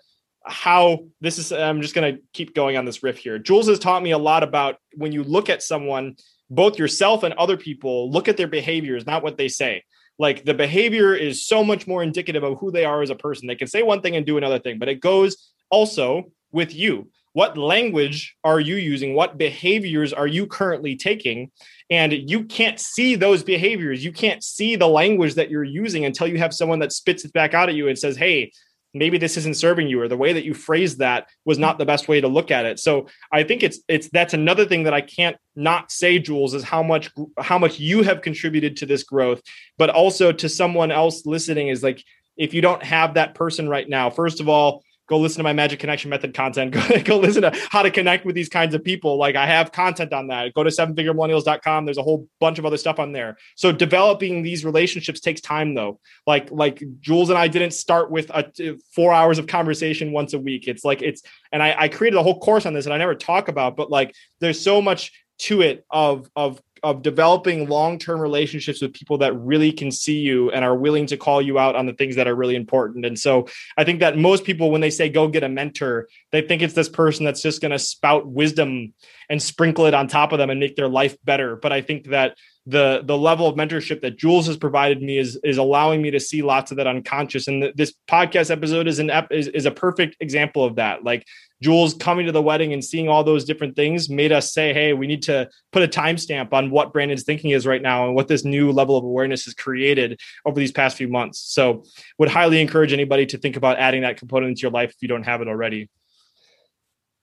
how 0.51 1.05
this 1.21 1.39
is 1.39 1.53
i'm 1.53 1.81
just 1.81 1.95
going 1.95 2.15
to 2.15 2.23
keep 2.33 2.55
going 2.55 2.77
on 2.77 2.85
this 2.85 3.03
riff 3.03 3.19
here. 3.19 3.39
Jules 3.39 3.69
has 3.69 3.79
taught 3.79 4.03
me 4.03 4.11
a 4.11 4.19
lot 4.19 4.43
about 4.43 4.77
when 4.95 5.13
you 5.13 5.25
look 5.25 5.49
at 5.49 5.63
someone 5.63 6.17
both 6.51 6.79
yourself 6.79 7.23
and 7.23 7.33
other 7.35 7.57
people 7.57 8.11
look 8.11 8.29
at 8.29 8.37
their 8.37 8.49
behaviors 8.49 9.07
not 9.07 9.23
what 9.23 9.37
they 9.37 9.49
say. 9.49 9.85
Like 10.19 10.45
the 10.45 10.55
behavior 10.55 11.15
is 11.15 11.47
so 11.47 11.65
much 11.65 11.87
more 11.87 12.03
indicative 12.03 12.43
of 12.43 12.59
who 12.59 12.71
they 12.71 12.85
are 12.85 13.03
as 13.03 13.11
a 13.11 13.15
person. 13.15 13.47
They 13.47 13.55
can 13.55 13.69
say 13.69 13.83
one 13.83 14.03
thing 14.03 14.17
and 14.17 14.27
do 14.27 14.37
another 14.37 14.59
thing 14.59 14.79
but 14.79 14.89
it 14.89 15.01
goes 15.01 15.51
also 15.71 16.31
with 16.53 16.75
you. 16.75 17.11
What 17.33 17.57
language 17.57 18.37
are 18.43 18.59
you 18.59 18.75
using? 18.75 19.15
What 19.15 19.39
behaviors 19.39 20.13
are 20.13 20.27
you 20.27 20.49
currently 20.49 20.97
taking? 20.97 21.53
And 21.89 22.13
you 22.13 22.45
can't 22.45 22.81
see 22.81 23.15
those 23.15 23.45
behaviors. 23.45 24.05
You 24.05 24.13
can't 24.13 24.43
see 24.43 24.75
the 24.75 24.89
language 24.89 25.35
that 25.35 25.49
you're 25.49 25.63
using 25.63 26.05
until 26.05 26.27
you 26.27 26.39
have 26.39 26.53
someone 26.53 26.81
that 26.81 26.93
spits 26.93 27.25
it 27.25 27.33
back 27.33 27.55
out 27.55 27.69
at 27.69 27.77
you 27.77 27.87
and 27.87 27.97
says 27.97 28.17
hey 28.17 28.51
maybe 28.93 29.19
this 29.19 29.37
isn't 29.37 29.57
serving 29.57 29.89
you 29.89 30.01
or 30.01 30.09
the 30.09 30.17
way 30.17 30.33
that 30.33 30.45
you 30.45 30.55
phrased 30.55 30.99
that 30.99 31.29
was 31.45 31.59
not 31.59 31.79
the 31.79 31.85
best 31.85 32.09
way 32.09 32.21
to 32.21 32.29
look 32.29 32.51
at 32.51 32.67
it. 32.67 32.79
So 32.79 33.07
i 33.33 33.43
think 33.43 33.63
it's 33.63 33.81
it's 33.89 34.09
that's 34.11 34.35
another 34.35 34.65
thing 34.65 34.85
that 34.85 34.95
i 34.95 35.01
can't 35.01 35.37
not 35.57 35.91
say 35.91 36.19
jules 36.19 36.55
is 36.55 36.63
how 36.63 36.83
much 36.83 37.11
how 37.39 37.59
much 37.59 37.79
you 37.79 38.03
have 38.03 38.23
contributed 38.23 38.77
to 38.77 38.87
this 38.87 39.03
growth 39.03 39.41
but 39.79 39.91
also 39.91 40.33
to 40.33 40.49
someone 40.49 40.91
else 40.91 41.27
listening 41.27 41.69
is 41.69 41.83
like 41.83 42.05
if 42.37 42.55
you 42.55 42.61
don't 42.61 42.83
have 42.83 43.15
that 43.15 43.35
person 43.35 43.69
right 43.69 43.89
now 43.89 44.11
first 44.11 44.41
of 44.41 44.49
all 44.49 44.83
go 45.11 45.19
listen 45.19 45.39
to 45.39 45.43
my 45.43 45.53
magic 45.53 45.81
connection 45.81 46.09
method 46.09 46.33
content. 46.33 46.73
Go, 46.89 47.03
go 47.03 47.19
listen 47.19 47.43
to 47.43 47.53
how 47.69 47.83
to 47.83 47.91
connect 47.91 48.25
with 48.25 48.37
these 48.37 48.49
kinds 48.49 48.75
of 48.75 48.85
people. 48.85 49.17
Like 49.17 49.35
i 49.35 49.45
have 49.45 49.73
content 49.73 50.13
on 50.13 50.29
that. 50.29 50.55
Go 50.55 50.63
to 50.63 50.71
sevenfiguremillennials.com 50.71 51.85
there's 51.85 51.99
a 51.99 52.03
whole 52.03 52.29
bunch 52.39 52.59
of 52.61 52.65
other 52.65 52.77
stuff 52.77 53.01
on 53.01 53.13
there. 53.13 53.37
So 53.57 53.73
developing 53.73 54.43
these 54.43 54.65
relationships 54.65 55.21
takes 55.21 55.41
time 55.41 55.75
though. 55.75 55.99
Like 56.27 56.51
like 56.53 56.83
jules 57.01 57.29
and 57.29 57.39
i 57.39 57.49
didn't 57.49 57.73
start 57.73 58.11
with 58.11 58.31
a 58.31 58.79
four 58.95 59.13
hours 59.13 59.39
of 59.39 59.49
conversation 59.49 60.13
once 60.13 60.33
a 60.33 60.39
week. 60.39 60.69
It's 60.69 60.85
like 60.85 61.03
it's 61.03 61.23
and 61.53 61.63
I, 61.63 61.75
I 61.77 61.89
created 61.89 62.17
a 62.17 62.23
whole 62.23 62.39
course 62.39 62.65
on 62.65 62.73
this 62.73 62.87
and 62.87 62.95
i 62.95 62.99
never 62.99 63.17
talk 63.17 63.49
about 63.49 63.77
but 63.77 63.91
like 63.91 64.15
there's 64.39 64.61
so 64.61 64.81
much 64.81 65.13
to 65.39 65.63
it 65.63 65.85
of 65.91 66.31
of 66.37 66.61
of 66.83 67.03
developing 67.03 67.69
long-term 67.69 68.21
relationships 68.21 68.81
with 68.81 68.93
people 68.93 69.19
that 69.19 69.37
really 69.39 69.73
can 69.73 69.91
see 69.91 70.19
you 70.19 70.51
and 70.51 70.65
are 70.65 70.77
willing 70.77 71.07
to 71.07 71.17
call 71.17 71.41
you 71.41 71.59
out 71.59 71.77
on 71.77 71.87
the 71.87 71.93
things 71.93 72.17
that 72.17 72.29
are 72.29 72.35
really 72.35 72.57
important. 72.57 73.07
And 73.07 73.19
so 73.19 73.49
I 73.77 73.85
think 73.85 74.01
that 74.01 74.17
most 74.17 74.45
people 74.45 74.71
when 74.71 74.81
they 74.81 74.91
say 74.91 75.09
go 75.09 75.29
get 75.29 75.43
a 75.43 75.49
mentor, 75.49 76.09
they 76.33 76.43
think 76.43 76.63
it's 76.63 76.75
this 76.75 76.89
person 76.89 77.25
that's 77.25 77.43
just 77.43 77.61
going 77.61 77.73
to 77.73 77.79
spout 77.79 78.27
wisdom 78.27 78.95
and 79.29 79.43
sprinkle 79.43 79.87
it 79.87 79.95
on 79.95 80.09
top 80.09 80.33
of 80.33 80.39
them 80.39 80.51
and 80.51 80.61
make 80.61 80.77
their 80.77 80.89
life 80.89 81.17
better. 81.25 81.57
But 81.57 81.73
I 81.73 81.83
think 81.83 82.09
that 82.09 82.37
the 82.67 83.03
the 83.05 83.17
level 83.17 83.47
of 83.47 83.57
mentorship 83.57 84.03
that 84.03 84.19
Jules 84.19 84.47
has 84.47 84.57
provided 84.57 85.03
me 85.03 85.19
is 85.19 85.39
is 85.43 85.57
allowing 85.57 86.03
me 86.03 86.11
to 86.11 86.21
see 86.21 86.43
lots 86.43 86.71
of 86.71 86.77
that 86.77 86.87
unconscious. 86.87 87.49
And 87.49 87.63
th- 87.63 87.75
this 87.75 87.95
podcast 88.09 88.51
episode 88.51 88.87
is 88.87 88.99
an 88.99 89.11
ep- 89.11 89.33
is, 89.33 89.49
is 89.49 89.67
a 89.67 89.71
perfect 89.71 90.17
example 90.21 90.65
of 90.65 90.77
that. 90.77 91.03
Like 91.03 91.27
Jules 91.63 91.95
coming 91.95 92.27
to 92.27 92.33
the 92.33 92.43
wedding 92.43 92.73
and 92.73 92.85
seeing 92.85 93.09
all 93.09 93.23
those 93.23 93.45
different 93.45 93.77
things 93.77 94.09
made 94.09 94.33
us 94.33 94.53
say, 94.53 94.73
hey, 94.73 94.93
we 94.93 95.07
need 95.07 95.23
to 95.25 95.49
put 95.73 95.83
a 95.83 95.89
timestamp 95.89 96.53
on 96.53 96.71
what 96.71 96.93
Brandon's 96.93 97.25
thinking 97.25 97.51
is 97.51 97.67
right 97.67 97.83
now 97.83 98.07
and 98.07 98.15
what 98.15 98.29
this 98.29 98.45
new 98.45 98.73
level 98.73 98.97
of 98.97 99.05
awareness 99.05 99.45
has 99.45 99.55
created 99.55 100.19
over 100.47 100.59
these 100.59 100.73
past 100.73 100.97
few 100.97 101.09
months. 101.09 101.39
So, 101.39 101.85
would 102.19 102.31
highly 102.31 102.61
encourage 102.61 102.93
anybody 102.93 103.27
to 103.27 103.39
think 103.39 103.57
about 103.57 103.79
adding 103.79 104.03
that 104.03 104.17
component 104.17 104.51
into 104.51 104.63
your 104.63 104.71
life 104.71 104.91
if 104.91 105.03
you 105.03 105.09
don't 105.09 105.25
have 105.25 105.43
it 105.43 105.49
already. 105.49 105.91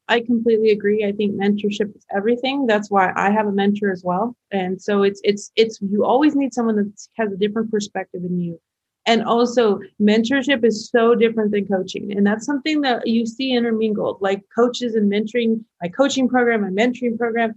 I 0.10 0.22
completely 0.22 0.72
agree. 0.72 1.04
I 1.06 1.12
think 1.12 1.36
mentorship 1.36 1.96
is 1.96 2.06
everything. 2.16 2.66
That's 2.66 2.90
why 2.90 3.12
I 3.16 3.30
have 3.32 3.48
a 3.48 3.52
mentor 3.52 3.92
as 3.92 4.04
well. 4.06 4.36
And 4.52 4.82
so 4.82 5.04
it's 5.04 5.20
it's 5.24 5.52
it's 5.56 5.80
you 5.82 6.06
always 6.06 6.36
need 6.36 6.54
someone 6.54 6.78
that 6.78 7.08
has 7.18 7.32
a 7.32 7.38
different 7.38 7.72
perspective 7.72 8.22
than 8.22 8.40
you 8.40 8.60
and 9.08 9.24
also, 9.24 9.80
mentorship 10.02 10.66
is 10.66 10.90
so 10.90 11.16
different 11.16 11.52
than 11.52 11.66
coaching. 11.66 12.12
And 12.12 12.28
that's 12.28 12.46
something 12.46 12.82
that 12.82 13.08
you 13.08 13.26
see 13.26 13.54
intermingled, 13.54 14.18
like 14.20 14.44
coaches 14.54 14.96
and 14.96 15.10
mentoring, 15.10 15.64
my 15.82 15.88
coaching 15.88 16.28
program, 16.28 16.62
my 16.62 16.70
mentoring 16.70 17.18
program. 17.18 17.54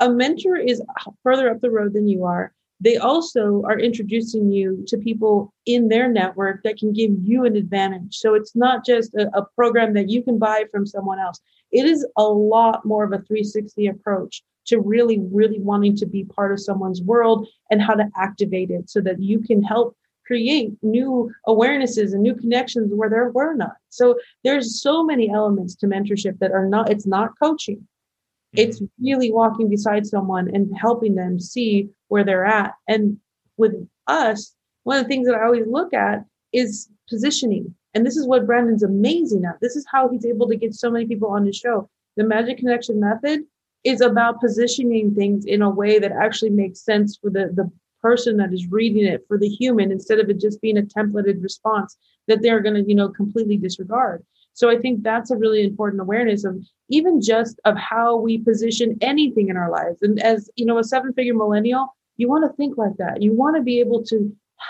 A 0.00 0.10
mentor 0.10 0.56
is 0.56 0.82
further 1.22 1.50
up 1.50 1.60
the 1.60 1.70
road 1.70 1.92
than 1.92 2.08
you 2.08 2.24
are. 2.24 2.54
They 2.80 2.96
also 2.96 3.62
are 3.66 3.78
introducing 3.78 4.50
you 4.50 4.82
to 4.88 4.96
people 4.96 5.52
in 5.66 5.88
their 5.88 6.08
network 6.08 6.62
that 6.64 6.78
can 6.78 6.94
give 6.94 7.10
you 7.22 7.44
an 7.44 7.54
advantage. 7.54 8.16
So 8.16 8.34
it's 8.34 8.56
not 8.56 8.84
just 8.84 9.14
a, 9.14 9.28
a 9.36 9.46
program 9.54 9.92
that 9.92 10.08
you 10.08 10.22
can 10.22 10.38
buy 10.38 10.64
from 10.72 10.86
someone 10.86 11.18
else. 11.18 11.38
It 11.70 11.84
is 11.84 12.06
a 12.16 12.24
lot 12.24 12.86
more 12.86 13.04
of 13.04 13.12
a 13.12 13.18
360 13.18 13.88
approach 13.88 14.42
to 14.68 14.80
really, 14.80 15.20
really 15.30 15.60
wanting 15.60 15.96
to 15.96 16.06
be 16.06 16.24
part 16.24 16.50
of 16.50 16.60
someone's 16.60 17.02
world 17.02 17.46
and 17.70 17.82
how 17.82 17.92
to 17.92 18.08
activate 18.16 18.70
it 18.70 18.88
so 18.88 19.02
that 19.02 19.22
you 19.22 19.40
can 19.40 19.62
help 19.62 19.94
create 20.26 20.72
new 20.82 21.30
awarenesses 21.46 22.12
and 22.12 22.22
new 22.22 22.34
connections 22.34 22.92
where 22.94 23.10
there 23.10 23.30
were 23.30 23.54
not. 23.54 23.76
So 23.90 24.18
there's 24.42 24.80
so 24.80 25.04
many 25.04 25.30
elements 25.30 25.74
to 25.76 25.86
mentorship 25.86 26.38
that 26.38 26.52
are 26.52 26.66
not, 26.66 26.90
it's 26.90 27.06
not 27.06 27.38
coaching. 27.40 27.76
Mm-hmm. 27.76 28.58
It's 28.58 28.82
really 29.00 29.32
walking 29.32 29.68
beside 29.68 30.06
someone 30.06 30.54
and 30.54 30.74
helping 30.76 31.14
them 31.14 31.38
see 31.40 31.90
where 32.08 32.24
they're 32.24 32.44
at. 32.46 32.74
And 32.88 33.18
with 33.56 33.74
us, 34.06 34.54
one 34.84 34.98
of 34.98 35.04
the 35.04 35.08
things 35.08 35.26
that 35.26 35.36
I 35.36 35.44
always 35.44 35.66
look 35.66 35.92
at 35.92 36.24
is 36.52 36.88
positioning. 37.08 37.74
And 37.94 38.04
this 38.04 38.16
is 38.16 38.26
what 38.26 38.46
Brandon's 38.46 38.82
amazing 38.82 39.44
at. 39.44 39.60
This 39.60 39.76
is 39.76 39.86
how 39.90 40.08
he's 40.08 40.26
able 40.26 40.48
to 40.48 40.56
get 40.56 40.74
so 40.74 40.90
many 40.90 41.06
people 41.06 41.28
on 41.28 41.44
the 41.44 41.52
show. 41.52 41.88
The 42.16 42.24
Magic 42.24 42.58
Connection 42.58 43.00
method 43.00 43.44
is 43.84 44.00
about 44.00 44.40
positioning 44.40 45.14
things 45.14 45.44
in 45.44 45.62
a 45.62 45.70
way 45.70 45.98
that 45.98 46.12
actually 46.12 46.50
makes 46.50 46.80
sense 46.80 47.16
for 47.16 47.30
the, 47.30 47.52
the 47.54 47.70
person 48.06 48.32
that 48.38 48.52
is 48.56 48.64
reading 48.78 49.06
it, 49.12 49.20
for 49.28 49.36
the 49.38 49.52
human, 49.60 49.90
instead 49.96 50.20
of 50.20 50.28
it 50.30 50.44
just 50.46 50.60
being 50.64 50.78
a 50.78 50.88
templated 50.96 51.42
response 51.48 51.90
that 52.28 52.40
they're 52.42 52.64
going 52.66 52.78
to, 52.78 52.84
you 52.90 52.96
know, 52.98 53.08
completely 53.20 53.56
disregard. 53.56 54.18
So 54.52 54.64
I 54.74 54.76
think 54.82 55.02
that's 55.02 55.30
a 55.30 55.40
really 55.44 55.62
important 55.70 56.00
awareness 56.06 56.44
of 56.44 56.54
even 56.96 57.20
just 57.32 57.54
of 57.64 57.76
how 57.76 58.08
we 58.26 58.38
position 58.50 58.88
anything 59.12 59.48
in 59.48 59.56
our 59.56 59.70
lives. 59.78 59.98
And 60.02 60.14
as 60.32 60.38
you 60.58 60.66
know, 60.66 60.78
a 60.78 60.84
seven-figure 60.84 61.34
millennial, 61.34 61.84
you 62.20 62.28
want 62.28 62.44
to 62.44 62.56
think 62.56 62.72
like 62.84 62.96
that. 63.02 63.22
You 63.26 63.32
want 63.42 63.56
to 63.56 63.62
be 63.62 63.80
able 63.80 64.02
to 64.12 64.16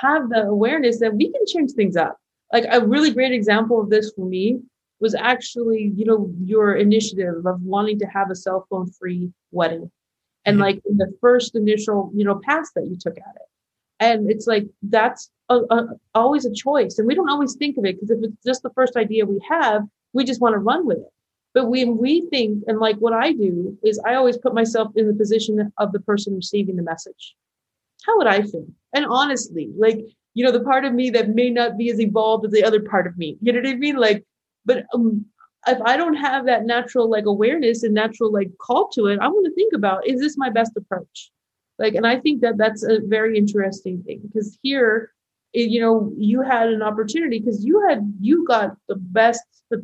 have 0.03 0.23
the 0.31 0.43
awareness 0.57 1.01
that 1.01 1.15
we 1.19 1.27
can 1.33 1.45
change 1.53 1.73
things 1.73 1.97
up. 1.97 2.15
Like 2.53 2.67
a 2.71 2.87
really 2.87 3.13
great 3.19 3.33
example 3.33 3.81
of 3.81 3.91
this 3.91 4.13
for 4.15 4.27
me 4.37 4.61
was 5.01 5.15
actually, 5.15 5.93
you 5.99 6.07
know, 6.09 6.33
your 6.53 6.77
initiative 6.87 7.45
of 7.45 7.61
wanting 7.75 7.99
to 7.99 8.07
have 8.07 8.31
a 8.31 8.37
cell 8.45 8.61
phone 8.71 8.89
free 8.99 9.31
wedding. 9.51 9.91
And 10.45 10.57
mm-hmm. 10.57 10.63
like 10.63 10.83
in 10.89 10.97
the 10.97 11.13
first 11.21 11.55
initial, 11.55 12.11
you 12.15 12.25
know, 12.25 12.41
pass 12.45 12.71
that 12.75 12.87
you 12.87 12.97
took 12.99 13.17
at 13.17 13.37
it. 13.37 13.49
And 14.01 14.31
it's 14.31 14.47
like 14.47 14.67
that's 14.83 15.31
a, 15.49 15.61
a, 15.71 15.89
always 16.15 16.45
a 16.45 16.53
choice. 16.53 16.99
And 16.99 17.07
we 17.07 17.15
don't 17.15 17.31
always 17.31 17.55
think 17.55 17.79
of 17.79 17.85
it 17.85 17.97
because 17.97 18.11
if 18.11 18.23
it's 18.23 18.45
just 18.45 18.63
the 18.63 18.71
first 18.71 18.97
idea 18.97 19.27
we 19.27 19.41
have, 19.49 19.83
we 20.13 20.25
just 20.25 20.41
want 20.41 20.55
to 20.55 20.59
run 20.59 20.87
with 20.87 20.99
it. 20.99 21.13
But 21.55 21.67
when 21.69 21.99
we 21.99 22.23
think, 22.31 22.65
and 22.67 22.81
like 22.81 22.97
what 22.97 23.13
I 23.13 23.33
do 23.33 23.79
is 23.85 24.01
I 24.05 24.15
always 24.15 24.37
put 24.37 24.55
myself 24.55 24.93
in 24.97 25.07
the 25.07 25.15
position 25.15 25.73
of 25.79 25.93
the 25.93 26.01
person 26.01 26.35
receiving 26.35 26.77
the 26.77 26.83
message. 26.83 27.37
How 28.05 28.19
would 28.19 28.27
I 28.27 28.43
feel? 28.43 28.67
And 28.93 29.07
honestly, 29.07 29.71
like, 29.79 30.01
you 30.35 30.45
know, 30.45 30.51
the 30.51 30.65
part 30.65 30.85
of 30.85 30.93
me 30.93 31.11
that 31.11 31.29
may 31.29 31.51
not 31.51 31.79
be 31.79 31.91
as 31.91 32.01
evolved 32.01 32.45
as 32.45 32.53
the 32.53 32.65
other 32.65 32.83
part 32.83 33.07
of 33.07 33.17
me, 33.17 33.39
you 33.41 33.53
know 33.53 33.61
what 33.61 33.69
I 33.69 33.75
mean? 33.77 33.97
Like, 33.97 34.25
but 34.65 34.85
um, 34.93 35.27
if 35.67 35.81
I 35.83 35.97
don't 35.97 36.15
have 36.15 36.47
that 36.47 36.65
natural 36.65 37.11
like 37.11 37.27
awareness 37.27 37.83
and 37.83 37.95
natural 37.95 38.33
like 38.33 38.51
call 38.59 38.89
to 38.91 39.07
it, 39.07 39.19
I'm 39.21 39.33
going 39.33 39.45
to 39.45 39.55
think 39.55 39.73
about 39.73 40.07
is 40.07 40.21
this 40.21 40.37
my 40.37 40.51
best 40.51 40.73
approach? 40.77 41.31
Like, 41.79 41.95
and 41.95 42.07
I 42.07 42.19
think 42.21 42.41
that 42.43 42.57
that's 42.57 42.85
a 42.85 43.01
very 43.01 43.37
interesting 43.37 44.03
thing 44.03 44.21
because 44.23 44.59
here, 44.63 45.11
you 45.53 45.81
know, 45.81 46.13
you 46.17 46.43
had 46.43 46.69
an 46.69 46.83
opportunity 46.83 47.39
because 47.41 47.65
you 47.65 47.85
had 47.89 48.13
you 48.21 48.47
got 48.47 48.77
the 48.89 48.97
best 48.97 49.43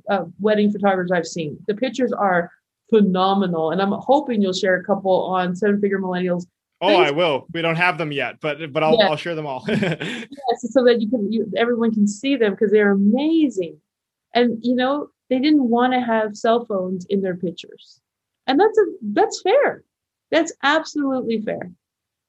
uh, 0.09 0.25
wedding 0.39 0.71
photographers 0.71 1.11
I've 1.13 1.27
seen. 1.27 1.59
The 1.67 1.75
pictures 1.75 2.13
are 2.13 2.51
phenomenal, 2.91 3.71
and 3.71 3.81
I'm 3.81 3.93
hoping 3.93 4.43
you'll 4.43 4.53
share 4.53 4.77
a 4.77 4.85
couple 4.85 5.25
on 5.27 5.57
Seven 5.57 5.81
Figure 5.81 5.99
Millennials 5.99 6.47
Oh, 6.83 6.97
I 6.97 7.11
will. 7.11 7.47
We 7.53 7.61
don't 7.61 7.77
have 7.77 7.99
them 7.99 8.11
yet, 8.11 8.37
but 8.41 8.73
but 8.73 8.83
I'll 8.83 8.97
yeah. 8.97 9.09
I'll 9.09 9.17
share 9.17 9.35
them 9.35 9.47
all. 9.47 9.65
yes, 9.69 10.29
so 10.63 10.83
that 10.85 11.01
you 11.01 11.11
can 11.11 11.31
you, 11.31 11.51
everyone 11.57 11.93
can 11.93 12.09
see 12.09 12.37
them 12.37 12.53
because 12.53 12.71
they're 12.71 12.93
amazing. 12.93 13.79
And 14.35 14.59
you 14.63 14.75
know, 14.75 15.09
they 15.31 15.39
didn't 15.39 15.71
want 15.71 15.93
to 15.95 16.01
have 16.01 16.37
cell 16.37 16.67
phones 16.67 17.07
in 17.07 17.23
their 17.23 17.37
pictures. 17.37 18.01
And 18.47 18.59
that's 18.61 18.77
a 18.77 18.85
that's 19.13 19.41
fair. 19.41 19.85
That's 20.31 20.53
absolutely 20.63 21.41
fair. 21.41 21.71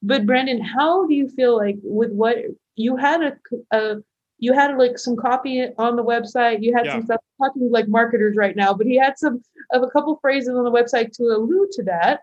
But 0.03 0.25
Brandon, 0.25 0.61
how 0.61 1.07
do 1.07 1.13
you 1.13 1.27
feel 1.27 1.57
like 1.57 1.77
with 1.83 2.11
what 2.11 2.37
you 2.75 2.95
had 2.95 3.21
a, 3.21 3.37
a 3.71 3.97
you 4.37 4.53
had 4.53 4.77
like 4.77 4.97
some 4.97 5.15
copy 5.15 5.67
on 5.77 5.95
the 5.95 6.03
website, 6.03 6.63
you 6.63 6.75
had 6.75 6.85
yeah. 6.85 6.93
some 6.93 7.05
stuff 7.05 7.21
talking 7.41 7.69
like 7.71 7.87
marketers 7.87 8.35
right 8.35 8.55
now, 8.55 8.73
but 8.73 8.87
he 8.87 8.97
had 8.97 9.17
some 9.17 9.41
of 9.71 9.83
a 9.83 9.89
couple 9.89 10.17
phrases 10.21 10.49
on 10.49 10.63
the 10.63 10.71
website 10.71 11.11
to 11.13 11.23
allude 11.23 11.71
to 11.71 11.83
that. 11.83 12.21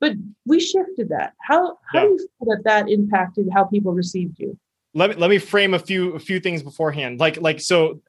But 0.00 0.14
we 0.46 0.60
shifted 0.60 1.08
that. 1.10 1.32
How 1.40 1.78
how 1.92 2.00
yeah. 2.00 2.02
do 2.02 2.08
you 2.08 2.18
feel 2.18 2.56
that 2.56 2.62
that 2.64 2.88
impacted 2.88 3.48
how 3.52 3.64
people 3.64 3.92
received 3.92 4.38
you? 4.38 4.58
Let 4.94 5.10
me 5.10 5.16
let 5.16 5.30
me 5.30 5.38
frame 5.38 5.74
a 5.74 5.78
few 5.78 6.12
a 6.12 6.20
few 6.20 6.40
things 6.40 6.62
beforehand. 6.62 7.20
Like 7.20 7.40
like 7.40 7.60
so 7.60 8.00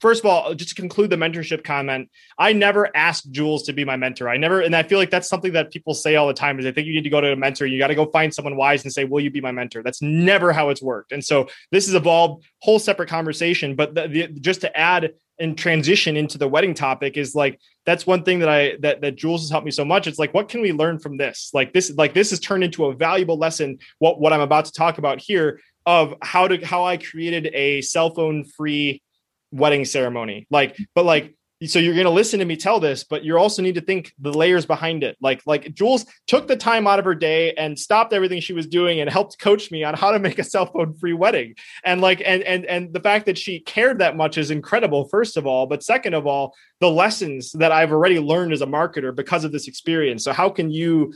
first 0.00 0.24
of 0.24 0.26
all, 0.26 0.54
just 0.54 0.70
to 0.70 0.74
conclude 0.74 1.10
the 1.10 1.16
mentorship 1.16 1.64
comment, 1.64 2.10
I 2.38 2.52
never 2.52 2.94
asked 2.96 3.30
Jules 3.30 3.64
to 3.64 3.72
be 3.72 3.84
my 3.84 3.96
mentor. 3.96 4.28
I 4.28 4.36
never, 4.36 4.60
and 4.60 4.74
I 4.74 4.82
feel 4.82 4.98
like 4.98 5.10
that's 5.10 5.28
something 5.28 5.52
that 5.52 5.70
people 5.70 5.94
say 5.94 6.16
all 6.16 6.28
the 6.28 6.34
time 6.34 6.58
is 6.58 6.64
they 6.64 6.72
think 6.72 6.86
you 6.86 6.94
need 6.94 7.04
to 7.04 7.10
go 7.10 7.20
to 7.20 7.32
a 7.32 7.36
mentor. 7.36 7.66
You 7.66 7.78
got 7.78 7.88
to 7.88 7.94
go 7.94 8.06
find 8.06 8.32
someone 8.32 8.56
wise 8.56 8.84
and 8.84 8.92
say, 8.92 9.04
will 9.04 9.20
you 9.20 9.30
be 9.30 9.40
my 9.40 9.52
mentor? 9.52 9.82
That's 9.82 10.02
never 10.02 10.52
how 10.52 10.70
it's 10.70 10.82
worked. 10.82 11.12
And 11.12 11.24
so 11.24 11.48
this 11.72 11.86
has 11.86 11.94
evolved 11.94 12.44
whole 12.60 12.78
separate 12.78 13.08
conversation, 13.08 13.74
but 13.74 13.94
the, 13.94 14.08
the, 14.08 14.28
just 14.40 14.60
to 14.62 14.76
add 14.76 15.12
and 15.40 15.56
transition 15.56 16.16
into 16.16 16.36
the 16.36 16.48
wedding 16.48 16.74
topic 16.74 17.16
is 17.16 17.34
like, 17.34 17.60
that's 17.86 18.06
one 18.06 18.24
thing 18.24 18.40
that 18.40 18.48
I, 18.48 18.76
that, 18.80 19.00
that 19.02 19.16
Jules 19.16 19.42
has 19.42 19.50
helped 19.50 19.64
me 19.64 19.70
so 19.70 19.84
much. 19.84 20.06
It's 20.06 20.18
like, 20.18 20.34
what 20.34 20.48
can 20.48 20.60
we 20.60 20.72
learn 20.72 20.98
from 20.98 21.16
this? 21.16 21.50
Like 21.54 21.72
this, 21.72 21.92
like 21.96 22.12
this 22.12 22.30
has 22.30 22.40
turned 22.40 22.64
into 22.64 22.86
a 22.86 22.94
valuable 22.94 23.38
lesson. 23.38 23.78
What, 23.98 24.20
what 24.20 24.32
I'm 24.32 24.40
about 24.40 24.64
to 24.64 24.72
talk 24.72 24.98
about 24.98 25.20
here 25.20 25.60
of 25.86 26.14
how 26.22 26.48
to, 26.48 26.64
how 26.66 26.84
I 26.84 26.96
created 26.96 27.50
a 27.54 27.80
cell 27.82 28.10
phone 28.10 28.44
free 28.44 29.00
wedding 29.50 29.84
ceremony. 29.84 30.46
Like, 30.50 30.76
but 30.94 31.04
like, 31.04 31.34
so 31.66 31.80
you're 31.80 31.94
going 31.94 32.04
to 32.04 32.10
listen 32.10 32.38
to 32.38 32.44
me 32.44 32.56
tell 32.56 32.78
this, 32.78 33.02
but 33.02 33.24
you 33.24 33.36
also 33.36 33.62
need 33.62 33.74
to 33.74 33.80
think 33.80 34.12
the 34.20 34.32
layers 34.32 34.64
behind 34.64 35.02
it. 35.02 35.16
Like, 35.20 35.42
like 35.44 35.74
Jules 35.74 36.06
took 36.28 36.46
the 36.46 36.54
time 36.54 36.86
out 36.86 37.00
of 37.00 37.04
her 37.04 37.16
day 37.16 37.52
and 37.54 37.76
stopped 37.76 38.12
everything 38.12 38.40
she 38.40 38.52
was 38.52 38.68
doing 38.68 39.00
and 39.00 39.10
helped 39.10 39.40
coach 39.40 39.72
me 39.72 39.82
on 39.82 39.94
how 39.94 40.12
to 40.12 40.20
make 40.20 40.38
a 40.38 40.44
cell 40.44 40.66
phone 40.66 40.94
free 40.94 41.14
wedding. 41.14 41.56
And 41.84 42.00
like, 42.00 42.22
and 42.24 42.44
and 42.44 42.64
and 42.66 42.92
the 42.94 43.00
fact 43.00 43.26
that 43.26 43.36
she 43.36 43.58
cared 43.58 43.98
that 43.98 44.16
much 44.16 44.38
is 44.38 44.52
incredible. 44.52 45.08
First 45.08 45.36
of 45.36 45.48
all, 45.48 45.66
but 45.66 45.82
second 45.82 46.14
of 46.14 46.28
all, 46.28 46.54
the 46.78 46.90
lessons 46.90 47.50
that 47.52 47.72
I've 47.72 47.90
already 47.90 48.20
learned 48.20 48.52
as 48.52 48.62
a 48.62 48.66
marketer 48.66 49.12
because 49.12 49.42
of 49.42 49.50
this 49.50 49.66
experience. 49.66 50.22
So 50.22 50.32
how 50.32 50.50
can 50.50 50.70
you 50.70 51.12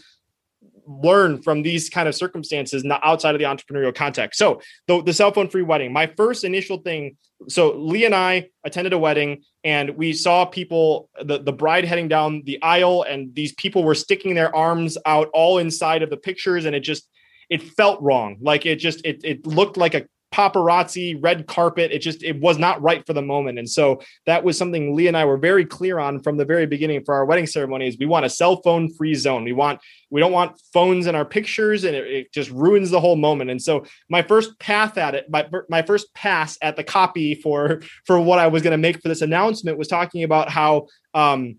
learn 0.87 1.43
from 1.43 1.62
these 1.62 1.89
kind 1.89 2.09
of 2.09 2.14
circumstances 2.14 2.85
not 2.85 3.01
outside 3.05 3.35
of 3.35 3.39
the 3.39 3.45
entrepreneurial 3.45 3.95
context. 3.95 4.39
So 4.39 4.61
the, 4.87 5.03
the 5.03 5.12
cell 5.12 5.33
phone 5.33 5.49
free 5.49 5.62
wedding 5.62 5.93
my 5.93 6.07
first 6.16 6.45
initial 6.45 6.78
thing 6.78 7.16
so 7.49 7.72
Leah 7.72 8.07
and 8.07 8.14
i 8.14 8.49
attended 8.64 8.93
a 8.93 8.99
wedding 8.99 9.43
and 9.64 9.91
we 9.91 10.12
saw 10.12 10.45
people 10.45 11.09
the, 11.24 11.43
the 11.43 11.53
bride 11.53 11.85
heading 11.85 12.09
down 12.09 12.43
the 12.45 12.62
aisle 12.62 13.03
and 13.03 13.35
these 13.35 13.53
people 13.55 13.83
were 13.83 13.95
sticking 13.95 14.35
their 14.35 14.55
arms 14.55 14.97
out 15.07 15.28
all 15.35 15.59
inside 15.59 16.03
of 16.03 16.11
the 16.11 16.16
pictures 16.16 16.64
and 16.64 16.76
it 16.76 16.80
just 16.80 17.09
it 17.53 17.62
felt 17.62 18.01
wrong. 18.01 18.39
Like 18.41 18.64
it 18.64 18.76
just 18.76 19.05
it, 19.05 19.20
it 19.24 19.47
looked 19.47 19.76
like 19.76 19.93
a 19.95 20.07
paparazzi, 20.33 21.18
red 21.20 21.47
carpet. 21.47 21.93
It 21.93 21.99
just 21.99 22.22
it 22.22 22.41
was 22.41 22.59
not 22.59 22.80
right 22.83 23.05
for 23.07 23.12
the 23.12 23.22
moment. 23.22 23.59
And 23.59 23.68
so 23.68 24.01
that 24.26 24.43
was 24.43 24.57
something 24.57 24.97
Leah 24.97 25.09
and 25.09 25.16
I 25.16 25.24
were 25.24 25.37
very 25.37 25.64
clear 25.64 25.99
on 25.99 26.20
from 26.20 26.37
the 26.37 26.45
very 26.45 26.66
beginning 26.66 27.05
for 27.05 27.14
our 27.14 27.24
wedding 27.24 27.47
ceremony 27.47 27.87
is 27.87 27.99
we 27.99 28.07
want 28.07 28.24
a 28.24 28.30
cell 28.30 28.61
phone 28.62 28.93
free 28.95 29.14
zone. 29.14 29.45
We 29.45 29.53
want 29.53 29.80
we 30.11 30.20
don't 30.20 30.33
want 30.33 30.61
phones 30.72 31.07
in 31.07 31.14
our 31.14 31.24
pictures 31.24 31.85
and 31.85 31.95
it, 31.95 32.07
it 32.07 32.33
just 32.33 32.51
ruins 32.51 32.91
the 32.91 33.01
whole 33.01 33.16
moment. 33.16 33.51
And 33.51 33.61
so 33.61 33.85
my 34.09 34.22
first 34.22 34.59
path 34.59 34.99
at 34.99 35.14
it, 35.14 35.26
my, 35.30 35.47
my 35.68 35.83
first 35.83 36.12
pass 36.14 36.59
at 36.62 36.76
the 36.76 36.85
copy 36.85 37.35
for 37.35 37.83
for 38.07 38.18
what 38.18 38.39
I 38.39 38.49
was 38.49 38.62
going 38.62 38.72
to 38.72 38.78
make 38.78 39.01
for 39.01 39.09
this 39.09 39.22
announcement 39.22 39.78
was 39.78 39.89
talking 39.89 40.24
about 40.24 40.49
how 40.49 40.87
um 41.14 41.57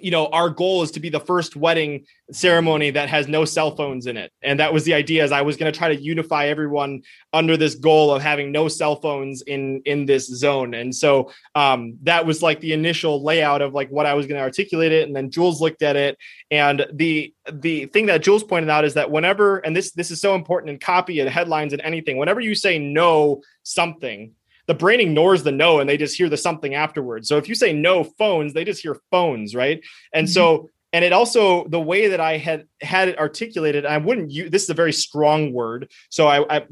you 0.00 0.10
know 0.10 0.26
our 0.28 0.50
goal 0.50 0.82
is 0.82 0.90
to 0.92 1.00
be 1.00 1.08
the 1.08 1.20
first 1.20 1.56
wedding 1.56 2.04
ceremony 2.32 2.90
that 2.90 3.08
has 3.08 3.28
no 3.28 3.44
cell 3.44 3.74
phones 3.76 4.06
in 4.06 4.16
it. 4.16 4.32
And 4.42 4.58
that 4.58 4.72
was 4.72 4.84
the 4.84 4.94
idea 4.94 5.24
is 5.24 5.32
i 5.32 5.42
was 5.42 5.56
going 5.56 5.72
to 5.72 5.78
try 5.78 5.94
to 5.94 6.00
unify 6.00 6.46
everyone 6.46 7.02
under 7.32 7.56
this 7.56 7.74
goal 7.74 8.12
of 8.12 8.22
having 8.22 8.50
no 8.50 8.68
cell 8.68 8.96
phones 8.96 9.42
in 9.42 9.82
in 9.84 10.06
this 10.06 10.26
zone. 10.26 10.74
And 10.74 10.94
so 10.94 11.30
um, 11.54 11.96
that 12.02 12.26
was 12.26 12.42
like 12.42 12.60
the 12.60 12.72
initial 12.72 13.22
layout 13.22 13.62
of 13.62 13.74
like 13.74 13.90
what 13.90 14.06
i 14.06 14.14
was 14.14 14.26
going 14.26 14.38
to 14.38 14.42
articulate 14.42 14.92
it 14.92 15.06
and 15.06 15.14
then 15.14 15.30
jules 15.30 15.60
looked 15.60 15.82
at 15.82 15.96
it. 15.96 16.18
And 16.50 16.86
the 16.92 17.32
the 17.52 17.86
thing 17.86 18.06
that 18.06 18.22
jules 18.22 18.42
pointed 18.42 18.70
out 18.70 18.84
is 18.84 18.94
that 18.94 19.10
whenever 19.10 19.58
and 19.58 19.74
this 19.74 19.92
this 19.92 20.10
is 20.10 20.20
so 20.20 20.34
important 20.34 20.70
in 20.70 20.78
copy 20.78 21.20
and 21.20 21.30
headlines 21.30 21.72
and 21.72 21.82
anything 21.82 22.16
whenever 22.16 22.40
you 22.40 22.54
say 22.54 22.78
no 22.78 23.42
something 23.62 24.32
the 24.66 24.74
brain 24.74 25.00
ignores 25.00 25.42
the 25.42 25.52
no 25.52 25.80
and 25.80 25.88
they 25.88 25.96
just 25.96 26.16
hear 26.16 26.28
the 26.28 26.36
something 26.36 26.74
afterwards. 26.74 27.28
So 27.28 27.36
if 27.36 27.48
you 27.48 27.54
say 27.54 27.72
no 27.72 28.04
phones, 28.04 28.52
they 28.52 28.64
just 28.64 28.82
hear 28.82 28.96
phones, 29.10 29.54
right? 29.54 29.80
And 30.12 30.26
mm-hmm. 30.26 30.32
so 30.32 30.70
and 30.92 31.04
it 31.04 31.12
also 31.12 31.66
the 31.68 31.80
way 31.80 32.08
that 32.08 32.20
I 32.20 32.38
had 32.38 32.66
had 32.80 33.08
it 33.08 33.18
articulated, 33.18 33.84
I 33.84 33.98
wouldn't 33.98 34.30
use 34.30 34.50
this 34.50 34.62
is 34.62 34.70
a 34.70 34.74
very 34.74 34.92
strong 34.92 35.52
word. 35.52 35.90
So 36.10 36.26
I, 36.26 36.56
I, 36.56 36.66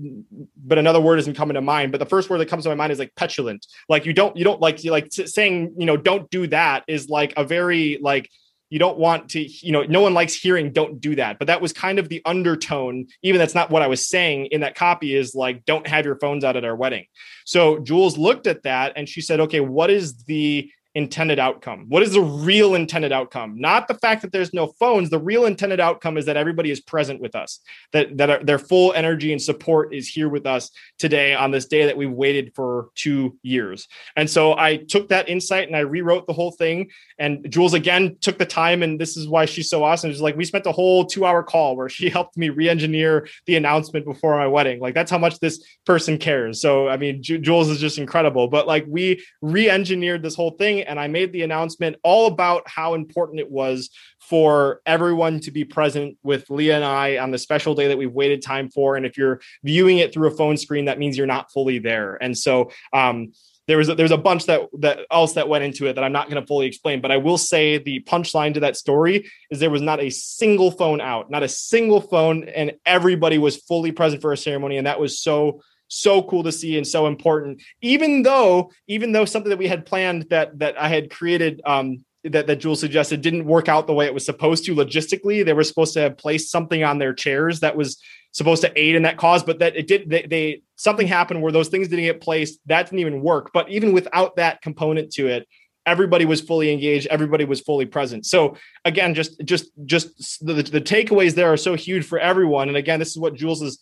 but 0.64 0.78
another 0.78 1.01
word 1.01 1.18
isn't 1.18 1.36
coming 1.36 1.57
to 1.57 1.61
mind. 1.61 1.92
But 1.92 1.99
the 1.99 2.07
first 2.07 2.30
word 2.30 2.38
that 2.38 2.49
comes 2.49 2.62
to 2.62 2.70
my 2.70 2.74
mind 2.74 2.92
is 2.92 2.99
like 2.99 3.14
petulant. 3.16 3.66
Like 3.88 4.07
you 4.07 4.12
don't 4.12 4.36
you 4.36 4.45
don't 4.45 4.61
like 4.61 4.82
like 4.84 5.12
saying 5.12 5.74
you 5.76 5.84
know 5.84 5.97
don't 5.97 6.30
do 6.30 6.47
that 6.47 6.84
is 6.88 7.09
like 7.09 7.34
a 7.36 7.45
very 7.45 7.99
like 8.01 8.30
you 8.75 8.81
don't 8.81 8.99
want 8.99 9.29
to 9.29 9.41
you 9.64 9.70
know 9.70 9.85
no 9.85 10.01
one 10.01 10.14
likes 10.14 10.35
hearing 10.35 10.72
don't 10.72 11.01
do 11.01 11.14
that. 11.14 11.39
But 11.39 11.47
that 11.47 11.61
was 11.61 11.72
kind 11.72 12.01
of 12.01 12.09
the 12.09 12.20
undertone 12.25 13.07
even 13.22 13.39
that's 13.39 13.55
not 13.55 13.70
what 13.70 13.83
i 13.83 13.87
was 13.87 14.05
saying 14.05 14.47
in 14.47 14.62
that 14.62 14.75
copy 14.75 15.14
is 15.14 15.33
like 15.33 15.64
don't 15.64 15.87
have 15.87 16.05
your 16.05 16.18
phones 16.18 16.43
out 16.43 16.57
at 16.57 16.64
our 16.64 16.75
wedding. 16.75 17.07
So 17.45 17.79
jules 17.79 18.18
looked 18.18 18.49
at 18.49 18.64
that 18.64 18.95
and 18.97 19.09
she 19.09 19.20
said 19.20 19.39
okay 19.39 19.61
what 19.61 19.91
is 19.91 20.25
the 20.25 20.68
intended 20.95 21.38
outcome? 21.38 21.86
What 21.88 22.03
is 22.03 22.12
the 22.12 22.20
real 22.20 22.74
intended 22.74 23.12
outcome? 23.12 23.59
Not 23.59 23.88
the 23.88 23.95
fact 23.95 24.22
that 24.22 24.32
there's 24.32 24.55
no 24.55 24.68
phones. 24.78 25.11
The 25.11 25.18
real 25.18 25.47
intended 25.47 25.80
outcome 25.80 26.16
is 26.16 26.26
that 26.26 26.36
everybody 26.36 26.70
is 26.70 26.80
present 26.80 27.20
with 27.20 27.34
us, 27.34 27.61
that, 27.92 28.16
that 28.18 28.30
are, 28.30 28.45
their 28.45 28.59
full 28.59 28.92
energy 28.92 29.32
and 29.32 29.42
support 29.42 29.92
is 29.92 30.07
here 30.07 30.28
with 30.28 30.47
us 30.47 30.70
today 30.99 31.34
on 31.34 31.51
this 31.51 31.66
day 31.66 31.86
that 31.86 31.97
we've 31.97 32.11
waited 32.11 32.53
for 32.55 32.90
two 32.95 33.36
years. 33.42 33.88
And 34.16 34.30
so 34.30 34.57
I 34.57 34.76
took 34.76 35.09
that 35.09 35.28
insight 35.28 35.66
and 35.66 35.76
I 35.76 35.80
rewrote 35.80 36.26
the 36.26 36.32
whole 36.32 36.53
thing. 36.53 36.90
And 37.18 37.51
Jules 37.51 37.74
again 37.74 38.16
took 38.20 38.38
the 38.38 38.47
time, 38.47 38.82
and 38.82 39.01
this 39.01 39.16
is 39.16 39.26
why 39.26 39.47
she's 39.47 39.68
so 39.68 39.82
awesome. 39.82 40.11
It's 40.11 40.20
like 40.20 40.36
we 40.36 40.45
spent 40.45 40.66
a 40.66 40.72
whole 40.72 41.05
two 41.05 41.24
hour 41.24 41.42
call 41.42 41.76
where 41.76 41.88
she 41.88 42.09
helped 42.16 42.36
me 42.36 42.51
re 42.51 42.68
engineer 42.68 43.28
the 43.47 43.57
announcement 43.57 44.05
before 44.05 44.36
my 44.36 44.47
wedding. 44.47 44.80
Like 44.80 44.95
that's 44.95 45.11
how 45.11 45.18
much 45.18 45.40
this 45.40 45.64
person 45.84 46.18
cares. 46.18 46.61
So, 46.61 46.88
I 46.88 46.97
mean, 46.97 47.22
Jules 47.22 47.68
is 47.68 47.80
just 47.80 47.99
incredible. 47.99 48.47
But 48.49 48.66
like 48.66 48.84
we 48.86 49.24
re 49.42 49.68
engineered 49.68 50.22
this 50.22 50.36
whole 50.36 50.53
thing 50.53 50.84
and 50.87 50.99
I 50.99 51.09
made 51.09 51.32
the 51.32 51.43
announcement 51.43 51.97
all 52.03 52.26
about 52.26 52.62
how 52.66 52.95
important 52.95 53.41
it 53.41 53.51
was 53.51 53.91
for 54.20 54.80
everyone 54.87 55.41
to 55.41 55.51
be 55.51 55.64
present 55.64 56.16
with 56.22 56.49
Leah 56.51 56.76
and 56.76 56.85
I 56.85 57.18
on 57.18 57.30
the 57.30 57.39
special 57.39 57.74
day 57.74 57.89
that 57.89 57.99
we've 57.99 58.12
waited 58.12 58.43
time 58.43 58.70
for. 58.70 58.97
And 58.97 59.05
if 59.05 59.18
you're 59.18 59.41
viewing 59.62 59.99
it 59.99 60.12
through 60.12 60.28
a 60.28 60.37
phone 60.37 60.57
screen, 60.57 60.87
that 60.87 60.99
means 60.99 61.16
you're 61.16 61.26
not 61.26 61.53
fully 61.53 61.78
there. 61.78 62.16
And 62.22 62.37
so, 62.37 62.70
um, 62.93 63.32
there 63.66 63.78
was 63.78 63.89
a, 63.89 63.95
there 63.95 64.05
was 64.05 64.11
a 64.11 64.18
bunch 64.18 64.47
that 64.47 64.68
that 64.80 65.01
else 65.11 65.35
that 65.35 65.49
went 65.49 65.64
into 65.64 65.87
it 65.87 65.95
that 65.95 66.05
I'm 66.05 66.12
not 66.12 66.28
going 66.28 66.41
to 66.41 66.47
fully 66.47 66.66
explain, 66.66 67.01
but 67.01 67.11
I 67.11 67.16
will 67.16 67.39
say 67.39 67.78
the 67.78 68.01
punchline 68.01 68.55
to 68.55 68.61
that 68.61 68.76
story 68.76 69.30
is 69.51 69.59
there 69.59 69.70
was 69.70 69.82
not 69.82 70.01
a 70.01 70.11
single 70.11 70.70
phone 70.70 71.01
out, 71.01 71.30
not 71.30 71.43
a 71.43 71.49
single 71.49 72.01
phone, 72.01 72.45
and 72.45 72.72
everybody 72.85 73.39
was 73.39 73.57
fully 73.57 73.93
present 73.93 74.20
for 74.20 74.32
a 74.32 74.37
ceremony, 74.37 74.76
and 74.76 74.87
that 74.87 75.01
was 75.01 75.18
so 75.18 75.62
so 75.89 76.22
cool 76.22 76.43
to 76.43 76.53
see 76.53 76.76
and 76.76 76.87
so 76.87 77.07
important 77.07 77.61
even 77.82 78.22
though 78.22 78.70
even 78.89 79.12
though 79.12 79.24
something 79.24 79.51
that 79.51 79.59
we 79.59 79.68
had 79.68 79.87
planned 79.87 80.26
that 80.30 80.59
that 80.59 80.80
i 80.80 80.89
had 80.89 81.11
created 81.11 81.61
um 81.66 82.05
that, 82.24 82.47
that 82.47 82.57
Jules 82.57 82.80
suggested 82.80 83.20
didn't 83.20 83.45
work 83.45 83.68
out 83.68 83.87
the 83.87 83.93
way 83.93 84.07
it 84.07 84.14
was 84.14 84.24
supposed 84.24 84.64
to 84.64 84.74
logistically. 84.74 85.45
They 85.45 85.53
were 85.53 85.62
supposed 85.62 85.93
to 85.95 86.01
have 86.01 86.16
placed 86.16 86.51
something 86.51 86.82
on 86.82 86.99
their 86.99 87.12
chairs 87.12 87.61
that 87.61 87.76
was 87.76 88.01
supposed 88.32 88.62
to 88.62 88.80
aid 88.80 88.95
in 88.95 89.03
that 89.03 89.18
cause, 89.18 89.43
but 89.43 89.59
that 89.59 89.76
it 89.76 89.87
did. 89.87 90.09
They, 90.09 90.22
they 90.22 90.62
something 90.76 91.07
happened 91.07 91.43
where 91.43 91.53
those 91.53 91.68
things 91.68 91.89
didn't 91.89 92.07
get 92.07 92.20
placed. 92.20 92.61
That 92.66 92.87
didn't 92.87 93.01
even 93.01 93.20
work. 93.20 93.51
But 93.53 93.68
even 93.68 93.93
without 93.93 94.37
that 94.37 94.62
component 94.62 95.12
to 95.12 95.28
it, 95.28 95.47
everybody 95.87 96.24
was 96.24 96.41
fully 96.41 96.72
engaged. 96.72 97.07
Everybody 97.09 97.45
was 97.45 97.61
fully 97.61 97.87
present. 97.87 98.24
So 98.24 98.57
again, 98.85 99.14
just 99.14 99.41
just 99.45 99.70
just 99.85 100.45
the, 100.45 100.55
the 100.55 100.80
takeaways 100.80 101.35
there 101.35 101.53
are 101.53 101.59
so 101.59 101.74
huge 101.74 102.07
for 102.07 102.18
everyone. 102.18 102.68
And 102.68 102.76
again, 102.76 102.99
this 102.99 103.11
is 103.11 103.18
what 103.18 103.35
Jules 103.35 103.61
is 103.61 103.80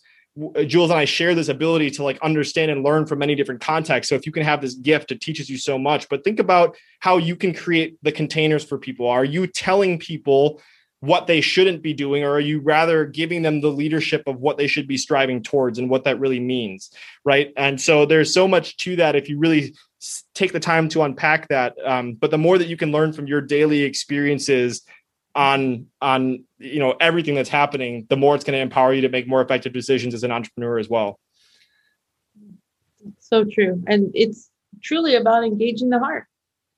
Jules 0.65 0.89
and 0.89 0.99
I 0.99 1.05
share 1.05 1.35
this 1.35 1.49
ability 1.49 1.91
to 1.91 2.03
like 2.03 2.19
understand 2.21 2.71
and 2.71 2.83
learn 2.83 3.05
from 3.05 3.19
many 3.19 3.35
different 3.35 3.61
contexts. 3.61 4.09
So 4.09 4.15
if 4.15 4.25
you 4.25 4.31
can 4.31 4.43
have 4.43 4.61
this 4.61 4.73
gift, 4.73 5.11
it 5.11 5.21
teaches 5.21 5.49
you 5.49 5.57
so 5.57 5.77
much. 5.77 6.09
But 6.09 6.23
think 6.23 6.39
about 6.39 6.75
how 6.99 7.17
you 7.17 7.35
can 7.35 7.53
create 7.53 7.97
the 8.01 8.11
containers 8.11 8.63
for 8.63 8.79
people. 8.79 9.07
Are 9.07 9.25
you 9.25 9.45
telling 9.45 9.99
people 9.99 10.59
what 11.01 11.27
they 11.27 11.41
shouldn't 11.41 11.83
be 11.83 11.93
doing, 11.93 12.23
or 12.23 12.31
are 12.31 12.39
you 12.39 12.61
rather 12.61 13.05
giving 13.05 13.41
them 13.41 13.59
the 13.59 13.67
leadership 13.67 14.23
of 14.25 14.39
what 14.39 14.57
they 14.57 14.67
should 14.67 14.87
be 14.87 14.97
striving 14.97 15.43
towards 15.43 15.77
and 15.77 15.89
what 15.89 16.05
that 16.05 16.19
really 16.19 16.39
means? 16.39 16.91
Right. 17.25 17.51
And 17.57 17.79
so 17.79 18.05
there's 18.05 18.33
so 18.33 18.47
much 18.47 18.77
to 18.77 18.95
that 18.95 19.15
if 19.15 19.27
you 19.27 19.37
really 19.37 19.75
take 20.33 20.53
the 20.53 20.59
time 20.59 20.89
to 20.89 21.03
unpack 21.03 21.47
that. 21.49 21.75
Um, 21.85 22.13
but 22.13 22.31
the 22.31 22.37
more 22.37 22.57
that 22.57 22.69
you 22.69 22.77
can 22.77 22.91
learn 22.91 23.13
from 23.13 23.27
your 23.27 23.41
daily 23.41 23.83
experiences 23.83 24.81
on 25.35 25.87
on 26.01 26.43
you 26.59 26.79
know 26.79 26.95
everything 26.99 27.35
that's 27.35 27.49
happening 27.49 28.05
the 28.09 28.15
more 28.15 28.35
it's 28.35 28.43
going 28.43 28.55
to 28.55 28.61
empower 28.61 28.93
you 28.93 29.01
to 29.01 29.09
make 29.09 29.27
more 29.27 29.41
effective 29.41 29.73
decisions 29.73 30.13
as 30.13 30.23
an 30.23 30.31
entrepreneur 30.31 30.77
as 30.77 30.89
well. 30.89 31.19
So 33.19 33.43
true. 33.43 33.83
And 33.87 34.11
it's 34.13 34.49
truly 34.81 35.15
about 35.15 35.43
engaging 35.43 35.89
the 35.89 35.99
heart. 35.99 36.25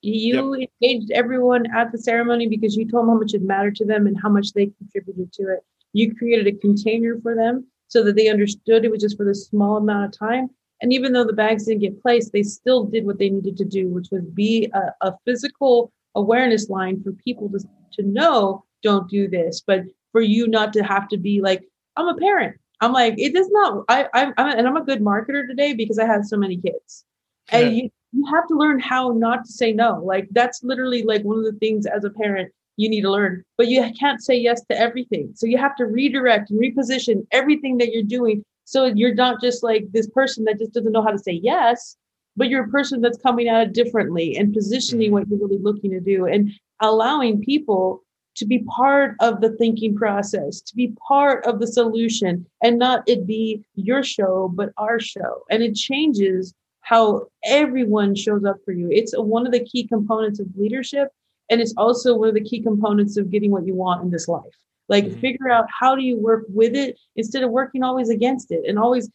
You 0.02 0.56
yep. 0.56 0.70
engaged 0.80 1.10
everyone 1.12 1.66
at 1.74 1.92
the 1.92 1.98
ceremony 1.98 2.48
because 2.48 2.76
you 2.76 2.88
told 2.88 3.04
them 3.04 3.14
how 3.14 3.18
much 3.18 3.34
it 3.34 3.42
mattered 3.42 3.76
to 3.76 3.84
them 3.84 4.06
and 4.06 4.16
how 4.20 4.28
much 4.28 4.52
they 4.52 4.66
contributed 4.66 5.32
to 5.34 5.42
it. 5.54 5.60
You 5.92 6.14
created 6.14 6.46
a 6.46 6.58
container 6.58 7.18
for 7.20 7.34
them 7.34 7.66
so 7.88 8.02
that 8.04 8.16
they 8.16 8.28
understood 8.28 8.84
it 8.84 8.90
was 8.90 9.02
just 9.02 9.16
for 9.16 9.24
this 9.24 9.46
small 9.46 9.76
amount 9.76 10.04
of 10.04 10.18
time. 10.18 10.50
And 10.82 10.92
even 10.92 11.12
though 11.12 11.24
the 11.24 11.32
bags 11.32 11.64
didn't 11.64 11.80
get 11.80 12.02
placed 12.02 12.32
they 12.32 12.42
still 12.42 12.84
did 12.84 13.06
what 13.06 13.18
they 13.18 13.30
needed 13.30 13.56
to 13.56 13.64
do 13.64 13.88
which 13.88 14.08
was 14.10 14.22
be 14.22 14.70
a, 14.74 15.08
a 15.08 15.14
physical 15.24 15.90
awareness 16.16 16.68
line 16.68 17.02
for 17.02 17.12
people 17.12 17.48
to 17.50 17.60
to 17.92 18.02
know 18.02 18.64
don't 18.82 19.08
do 19.08 19.28
this, 19.28 19.62
but 19.66 19.84
for 20.12 20.20
you 20.20 20.48
not 20.48 20.72
to 20.72 20.82
have 20.82 21.08
to 21.08 21.16
be 21.16 21.40
like, 21.40 21.62
I'm 21.96 22.08
a 22.08 22.16
parent. 22.16 22.56
I'm 22.80 22.92
like, 22.92 23.14
it 23.18 23.34
does 23.34 23.48
not. 23.50 23.84
I, 23.88 24.06
I'm, 24.14 24.34
I'm 24.36 24.58
and 24.58 24.66
I'm 24.66 24.76
a 24.76 24.84
good 24.84 25.00
marketer 25.00 25.46
today 25.46 25.72
because 25.72 25.98
I 25.98 26.06
have 26.06 26.24
so 26.24 26.36
many 26.36 26.56
kids, 26.56 27.04
yeah. 27.50 27.58
and 27.58 27.76
you, 27.76 27.90
you 28.12 28.26
have 28.26 28.46
to 28.48 28.54
learn 28.54 28.80
how 28.80 29.10
not 29.10 29.44
to 29.46 29.52
say 29.52 29.72
no. 29.72 30.02
Like 30.04 30.28
that's 30.32 30.62
literally 30.62 31.02
like 31.02 31.22
one 31.22 31.38
of 31.38 31.44
the 31.44 31.58
things 31.58 31.86
as 31.86 32.04
a 32.04 32.10
parent 32.10 32.52
you 32.76 32.90
need 32.90 33.00
to 33.02 33.10
learn. 33.10 33.42
But 33.56 33.68
you 33.68 33.90
can't 33.98 34.22
say 34.22 34.36
yes 34.36 34.62
to 34.70 34.78
everything, 34.78 35.32
so 35.34 35.46
you 35.46 35.56
have 35.56 35.76
to 35.76 35.86
redirect 35.86 36.50
and 36.50 36.60
reposition 36.60 37.26
everything 37.32 37.78
that 37.78 37.92
you're 37.92 38.02
doing. 38.02 38.44
So 38.64 38.86
you're 38.86 39.14
not 39.14 39.40
just 39.40 39.62
like 39.62 39.90
this 39.92 40.08
person 40.10 40.44
that 40.44 40.58
just 40.58 40.74
doesn't 40.74 40.92
know 40.92 41.02
how 41.02 41.12
to 41.12 41.18
say 41.18 41.32
yes, 41.32 41.96
but 42.36 42.48
you're 42.48 42.64
a 42.64 42.68
person 42.68 43.00
that's 43.00 43.18
coming 43.18 43.48
at 43.48 43.68
it 43.68 43.72
differently 43.72 44.36
and 44.36 44.52
positioning 44.52 45.08
mm-hmm. 45.08 45.14
what 45.14 45.28
you're 45.28 45.38
really 45.38 45.58
looking 45.58 45.90
to 45.90 46.00
do 46.00 46.26
and 46.26 46.50
allowing 46.80 47.40
people 47.40 48.02
to 48.36 48.44
be 48.44 48.62
part 48.64 49.14
of 49.20 49.40
the 49.40 49.50
thinking 49.56 49.96
process, 49.96 50.60
to 50.60 50.74
be 50.74 50.94
part 51.08 51.44
of 51.46 51.58
the 51.58 51.66
solution, 51.66 52.46
and 52.62 52.78
not 52.78 53.02
it 53.08 53.26
be 53.26 53.64
your 53.74 54.02
show, 54.02 54.52
but 54.54 54.72
our 54.76 55.00
show. 55.00 55.42
And 55.50 55.62
it 55.62 55.74
changes 55.74 56.54
how 56.82 57.26
everyone 57.44 58.14
shows 58.14 58.44
up 58.44 58.56
for 58.64 58.72
you. 58.72 58.88
It's 58.90 59.12
one 59.16 59.46
of 59.46 59.52
the 59.52 59.64
key 59.64 59.86
components 59.86 60.38
of 60.38 60.46
leadership. 60.56 61.08
And 61.50 61.60
it's 61.60 61.74
also 61.76 62.14
one 62.14 62.28
of 62.28 62.34
the 62.34 62.44
key 62.44 62.60
components 62.62 63.16
of 63.16 63.30
getting 63.30 63.50
what 63.50 63.66
you 63.66 63.74
want 63.74 64.04
in 64.04 64.10
this 64.10 64.28
life. 64.28 64.42
Like, 64.88 65.04
mm-hmm. 65.04 65.20
figure 65.20 65.50
out 65.50 65.66
how 65.68 65.96
do 65.96 66.02
you 66.02 66.18
work 66.18 66.44
with 66.48 66.76
it 66.76 66.98
instead 67.16 67.42
of 67.42 67.50
working 67.50 67.82
always 67.82 68.10
against 68.10 68.52
it 68.52 68.64
and 68.68 68.78
always 68.78 69.10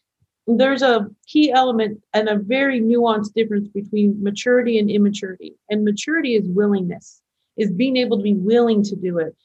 there's 0.48 0.82
a 0.82 1.08
key 1.28 1.52
element 1.52 2.02
and 2.14 2.28
a 2.28 2.38
very 2.38 2.82
nuanced 2.82 3.34
difference 3.34 3.68
between 3.70 4.22
maturity 4.22 4.80
and 4.80 4.90
immaturity. 4.90 5.56
And 5.70 5.86
maturity 5.86 6.36
is 6.36 6.48
willingness, 6.48 7.22
is 7.58 7.72
being 7.72 7.98
able 7.98 8.18
to 8.18 8.24
be 8.24 8.34
willing 8.34 8.84
to 8.84 8.96
do 8.96 9.20
it. 9.20 9.36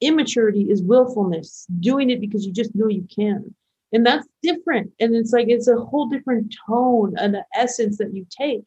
Immaturity 0.00 0.70
is 0.70 0.82
willfulness, 0.82 1.66
doing 1.80 2.10
it 2.10 2.20
because 2.20 2.46
you 2.46 2.52
just 2.52 2.74
know 2.74 2.88
you 2.88 3.06
can. 3.14 3.54
And 3.92 4.04
that's 4.04 4.26
different. 4.42 4.92
And 5.00 5.14
it's 5.14 5.32
like 5.32 5.48
it's 5.48 5.68
a 5.68 5.76
whole 5.76 6.08
different 6.08 6.54
tone 6.66 7.14
and 7.16 7.34
the 7.34 7.44
essence 7.54 7.98
that 7.98 8.14
you 8.14 8.26
take. 8.30 8.64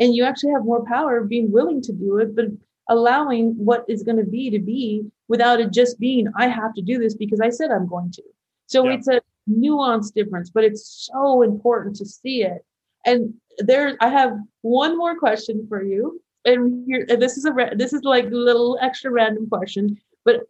And 0.00 0.14
you 0.14 0.24
actually 0.24 0.52
have 0.52 0.64
more 0.64 0.84
power 0.84 1.18
of 1.18 1.28
being 1.28 1.52
willing 1.52 1.80
to 1.82 1.92
do 1.92 2.18
it, 2.18 2.34
but 2.34 2.46
allowing 2.88 3.52
what 3.56 3.84
is 3.88 4.02
going 4.02 4.18
to 4.18 4.24
be 4.24 4.50
to 4.50 4.58
be 4.58 5.08
without 5.28 5.60
it 5.60 5.72
just 5.72 5.98
being, 6.00 6.26
I 6.36 6.48
have 6.48 6.74
to 6.74 6.82
do 6.82 6.98
this 6.98 7.14
because 7.14 7.40
I 7.40 7.50
said 7.50 7.70
I'm 7.70 7.86
going 7.86 8.10
to. 8.12 8.22
So 8.66 8.84
yeah. 8.84 8.94
it's 8.94 9.08
a 9.08 9.20
nuanced 9.48 10.14
difference, 10.14 10.50
but 10.50 10.64
it's 10.64 11.08
so 11.12 11.42
important 11.42 11.96
to 11.96 12.06
see 12.06 12.42
it. 12.42 12.64
And 13.06 13.34
there, 13.58 13.96
I 14.00 14.08
have 14.08 14.38
one 14.62 14.96
more 14.96 15.18
question 15.18 15.66
for 15.68 15.82
you. 15.82 16.20
And 16.44 16.84
here, 16.86 17.06
and 17.08 17.22
this 17.22 17.38
is 17.38 17.46
a 17.46 17.52
this 17.74 17.94
is 17.94 18.02
like 18.02 18.26
a 18.26 18.28
little 18.28 18.78
extra 18.82 19.10
random 19.10 19.48
question, 19.48 19.96
but 20.26 20.42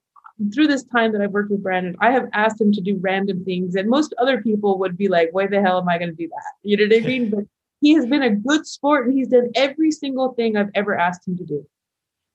through 0.52 0.66
this 0.66 0.82
time 0.84 1.12
that 1.12 1.20
I've 1.20 1.30
worked 1.30 1.50
with 1.50 1.62
Brandon, 1.62 1.94
I 2.00 2.10
have 2.10 2.28
asked 2.32 2.60
him 2.60 2.72
to 2.72 2.80
do 2.80 2.98
random 3.00 3.44
things, 3.44 3.76
and 3.76 3.88
most 3.88 4.12
other 4.18 4.42
people 4.42 4.78
would 4.78 4.96
be 4.96 5.06
like, 5.06 5.28
"Why 5.32 5.46
the 5.46 5.60
hell 5.60 5.78
am 5.78 5.88
I 5.88 5.98
going 5.98 6.10
to 6.10 6.16
do 6.16 6.28
that?" 6.28 6.52
You 6.62 6.76
know 6.76 6.84
what 6.84 7.04
I 7.04 7.06
mean? 7.06 7.30
But 7.30 7.44
he 7.80 7.94
has 7.94 8.06
been 8.06 8.22
a 8.22 8.34
good 8.34 8.66
sport, 8.66 9.06
and 9.06 9.16
he's 9.16 9.28
done 9.28 9.50
every 9.54 9.90
single 9.92 10.32
thing 10.34 10.56
I've 10.56 10.70
ever 10.74 10.98
asked 10.98 11.28
him 11.28 11.36
to 11.36 11.44
do. 11.44 11.64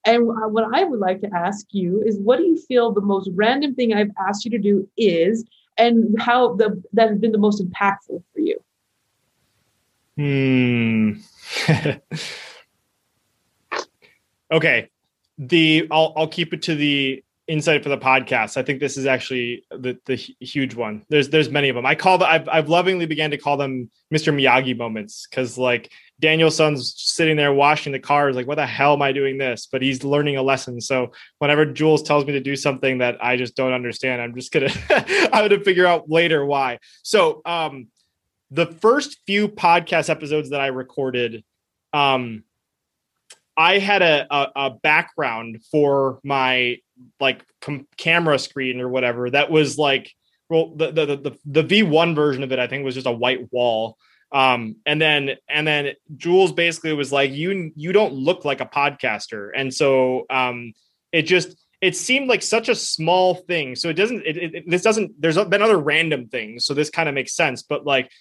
And 0.05 0.27
what 0.27 0.73
I 0.73 0.85
would 0.85 0.99
like 0.99 1.19
to 1.21 1.29
ask 1.35 1.67
you 1.71 2.01
is, 2.05 2.17
what 2.19 2.37
do 2.37 2.45
you 2.45 2.57
feel 2.57 2.93
the 2.93 3.01
most 3.01 3.29
random 3.33 3.75
thing 3.75 3.93
I've 3.93 4.11
asked 4.17 4.45
you 4.45 4.51
to 4.51 4.57
do 4.57 4.87
is, 4.97 5.43
and 5.79 6.21
how 6.21 6.55
the 6.55 6.81
that 6.93 7.09
has 7.09 7.17
been 7.17 7.31
the 7.31 7.37
most 7.37 7.63
impactful 7.63 8.23
for 8.33 8.39
you? 8.39 8.59
Hmm. 10.17 11.13
okay. 14.51 14.89
The 15.37 15.87
I'll 15.89 16.13
I'll 16.17 16.27
keep 16.27 16.53
it 16.53 16.61
to 16.63 16.75
the 16.75 17.23
insight 17.49 17.83
for 17.83 17.89
the 17.89 17.97
podcast. 17.97 18.55
I 18.55 18.63
think 18.63 18.79
this 18.79 18.95
is 18.95 19.05
actually 19.05 19.65
the 19.71 19.97
the 20.05 20.15
huge 20.15 20.75
one. 20.75 21.03
There's 21.09 21.29
there's 21.29 21.49
many 21.49 21.69
of 21.69 21.75
them. 21.75 21.85
I 21.85 21.95
call 21.95 22.17
the 22.17 22.27
I've 22.27 22.47
I've 22.47 22.69
lovingly 22.69 23.05
began 23.05 23.31
to 23.31 23.37
call 23.37 23.57
them 23.57 23.89
Mr. 24.13 24.33
Miyagi 24.33 24.77
moments 24.77 25.27
because 25.27 25.57
like 25.57 25.91
Daniel-san's 26.19 26.93
sitting 26.97 27.35
there 27.37 27.53
washing 27.53 27.91
the 27.91 27.99
cars, 27.99 28.35
like, 28.35 28.47
what 28.47 28.55
the 28.55 28.65
hell 28.65 28.93
am 28.93 29.01
I 29.01 29.11
doing 29.11 29.37
this? 29.37 29.67
But 29.71 29.81
he's 29.81 30.03
learning 30.03 30.37
a 30.37 30.43
lesson. 30.43 30.79
So 30.79 31.11
whenever 31.39 31.65
Jules 31.65 32.03
tells 32.03 32.25
me 32.25 32.33
to 32.33 32.39
do 32.39 32.55
something 32.55 32.99
that 32.99 33.23
I 33.23 33.35
just 33.35 33.55
don't 33.55 33.73
understand, 33.73 34.21
I'm 34.21 34.35
just 34.35 34.51
gonna 34.51 34.71
I'm 35.33 35.49
gonna 35.49 35.63
figure 35.63 35.87
out 35.87 36.09
later 36.09 36.45
why. 36.45 36.79
So 37.03 37.41
um 37.45 37.87
the 38.51 38.67
first 38.67 39.19
few 39.25 39.47
podcast 39.47 40.09
episodes 40.09 40.51
that 40.51 40.61
I 40.61 40.67
recorded, 40.67 41.43
um, 41.93 42.43
I 43.55 43.79
had 43.79 44.01
a, 44.01 44.25
a, 44.33 44.51
a 44.55 44.69
background 44.69 45.59
for 45.69 46.19
my 46.23 46.77
like 47.19 47.43
com- 47.61 47.87
camera 47.97 48.37
screen 48.39 48.81
or 48.81 48.89
whatever 48.89 49.29
that 49.29 49.49
was 49.51 49.77
like 49.77 50.13
well 50.49 50.73
the 50.75 50.91
the 50.91 51.05
the, 51.05 51.37
the 51.45 51.63
V1 51.63 52.15
version 52.15 52.43
of 52.43 52.51
it 52.51 52.59
I 52.59 52.67
think 52.67 52.85
was 52.85 52.95
just 52.95 53.07
a 53.07 53.11
white 53.11 53.51
wall 53.51 53.97
Um, 54.31 54.75
and 54.85 55.01
then 55.01 55.37
and 55.49 55.65
then 55.65 55.93
Jules 56.15 56.51
basically 56.51 56.93
was 56.93 57.11
like, 57.11 57.31
you 57.31 57.71
you 57.75 57.91
don't 57.91 58.13
look 58.13 58.45
like 58.45 58.61
a 58.61 58.65
podcaster, 58.65 59.49
and 59.55 59.73
so 59.73 60.25
um, 60.29 60.73
it 61.11 61.23
just 61.23 61.57
it 61.81 61.95
seemed 61.95 62.29
like 62.29 62.43
such 62.43 62.69
a 62.69 62.75
small 62.75 63.33
thing. 63.33 63.75
So 63.75 63.89
it 63.89 63.93
doesn't 63.95 64.23
it, 64.25 64.37
it 64.37 64.63
this 64.67 64.83
doesn't 64.83 65.19
there's 65.19 65.37
been 65.45 65.63
other 65.63 65.79
random 65.79 66.27
things, 66.27 66.65
so 66.65 66.75
this 66.75 66.91
kind 66.91 67.09
of 67.09 67.15
makes 67.15 67.33
sense, 67.35 67.63
but 67.63 67.85
like. 67.85 68.11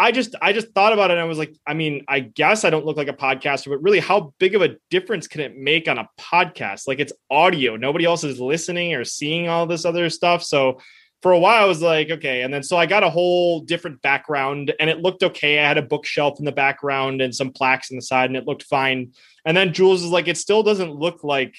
I 0.00 0.12
just 0.12 0.34
I 0.40 0.54
just 0.54 0.72
thought 0.72 0.94
about 0.94 1.10
it 1.10 1.14
and 1.14 1.20
I 1.20 1.24
was 1.24 1.36
like, 1.36 1.54
I 1.66 1.74
mean, 1.74 2.04
I 2.08 2.20
guess 2.20 2.64
I 2.64 2.70
don't 2.70 2.86
look 2.86 2.96
like 2.96 3.08
a 3.08 3.12
podcaster, 3.12 3.68
but 3.68 3.82
really 3.82 4.00
how 4.00 4.32
big 4.38 4.54
of 4.54 4.62
a 4.62 4.76
difference 4.88 5.28
can 5.28 5.42
it 5.42 5.58
make 5.58 5.88
on 5.88 5.98
a 5.98 6.08
podcast? 6.18 6.88
Like 6.88 7.00
it's 7.00 7.12
audio. 7.30 7.76
Nobody 7.76 8.06
else 8.06 8.24
is 8.24 8.40
listening 8.40 8.94
or 8.94 9.04
seeing 9.04 9.48
all 9.48 9.66
this 9.66 9.84
other 9.84 10.08
stuff. 10.08 10.42
So 10.42 10.80
for 11.20 11.32
a 11.32 11.38
while 11.38 11.62
I 11.62 11.66
was 11.66 11.82
like, 11.82 12.08
okay. 12.08 12.40
And 12.40 12.52
then 12.52 12.62
so 12.62 12.78
I 12.78 12.86
got 12.86 13.04
a 13.04 13.10
whole 13.10 13.60
different 13.60 14.00
background 14.00 14.72
and 14.80 14.88
it 14.88 15.02
looked 15.02 15.22
okay. 15.22 15.58
I 15.58 15.68
had 15.68 15.76
a 15.76 15.82
bookshelf 15.82 16.38
in 16.38 16.46
the 16.46 16.52
background 16.52 17.20
and 17.20 17.34
some 17.34 17.52
plaques 17.52 17.90
in 17.90 17.96
the 17.96 18.02
side 18.02 18.30
and 18.30 18.38
it 18.38 18.46
looked 18.46 18.62
fine. 18.62 19.12
And 19.44 19.54
then 19.54 19.74
Jules 19.74 20.02
is 20.02 20.10
like, 20.10 20.28
it 20.28 20.38
still 20.38 20.62
doesn't 20.62 20.92
look 20.92 21.22
like 21.24 21.54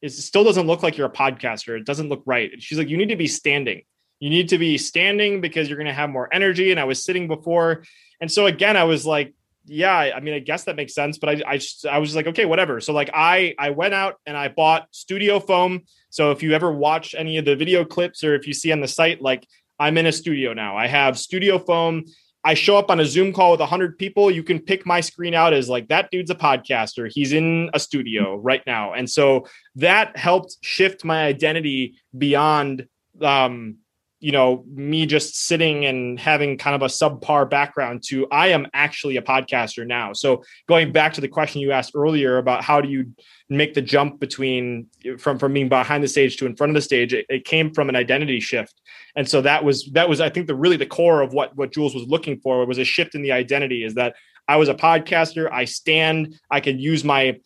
it 0.00 0.12
still 0.12 0.44
doesn't 0.44 0.66
look 0.66 0.82
like 0.82 0.96
you're 0.96 1.06
a 1.06 1.12
podcaster. 1.12 1.78
It 1.78 1.86
doesn't 1.86 2.08
look 2.08 2.22
right. 2.24 2.50
She's 2.58 2.78
like, 2.78 2.88
you 2.88 2.96
need 2.96 3.08
to 3.10 3.16
be 3.16 3.26
standing. 3.26 3.82
You 4.20 4.30
need 4.30 4.48
to 4.50 4.58
be 4.58 4.78
standing 4.78 5.40
because 5.40 5.68
you're 5.68 5.78
going 5.78 5.86
to 5.86 5.92
have 5.92 6.10
more 6.10 6.32
energy. 6.32 6.70
And 6.70 6.80
I 6.80 6.84
was 6.84 7.04
sitting 7.04 7.28
before. 7.28 7.84
And 8.20 8.30
so 8.30 8.46
again, 8.46 8.76
I 8.76 8.84
was 8.84 9.04
like, 9.04 9.34
yeah, 9.66 9.96
I 10.14 10.20
mean, 10.20 10.34
I 10.34 10.40
guess 10.40 10.64
that 10.64 10.76
makes 10.76 10.94
sense, 10.94 11.18
but 11.18 11.30
I, 11.30 11.42
I 11.46 11.56
just, 11.56 11.86
I 11.86 11.98
was 11.98 12.14
like, 12.14 12.26
okay, 12.26 12.44
whatever. 12.44 12.80
So 12.80 12.92
like 12.92 13.10
I, 13.14 13.54
I 13.58 13.70
went 13.70 13.94
out 13.94 14.16
and 14.26 14.36
I 14.36 14.48
bought 14.48 14.88
studio 14.90 15.40
foam. 15.40 15.82
So 16.10 16.30
if 16.30 16.42
you 16.42 16.52
ever 16.52 16.70
watch 16.70 17.14
any 17.16 17.38
of 17.38 17.44
the 17.44 17.56
video 17.56 17.84
clips 17.84 18.22
or 18.22 18.34
if 18.34 18.46
you 18.46 18.52
see 18.52 18.72
on 18.72 18.80
the 18.80 18.88
site, 18.88 19.22
like 19.22 19.46
I'm 19.78 19.96
in 19.96 20.06
a 20.06 20.12
studio 20.12 20.52
now, 20.52 20.76
I 20.76 20.86
have 20.86 21.18
studio 21.18 21.58
foam. 21.58 22.04
I 22.46 22.52
show 22.52 22.76
up 22.76 22.90
on 22.90 23.00
a 23.00 23.06
Zoom 23.06 23.32
call 23.32 23.52
with 23.52 23.60
100 23.60 23.96
people. 23.98 24.30
You 24.30 24.42
can 24.42 24.60
pick 24.60 24.84
my 24.84 25.00
screen 25.00 25.32
out 25.32 25.54
as 25.54 25.70
like 25.70 25.88
that 25.88 26.10
dude's 26.10 26.30
a 26.30 26.34
podcaster. 26.34 27.10
He's 27.10 27.32
in 27.32 27.70
a 27.72 27.80
studio 27.80 28.36
right 28.36 28.62
now. 28.66 28.92
And 28.92 29.08
so 29.08 29.46
that 29.76 30.16
helped 30.18 30.58
shift 30.60 31.06
my 31.06 31.24
identity 31.24 31.94
beyond 32.16 32.86
um, 33.22 33.78
you 34.24 34.32
know 34.32 34.64
me 34.72 35.04
just 35.04 35.36
sitting 35.46 35.84
and 35.84 36.18
having 36.18 36.56
kind 36.56 36.74
of 36.74 36.80
a 36.80 36.86
subpar 36.86 37.48
background 37.48 38.02
to 38.02 38.26
i 38.30 38.48
am 38.48 38.66
actually 38.72 39.18
a 39.18 39.22
podcaster 39.22 39.86
now. 39.86 40.14
So 40.14 40.42
going 40.66 40.92
back 40.92 41.12
to 41.14 41.20
the 41.20 41.28
question 41.28 41.60
you 41.60 41.72
asked 41.72 41.92
earlier 41.94 42.38
about 42.38 42.64
how 42.64 42.80
do 42.80 42.88
you 42.88 43.12
make 43.50 43.74
the 43.74 43.82
jump 43.82 44.20
between 44.20 44.86
from 45.18 45.38
from 45.38 45.52
being 45.52 45.68
behind 45.68 46.02
the 46.02 46.08
stage 46.08 46.38
to 46.38 46.46
in 46.46 46.56
front 46.56 46.70
of 46.70 46.74
the 46.74 46.80
stage 46.80 47.12
it, 47.12 47.26
it 47.28 47.44
came 47.44 47.74
from 47.74 47.90
an 47.90 47.96
identity 47.96 48.40
shift. 48.40 48.80
And 49.14 49.28
so 49.28 49.42
that 49.42 49.62
was 49.62 49.90
that 49.92 50.08
was 50.08 50.22
i 50.22 50.30
think 50.30 50.46
the 50.46 50.54
really 50.54 50.78
the 50.78 50.86
core 50.86 51.20
of 51.20 51.34
what 51.34 51.54
what 51.54 51.70
jules 51.74 51.94
was 51.94 52.06
looking 52.08 52.40
for 52.40 52.64
was 52.64 52.78
a 52.78 52.84
shift 52.84 53.14
in 53.14 53.20
the 53.20 53.32
identity 53.32 53.84
is 53.84 53.94
that 53.96 54.14
i 54.48 54.56
was 54.56 54.70
a 54.70 54.74
podcaster 54.74 55.52
i 55.52 55.66
stand 55.66 56.40
i 56.50 56.60
could 56.60 56.80
use 56.80 57.04
my 57.04 57.38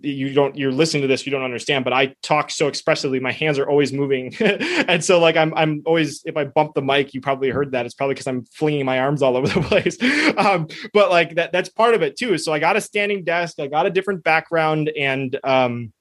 you 0.00 0.32
don't 0.32 0.56
you're 0.56 0.72
listening 0.72 1.02
to 1.02 1.08
this 1.08 1.26
you 1.26 1.32
don't 1.32 1.42
understand 1.42 1.84
but 1.84 1.92
i 1.92 2.14
talk 2.22 2.50
so 2.50 2.68
expressively 2.68 3.18
my 3.18 3.32
hands 3.32 3.58
are 3.58 3.68
always 3.68 3.92
moving. 3.92 4.32
And 4.88 5.04
so 5.04 5.18
like 5.18 5.36
i'm 5.36 5.52
i'm 5.54 5.82
always 5.84 6.22
if 6.24 6.36
i 6.36 6.44
bump 6.44 6.74
the 6.74 6.82
mic 6.82 7.14
you 7.14 7.20
probably 7.20 7.50
heard 7.50 7.72
that. 7.72 7.86
It's 7.86 7.94
probably 7.94 8.14
because 8.14 8.26
i'm 8.26 8.44
flinging 8.46 8.84
my 8.84 9.00
arms 9.00 9.22
all 9.22 9.36
over 9.36 9.48
the 9.48 9.60
place. 9.62 9.96
Um, 10.36 10.68
but 10.92 11.10
like 11.10 11.34
that 11.34 11.52
that's 11.52 11.68
part 11.68 11.94
of 11.94 12.02
it 12.02 12.16
too. 12.16 12.38
So 12.38 12.52
i 12.52 12.58
got 12.58 12.76
a 12.76 12.80
standing 12.80 13.24
desk 13.24 13.58
i 13.58 13.66
got 13.66 13.86
a 13.86 13.90
different 13.90 14.22
background 14.22 14.90
and 14.96 15.38
um, 15.42 15.92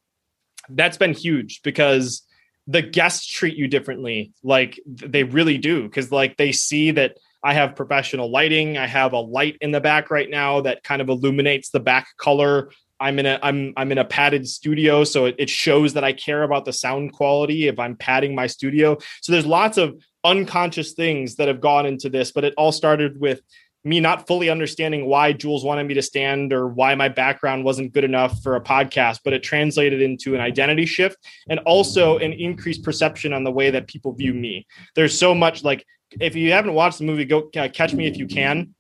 that's 0.70 0.98
been 0.98 1.14
huge 1.14 1.62
because 1.64 2.26
the 2.68 2.82
guests 2.82 3.28
treat 3.28 3.56
you 3.56 3.68
differently. 3.68 4.34
Like 4.44 4.80
they 4.86 5.24
really 5.24 5.58
do 5.58 5.84
because 5.84 6.12
like 6.12 6.38
they 6.38 6.52
see 6.52 6.92
that 6.92 7.18
I 7.44 7.54
have 7.54 7.76
professional 7.76 8.32
lighting. 8.32 8.78
I 8.78 8.88
have 8.88 9.14
a 9.14 9.20
light 9.20 9.58
in 9.62 9.72
the 9.72 9.82
back 9.82 10.10
right 10.10 10.30
now 10.30 10.62
that 10.62 10.84
kind 10.84 11.02
of 11.02 11.10
illuminates 11.10 11.70
the 11.70 11.80
back 11.80 12.08
color 12.18 12.72
I'm 13.00 13.20
in 13.20 13.26
a 13.26 13.40
I'm 13.42 13.74
I'm 13.76 13.92
in 13.92 13.98
a 13.98 14.06
padded 14.06 14.48
studio, 14.48 15.04
so 15.04 15.26
it, 15.26 15.36
it 15.38 15.50
shows 15.50 15.94
that 15.94 16.04
I 16.04 16.14
care 16.14 16.44
about 16.44 16.66
the 16.66 16.74
sound 16.74 17.14
quality 17.14 17.68
if 17.68 17.80
I'm 17.80 17.96
padding 17.96 18.36
my 18.36 18.48
studio. 18.48 18.98
So 19.22 19.32
there's 19.32 19.46
lots 19.46 19.78
of 19.78 19.96
unconscious 20.24 20.94
things 20.94 21.36
that 21.36 21.48
have 21.48 21.62
gone 21.62 21.86
into 21.86 22.10
this, 22.10 22.32
but 22.32 22.44
it 22.44 22.54
all 22.58 22.72
started 22.72 23.20
with 23.20 23.42
me 23.84 24.00
not 24.00 24.26
fully 24.26 24.50
understanding 24.50 25.06
why 25.06 25.32
Jules 25.32 25.64
wanted 25.64 25.86
me 25.86 25.94
to 25.94 26.02
stand 26.02 26.52
or 26.52 26.68
why 26.68 26.96
my 26.96 27.08
background 27.08 27.64
wasn't 27.64 27.94
good 27.94 28.04
enough 28.04 28.42
for 28.42 28.56
a 28.56 28.62
podcast, 28.62 29.20
but 29.24 29.32
it 29.32 29.44
translated 29.44 30.02
into 30.02 30.34
an 30.34 30.42
identity 30.42 30.88
shift 30.88 31.18
and 31.48 31.60
also 31.60 32.18
an 32.18 32.34
increased 32.34 32.84
perception 32.84 33.32
on 33.32 33.44
the 33.44 33.52
way 33.52 33.70
that 33.70 33.88
people 33.88 34.14
view 34.14 34.34
me. 34.34 34.66
There's 34.96 35.18
so 35.18 35.36
much 35.36 35.64
like 35.64 35.86
if 36.20 36.36
you 36.36 36.52
haven't 36.52 36.74
watched 36.74 36.98
the 36.98 37.06
movie, 37.06 37.26
go 37.26 37.50
uh, 37.58 37.68
catch 37.70 37.94
me 37.94 38.08
if 38.08 38.18
you 38.18 38.26
can 38.26 38.75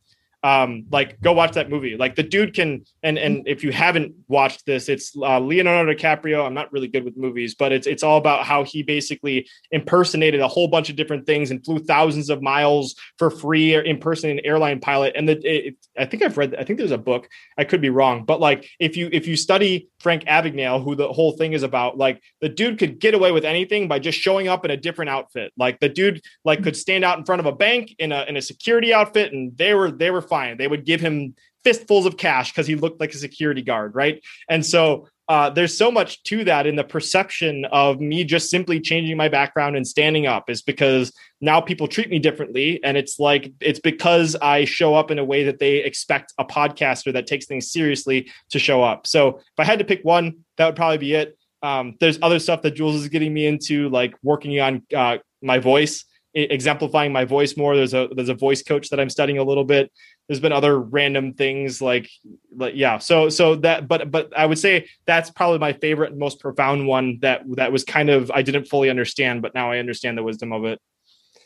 um, 0.45 0.85
like 0.91 1.19
go 1.21 1.33
watch 1.33 1.53
that 1.53 1.71
movie. 1.71 1.97
Like 1.97 2.15
the 2.15 2.21
dude 2.21 2.53
can, 2.53 2.85
and 3.01 3.17
and 3.17 3.47
if 3.47 3.63
you 3.63 3.71
haven't 3.71 4.13
watched 4.27 4.67
this, 4.67 4.89
it's 4.89 5.17
uh, 5.17 5.39
Leonardo 5.39 5.91
DiCaprio. 5.91 6.45
I'm 6.45 6.53
not 6.53 6.71
really 6.71 6.87
good 6.87 7.03
with 7.03 7.17
movies, 7.17 7.55
but 7.55 7.71
it's 7.71 7.87
it's 7.87 8.03
all 8.03 8.17
about 8.17 8.43
how 8.43 8.63
he 8.63 8.83
basically 8.83 9.49
impersonated 9.71 10.41
a 10.41 10.47
whole 10.47 10.67
bunch 10.67 10.91
of 10.91 10.97
different 10.97 11.25
things 11.25 11.49
and 11.49 11.65
flew 11.65 11.79
thousands 11.79 12.29
of 12.29 12.43
miles 12.43 12.93
for 13.17 13.31
free, 13.31 13.73
impersonating 13.73 14.37
an 14.37 14.45
airline 14.45 14.79
pilot. 14.79 15.13
And 15.15 15.27
the, 15.27 15.41
it, 15.43 15.77
I 15.97 16.05
think 16.05 16.21
I've 16.21 16.37
read, 16.37 16.53
I 16.53 16.63
think 16.63 16.77
there's 16.77 16.91
a 16.91 16.97
book. 16.99 17.27
I 17.57 17.63
could 17.63 17.81
be 17.81 17.89
wrong, 17.89 18.23
but 18.23 18.39
like 18.39 18.69
if 18.79 18.95
you 18.95 19.09
if 19.11 19.25
you 19.25 19.35
study 19.35 19.89
Frank 19.99 20.25
Abagnale, 20.25 20.83
who 20.83 20.93
the 20.93 21.11
whole 21.11 21.31
thing 21.31 21.53
is 21.53 21.63
about, 21.63 21.97
like 21.97 22.21
the 22.41 22.49
dude 22.49 22.77
could 22.77 22.99
get 22.99 23.15
away 23.15 23.31
with 23.31 23.45
anything 23.45 23.87
by 23.87 23.97
just 23.97 24.19
showing 24.19 24.47
up 24.47 24.63
in 24.63 24.69
a 24.69 24.77
different 24.77 25.09
outfit. 25.09 25.53
Like 25.57 25.79
the 25.79 25.89
dude 25.89 26.21
like 26.43 26.61
could 26.61 26.77
stand 26.77 27.03
out 27.03 27.17
in 27.17 27.25
front 27.25 27.39
of 27.39 27.47
a 27.47 27.51
bank 27.51 27.95
in 27.97 28.11
a 28.11 28.25
in 28.25 28.37
a 28.37 28.43
security 28.43 28.93
outfit, 28.93 29.33
and 29.33 29.57
they 29.57 29.73
were 29.73 29.89
they 29.89 30.11
were 30.11 30.21
fine. 30.35 30.57
They 30.57 30.67
would 30.67 30.85
give 30.85 31.01
him 31.01 31.35
fistfuls 31.63 32.05
of 32.05 32.17
cash 32.17 32.51
because 32.51 32.67
he 32.67 32.75
looked 32.75 32.99
like 32.99 33.13
a 33.13 33.17
security 33.17 33.61
guard, 33.61 33.95
right? 33.95 34.21
And 34.49 34.65
so 34.65 35.07
uh, 35.27 35.49
there's 35.49 35.75
so 35.75 35.89
much 35.89 36.21
to 36.23 36.43
that 36.43 36.67
in 36.67 36.75
the 36.75 36.83
perception 36.83 37.65
of 37.71 37.99
me 37.99 38.23
just 38.23 38.49
simply 38.51 38.79
changing 38.79 39.17
my 39.17 39.29
background 39.29 39.75
and 39.75 39.87
standing 39.87 40.27
up 40.27 40.49
is 40.49 40.61
because 40.61 41.11
now 41.41 41.59
people 41.59 41.87
treat 41.87 42.09
me 42.09 42.19
differently. 42.19 42.79
And 42.83 42.95
it's 42.97 43.17
like, 43.17 43.51
it's 43.59 43.79
because 43.79 44.35
I 44.35 44.65
show 44.65 44.93
up 44.93 45.09
in 45.09 45.17
a 45.17 45.25
way 45.25 45.43
that 45.45 45.57
they 45.57 45.77
expect 45.77 46.33
a 46.37 46.45
podcaster 46.45 47.11
that 47.13 47.25
takes 47.25 47.45
things 47.47 47.71
seriously 47.71 48.29
to 48.51 48.59
show 48.59 48.83
up. 48.83 49.07
So 49.07 49.37
if 49.37 49.59
I 49.59 49.63
had 49.63 49.79
to 49.79 49.85
pick 49.85 50.01
one, 50.03 50.25
that 50.57 50.65
would 50.67 50.75
probably 50.75 50.99
be 50.99 51.13
it. 51.13 51.37
Um, 51.63 51.95
there's 51.99 52.19
other 52.21 52.39
stuff 52.39 52.61
that 52.61 52.75
Jules 52.75 52.95
is 52.95 53.07
getting 53.07 53.33
me 53.33 53.47
into, 53.47 53.89
like 53.89 54.13
working 54.21 54.59
on 54.59 54.83
uh, 54.95 55.17
my 55.41 55.57
voice 55.57 56.05
exemplifying 56.35 57.13
my 57.13 57.25
voice 57.25 57.55
more. 57.55 57.75
There's 57.75 57.93
a 57.93 58.09
there's 58.13 58.29
a 58.29 58.35
voice 58.35 58.61
coach 58.61 58.89
that 58.89 58.99
I'm 58.99 59.09
studying 59.09 59.39
a 59.39 59.43
little 59.43 59.63
bit. 59.63 59.91
There's 60.27 60.39
been 60.39 60.51
other 60.51 60.79
random 60.79 61.33
things 61.33 61.81
like 61.81 62.09
like 62.55 62.75
yeah. 62.75 62.97
So 62.97 63.29
so 63.29 63.55
that 63.57 63.87
but 63.87 64.11
but 64.11 64.37
I 64.37 64.45
would 64.45 64.59
say 64.59 64.87
that's 65.05 65.31
probably 65.31 65.59
my 65.59 65.73
favorite 65.73 66.11
and 66.11 66.19
most 66.19 66.39
profound 66.39 66.87
one 66.87 67.19
that 67.21 67.43
that 67.55 67.71
was 67.71 67.83
kind 67.83 68.09
of 68.09 68.29
I 68.31 68.41
didn't 68.41 68.65
fully 68.65 68.89
understand, 68.89 69.41
but 69.41 69.55
now 69.55 69.71
I 69.71 69.79
understand 69.79 70.17
the 70.17 70.23
wisdom 70.23 70.51
of 70.51 70.65
it. 70.65 70.79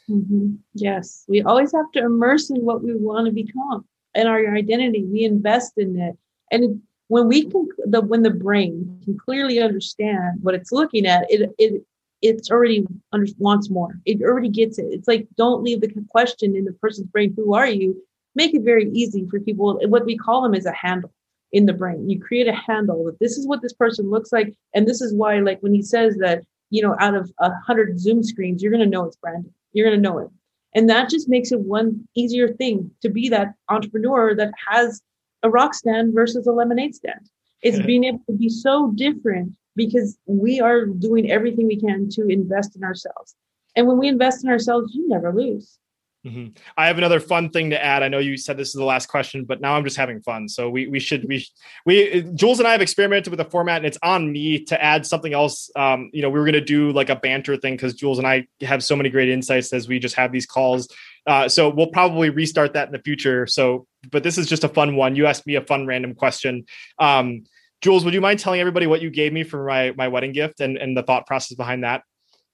Mm-hmm. 0.09 0.55
Yes, 0.73 1.23
we 1.27 1.43
always 1.43 1.71
have 1.71 1.91
to 1.93 1.99
immerse 1.99 2.49
in 2.49 2.65
what 2.65 2.83
we 2.83 2.95
want 2.95 3.27
to 3.27 3.31
become 3.31 3.85
and 4.15 4.27
our 4.27 4.55
identity. 4.55 5.05
We 5.05 5.23
invest 5.23 5.73
in 5.77 5.99
it, 5.99 6.17
and 6.51 6.81
when 7.09 7.27
we 7.27 7.45
can, 7.45 7.67
the 7.85 8.01
when 8.01 8.23
the 8.23 8.31
brain 8.31 9.01
can 9.03 9.17
clearly 9.17 9.59
understand 9.59 10.39
what 10.41 10.55
it's 10.55 10.71
looking 10.71 11.05
at, 11.05 11.29
it 11.29 11.53
it 11.59 11.83
it's 12.21 12.51
already 12.51 12.85
under, 13.11 13.27
wants 13.37 13.69
more. 13.69 13.99
It 14.05 14.21
already 14.21 14.49
gets 14.49 14.77
it. 14.77 14.87
It's 14.91 15.07
like 15.07 15.27
don't 15.37 15.63
leave 15.63 15.81
the 15.81 15.91
question 16.09 16.55
in 16.55 16.65
the 16.65 16.73
person's 16.73 17.07
brain. 17.07 17.33
Who 17.35 17.53
are 17.53 17.67
you? 17.67 18.01
Make 18.35 18.53
it 18.53 18.63
very 18.63 18.89
easy 18.91 19.25
for 19.29 19.39
people. 19.39 19.79
What 19.87 20.05
we 20.05 20.17
call 20.17 20.41
them 20.41 20.53
is 20.53 20.65
a 20.65 20.71
handle 20.71 21.11
in 21.51 21.65
the 21.65 21.73
brain. 21.73 22.09
You 22.09 22.19
create 22.19 22.47
a 22.47 22.53
handle 22.53 23.05
that 23.05 23.19
this 23.19 23.37
is 23.37 23.47
what 23.47 23.61
this 23.61 23.73
person 23.73 24.09
looks 24.09 24.31
like, 24.31 24.53
and 24.73 24.87
this 24.87 25.01
is 25.01 25.13
why, 25.13 25.39
like 25.39 25.59
when 25.61 25.73
he 25.73 25.81
says 25.81 26.17
that, 26.17 26.43
you 26.69 26.81
know, 26.81 26.95
out 26.99 27.15
of 27.15 27.31
a 27.39 27.51
hundred 27.65 27.99
Zoom 27.99 28.23
screens, 28.23 28.61
you're 28.61 28.71
gonna 28.71 28.85
know 28.85 29.05
it's 29.05 29.17
Brandon. 29.17 29.53
You're 29.73 29.89
gonna 29.89 30.01
know 30.01 30.19
it, 30.19 30.29
and 30.75 30.89
that 30.89 31.09
just 31.09 31.29
makes 31.29 31.51
it 31.51 31.59
one 31.59 32.07
easier 32.15 32.49
thing 32.49 32.91
to 33.01 33.09
be 33.09 33.29
that 33.29 33.53
entrepreneur 33.69 34.35
that 34.35 34.53
has 34.67 35.01
a 35.43 35.49
rock 35.49 35.73
stand 35.73 36.13
versus 36.13 36.45
a 36.47 36.51
lemonade 36.51 36.95
stand. 36.95 37.29
It's 37.61 37.79
being 37.85 38.03
able 38.03 38.21
to 38.29 38.33
be 38.33 38.49
so 38.49 38.91
different 38.95 39.53
because 39.79 40.17
we 40.27 40.59
are 40.59 40.85
doing 40.85 41.31
everything 41.31 41.65
we 41.65 41.79
can 41.79 42.09
to 42.09 42.27
invest 42.27 42.75
in 42.75 42.83
ourselves. 42.83 43.35
And 43.75 43.87
when 43.87 43.97
we 43.97 44.07
invest 44.07 44.43
in 44.43 44.49
ourselves, 44.49 44.93
you 44.93 45.07
never 45.07 45.33
lose. 45.33 45.79
Mm-hmm. 46.25 46.47
I 46.77 46.87
have 46.87 46.97
another 46.97 47.21
fun 47.21 47.49
thing 47.49 47.69
to 47.69 47.81
add. 47.81 48.03
I 48.03 48.09
know 48.09 48.19
you 48.19 48.35
said 48.35 48.57
this 48.57 48.67
is 48.67 48.73
the 48.73 48.83
last 48.83 49.07
question, 49.07 49.45
but 49.45 49.61
now 49.61 49.75
I'm 49.75 49.85
just 49.85 49.95
having 49.95 50.21
fun. 50.21 50.49
So 50.49 50.69
we 50.69 50.85
we 50.87 50.99
should 50.99 51.25
we 51.29 51.47
we 51.85 52.23
Jules 52.35 52.59
and 52.59 52.67
I 52.67 52.73
have 52.73 52.81
experimented 52.81 53.31
with 53.31 53.37
the 53.37 53.49
format, 53.49 53.77
and 53.77 53.85
it's 53.85 53.97
on 54.03 54.29
me 54.29 54.65
to 54.65 54.83
add 54.83 55.05
something 55.05 55.33
else. 55.33 55.71
Um, 55.77 56.09
you 56.11 56.21
know, 56.21 56.29
we 56.29 56.37
were 56.37 56.45
gonna 56.45 56.59
do 56.59 56.91
like 56.91 57.09
a 57.09 57.15
banter 57.15 57.55
thing 57.55 57.75
because 57.75 57.93
Jules 57.93 58.17
and 58.17 58.27
I 58.27 58.47
have 58.61 58.83
so 58.83 58.97
many 58.97 59.09
great 59.09 59.29
insights 59.29 59.71
as 59.71 59.87
we 59.87 59.97
just 59.97 60.15
have 60.15 60.33
these 60.33 60.45
calls. 60.45 60.89
Uh, 61.25 61.47
so 61.47 61.69
we'll 61.69 61.87
probably 61.87 62.29
restart 62.29 62.73
that 62.73 62.87
in 62.87 62.91
the 62.91 62.99
future. 62.99 63.47
So, 63.47 63.87
but 64.11 64.21
this 64.21 64.37
is 64.37 64.47
just 64.47 64.65
a 64.65 64.69
fun 64.69 64.97
one. 64.97 65.15
You 65.15 65.25
asked 65.25 65.47
me 65.47 65.55
a 65.55 65.61
fun 65.61 65.85
random 65.87 66.15
question. 66.15 66.65
Um, 66.97 67.45
Jules, 67.81 68.03
would 68.03 68.13
you 68.13 68.21
mind 68.21 68.39
telling 68.39 68.59
everybody 68.59 68.87
what 68.87 69.01
you 69.01 69.09
gave 69.09 69.31
me 69.31 69.43
for 69.43 69.65
my 69.65 69.93
my 69.95 70.07
wedding 70.07 70.31
gift 70.31 70.59
and 70.59 70.77
and 70.77 70.95
the 70.97 71.03
thought 71.03 71.25
process 71.25 71.55
behind 71.55 71.83
that? 71.83 72.03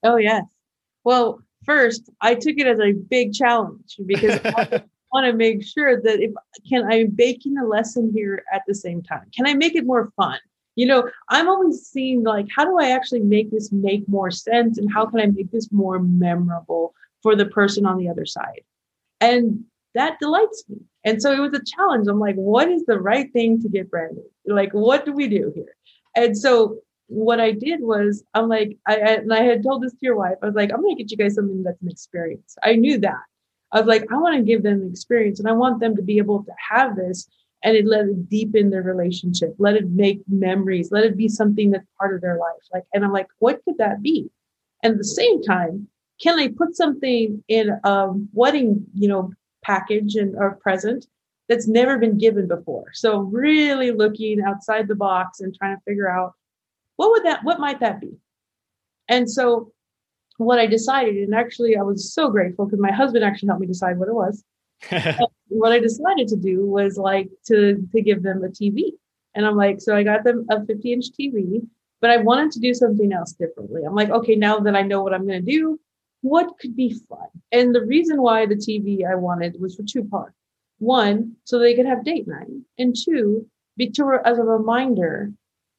Oh 0.03 0.17
yes. 0.17 0.43
Well, 1.03 1.41
first, 1.65 2.09
I 2.21 2.35
took 2.35 2.57
it 2.57 2.67
as 2.67 2.79
a 2.79 2.93
big 2.93 3.33
challenge 3.33 3.97
because 4.05 4.39
I 4.43 4.83
want 5.11 5.25
to 5.25 5.33
make 5.33 5.63
sure 5.63 6.01
that 6.01 6.19
if 6.21 6.31
can 6.67 6.91
I 6.91 7.05
bake 7.05 7.45
in 7.45 7.57
a 7.57 7.65
lesson 7.65 8.11
here 8.13 8.43
at 8.53 8.61
the 8.67 8.75
same 8.75 9.01
time? 9.01 9.29
Can 9.35 9.47
I 9.47 9.53
make 9.53 9.75
it 9.75 9.85
more 9.85 10.11
fun? 10.15 10.39
You 10.75 10.85
know, 10.85 11.09
I'm 11.29 11.47
always 11.47 11.83
seeing 11.83 12.23
like, 12.23 12.47
how 12.53 12.65
do 12.65 12.77
I 12.79 12.91
actually 12.91 13.21
make 13.21 13.49
this 13.49 13.71
make 13.71 14.07
more 14.09 14.29
sense? 14.29 14.77
And 14.77 14.91
how 14.91 15.05
can 15.05 15.21
I 15.21 15.27
make 15.27 15.51
this 15.51 15.71
more 15.71 15.99
memorable 15.99 16.93
for 17.23 17.35
the 17.35 17.45
person 17.45 17.85
on 17.85 17.97
the 17.97 18.09
other 18.09 18.25
side? 18.25 18.61
And 19.21 19.63
that 19.93 20.19
delights 20.19 20.65
me. 20.67 20.77
And 21.05 21.21
so 21.21 21.31
it 21.31 21.39
was 21.39 21.53
a 21.53 21.63
challenge. 21.63 22.07
I'm 22.07 22.19
like, 22.19 22.35
what 22.35 22.67
is 22.67 22.83
the 22.85 22.99
right 22.99 23.31
thing 23.31 23.61
to 23.61 23.69
get 23.69 23.89
Brandon? 23.89 24.25
Like, 24.47 24.71
what 24.73 25.05
do 25.05 25.13
we 25.13 25.27
do 25.27 25.51
here? 25.55 25.75
And 26.15 26.37
so 26.37 26.79
what 27.07 27.39
I 27.39 27.51
did 27.51 27.81
was, 27.81 28.23
I'm 28.33 28.47
like, 28.49 28.77
I, 28.87 28.95
I 28.95 29.09
and 29.15 29.33
I 29.33 29.43
had 29.43 29.63
told 29.63 29.83
this 29.83 29.91
to 29.93 29.99
your 30.01 30.15
wife. 30.15 30.37
I 30.41 30.47
was 30.47 30.55
like, 30.55 30.71
I'm 30.71 30.81
gonna 30.81 30.95
get 30.95 31.11
you 31.11 31.17
guys 31.17 31.35
something 31.35 31.63
that's 31.63 31.81
an 31.81 31.89
experience. 31.89 32.55
I 32.63 32.75
knew 32.75 32.97
that. 32.99 33.21
I 33.71 33.79
was 33.79 33.87
like, 33.87 34.05
I 34.11 34.17
want 34.17 34.37
to 34.37 34.43
give 34.43 34.63
them 34.63 34.81
an 34.81 34.89
experience, 34.89 35.39
and 35.39 35.49
I 35.49 35.51
want 35.51 35.79
them 35.79 35.95
to 35.95 36.01
be 36.01 36.17
able 36.17 36.43
to 36.43 36.51
have 36.69 36.95
this 36.95 37.27
and 37.65 37.75
it 37.75 37.85
let 37.85 38.05
it 38.05 38.29
deepen 38.29 38.69
their 38.69 38.83
relationship 38.83 39.53
let 39.57 39.75
it 39.75 39.89
make 39.89 40.21
memories 40.29 40.91
let 40.91 41.03
it 41.03 41.17
be 41.17 41.27
something 41.27 41.71
that's 41.71 41.87
part 41.99 42.15
of 42.15 42.21
their 42.21 42.37
life 42.37 42.63
like 42.73 42.83
and 42.93 43.03
i'm 43.03 43.11
like 43.11 43.27
what 43.39 43.61
could 43.65 43.77
that 43.77 44.01
be 44.01 44.29
and 44.83 44.93
at 44.93 44.97
the 44.97 45.03
same 45.03 45.41
time 45.41 45.87
can 46.21 46.39
i 46.39 46.47
put 46.47 46.75
something 46.75 47.43
in 47.49 47.69
a 47.83 48.07
wedding 48.31 48.85
you 48.93 49.07
know 49.07 49.31
package 49.63 50.15
and 50.15 50.35
or 50.35 50.55
present 50.55 51.07
that's 51.47 51.67
never 51.67 51.97
been 51.97 52.17
given 52.17 52.47
before 52.47 52.85
so 52.93 53.19
really 53.19 53.91
looking 53.91 54.41
outside 54.41 54.87
the 54.87 54.95
box 54.95 55.39
and 55.39 55.55
trying 55.55 55.75
to 55.75 55.81
figure 55.83 56.09
out 56.09 56.33
what 56.95 57.11
would 57.11 57.23
that 57.23 57.43
what 57.43 57.59
might 57.59 57.79
that 57.79 57.99
be 57.99 58.11
and 59.07 59.29
so 59.29 59.71
what 60.37 60.59
i 60.59 60.65
decided 60.65 61.15
and 61.15 61.35
actually 61.35 61.77
i 61.77 61.81
was 61.81 62.13
so 62.13 62.29
grateful 62.29 62.65
because 62.65 62.79
my 62.79 62.91
husband 62.91 63.23
actually 63.23 63.47
helped 63.47 63.61
me 63.61 63.67
decide 63.67 63.97
what 63.97 64.09
it 64.09 64.15
was 64.15 64.43
what 65.47 65.71
I 65.71 65.79
decided 65.79 66.27
to 66.29 66.35
do 66.35 66.65
was 66.65 66.97
like 66.97 67.29
to 67.47 67.87
to 67.91 68.01
give 68.01 68.23
them 68.23 68.43
a 68.43 68.47
TV. 68.47 68.91
And 69.33 69.45
I'm 69.45 69.55
like, 69.55 69.81
so 69.81 69.95
I 69.95 70.03
got 70.03 70.23
them 70.23 70.45
a 70.49 70.65
50 70.65 70.93
inch 70.93 71.05
TV, 71.11 71.67
but 72.01 72.09
I 72.09 72.17
wanted 72.17 72.51
to 72.53 72.59
do 72.59 72.73
something 72.73 73.11
else 73.11 73.33
differently. 73.33 73.83
I'm 73.83 73.95
like, 73.95 74.09
okay, 74.09 74.35
now 74.35 74.59
that 74.59 74.75
I 74.75 74.81
know 74.81 75.03
what 75.03 75.13
I'm 75.13 75.27
going 75.27 75.43
to 75.43 75.51
do, 75.51 75.79
what 76.21 76.57
could 76.59 76.75
be 76.75 76.97
fun? 77.09 77.27
And 77.51 77.75
the 77.75 77.85
reason 77.85 78.21
why 78.21 78.45
the 78.45 78.55
TV 78.55 79.05
I 79.05 79.15
wanted 79.15 79.59
was 79.59 79.75
for 79.75 79.83
two 79.83 80.05
parts. 80.05 80.35
One, 80.85 81.35
so 81.43 81.57
they 81.57 81.75
could 81.75 81.85
have 81.85 82.05
date 82.05 82.27
night, 82.27 82.47
and 82.77 82.95
two, 82.95 83.47
be 83.77 83.89
to, 83.91 84.19
as 84.23 84.37
a 84.37 84.43
reminder 84.43 85.31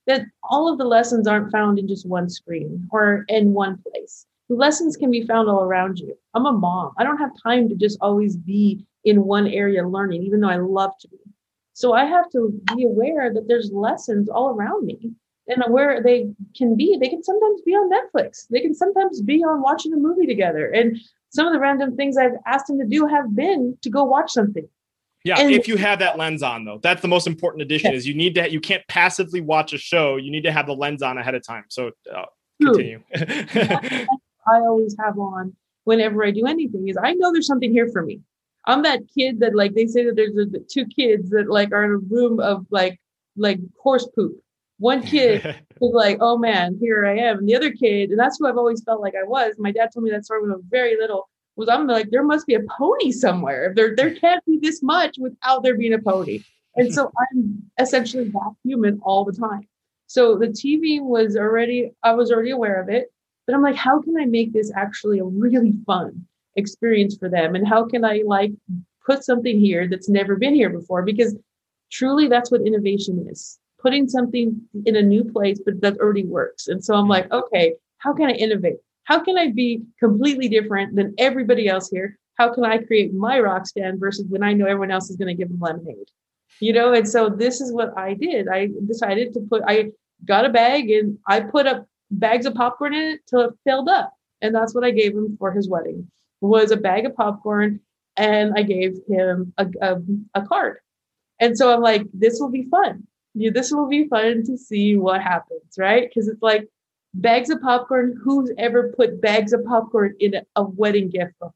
that 0.06 0.22
all 0.42 0.70
of 0.70 0.78
the 0.78 0.84
lessons 0.84 1.26
aren't 1.26 1.52
found 1.52 1.78
in 1.78 1.88
just 1.88 2.06
one 2.06 2.28
screen 2.28 2.88
or 2.90 3.24
in 3.28 3.52
one 3.52 3.78
place 3.78 4.26
lessons 4.48 4.96
can 4.96 5.10
be 5.10 5.26
found 5.26 5.48
all 5.48 5.62
around 5.62 5.98
you. 5.98 6.16
I'm 6.34 6.46
a 6.46 6.52
mom. 6.52 6.92
I 6.98 7.04
don't 7.04 7.18
have 7.18 7.30
time 7.42 7.68
to 7.68 7.74
just 7.74 7.98
always 8.00 8.36
be 8.36 8.84
in 9.04 9.24
one 9.24 9.46
area 9.46 9.86
learning, 9.86 10.22
even 10.22 10.40
though 10.40 10.48
I 10.48 10.56
love 10.56 10.92
to 11.00 11.08
be. 11.08 11.18
So 11.72 11.92
I 11.92 12.04
have 12.04 12.30
to 12.32 12.58
be 12.74 12.84
aware 12.84 13.32
that 13.32 13.48
there's 13.48 13.70
lessons 13.72 14.28
all 14.28 14.50
around 14.50 14.86
me 14.86 15.12
and 15.48 15.62
where 15.68 16.02
they 16.02 16.28
can 16.56 16.76
be. 16.76 16.96
They 16.96 17.08
can 17.08 17.22
sometimes 17.22 17.60
be 17.62 17.72
on 17.72 17.90
Netflix. 17.90 18.46
They 18.48 18.60
can 18.60 18.74
sometimes 18.74 19.20
be 19.20 19.44
on 19.44 19.62
watching 19.62 19.92
a 19.92 19.96
movie 19.96 20.26
together. 20.26 20.70
And 20.70 20.98
some 21.30 21.46
of 21.46 21.52
the 21.52 21.60
random 21.60 21.96
things 21.96 22.16
I've 22.16 22.38
asked 22.46 22.68
them 22.68 22.78
to 22.78 22.86
do 22.86 23.06
have 23.06 23.34
been 23.34 23.76
to 23.82 23.90
go 23.90 24.04
watch 24.04 24.32
something. 24.32 24.66
Yeah, 25.26 25.40
and, 25.40 25.50
if 25.50 25.66
you 25.66 25.76
have 25.76 25.98
that 25.98 26.16
lens 26.16 26.40
on 26.44 26.64
though, 26.64 26.78
that's 26.80 27.02
the 27.02 27.08
most 27.08 27.26
important 27.26 27.62
addition. 27.62 27.90
Yeah. 27.90 27.96
Is 27.96 28.06
you 28.06 28.14
need 28.14 28.36
to 28.36 28.48
you 28.48 28.60
can't 28.60 28.86
passively 28.86 29.40
watch 29.40 29.72
a 29.72 29.78
show. 29.78 30.16
You 30.16 30.30
need 30.30 30.44
to 30.44 30.52
have 30.52 30.66
the 30.66 30.72
lens 30.72 31.02
on 31.02 31.18
ahead 31.18 31.34
of 31.34 31.44
time. 31.44 31.64
So 31.68 31.90
uh, 32.14 32.26
continue. 32.62 33.02
I 33.16 34.06
always 34.60 34.94
have 35.00 35.18
on 35.18 35.56
whenever 35.82 36.24
I 36.24 36.30
do 36.30 36.46
anything 36.46 36.86
is 36.86 36.96
I 37.02 37.14
know 37.14 37.32
there's 37.32 37.48
something 37.48 37.72
here 37.72 37.88
for 37.88 38.04
me. 38.04 38.20
I'm 38.66 38.84
that 38.84 39.00
kid 39.12 39.40
that 39.40 39.56
like 39.56 39.74
they 39.74 39.88
say 39.88 40.04
that 40.04 40.14
there's 40.14 40.36
a, 40.36 40.46
two 40.70 40.86
kids 40.86 41.30
that 41.30 41.50
like 41.50 41.72
are 41.72 41.84
in 41.84 41.90
a 41.90 41.96
room 41.96 42.38
of 42.38 42.64
like 42.70 43.00
like 43.36 43.58
horse 43.82 44.08
poop. 44.14 44.40
One 44.78 45.02
kid 45.02 45.44
is 45.44 45.56
like, 45.80 46.18
oh 46.20 46.38
man, 46.38 46.78
here 46.80 47.04
I 47.04 47.18
am. 47.18 47.38
And 47.38 47.48
the 47.48 47.56
other 47.56 47.72
kid, 47.72 48.10
and 48.10 48.18
that's 48.18 48.38
who 48.38 48.46
I've 48.46 48.58
always 48.58 48.84
felt 48.84 49.00
like 49.00 49.14
I 49.20 49.26
was. 49.26 49.56
My 49.58 49.72
dad 49.72 49.90
told 49.92 50.04
me 50.04 50.12
that 50.12 50.24
story 50.24 50.42
when 50.42 50.52
I 50.52 50.54
was 50.54 50.64
very 50.70 50.96
little. 50.96 51.28
Was 51.56 51.68
I'm 51.68 51.86
like, 51.86 52.10
there 52.10 52.22
must 52.22 52.46
be 52.46 52.54
a 52.54 52.62
pony 52.78 53.10
somewhere. 53.10 53.72
There 53.74 53.96
there 53.96 54.14
can't 54.14 54.44
be 54.44 54.58
this 54.60 54.82
much 54.82 55.16
without 55.18 55.62
there 55.62 55.76
being 55.76 55.94
a 55.94 55.98
pony. 55.98 56.42
And 56.76 56.92
so 56.92 57.10
I'm 57.32 57.62
essentially 57.78 58.24
that 58.24 58.54
human 58.64 59.00
all 59.02 59.24
the 59.24 59.32
time. 59.32 59.66
So 60.06 60.36
the 60.36 60.48
TV 60.48 61.02
was 61.02 61.36
already, 61.36 61.90
I 62.02 62.12
was 62.12 62.30
already 62.30 62.50
aware 62.50 62.80
of 62.80 62.88
it. 62.88 63.12
But 63.46 63.54
I'm 63.54 63.62
like, 63.62 63.76
how 63.76 64.00
can 64.00 64.16
I 64.18 64.24
make 64.24 64.52
this 64.52 64.72
actually 64.74 65.18
a 65.18 65.24
really 65.24 65.72
fun 65.86 66.26
experience 66.56 67.16
for 67.16 67.28
them? 67.28 67.54
And 67.54 67.66
how 67.66 67.86
can 67.86 68.04
I 68.04 68.22
like 68.26 68.52
put 69.04 69.24
something 69.24 69.58
here 69.58 69.88
that's 69.88 70.08
never 70.08 70.36
been 70.36 70.54
here 70.54 70.70
before? 70.70 71.02
Because 71.02 71.36
truly 71.90 72.28
that's 72.28 72.50
what 72.50 72.60
innovation 72.62 73.26
is 73.30 73.58
putting 73.86 74.08
something 74.08 74.60
in 74.84 74.96
a 74.96 75.02
new 75.02 75.22
place, 75.22 75.60
but 75.64 75.80
that 75.80 75.96
already 75.98 76.24
works. 76.24 76.66
And 76.66 76.84
so 76.84 76.94
I'm 76.94 77.06
mm. 77.06 77.10
like, 77.10 77.30
okay, 77.30 77.74
how 77.98 78.12
can 78.12 78.26
I 78.28 78.32
innovate? 78.32 78.78
How 79.06 79.20
can 79.20 79.38
I 79.38 79.50
be 79.52 79.82
completely 79.98 80.48
different 80.48 80.96
than 80.96 81.14
everybody 81.16 81.68
else 81.68 81.88
here? 81.88 82.18
How 82.34 82.52
can 82.52 82.64
I 82.64 82.78
create 82.78 83.14
my 83.14 83.40
rock 83.40 83.66
stand 83.66 83.98
versus 83.98 84.26
when 84.28 84.42
I 84.42 84.52
know 84.52 84.66
everyone 84.66 84.90
else 84.90 85.08
is 85.08 85.16
going 85.16 85.28
to 85.28 85.34
give 85.34 85.48
them 85.48 85.60
lemonade? 85.60 86.10
You 86.60 86.72
know, 86.72 86.92
and 86.92 87.08
so 87.08 87.28
this 87.28 87.60
is 87.60 87.72
what 87.72 87.96
I 87.96 88.14
did. 88.14 88.48
I 88.48 88.68
decided 88.86 89.32
to 89.34 89.40
put, 89.48 89.62
I 89.66 89.92
got 90.24 90.44
a 90.44 90.50
bag 90.50 90.90
and 90.90 91.18
I 91.26 91.40
put 91.40 91.66
up 91.66 91.86
bags 92.10 92.46
of 92.46 92.54
popcorn 92.54 92.94
in 92.94 93.12
it 93.12 93.20
till 93.28 93.40
it 93.40 93.54
filled 93.64 93.88
up. 93.88 94.12
And 94.42 94.54
that's 94.54 94.74
what 94.74 94.84
I 94.84 94.90
gave 94.90 95.12
him 95.12 95.36
for 95.38 95.52
his 95.52 95.68
wedding 95.68 96.10
was 96.40 96.70
a 96.70 96.76
bag 96.76 97.06
of 97.06 97.16
popcorn 97.16 97.80
and 98.16 98.54
I 98.56 98.62
gave 98.62 98.98
him 99.08 99.52
a, 99.56 99.66
a, 99.80 99.96
a 100.34 100.46
card. 100.46 100.78
And 101.40 101.56
so 101.56 101.72
I'm 101.72 101.80
like, 101.80 102.02
this 102.12 102.38
will 102.40 102.50
be 102.50 102.66
fun. 102.70 103.06
This 103.34 103.70
will 103.70 103.88
be 103.88 104.08
fun 104.08 104.42
to 104.46 104.56
see 104.56 104.96
what 104.96 105.22
happens, 105.22 105.76
right? 105.78 106.08
Because 106.08 106.28
it's 106.28 106.42
like 106.42 106.68
bags 107.20 107.50
of 107.50 107.60
popcorn. 107.60 108.18
Who's 108.22 108.50
ever 108.58 108.92
put 108.96 109.20
bags 109.20 109.52
of 109.52 109.64
popcorn 109.64 110.14
in 110.20 110.34
a, 110.56 110.62
wedding 110.62 111.10
gift 111.10 111.32
before? 111.38 111.52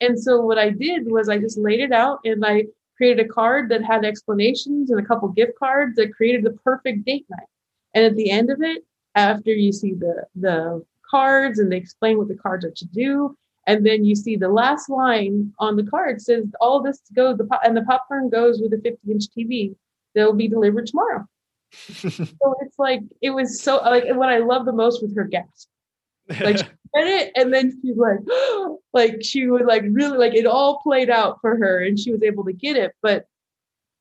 And 0.00 0.20
so 0.20 0.40
what 0.40 0.58
I 0.58 0.70
did 0.70 1.10
was 1.10 1.28
I 1.28 1.38
just 1.38 1.58
laid 1.58 1.80
it 1.80 1.92
out 1.92 2.20
and 2.24 2.44
I 2.44 2.64
created 2.96 3.24
a 3.24 3.28
card 3.28 3.68
that 3.70 3.84
had 3.84 4.04
explanations 4.04 4.90
and 4.90 5.00
a 5.00 5.04
couple 5.04 5.28
gift 5.28 5.52
cards 5.58 5.96
that 5.96 6.14
created 6.14 6.44
the 6.44 6.58
perfect 6.64 7.04
date 7.04 7.26
night. 7.30 7.46
And 7.94 8.04
at 8.04 8.16
the 8.16 8.30
end 8.30 8.50
of 8.50 8.60
it, 8.62 8.84
after 9.14 9.50
you 9.50 9.72
see 9.72 9.94
the 9.94 10.24
the 10.34 10.84
cards 11.08 11.58
and 11.58 11.70
they 11.70 11.76
explain 11.76 12.16
what 12.16 12.28
the 12.28 12.34
cards 12.34 12.64
are 12.64 12.70
to 12.70 12.86
do 12.86 13.36
and 13.66 13.86
then 13.86 14.04
you 14.04 14.14
see 14.16 14.36
the 14.36 14.48
last 14.48 14.88
line 14.88 15.52
on 15.58 15.76
the 15.76 15.84
card 15.84 16.20
says 16.20 16.44
all 16.60 16.82
this 16.82 17.00
goes 17.14 17.36
the 17.38 17.44
pop, 17.44 17.60
and 17.64 17.76
the 17.76 17.82
popcorn 17.82 18.28
goes 18.28 18.60
with 18.60 18.72
a 18.72 18.78
50 18.78 19.10
inch 19.10 19.24
tv 19.36 19.74
that 20.14 20.24
will 20.24 20.32
be 20.32 20.48
delivered 20.48 20.86
tomorrow 20.86 21.26
so 21.72 22.54
it's 22.60 22.78
like 22.78 23.00
it 23.20 23.30
was 23.30 23.60
so 23.60 23.76
like 23.76 24.04
what 24.14 24.28
i 24.28 24.38
love 24.38 24.64
the 24.64 24.72
most 24.72 25.02
with 25.02 25.16
her 25.16 25.24
gasp 25.24 25.68
like 26.40 26.58
she 26.58 26.64
read 26.94 27.06
it 27.06 27.32
and 27.34 27.52
then 27.52 27.72
she's 27.80 27.96
like 27.96 28.18
like 28.92 29.16
she 29.22 29.46
would 29.46 29.64
like 29.64 29.82
really 29.90 30.18
like 30.18 30.34
it 30.34 30.46
all 30.46 30.80
played 30.80 31.10
out 31.10 31.38
for 31.40 31.56
her 31.56 31.82
and 31.82 31.98
she 31.98 32.12
was 32.12 32.22
able 32.22 32.44
to 32.44 32.52
get 32.52 32.76
it 32.76 32.92
but 33.02 33.24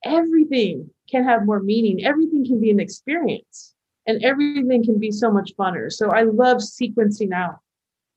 everything 0.03 0.89
can 1.09 1.23
have 1.23 1.45
more 1.45 1.61
meaning 1.61 2.03
everything 2.03 2.45
can 2.45 2.59
be 2.59 2.71
an 2.71 2.79
experience 2.79 3.73
and 4.07 4.23
everything 4.23 4.83
can 4.83 4.99
be 4.99 5.11
so 5.11 5.31
much 5.31 5.55
funner. 5.57 5.91
So 5.91 6.09
I 6.09 6.23
love 6.23 6.57
sequencing 6.57 7.33
out 7.33 7.59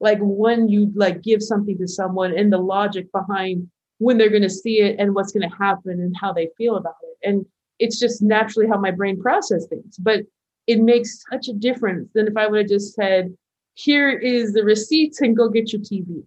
like 0.00 0.18
when 0.20 0.68
you 0.68 0.92
like 0.94 1.22
give 1.22 1.42
something 1.42 1.78
to 1.78 1.88
someone 1.88 2.36
and 2.36 2.52
the 2.52 2.58
logic 2.58 3.10
behind 3.12 3.68
when 3.98 4.18
they're 4.18 4.30
going 4.30 4.42
to 4.42 4.50
see 4.50 4.80
it 4.80 4.96
and 4.98 5.14
what's 5.14 5.32
going 5.32 5.48
to 5.48 5.56
happen 5.56 5.92
and 5.92 6.14
how 6.20 6.32
they 6.32 6.50
feel 6.56 6.76
about 6.76 6.96
it. 7.02 7.28
And 7.28 7.46
it's 7.78 7.98
just 7.98 8.22
naturally 8.22 8.68
how 8.68 8.78
my 8.78 8.90
brain 8.90 9.20
processes 9.20 9.66
things. 9.68 9.96
But 9.98 10.22
it 10.66 10.80
makes 10.80 11.22
such 11.30 11.48
a 11.48 11.52
difference 11.52 12.10
than 12.14 12.26
if 12.26 12.36
I 12.36 12.46
would 12.46 12.60
have 12.60 12.68
just 12.68 12.94
said, 12.94 13.36
here 13.74 14.10
is 14.10 14.52
the 14.52 14.64
receipts 14.64 15.20
and 15.20 15.36
go 15.36 15.48
get 15.48 15.72
your 15.72 15.82
TV, 15.82 16.22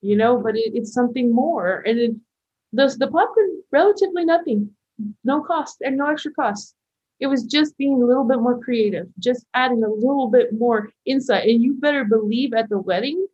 you 0.00 0.16
know, 0.16 0.38
but 0.38 0.56
it, 0.56 0.72
it's 0.74 0.92
something 0.92 1.34
more. 1.34 1.82
And 1.86 1.98
it, 1.98 2.12
the, 2.72 2.94
the 2.98 3.08
popcorn, 3.08 3.62
relatively 3.70 4.24
nothing, 4.24 4.70
no 5.24 5.42
cost 5.42 5.78
and 5.82 5.96
no 5.96 6.06
extra 6.10 6.32
cost. 6.32 6.74
It 7.20 7.26
was 7.26 7.44
just 7.44 7.76
being 7.76 8.02
a 8.02 8.06
little 8.06 8.24
bit 8.24 8.40
more 8.40 8.58
creative, 8.58 9.06
just 9.18 9.44
adding 9.54 9.84
a 9.84 9.88
little 9.88 10.28
bit 10.28 10.52
more 10.52 10.90
insight. 11.06 11.48
And 11.48 11.62
you 11.62 11.74
better 11.74 12.04
believe 12.04 12.52
at 12.54 12.68
the 12.68 12.78
wedding, 12.78 13.26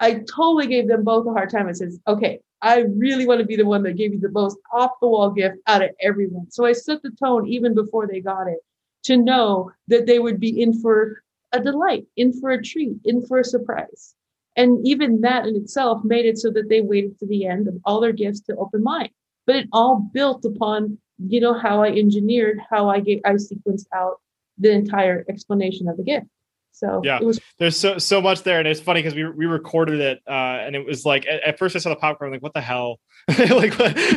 I 0.00 0.14
totally 0.14 0.66
gave 0.66 0.88
them 0.88 1.04
both 1.04 1.26
a 1.26 1.32
hard 1.32 1.50
time. 1.50 1.68
I 1.68 1.72
says, 1.72 2.00
okay, 2.06 2.40
I 2.60 2.80
really 2.80 3.26
want 3.26 3.40
to 3.40 3.46
be 3.46 3.56
the 3.56 3.66
one 3.66 3.82
that 3.84 3.96
gave 3.96 4.12
you 4.12 4.20
the 4.20 4.30
most 4.30 4.58
off 4.72 4.92
the 5.00 5.08
wall 5.08 5.30
gift 5.30 5.58
out 5.66 5.82
of 5.82 5.90
everyone. 6.00 6.50
So 6.50 6.64
I 6.64 6.72
set 6.72 7.02
the 7.02 7.10
tone 7.10 7.46
even 7.46 7.74
before 7.74 8.06
they 8.06 8.20
got 8.20 8.48
it 8.48 8.58
to 9.04 9.16
know 9.16 9.70
that 9.86 10.06
they 10.06 10.18
would 10.18 10.40
be 10.40 10.60
in 10.60 10.80
for 10.80 11.22
a 11.52 11.60
delight, 11.60 12.06
in 12.16 12.32
for 12.40 12.50
a 12.50 12.62
treat, 12.62 12.96
in 13.04 13.24
for 13.26 13.38
a 13.38 13.44
surprise. 13.44 14.14
And 14.56 14.84
even 14.86 15.20
that 15.20 15.46
in 15.46 15.54
itself 15.54 16.02
made 16.04 16.26
it 16.26 16.36
so 16.38 16.50
that 16.50 16.68
they 16.68 16.80
waited 16.80 17.18
to 17.20 17.26
the 17.26 17.46
end 17.46 17.68
of 17.68 17.74
all 17.84 18.00
their 18.00 18.12
gifts 18.12 18.40
to 18.42 18.56
open 18.56 18.82
mine. 18.82 19.10
But 19.46 19.56
it 19.56 19.68
all 19.72 20.10
built 20.12 20.44
upon 20.44 20.98
you 21.18 21.40
know 21.40 21.54
how 21.54 21.82
I 21.82 21.88
engineered 21.88 22.60
how 22.70 22.88
I 22.88 22.98
I 23.24 23.32
sequenced 23.34 23.86
out 23.94 24.20
the 24.56 24.70
entire 24.70 25.24
explanation 25.28 25.88
of 25.88 25.96
the 25.96 26.02
gift. 26.02 26.26
So 26.78 27.02
yeah, 27.04 27.18
was- 27.20 27.40
there's 27.58 27.76
so 27.76 27.98
so 27.98 28.20
much 28.20 28.44
there, 28.44 28.60
and 28.60 28.68
it's 28.68 28.78
funny 28.78 29.00
because 29.00 29.16
we 29.16 29.28
we 29.28 29.46
recorded 29.46 29.98
it, 30.00 30.20
uh, 30.28 30.62
and 30.62 30.76
it 30.76 30.86
was 30.86 31.04
like 31.04 31.26
at, 31.26 31.42
at, 31.42 31.58
first 31.58 31.74
I 31.74 31.80
saw 31.80 31.88
the 31.90 31.96
popcorn, 31.96 32.30
like 32.30 32.42
what 32.42 32.54
the 32.54 32.60
hell, 32.60 33.00
like 33.38 33.72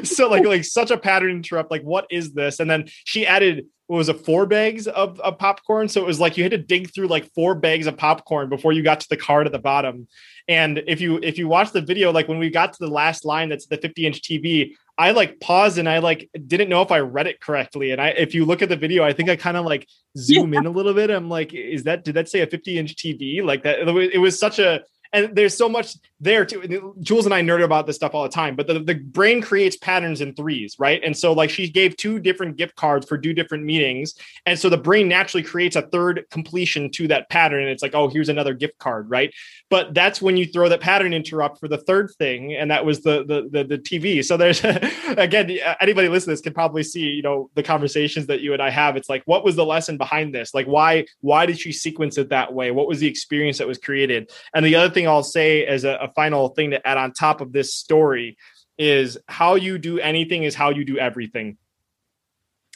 so 0.05 0.29
like 0.29 0.45
like 0.45 0.63
such 0.63 0.91
a 0.91 0.97
pattern 0.97 1.31
interrupt, 1.31 1.71
like 1.71 1.81
what 1.81 2.05
is 2.11 2.33
this? 2.33 2.59
And 2.59 2.69
then 2.69 2.85
she 3.03 3.25
added 3.25 3.65
what 3.87 3.97
was 3.97 4.09
it 4.09 4.23
four 4.23 4.45
bags 4.45 4.87
of, 4.87 5.19
of 5.21 5.39
popcorn, 5.39 5.87
so 5.87 6.01
it 6.01 6.05
was 6.05 6.19
like 6.19 6.37
you 6.37 6.43
had 6.43 6.51
to 6.51 6.57
dig 6.59 6.93
through 6.93 7.07
like 7.07 7.33
four 7.33 7.55
bags 7.55 7.87
of 7.87 7.97
popcorn 7.97 8.47
before 8.47 8.73
you 8.73 8.83
got 8.83 8.99
to 8.99 9.09
the 9.09 9.17
card 9.17 9.47
at 9.47 9.53
the 9.53 9.59
bottom. 9.59 10.07
And 10.47 10.83
if 10.85 11.01
you 11.01 11.19
if 11.23 11.39
you 11.39 11.47
watch 11.47 11.71
the 11.71 11.81
video, 11.81 12.11
like 12.11 12.27
when 12.27 12.37
we 12.37 12.51
got 12.51 12.73
to 12.73 12.79
the 12.79 12.91
last 12.91 13.25
line, 13.25 13.49
that's 13.49 13.65
the 13.65 13.77
50 13.77 14.05
inch 14.05 14.21
TV, 14.21 14.73
I 15.01 15.11
like 15.11 15.39
paused 15.39 15.79
and 15.79 15.89
I 15.89 15.97
like 15.97 16.29
didn't 16.45 16.69
know 16.69 16.83
if 16.83 16.91
I 16.91 16.99
read 16.99 17.25
it 17.25 17.41
correctly. 17.41 17.89
And 17.89 17.99
I, 17.99 18.09
if 18.09 18.35
you 18.35 18.45
look 18.45 18.61
at 18.61 18.69
the 18.69 18.75
video, 18.75 19.03
I 19.03 19.13
think 19.13 19.29
I 19.29 19.35
kind 19.35 19.57
of 19.57 19.65
like 19.65 19.87
zoom 20.15 20.53
yeah. 20.53 20.59
in 20.59 20.67
a 20.67 20.69
little 20.69 20.93
bit. 20.93 21.09
I'm 21.09 21.27
like, 21.27 21.55
is 21.55 21.85
that 21.85 22.03
did 22.03 22.13
that 22.13 22.29
say 22.29 22.41
a 22.41 22.47
50 22.47 22.77
inch 22.77 22.95
TV? 22.95 23.43
Like 23.43 23.63
that? 23.63 23.79
It 23.79 24.19
was 24.19 24.37
such 24.37 24.59
a 24.59 24.81
and 25.13 25.35
there's 25.35 25.57
so 25.57 25.67
much 25.67 25.95
there 26.21 26.45
too. 26.45 26.95
Jules 27.01 27.25
and 27.25 27.33
I 27.33 27.41
nerd 27.41 27.63
about 27.63 27.87
this 27.87 27.95
stuff 27.95 28.13
all 28.13 28.23
the 28.23 28.29
time, 28.29 28.55
but 28.55 28.67
the, 28.67 28.79
the 28.79 28.95
brain 28.95 29.41
creates 29.41 29.75
patterns 29.75 30.21
in 30.21 30.33
threes, 30.35 30.75
right? 30.77 31.01
And 31.03 31.17
so 31.17 31.33
like 31.33 31.49
she 31.49 31.69
gave 31.69 31.97
two 31.97 32.19
different 32.19 32.57
gift 32.57 32.75
cards 32.75 33.07
for 33.07 33.17
two 33.17 33.33
different 33.33 33.63
meetings. 33.63 34.13
And 34.45 34.57
so 34.57 34.69
the 34.69 34.77
brain 34.77 35.07
naturally 35.07 35.43
creates 35.43 35.75
a 35.75 35.81
third 35.81 36.25
completion 36.29 36.91
to 36.91 37.07
that 37.07 37.29
pattern. 37.29 37.63
And 37.63 37.71
it's 37.71 37.81
like, 37.81 37.95
oh, 37.95 38.07
here's 38.07 38.29
another 38.29 38.53
gift 38.53 38.77
card, 38.77 39.09
right? 39.09 39.33
But 39.69 39.93
that's 39.93 40.21
when 40.21 40.37
you 40.37 40.45
throw 40.45 40.69
that 40.69 40.79
pattern 40.79 41.13
interrupt 41.13 41.59
for 41.59 41.67
the 41.67 41.79
third 41.79 42.11
thing. 42.17 42.53
And 42.53 42.69
that 42.71 42.85
was 42.85 43.01
the 43.01 43.25
the 43.25 43.49
the, 43.51 43.63
the 43.63 43.77
TV. 43.79 44.23
So 44.23 44.37
there's 44.37 44.63
again, 45.17 45.57
anybody 45.81 46.07
listening 46.07 46.35
to 46.35 46.39
this 46.39 46.41
can 46.41 46.53
probably 46.53 46.83
see, 46.83 47.01
you 47.01 47.23
know, 47.23 47.49
the 47.55 47.63
conversations 47.63 48.27
that 48.27 48.41
you 48.41 48.53
and 48.53 48.61
I 48.61 48.69
have. 48.69 48.95
It's 48.95 49.09
like, 49.09 49.23
what 49.25 49.43
was 49.43 49.55
the 49.55 49.65
lesson 49.65 49.97
behind 49.97 50.35
this? 50.35 50.53
Like 50.53 50.67
why 50.67 51.05
why 51.21 51.45
did 51.47 51.59
she 51.59 51.71
sequence 51.71 52.17
it 52.17 52.29
that 52.29 52.53
way? 52.53 52.69
What 52.69 52.87
was 52.87 52.99
the 52.99 53.07
experience 53.07 53.57
that 53.57 53.67
was 53.67 53.79
created? 53.79 54.31
And 54.53 54.63
the 54.63 54.75
other 54.75 54.93
thing 54.93 55.00
I'll 55.07 55.23
say 55.23 55.65
as 55.65 55.83
a, 55.83 55.95
a 55.95 56.13
final 56.13 56.49
thing 56.49 56.71
to 56.71 56.87
add 56.87 56.97
on 56.97 57.13
top 57.13 57.41
of 57.41 57.51
this 57.51 57.75
story 57.75 58.37
is 58.77 59.17
how 59.27 59.55
you 59.55 59.77
do 59.77 59.99
anything 59.99 60.43
is 60.43 60.55
how 60.55 60.69
you 60.69 60.85
do 60.85 60.97
everything. 60.97 61.57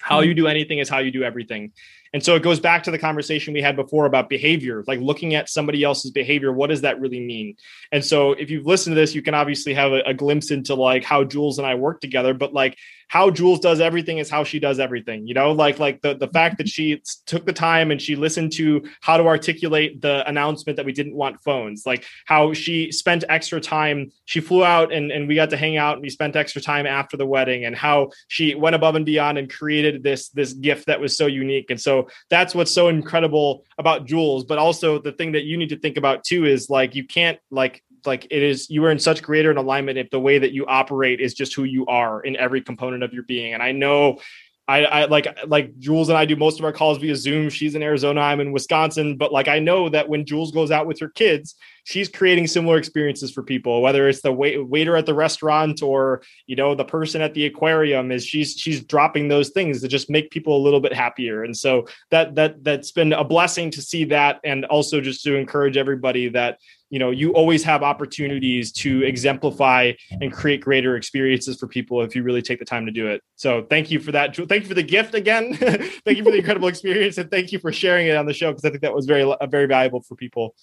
How 0.01 0.19
you 0.21 0.31
hmm. 0.31 0.37
do 0.37 0.47
anything 0.47 0.79
is 0.79 0.89
how 0.89 0.99
you 0.99 1.11
do 1.11 1.23
everything. 1.23 1.71
And 2.15 2.23
so 2.23 2.33
it 2.33 2.43
goes 2.43 2.61
back 2.61 2.81
to 2.83 2.91
the 2.91 2.97
conversation 2.97 3.53
we 3.53 3.61
had 3.61 3.75
before 3.75 4.05
about 4.05 4.29
behavior, 4.29 4.85
like 4.87 5.01
looking 5.01 5.35
at 5.35 5.49
somebody 5.49 5.83
else's 5.83 6.11
behavior. 6.11 6.53
What 6.53 6.69
does 6.69 6.79
that 6.79 6.97
really 7.01 7.19
mean? 7.19 7.57
And 7.91 8.05
so 8.05 8.31
if 8.31 8.49
you've 8.49 8.65
listened 8.65 8.95
to 8.95 9.01
this, 9.01 9.13
you 9.13 9.21
can 9.21 9.33
obviously 9.33 9.73
have 9.73 9.91
a, 9.91 9.99
a 10.05 10.13
glimpse 10.13 10.49
into 10.49 10.75
like 10.75 11.03
how 11.03 11.25
Jules 11.25 11.57
and 11.57 11.67
I 11.67 11.75
work 11.75 11.99
together, 11.99 12.33
but 12.33 12.53
like 12.53 12.77
how 13.07 13.29
Jules 13.29 13.59
does 13.59 13.81
everything 13.81 14.17
is 14.17 14.29
how 14.29 14.43
she 14.43 14.59
does 14.59 14.79
everything. 14.79 15.27
You 15.27 15.33
know, 15.33 15.51
like 15.51 15.77
like 15.77 16.01
the 16.01 16.15
the 16.15 16.27
fact 16.27 16.57
that 16.57 16.67
she 16.67 17.01
took 17.25 17.45
the 17.45 17.53
time 17.53 17.91
and 17.91 18.01
she 18.01 18.15
listened 18.15 18.53
to 18.53 18.83
how 19.01 19.17
to 19.17 19.25
articulate 19.25 20.01
the 20.01 20.27
announcement 20.27 20.77
that 20.77 20.85
we 20.85 20.93
didn't 20.93 21.15
want 21.15 21.43
phones, 21.43 21.85
like 21.85 22.05
how 22.25 22.53
she 22.53 22.91
spent 22.91 23.23
extra 23.29 23.61
time. 23.61 24.11
She 24.25 24.39
flew 24.39 24.63
out 24.63 24.91
and 24.91 25.11
and 25.11 25.27
we 25.27 25.35
got 25.35 25.49
to 25.51 25.57
hang 25.57 25.77
out 25.77 25.93
and 25.93 26.01
we 26.01 26.09
spent 26.09 26.35
extra 26.35 26.61
time 26.61 26.87
after 26.87 27.17
the 27.17 27.25
wedding, 27.25 27.65
and 27.65 27.75
how 27.75 28.11
she 28.27 28.55
went 28.55 28.75
above 28.75 28.95
and 28.95 29.05
beyond 29.05 29.37
and 29.37 29.51
created 29.51 30.01
this 30.01 30.29
this 30.29 30.53
gift 30.53 30.87
that 30.87 30.99
was 30.99 31.15
so 31.15 31.27
unique. 31.27 31.69
And 31.69 31.79
so 31.79 32.04
that's 32.29 32.55
what's 32.55 32.71
so 32.71 32.87
incredible 32.87 33.65
about 33.77 34.05
Jules. 34.05 34.45
But 34.45 34.57
also 34.57 34.99
the 34.99 35.11
thing 35.11 35.33
that 35.33 35.43
you 35.43 35.57
need 35.57 35.69
to 35.69 35.79
think 35.79 35.97
about 35.97 36.23
too 36.23 36.45
is 36.45 36.69
like 36.69 36.95
you 36.95 37.05
can't 37.05 37.39
like 37.51 37.83
like 38.05 38.27
it 38.29 38.43
is 38.43 38.69
you 38.69 38.83
are 38.85 38.91
in 38.91 38.99
such 38.99 39.23
greater 39.23 39.51
an 39.51 39.57
alignment 39.57 39.97
if 39.97 40.09
the 40.09 40.19
way 40.19 40.37
that 40.37 40.51
you 40.51 40.65
operate 40.67 41.19
is 41.19 41.33
just 41.33 41.55
who 41.55 41.63
you 41.63 41.85
are 41.87 42.21
in 42.21 42.35
every 42.37 42.61
component 42.61 43.01
of 43.01 43.13
your 43.13 43.23
being 43.23 43.55
and 43.55 43.63
i 43.63 43.71
know 43.71 44.19
I, 44.67 44.85
I 44.85 45.05
like 45.05 45.27
like 45.45 45.77
Jules 45.77 46.09
and 46.09 46.17
I 46.17 46.25
do 46.25 46.35
most 46.35 46.57
of 46.57 46.65
our 46.65 46.73
calls 46.73 46.97
via 46.97 47.15
Zoom. 47.15 47.49
She's 47.49 47.75
in 47.75 47.83
Arizona, 47.83 48.21
I'm 48.21 48.39
in 48.39 48.51
Wisconsin, 48.51 49.15
but 49.15 49.31
like 49.31 49.47
I 49.47 49.59
know 49.59 49.89
that 49.89 50.09
when 50.09 50.25
Jules 50.25 50.51
goes 50.51 50.71
out 50.71 50.87
with 50.87 50.99
her 51.01 51.09
kids, 51.09 51.55
she's 51.85 52.09
creating 52.09 52.47
similar 52.47 52.77
experiences 52.77 53.31
for 53.31 53.43
people. 53.43 53.81
Whether 53.81 54.09
it's 54.09 54.21
the 54.21 54.33
wait, 54.33 54.67
waiter 54.67 54.97
at 54.97 55.05
the 55.05 55.13
restaurant 55.13 55.81
or 55.81 56.21
you 56.47 56.55
know 56.55 56.75
the 56.75 56.83
person 56.83 57.21
at 57.21 57.33
the 57.33 57.45
aquarium, 57.45 58.11
is 58.11 58.25
she's 58.25 58.53
she's 58.53 58.83
dropping 58.83 59.29
those 59.29 59.49
things 59.49 59.81
to 59.81 59.87
just 59.87 60.09
make 60.09 60.29
people 60.31 60.57
a 60.57 60.63
little 60.63 60.81
bit 60.81 60.93
happier. 60.93 61.43
And 61.43 61.55
so 61.55 61.87
that 62.11 62.35
that 62.35 62.63
that's 62.63 62.91
been 62.91 63.13
a 63.13 63.23
blessing 63.23 63.71
to 63.71 63.81
see 63.81 64.03
that, 64.05 64.41
and 64.43 64.65
also 64.65 64.99
just 64.99 65.23
to 65.23 65.35
encourage 65.35 65.77
everybody 65.77 66.27
that 66.29 66.59
you 66.89 66.99
know 66.99 67.09
you 67.09 67.33
always 67.33 67.63
have 67.63 67.83
opportunities 67.83 68.71
to 68.71 69.03
exemplify 69.03 69.91
and 70.21 70.31
create 70.31 70.61
greater 70.61 70.95
experiences 70.95 71.57
for 71.57 71.67
people 71.67 72.01
if 72.01 72.15
you 72.15 72.23
really 72.23 72.41
take 72.41 72.59
the 72.59 72.65
time 72.65 72.85
to 72.85 72.91
do 72.91 73.07
it 73.07 73.21
so 73.35 73.65
thank 73.69 73.89
you 73.89 73.99
for 73.99 74.11
that 74.11 74.35
thank 74.35 74.63
you 74.63 74.67
for 74.67 74.75
the 74.75 74.83
gift 74.83 75.15
again 75.15 75.55
thank 76.05 76.17
you 76.17 76.23
for 76.23 76.31
the 76.31 76.37
incredible 76.37 76.67
experience 76.67 77.17
and 77.17 77.31
thank 77.31 77.51
you 77.51 77.59
for 77.59 77.71
sharing 77.71 78.07
it 78.07 78.15
on 78.15 78.25
the 78.25 78.33
show 78.33 78.51
because 78.51 78.63
i 78.65 78.69
think 78.69 78.81
that 78.81 78.93
was 78.93 79.07
very 79.07 79.29
very 79.49 79.65
valuable 79.65 80.01
for 80.01 80.15
people 80.15 80.53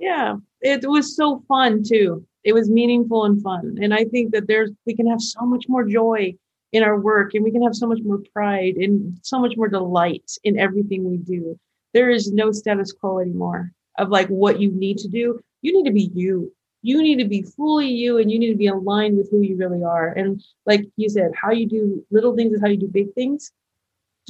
yeah 0.00 0.34
it 0.60 0.84
was 0.88 1.14
so 1.14 1.42
fun 1.46 1.82
too 1.82 2.26
it 2.42 2.52
was 2.52 2.68
meaningful 2.68 3.24
and 3.24 3.40
fun 3.42 3.78
and 3.80 3.94
i 3.94 4.04
think 4.04 4.32
that 4.32 4.48
there's 4.48 4.70
we 4.86 4.96
can 4.96 5.06
have 5.06 5.20
so 5.20 5.42
much 5.42 5.66
more 5.68 5.84
joy 5.84 6.34
in 6.72 6.82
our 6.82 6.98
work 7.00 7.34
and 7.34 7.44
we 7.44 7.52
can 7.52 7.62
have 7.62 7.74
so 7.74 7.86
much 7.86 8.00
more 8.04 8.20
pride 8.32 8.74
and 8.76 9.16
so 9.22 9.38
much 9.38 9.56
more 9.56 9.68
delight 9.68 10.28
in 10.42 10.58
everything 10.58 11.08
we 11.08 11.18
do 11.18 11.58
there 11.92 12.10
is 12.10 12.32
no 12.32 12.50
status 12.52 12.92
quo 12.92 13.18
anymore 13.18 13.72
of 13.98 14.08
like 14.08 14.28
what 14.28 14.60
you 14.60 14.70
need 14.72 14.98
to 14.98 15.08
do. 15.08 15.38
You 15.62 15.72
need 15.72 15.88
to 15.88 15.94
be 15.94 16.10
you. 16.14 16.52
You 16.82 17.02
need 17.02 17.18
to 17.18 17.28
be 17.28 17.42
fully 17.42 17.88
you 17.88 18.18
and 18.18 18.30
you 18.30 18.38
need 18.38 18.50
to 18.50 18.56
be 18.56 18.68
aligned 18.68 19.18
with 19.18 19.30
who 19.30 19.42
you 19.42 19.56
really 19.56 19.84
are. 19.84 20.08
And 20.08 20.42
like 20.64 20.86
you 20.96 21.10
said, 21.10 21.32
how 21.34 21.50
you 21.50 21.68
do 21.68 22.04
little 22.10 22.34
things 22.34 22.54
is 22.54 22.60
how 22.60 22.68
you 22.68 22.78
do 22.78 22.88
big 22.88 23.12
things. 23.14 23.52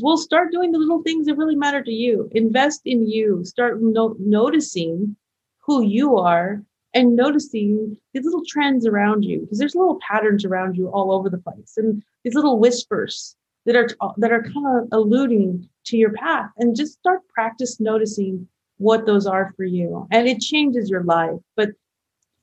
We'll 0.03 0.17
start 0.17 0.51
doing 0.51 0.73
the 0.73 0.79
little 0.79 1.03
things 1.03 1.27
that 1.27 1.37
really 1.37 1.55
matter 1.55 1.83
to 1.83 1.93
you. 1.93 2.29
Invest 2.33 2.83
in 2.85 3.07
you. 3.07 3.45
Start 3.45 3.81
no- 3.81 4.17
noticing 4.19 5.17
who 5.71 5.83
you 5.83 6.17
are 6.17 6.63
and 6.95 7.15
noticing 7.15 7.97
these 8.13 8.25
little 8.25 8.43
trends 8.49 8.85
around 8.87 9.25
you 9.25 9.41
because 9.41 9.59
there's 9.61 9.77
little 9.77 10.01
patterns 10.09 10.45
around 10.45 10.77
you 10.77 10.89
all 10.89 11.13
over 11.13 11.31
the 11.31 11.39
place 11.39 11.75
and 11.77 12.03
these 12.25 12.35
little 12.35 12.59
whispers 12.59 13.37
that 13.67 13.77
are 13.77 13.89
uh, 14.01 14.13
that 14.17 14.33
are 14.33 14.43
kind 14.43 14.67
of 14.67 14.89
alluding 14.91 15.69
to 15.85 15.97
your 15.97 16.13
path 16.13 16.51
and 16.57 16.75
just 16.75 16.95
start 16.95 17.21
practice 17.29 17.79
noticing 17.79 18.49
what 18.79 19.07
those 19.07 19.27
are 19.27 19.53
for 19.57 19.65
you. 19.65 20.09
And 20.11 20.27
it 20.27 20.41
changes 20.41 20.91
your 20.91 21.05
life. 21.05 21.39
But 21.55 21.71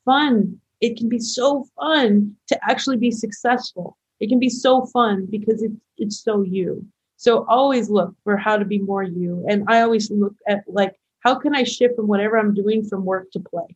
fun, 0.05 0.61
it 0.79 0.95
can 0.95 1.09
be 1.09 1.19
so 1.19 1.65
fun 1.77 2.33
to 2.47 2.57
actually 2.69 2.97
be 2.97 3.11
successful. 3.11 3.97
It 4.21 4.29
can 4.29 4.39
be 4.39 4.49
so 4.49 4.85
fun 4.85 5.27
because 5.29 5.61
it, 5.63 5.71
it's 5.97 6.23
so 6.23 6.43
you. 6.43 6.85
So 7.17 7.45
always 7.49 7.89
look 7.89 8.15
for 8.23 8.37
how 8.37 8.55
to 8.55 8.65
be 8.65 8.79
more 8.79 9.03
you. 9.03 9.43
And 9.49 9.65
I 9.67 9.81
always 9.81 10.09
look 10.11 10.35
at 10.47 10.63
like, 10.67 10.95
how 11.19 11.35
can 11.35 11.55
I 11.55 11.63
shift 11.63 11.95
from 11.95 12.07
whatever 12.07 12.37
I'm 12.37 12.53
doing 12.53 12.83
from 12.83 13.05
work 13.05 13.31
to 13.31 13.39
play? 13.39 13.75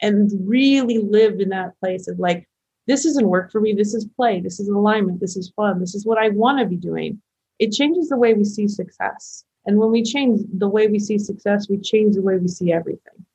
And 0.00 0.30
really 0.48 0.98
live 0.98 1.40
in 1.40 1.48
that 1.48 1.78
place 1.80 2.08
of 2.08 2.18
like, 2.18 2.48
this 2.86 3.04
isn't 3.04 3.28
work 3.28 3.50
for 3.50 3.60
me. 3.60 3.72
This 3.72 3.94
is 3.94 4.06
play. 4.16 4.40
This 4.40 4.60
is 4.60 4.68
alignment. 4.68 5.20
This 5.20 5.36
is 5.36 5.52
fun. 5.56 5.80
This 5.80 5.94
is 5.94 6.06
what 6.06 6.18
I 6.18 6.30
want 6.30 6.60
to 6.60 6.66
be 6.66 6.76
doing. 6.76 7.20
It 7.58 7.72
changes 7.72 8.08
the 8.08 8.16
way 8.16 8.34
we 8.34 8.44
see 8.44 8.68
success. 8.68 9.44
And 9.66 9.78
when 9.78 9.90
we 9.90 10.02
change 10.02 10.40
the 10.52 10.68
way 10.68 10.86
we 10.88 10.98
see 10.98 11.18
success, 11.18 11.68
we 11.68 11.78
change 11.78 12.14
the 12.14 12.22
way 12.22 12.38
we 12.38 12.48
see 12.48 12.72
everything. 12.72 13.26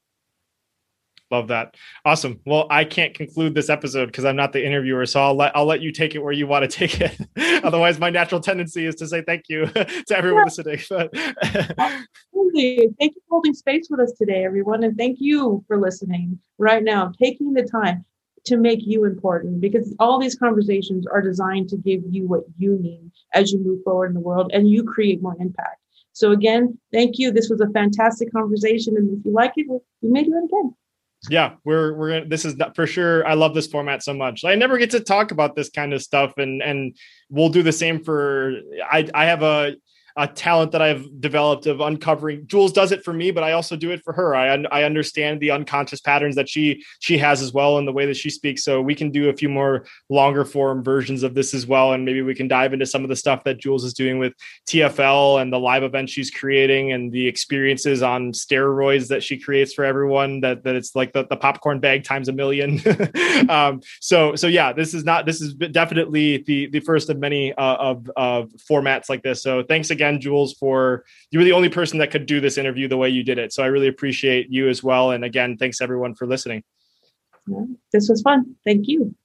Love 1.34 1.48
that. 1.48 1.74
Awesome. 2.06 2.40
Well, 2.46 2.68
I 2.70 2.86
can't 2.86 3.16
conclude 3.16 3.56
this 3.56 3.68
episode 3.68 4.06
because 4.06 4.24
I'm 4.24 4.36
not 4.36 4.54
the 4.54 4.64
interviewer, 4.64 5.04
so 5.08 5.20
I'll 5.20 5.34
let 5.34 5.56
I'll 5.56 5.66
let 5.66 5.82
you 5.82 5.92
take 5.92 6.14
it 6.14 6.20
where 6.20 6.32
you 6.32 6.46
want 6.46 6.70
to 6.70 6.78
take 6.88 7.02
it. 7.02 7.18
Otherwise, 7.64 7.98
my 7.98 8.12
natural 8.12 8.40
tendency 8.40 8.86
is 8.86 8.94
to 8.98 9.08
say 9.08 9.24
thank 9.24 9.46
you 9.50 9.66
to 9.66 10.16
everyone 10.16 10.44
listening. 10.44 10.80
But 10.88 11.10
Absolutely. 11.42 12.90
Thank 13.00 13.16
you 13.16 13.22
for 13.28 13.32
holding 13.32 13.56
space 13.56 13.88
with 13.90 14.00
us 14.00 14.12
today, 14.12 14.46
everyone, 14.46 14.84
and 14.84 14.96
thank 14.96 15.18
you 15.20 15.66
for 15.68 15.80
listening 15.80 16.38
right 16.60 16.84
now, 16.84 17.12
taking 17.20 17.54
the 17.54 17.64
time 17.64 18.06
to 18.46 18.58
make 18.58 18.82
you 18.86 19.06
important 19.06 19.60
because 19.60 19.96
all 19.98 20.20
these 20.20 20.36
conversations 20.36 21.08
are 21.08 21.22
designed 21.22 21.68
to 21.70 21.78
give 21.78 22.04
you 22.12 22.28
what 22.28 22.44
you 22.60 22.78
need 22.78 23.10
as 23.34 23.52
you 23.52 23.58
move 23.58 23.80
forward 23.84 24.10
in 24.10 24.14
the 24.14 24.20
world 24.20 24.52
and 24.54 24.70
you 24.70 24.84
create 24.84 25.20
more 25.20 25.36
impact. 25.40 25.80
So 26.12 26.32
again, 26.32 26.78
thank 26.92 27.18
you. 27.18 27.32
This 27.32 27.50
was 27.50 27.60
a 27.60 27.70
fantastic 27.72 28.32
conversation, 28.32 28.98
and 28.98 29.18
if 29.18 29.26
you 29.26 29.32
like 29.32 29.54
it, 29.56 29.66
we 29.68 30.10
may 30.12 30.24
do 30.24 30.38
it 30.38 30.46
again. 30.46 30.76
Yeah, 31.30 31.54
we're 31.64 31.94
we're 31.94 32.10
gonna. 32.10 32.26
This 32.26 32.44
is 32.44 32.56
for 32.76 32.86
sure. 32.86 33.26
I 33.26 33.34
love 33.34 33.54
this 33.54 33.68
format 33.68 34.04
so 34.04 34.14
much. 34.14 34.44
I 34.44 34.56
never 34.56 34.78
get 34.78 34.91
to 34.91 35.00
talk 35.00 35.32
about 35.32 35.56
this 35.56 35.70
kind 35.70 35.94
of 35.94 36.02
stuff, 36.02 36.34
and 36.38 36.62
and 36.62 36.95
we'll 37.30 37.50
do 37.50 37.64
the 37.64 37.72
same 37.72 38.04
for. 38.04 38.54
I 38.91 39.10
I 39.14 39.26
have 39.26 39.41
a 39.41 39.76
a 40.15 40.27
talent 40.27 40.72
that 40.72 40.81
I've 40.81 41.19
developed 41.19 41.65
of 41.65 41.81
uncovering. 41.81 42.45
Jules 42.45 42.72
does 42.72 42.91
it 42.91 43.03
for 43.03 43.14
me, 43.14 43.31
but 43.31 43.44
I 43.44 43.53
also 43.53 43.76
do 43.76 43.91
it 43.91 44.03
for 44.03 44.14
her. 44.14 44.35
I 44.35 44.64
I 44.72 44.84
understand 44.84 45.40
the 45.40 45.52
unconscious 45.52 46.02
patterns 46.02 46.35
that 46.35 46.48
she 46.48 46.84
she 46.99 47.18
has 47.18 47.41
as 47.41 47.52
well 47.52 47.80
in 47.80 47.85
the 47.85 47.91
way 47.91 48.06
that 48.06 48.15
she 48.15 48.30
speaks. 48.30 48.64
So 48.64 48.81
we 48.81 48.94
can 48.94 49.10
do 49.10 49.30
a 49.30 49.34
few 49.34 49.49
more 49.49 49.85
longer 50.10 50.45
form 50.45 50.84
versions 50.84 51.23
of 51.23 51.34
this 51.34 51.53
as 51.53 51.65
well, 51.65 51.94
and 51.94 52.06
maybe 52.06 52.22
we 52.22 52.35
can 52.35 52.48
dive 52.48 52.73
into 52.73 52.85
some 52.85 53.03
of 53.03 53.10
the 53.10 53.15
stuff 53.15 53.44
that 53.45 53.57
Jules 53.57 53.84
is 53.84 53.94
doing 53.94 54.19
with 54.19 54.34
TFL 54.68 55.41
and 55.41 55.52
the 55.52 55.60
live 55.60 55.84
events 55.84 56.11
she's 56.11 56.30
creating 56.30 56.91
and 56.91 57.11
the 57.11 57.27
experiences 57.27 58.03
on 58.03 58.34
steroids 58.34 59.07
that 59.07 59.23
she 59.23 59.40
creates 59.40 59.73
for 59.73 59.84
everyone. 59.84 60.41
That 60.41 60.64
that 60.64 60.76
it's 60.76 60.95
like 60.95 61.14
the, 61.14 61.26
the 61.26 61.38
popcorn 61.38 61.80
bag 61.80 62.03
times 62.03 62.30
a 62.30 62.34
million. 62.34 62.80
um, 63.49 63.81
so 63.99 64.35
so 64.35 64.45
yeah, 64.45 64.73
this 64.73 64.94
is 64.94 65.03
not 65.03 65.26
this 65.26 65.41
is 65.41 65.56
definitely 65.56 66.38
the 66.45 66.68
the 66.68 66.81
first 66.81 67.10
of 67.10 67.18
many 67.18 67.52
uh, 67.53 67.76
of 67.77 68.11
of 68.15 68.52
formats 68.69 69.10
like 69.10 69.23
this. 69.23 69.41
So 69.41 69.64
thanks 69.64 69.90
again 69.90 70.03
again, 70.04 70.20
Jules, 70.20 70.54
for 70.54 71.06
you 71.32 71.40
were 71.40 71.46
the 71.46 71.54
only 71.54 71.70
person 71.70 71.98
that 72.00 72.12
could 72.12 72.26
do 72.26 72.42
this 72.42 72.58
interview 72.58 72.88
the 72.88 72.98
way 72.98 73.10
you 73.10 73.24
did 73.24 73.38
it. 73.38 73.54
So 73.54 73.64
I 73.64 73.68
really 73.68 73.88
appreciate 73.88 74.50
you 74.50 74.68
as 74.68 74.84
well. 74.84 75.12
And 75.12 75.24
again, 75.24 75.58
thanks 75.58 75.80
everyone 75.80 76.14
for 76.14 76.28
listening. 76.28 76.64
This 77.92 78.10
was 78.10 78.22
fun. 78.22 78.56
Thank 78.66 78.88
you. 78.88 79.16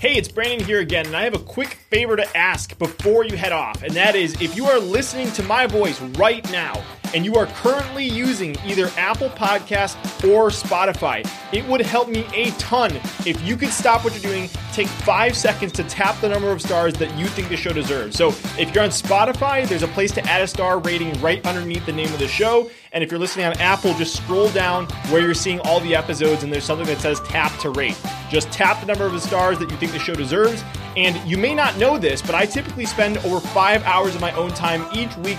Hey, 0.00 0.14
it's 0.14 0.28
Brandon 0.28 0.66
here 0.66 0.80
again, 0.80 1.04
and 1.04 1.14
I 1.14 1.24
have 1.24 1.34
a 1.34 1.38
quick 1.38 1.74
favor 1.74 2.16
to 2.16 2.34
ask 2.34 2.78
before 2.78 3.26
you 3.26 3.36
head 3.36 3.52
off, 3.52 3.82
and 3.82 3.92
that 3.92 4.16
is 4.16 4.40
if 4.40 4.56
you 4.56 4.64
are 4.64 4.78
listening 4.78 5.30
to 5.32 5.42
my 5.42 5.66
voice 5.66 6.00
right 6.16 6.50
now 6.50 6.82
and 7.12 7.22
you 7.22 7.34
are 7.34 7.44
currently 7.44 8.06
using 8.06 8.56
either 8.64 8.90
Apple 8.96 9.28
Podcast 9.28 9.96
or 10.26 10.48
Spotify, 10.48 11.28
it 11.52 11.66
would 11.66 11.82
help 11.82 12.08
me 12.08 12.24
a 12.32 12.50
ton 12.52 12.98
if 13.26 13.46
you 13.46 13.58
could 13.58 13.68
stop 13.68 14.02
what 14.02 14.14
you're 14.14 14.32
doing, 14.32 14.48
take 14.72 14.88
five 14.88 15.36
seconds 15.36 15.70
to 15.72 15.84
tap 15.84 16.18
the 16.22 16.30
number 16.30 16.50
of 16.50 16.62
stars 16.62 16.94
that 16.94 17.14
you 17.18 17.26
think 17.26 17.50
the 17.50 17.56
show 17.58 17.74
deserves. 17.74 18.16
So 18.16 18.28
if 18.58 18.74
you're 18.74 18.84
on 18.84 18.88
Spotify, 18.88 19.68
there's 19.68 19.82
a 19.82 19.88
place 19.88 20.12
to 20.12 20.24
add 20.26 20.40
a 20.40 20.46
star 20.46 20.78
rating 20.78 21.12
right 21.20 21.44
underneath 21.46 21.84
the 21.84 21.92
name 21.92 22.10
of 22.10 22.20
the 22.20 22.28
show. 22.28 22.70
And 22.92 23.04
if 23.04 23.10
you're 23.12 23.20
listening 23.20 23.46
on 23.46 23.52
Apple, 23.60 23.94
just 23.94 24.16
scroll 24.16 24.48
down 24.48 24.86
where 25.10 25.20
you're 25.20 25.32
seeing 25.32 25.60
all 25.60 25.78
the 25.80 25.94
episodes 25.94 26.42
and 26.42 26.52
there's 26.52 26.64
something 26.64 26.86
that 26.88 26.98
says 26.98 27.20
tap 27.20 27.56
to 27.60 27.70
rate. 27.70 27.96
Just 28.28 28.50
tap 28.50 28.80
the 28.80 28.86
number 28.86 29.06
of 29.06 29.12
the 29.12 29.20
stars 29.20 29.60
that 29.60 29.70
you 29.70 29.76
think 29.76 29.92
the 29.92 29.98
show 30.00 30.14
deserves. 30.14 30.64
And 30.96 31.16
you 31.28 31.38
may 31.38 31.54
not 31.54 31.76
know 31.78 31.98
this, 31.98 32.20
but 32.20 32.34
I 32.34 32.46
typically 32.46 32.86
spend 32.86 33.18
over 33.18 33.38
five 33.38 33.84
hours 33.84 34.16
of 34.16 34.20
my 34.20 34.32
own 34.32 34.50
time 34.50 34.84
each 34.92 35.16
week 35.18 35.38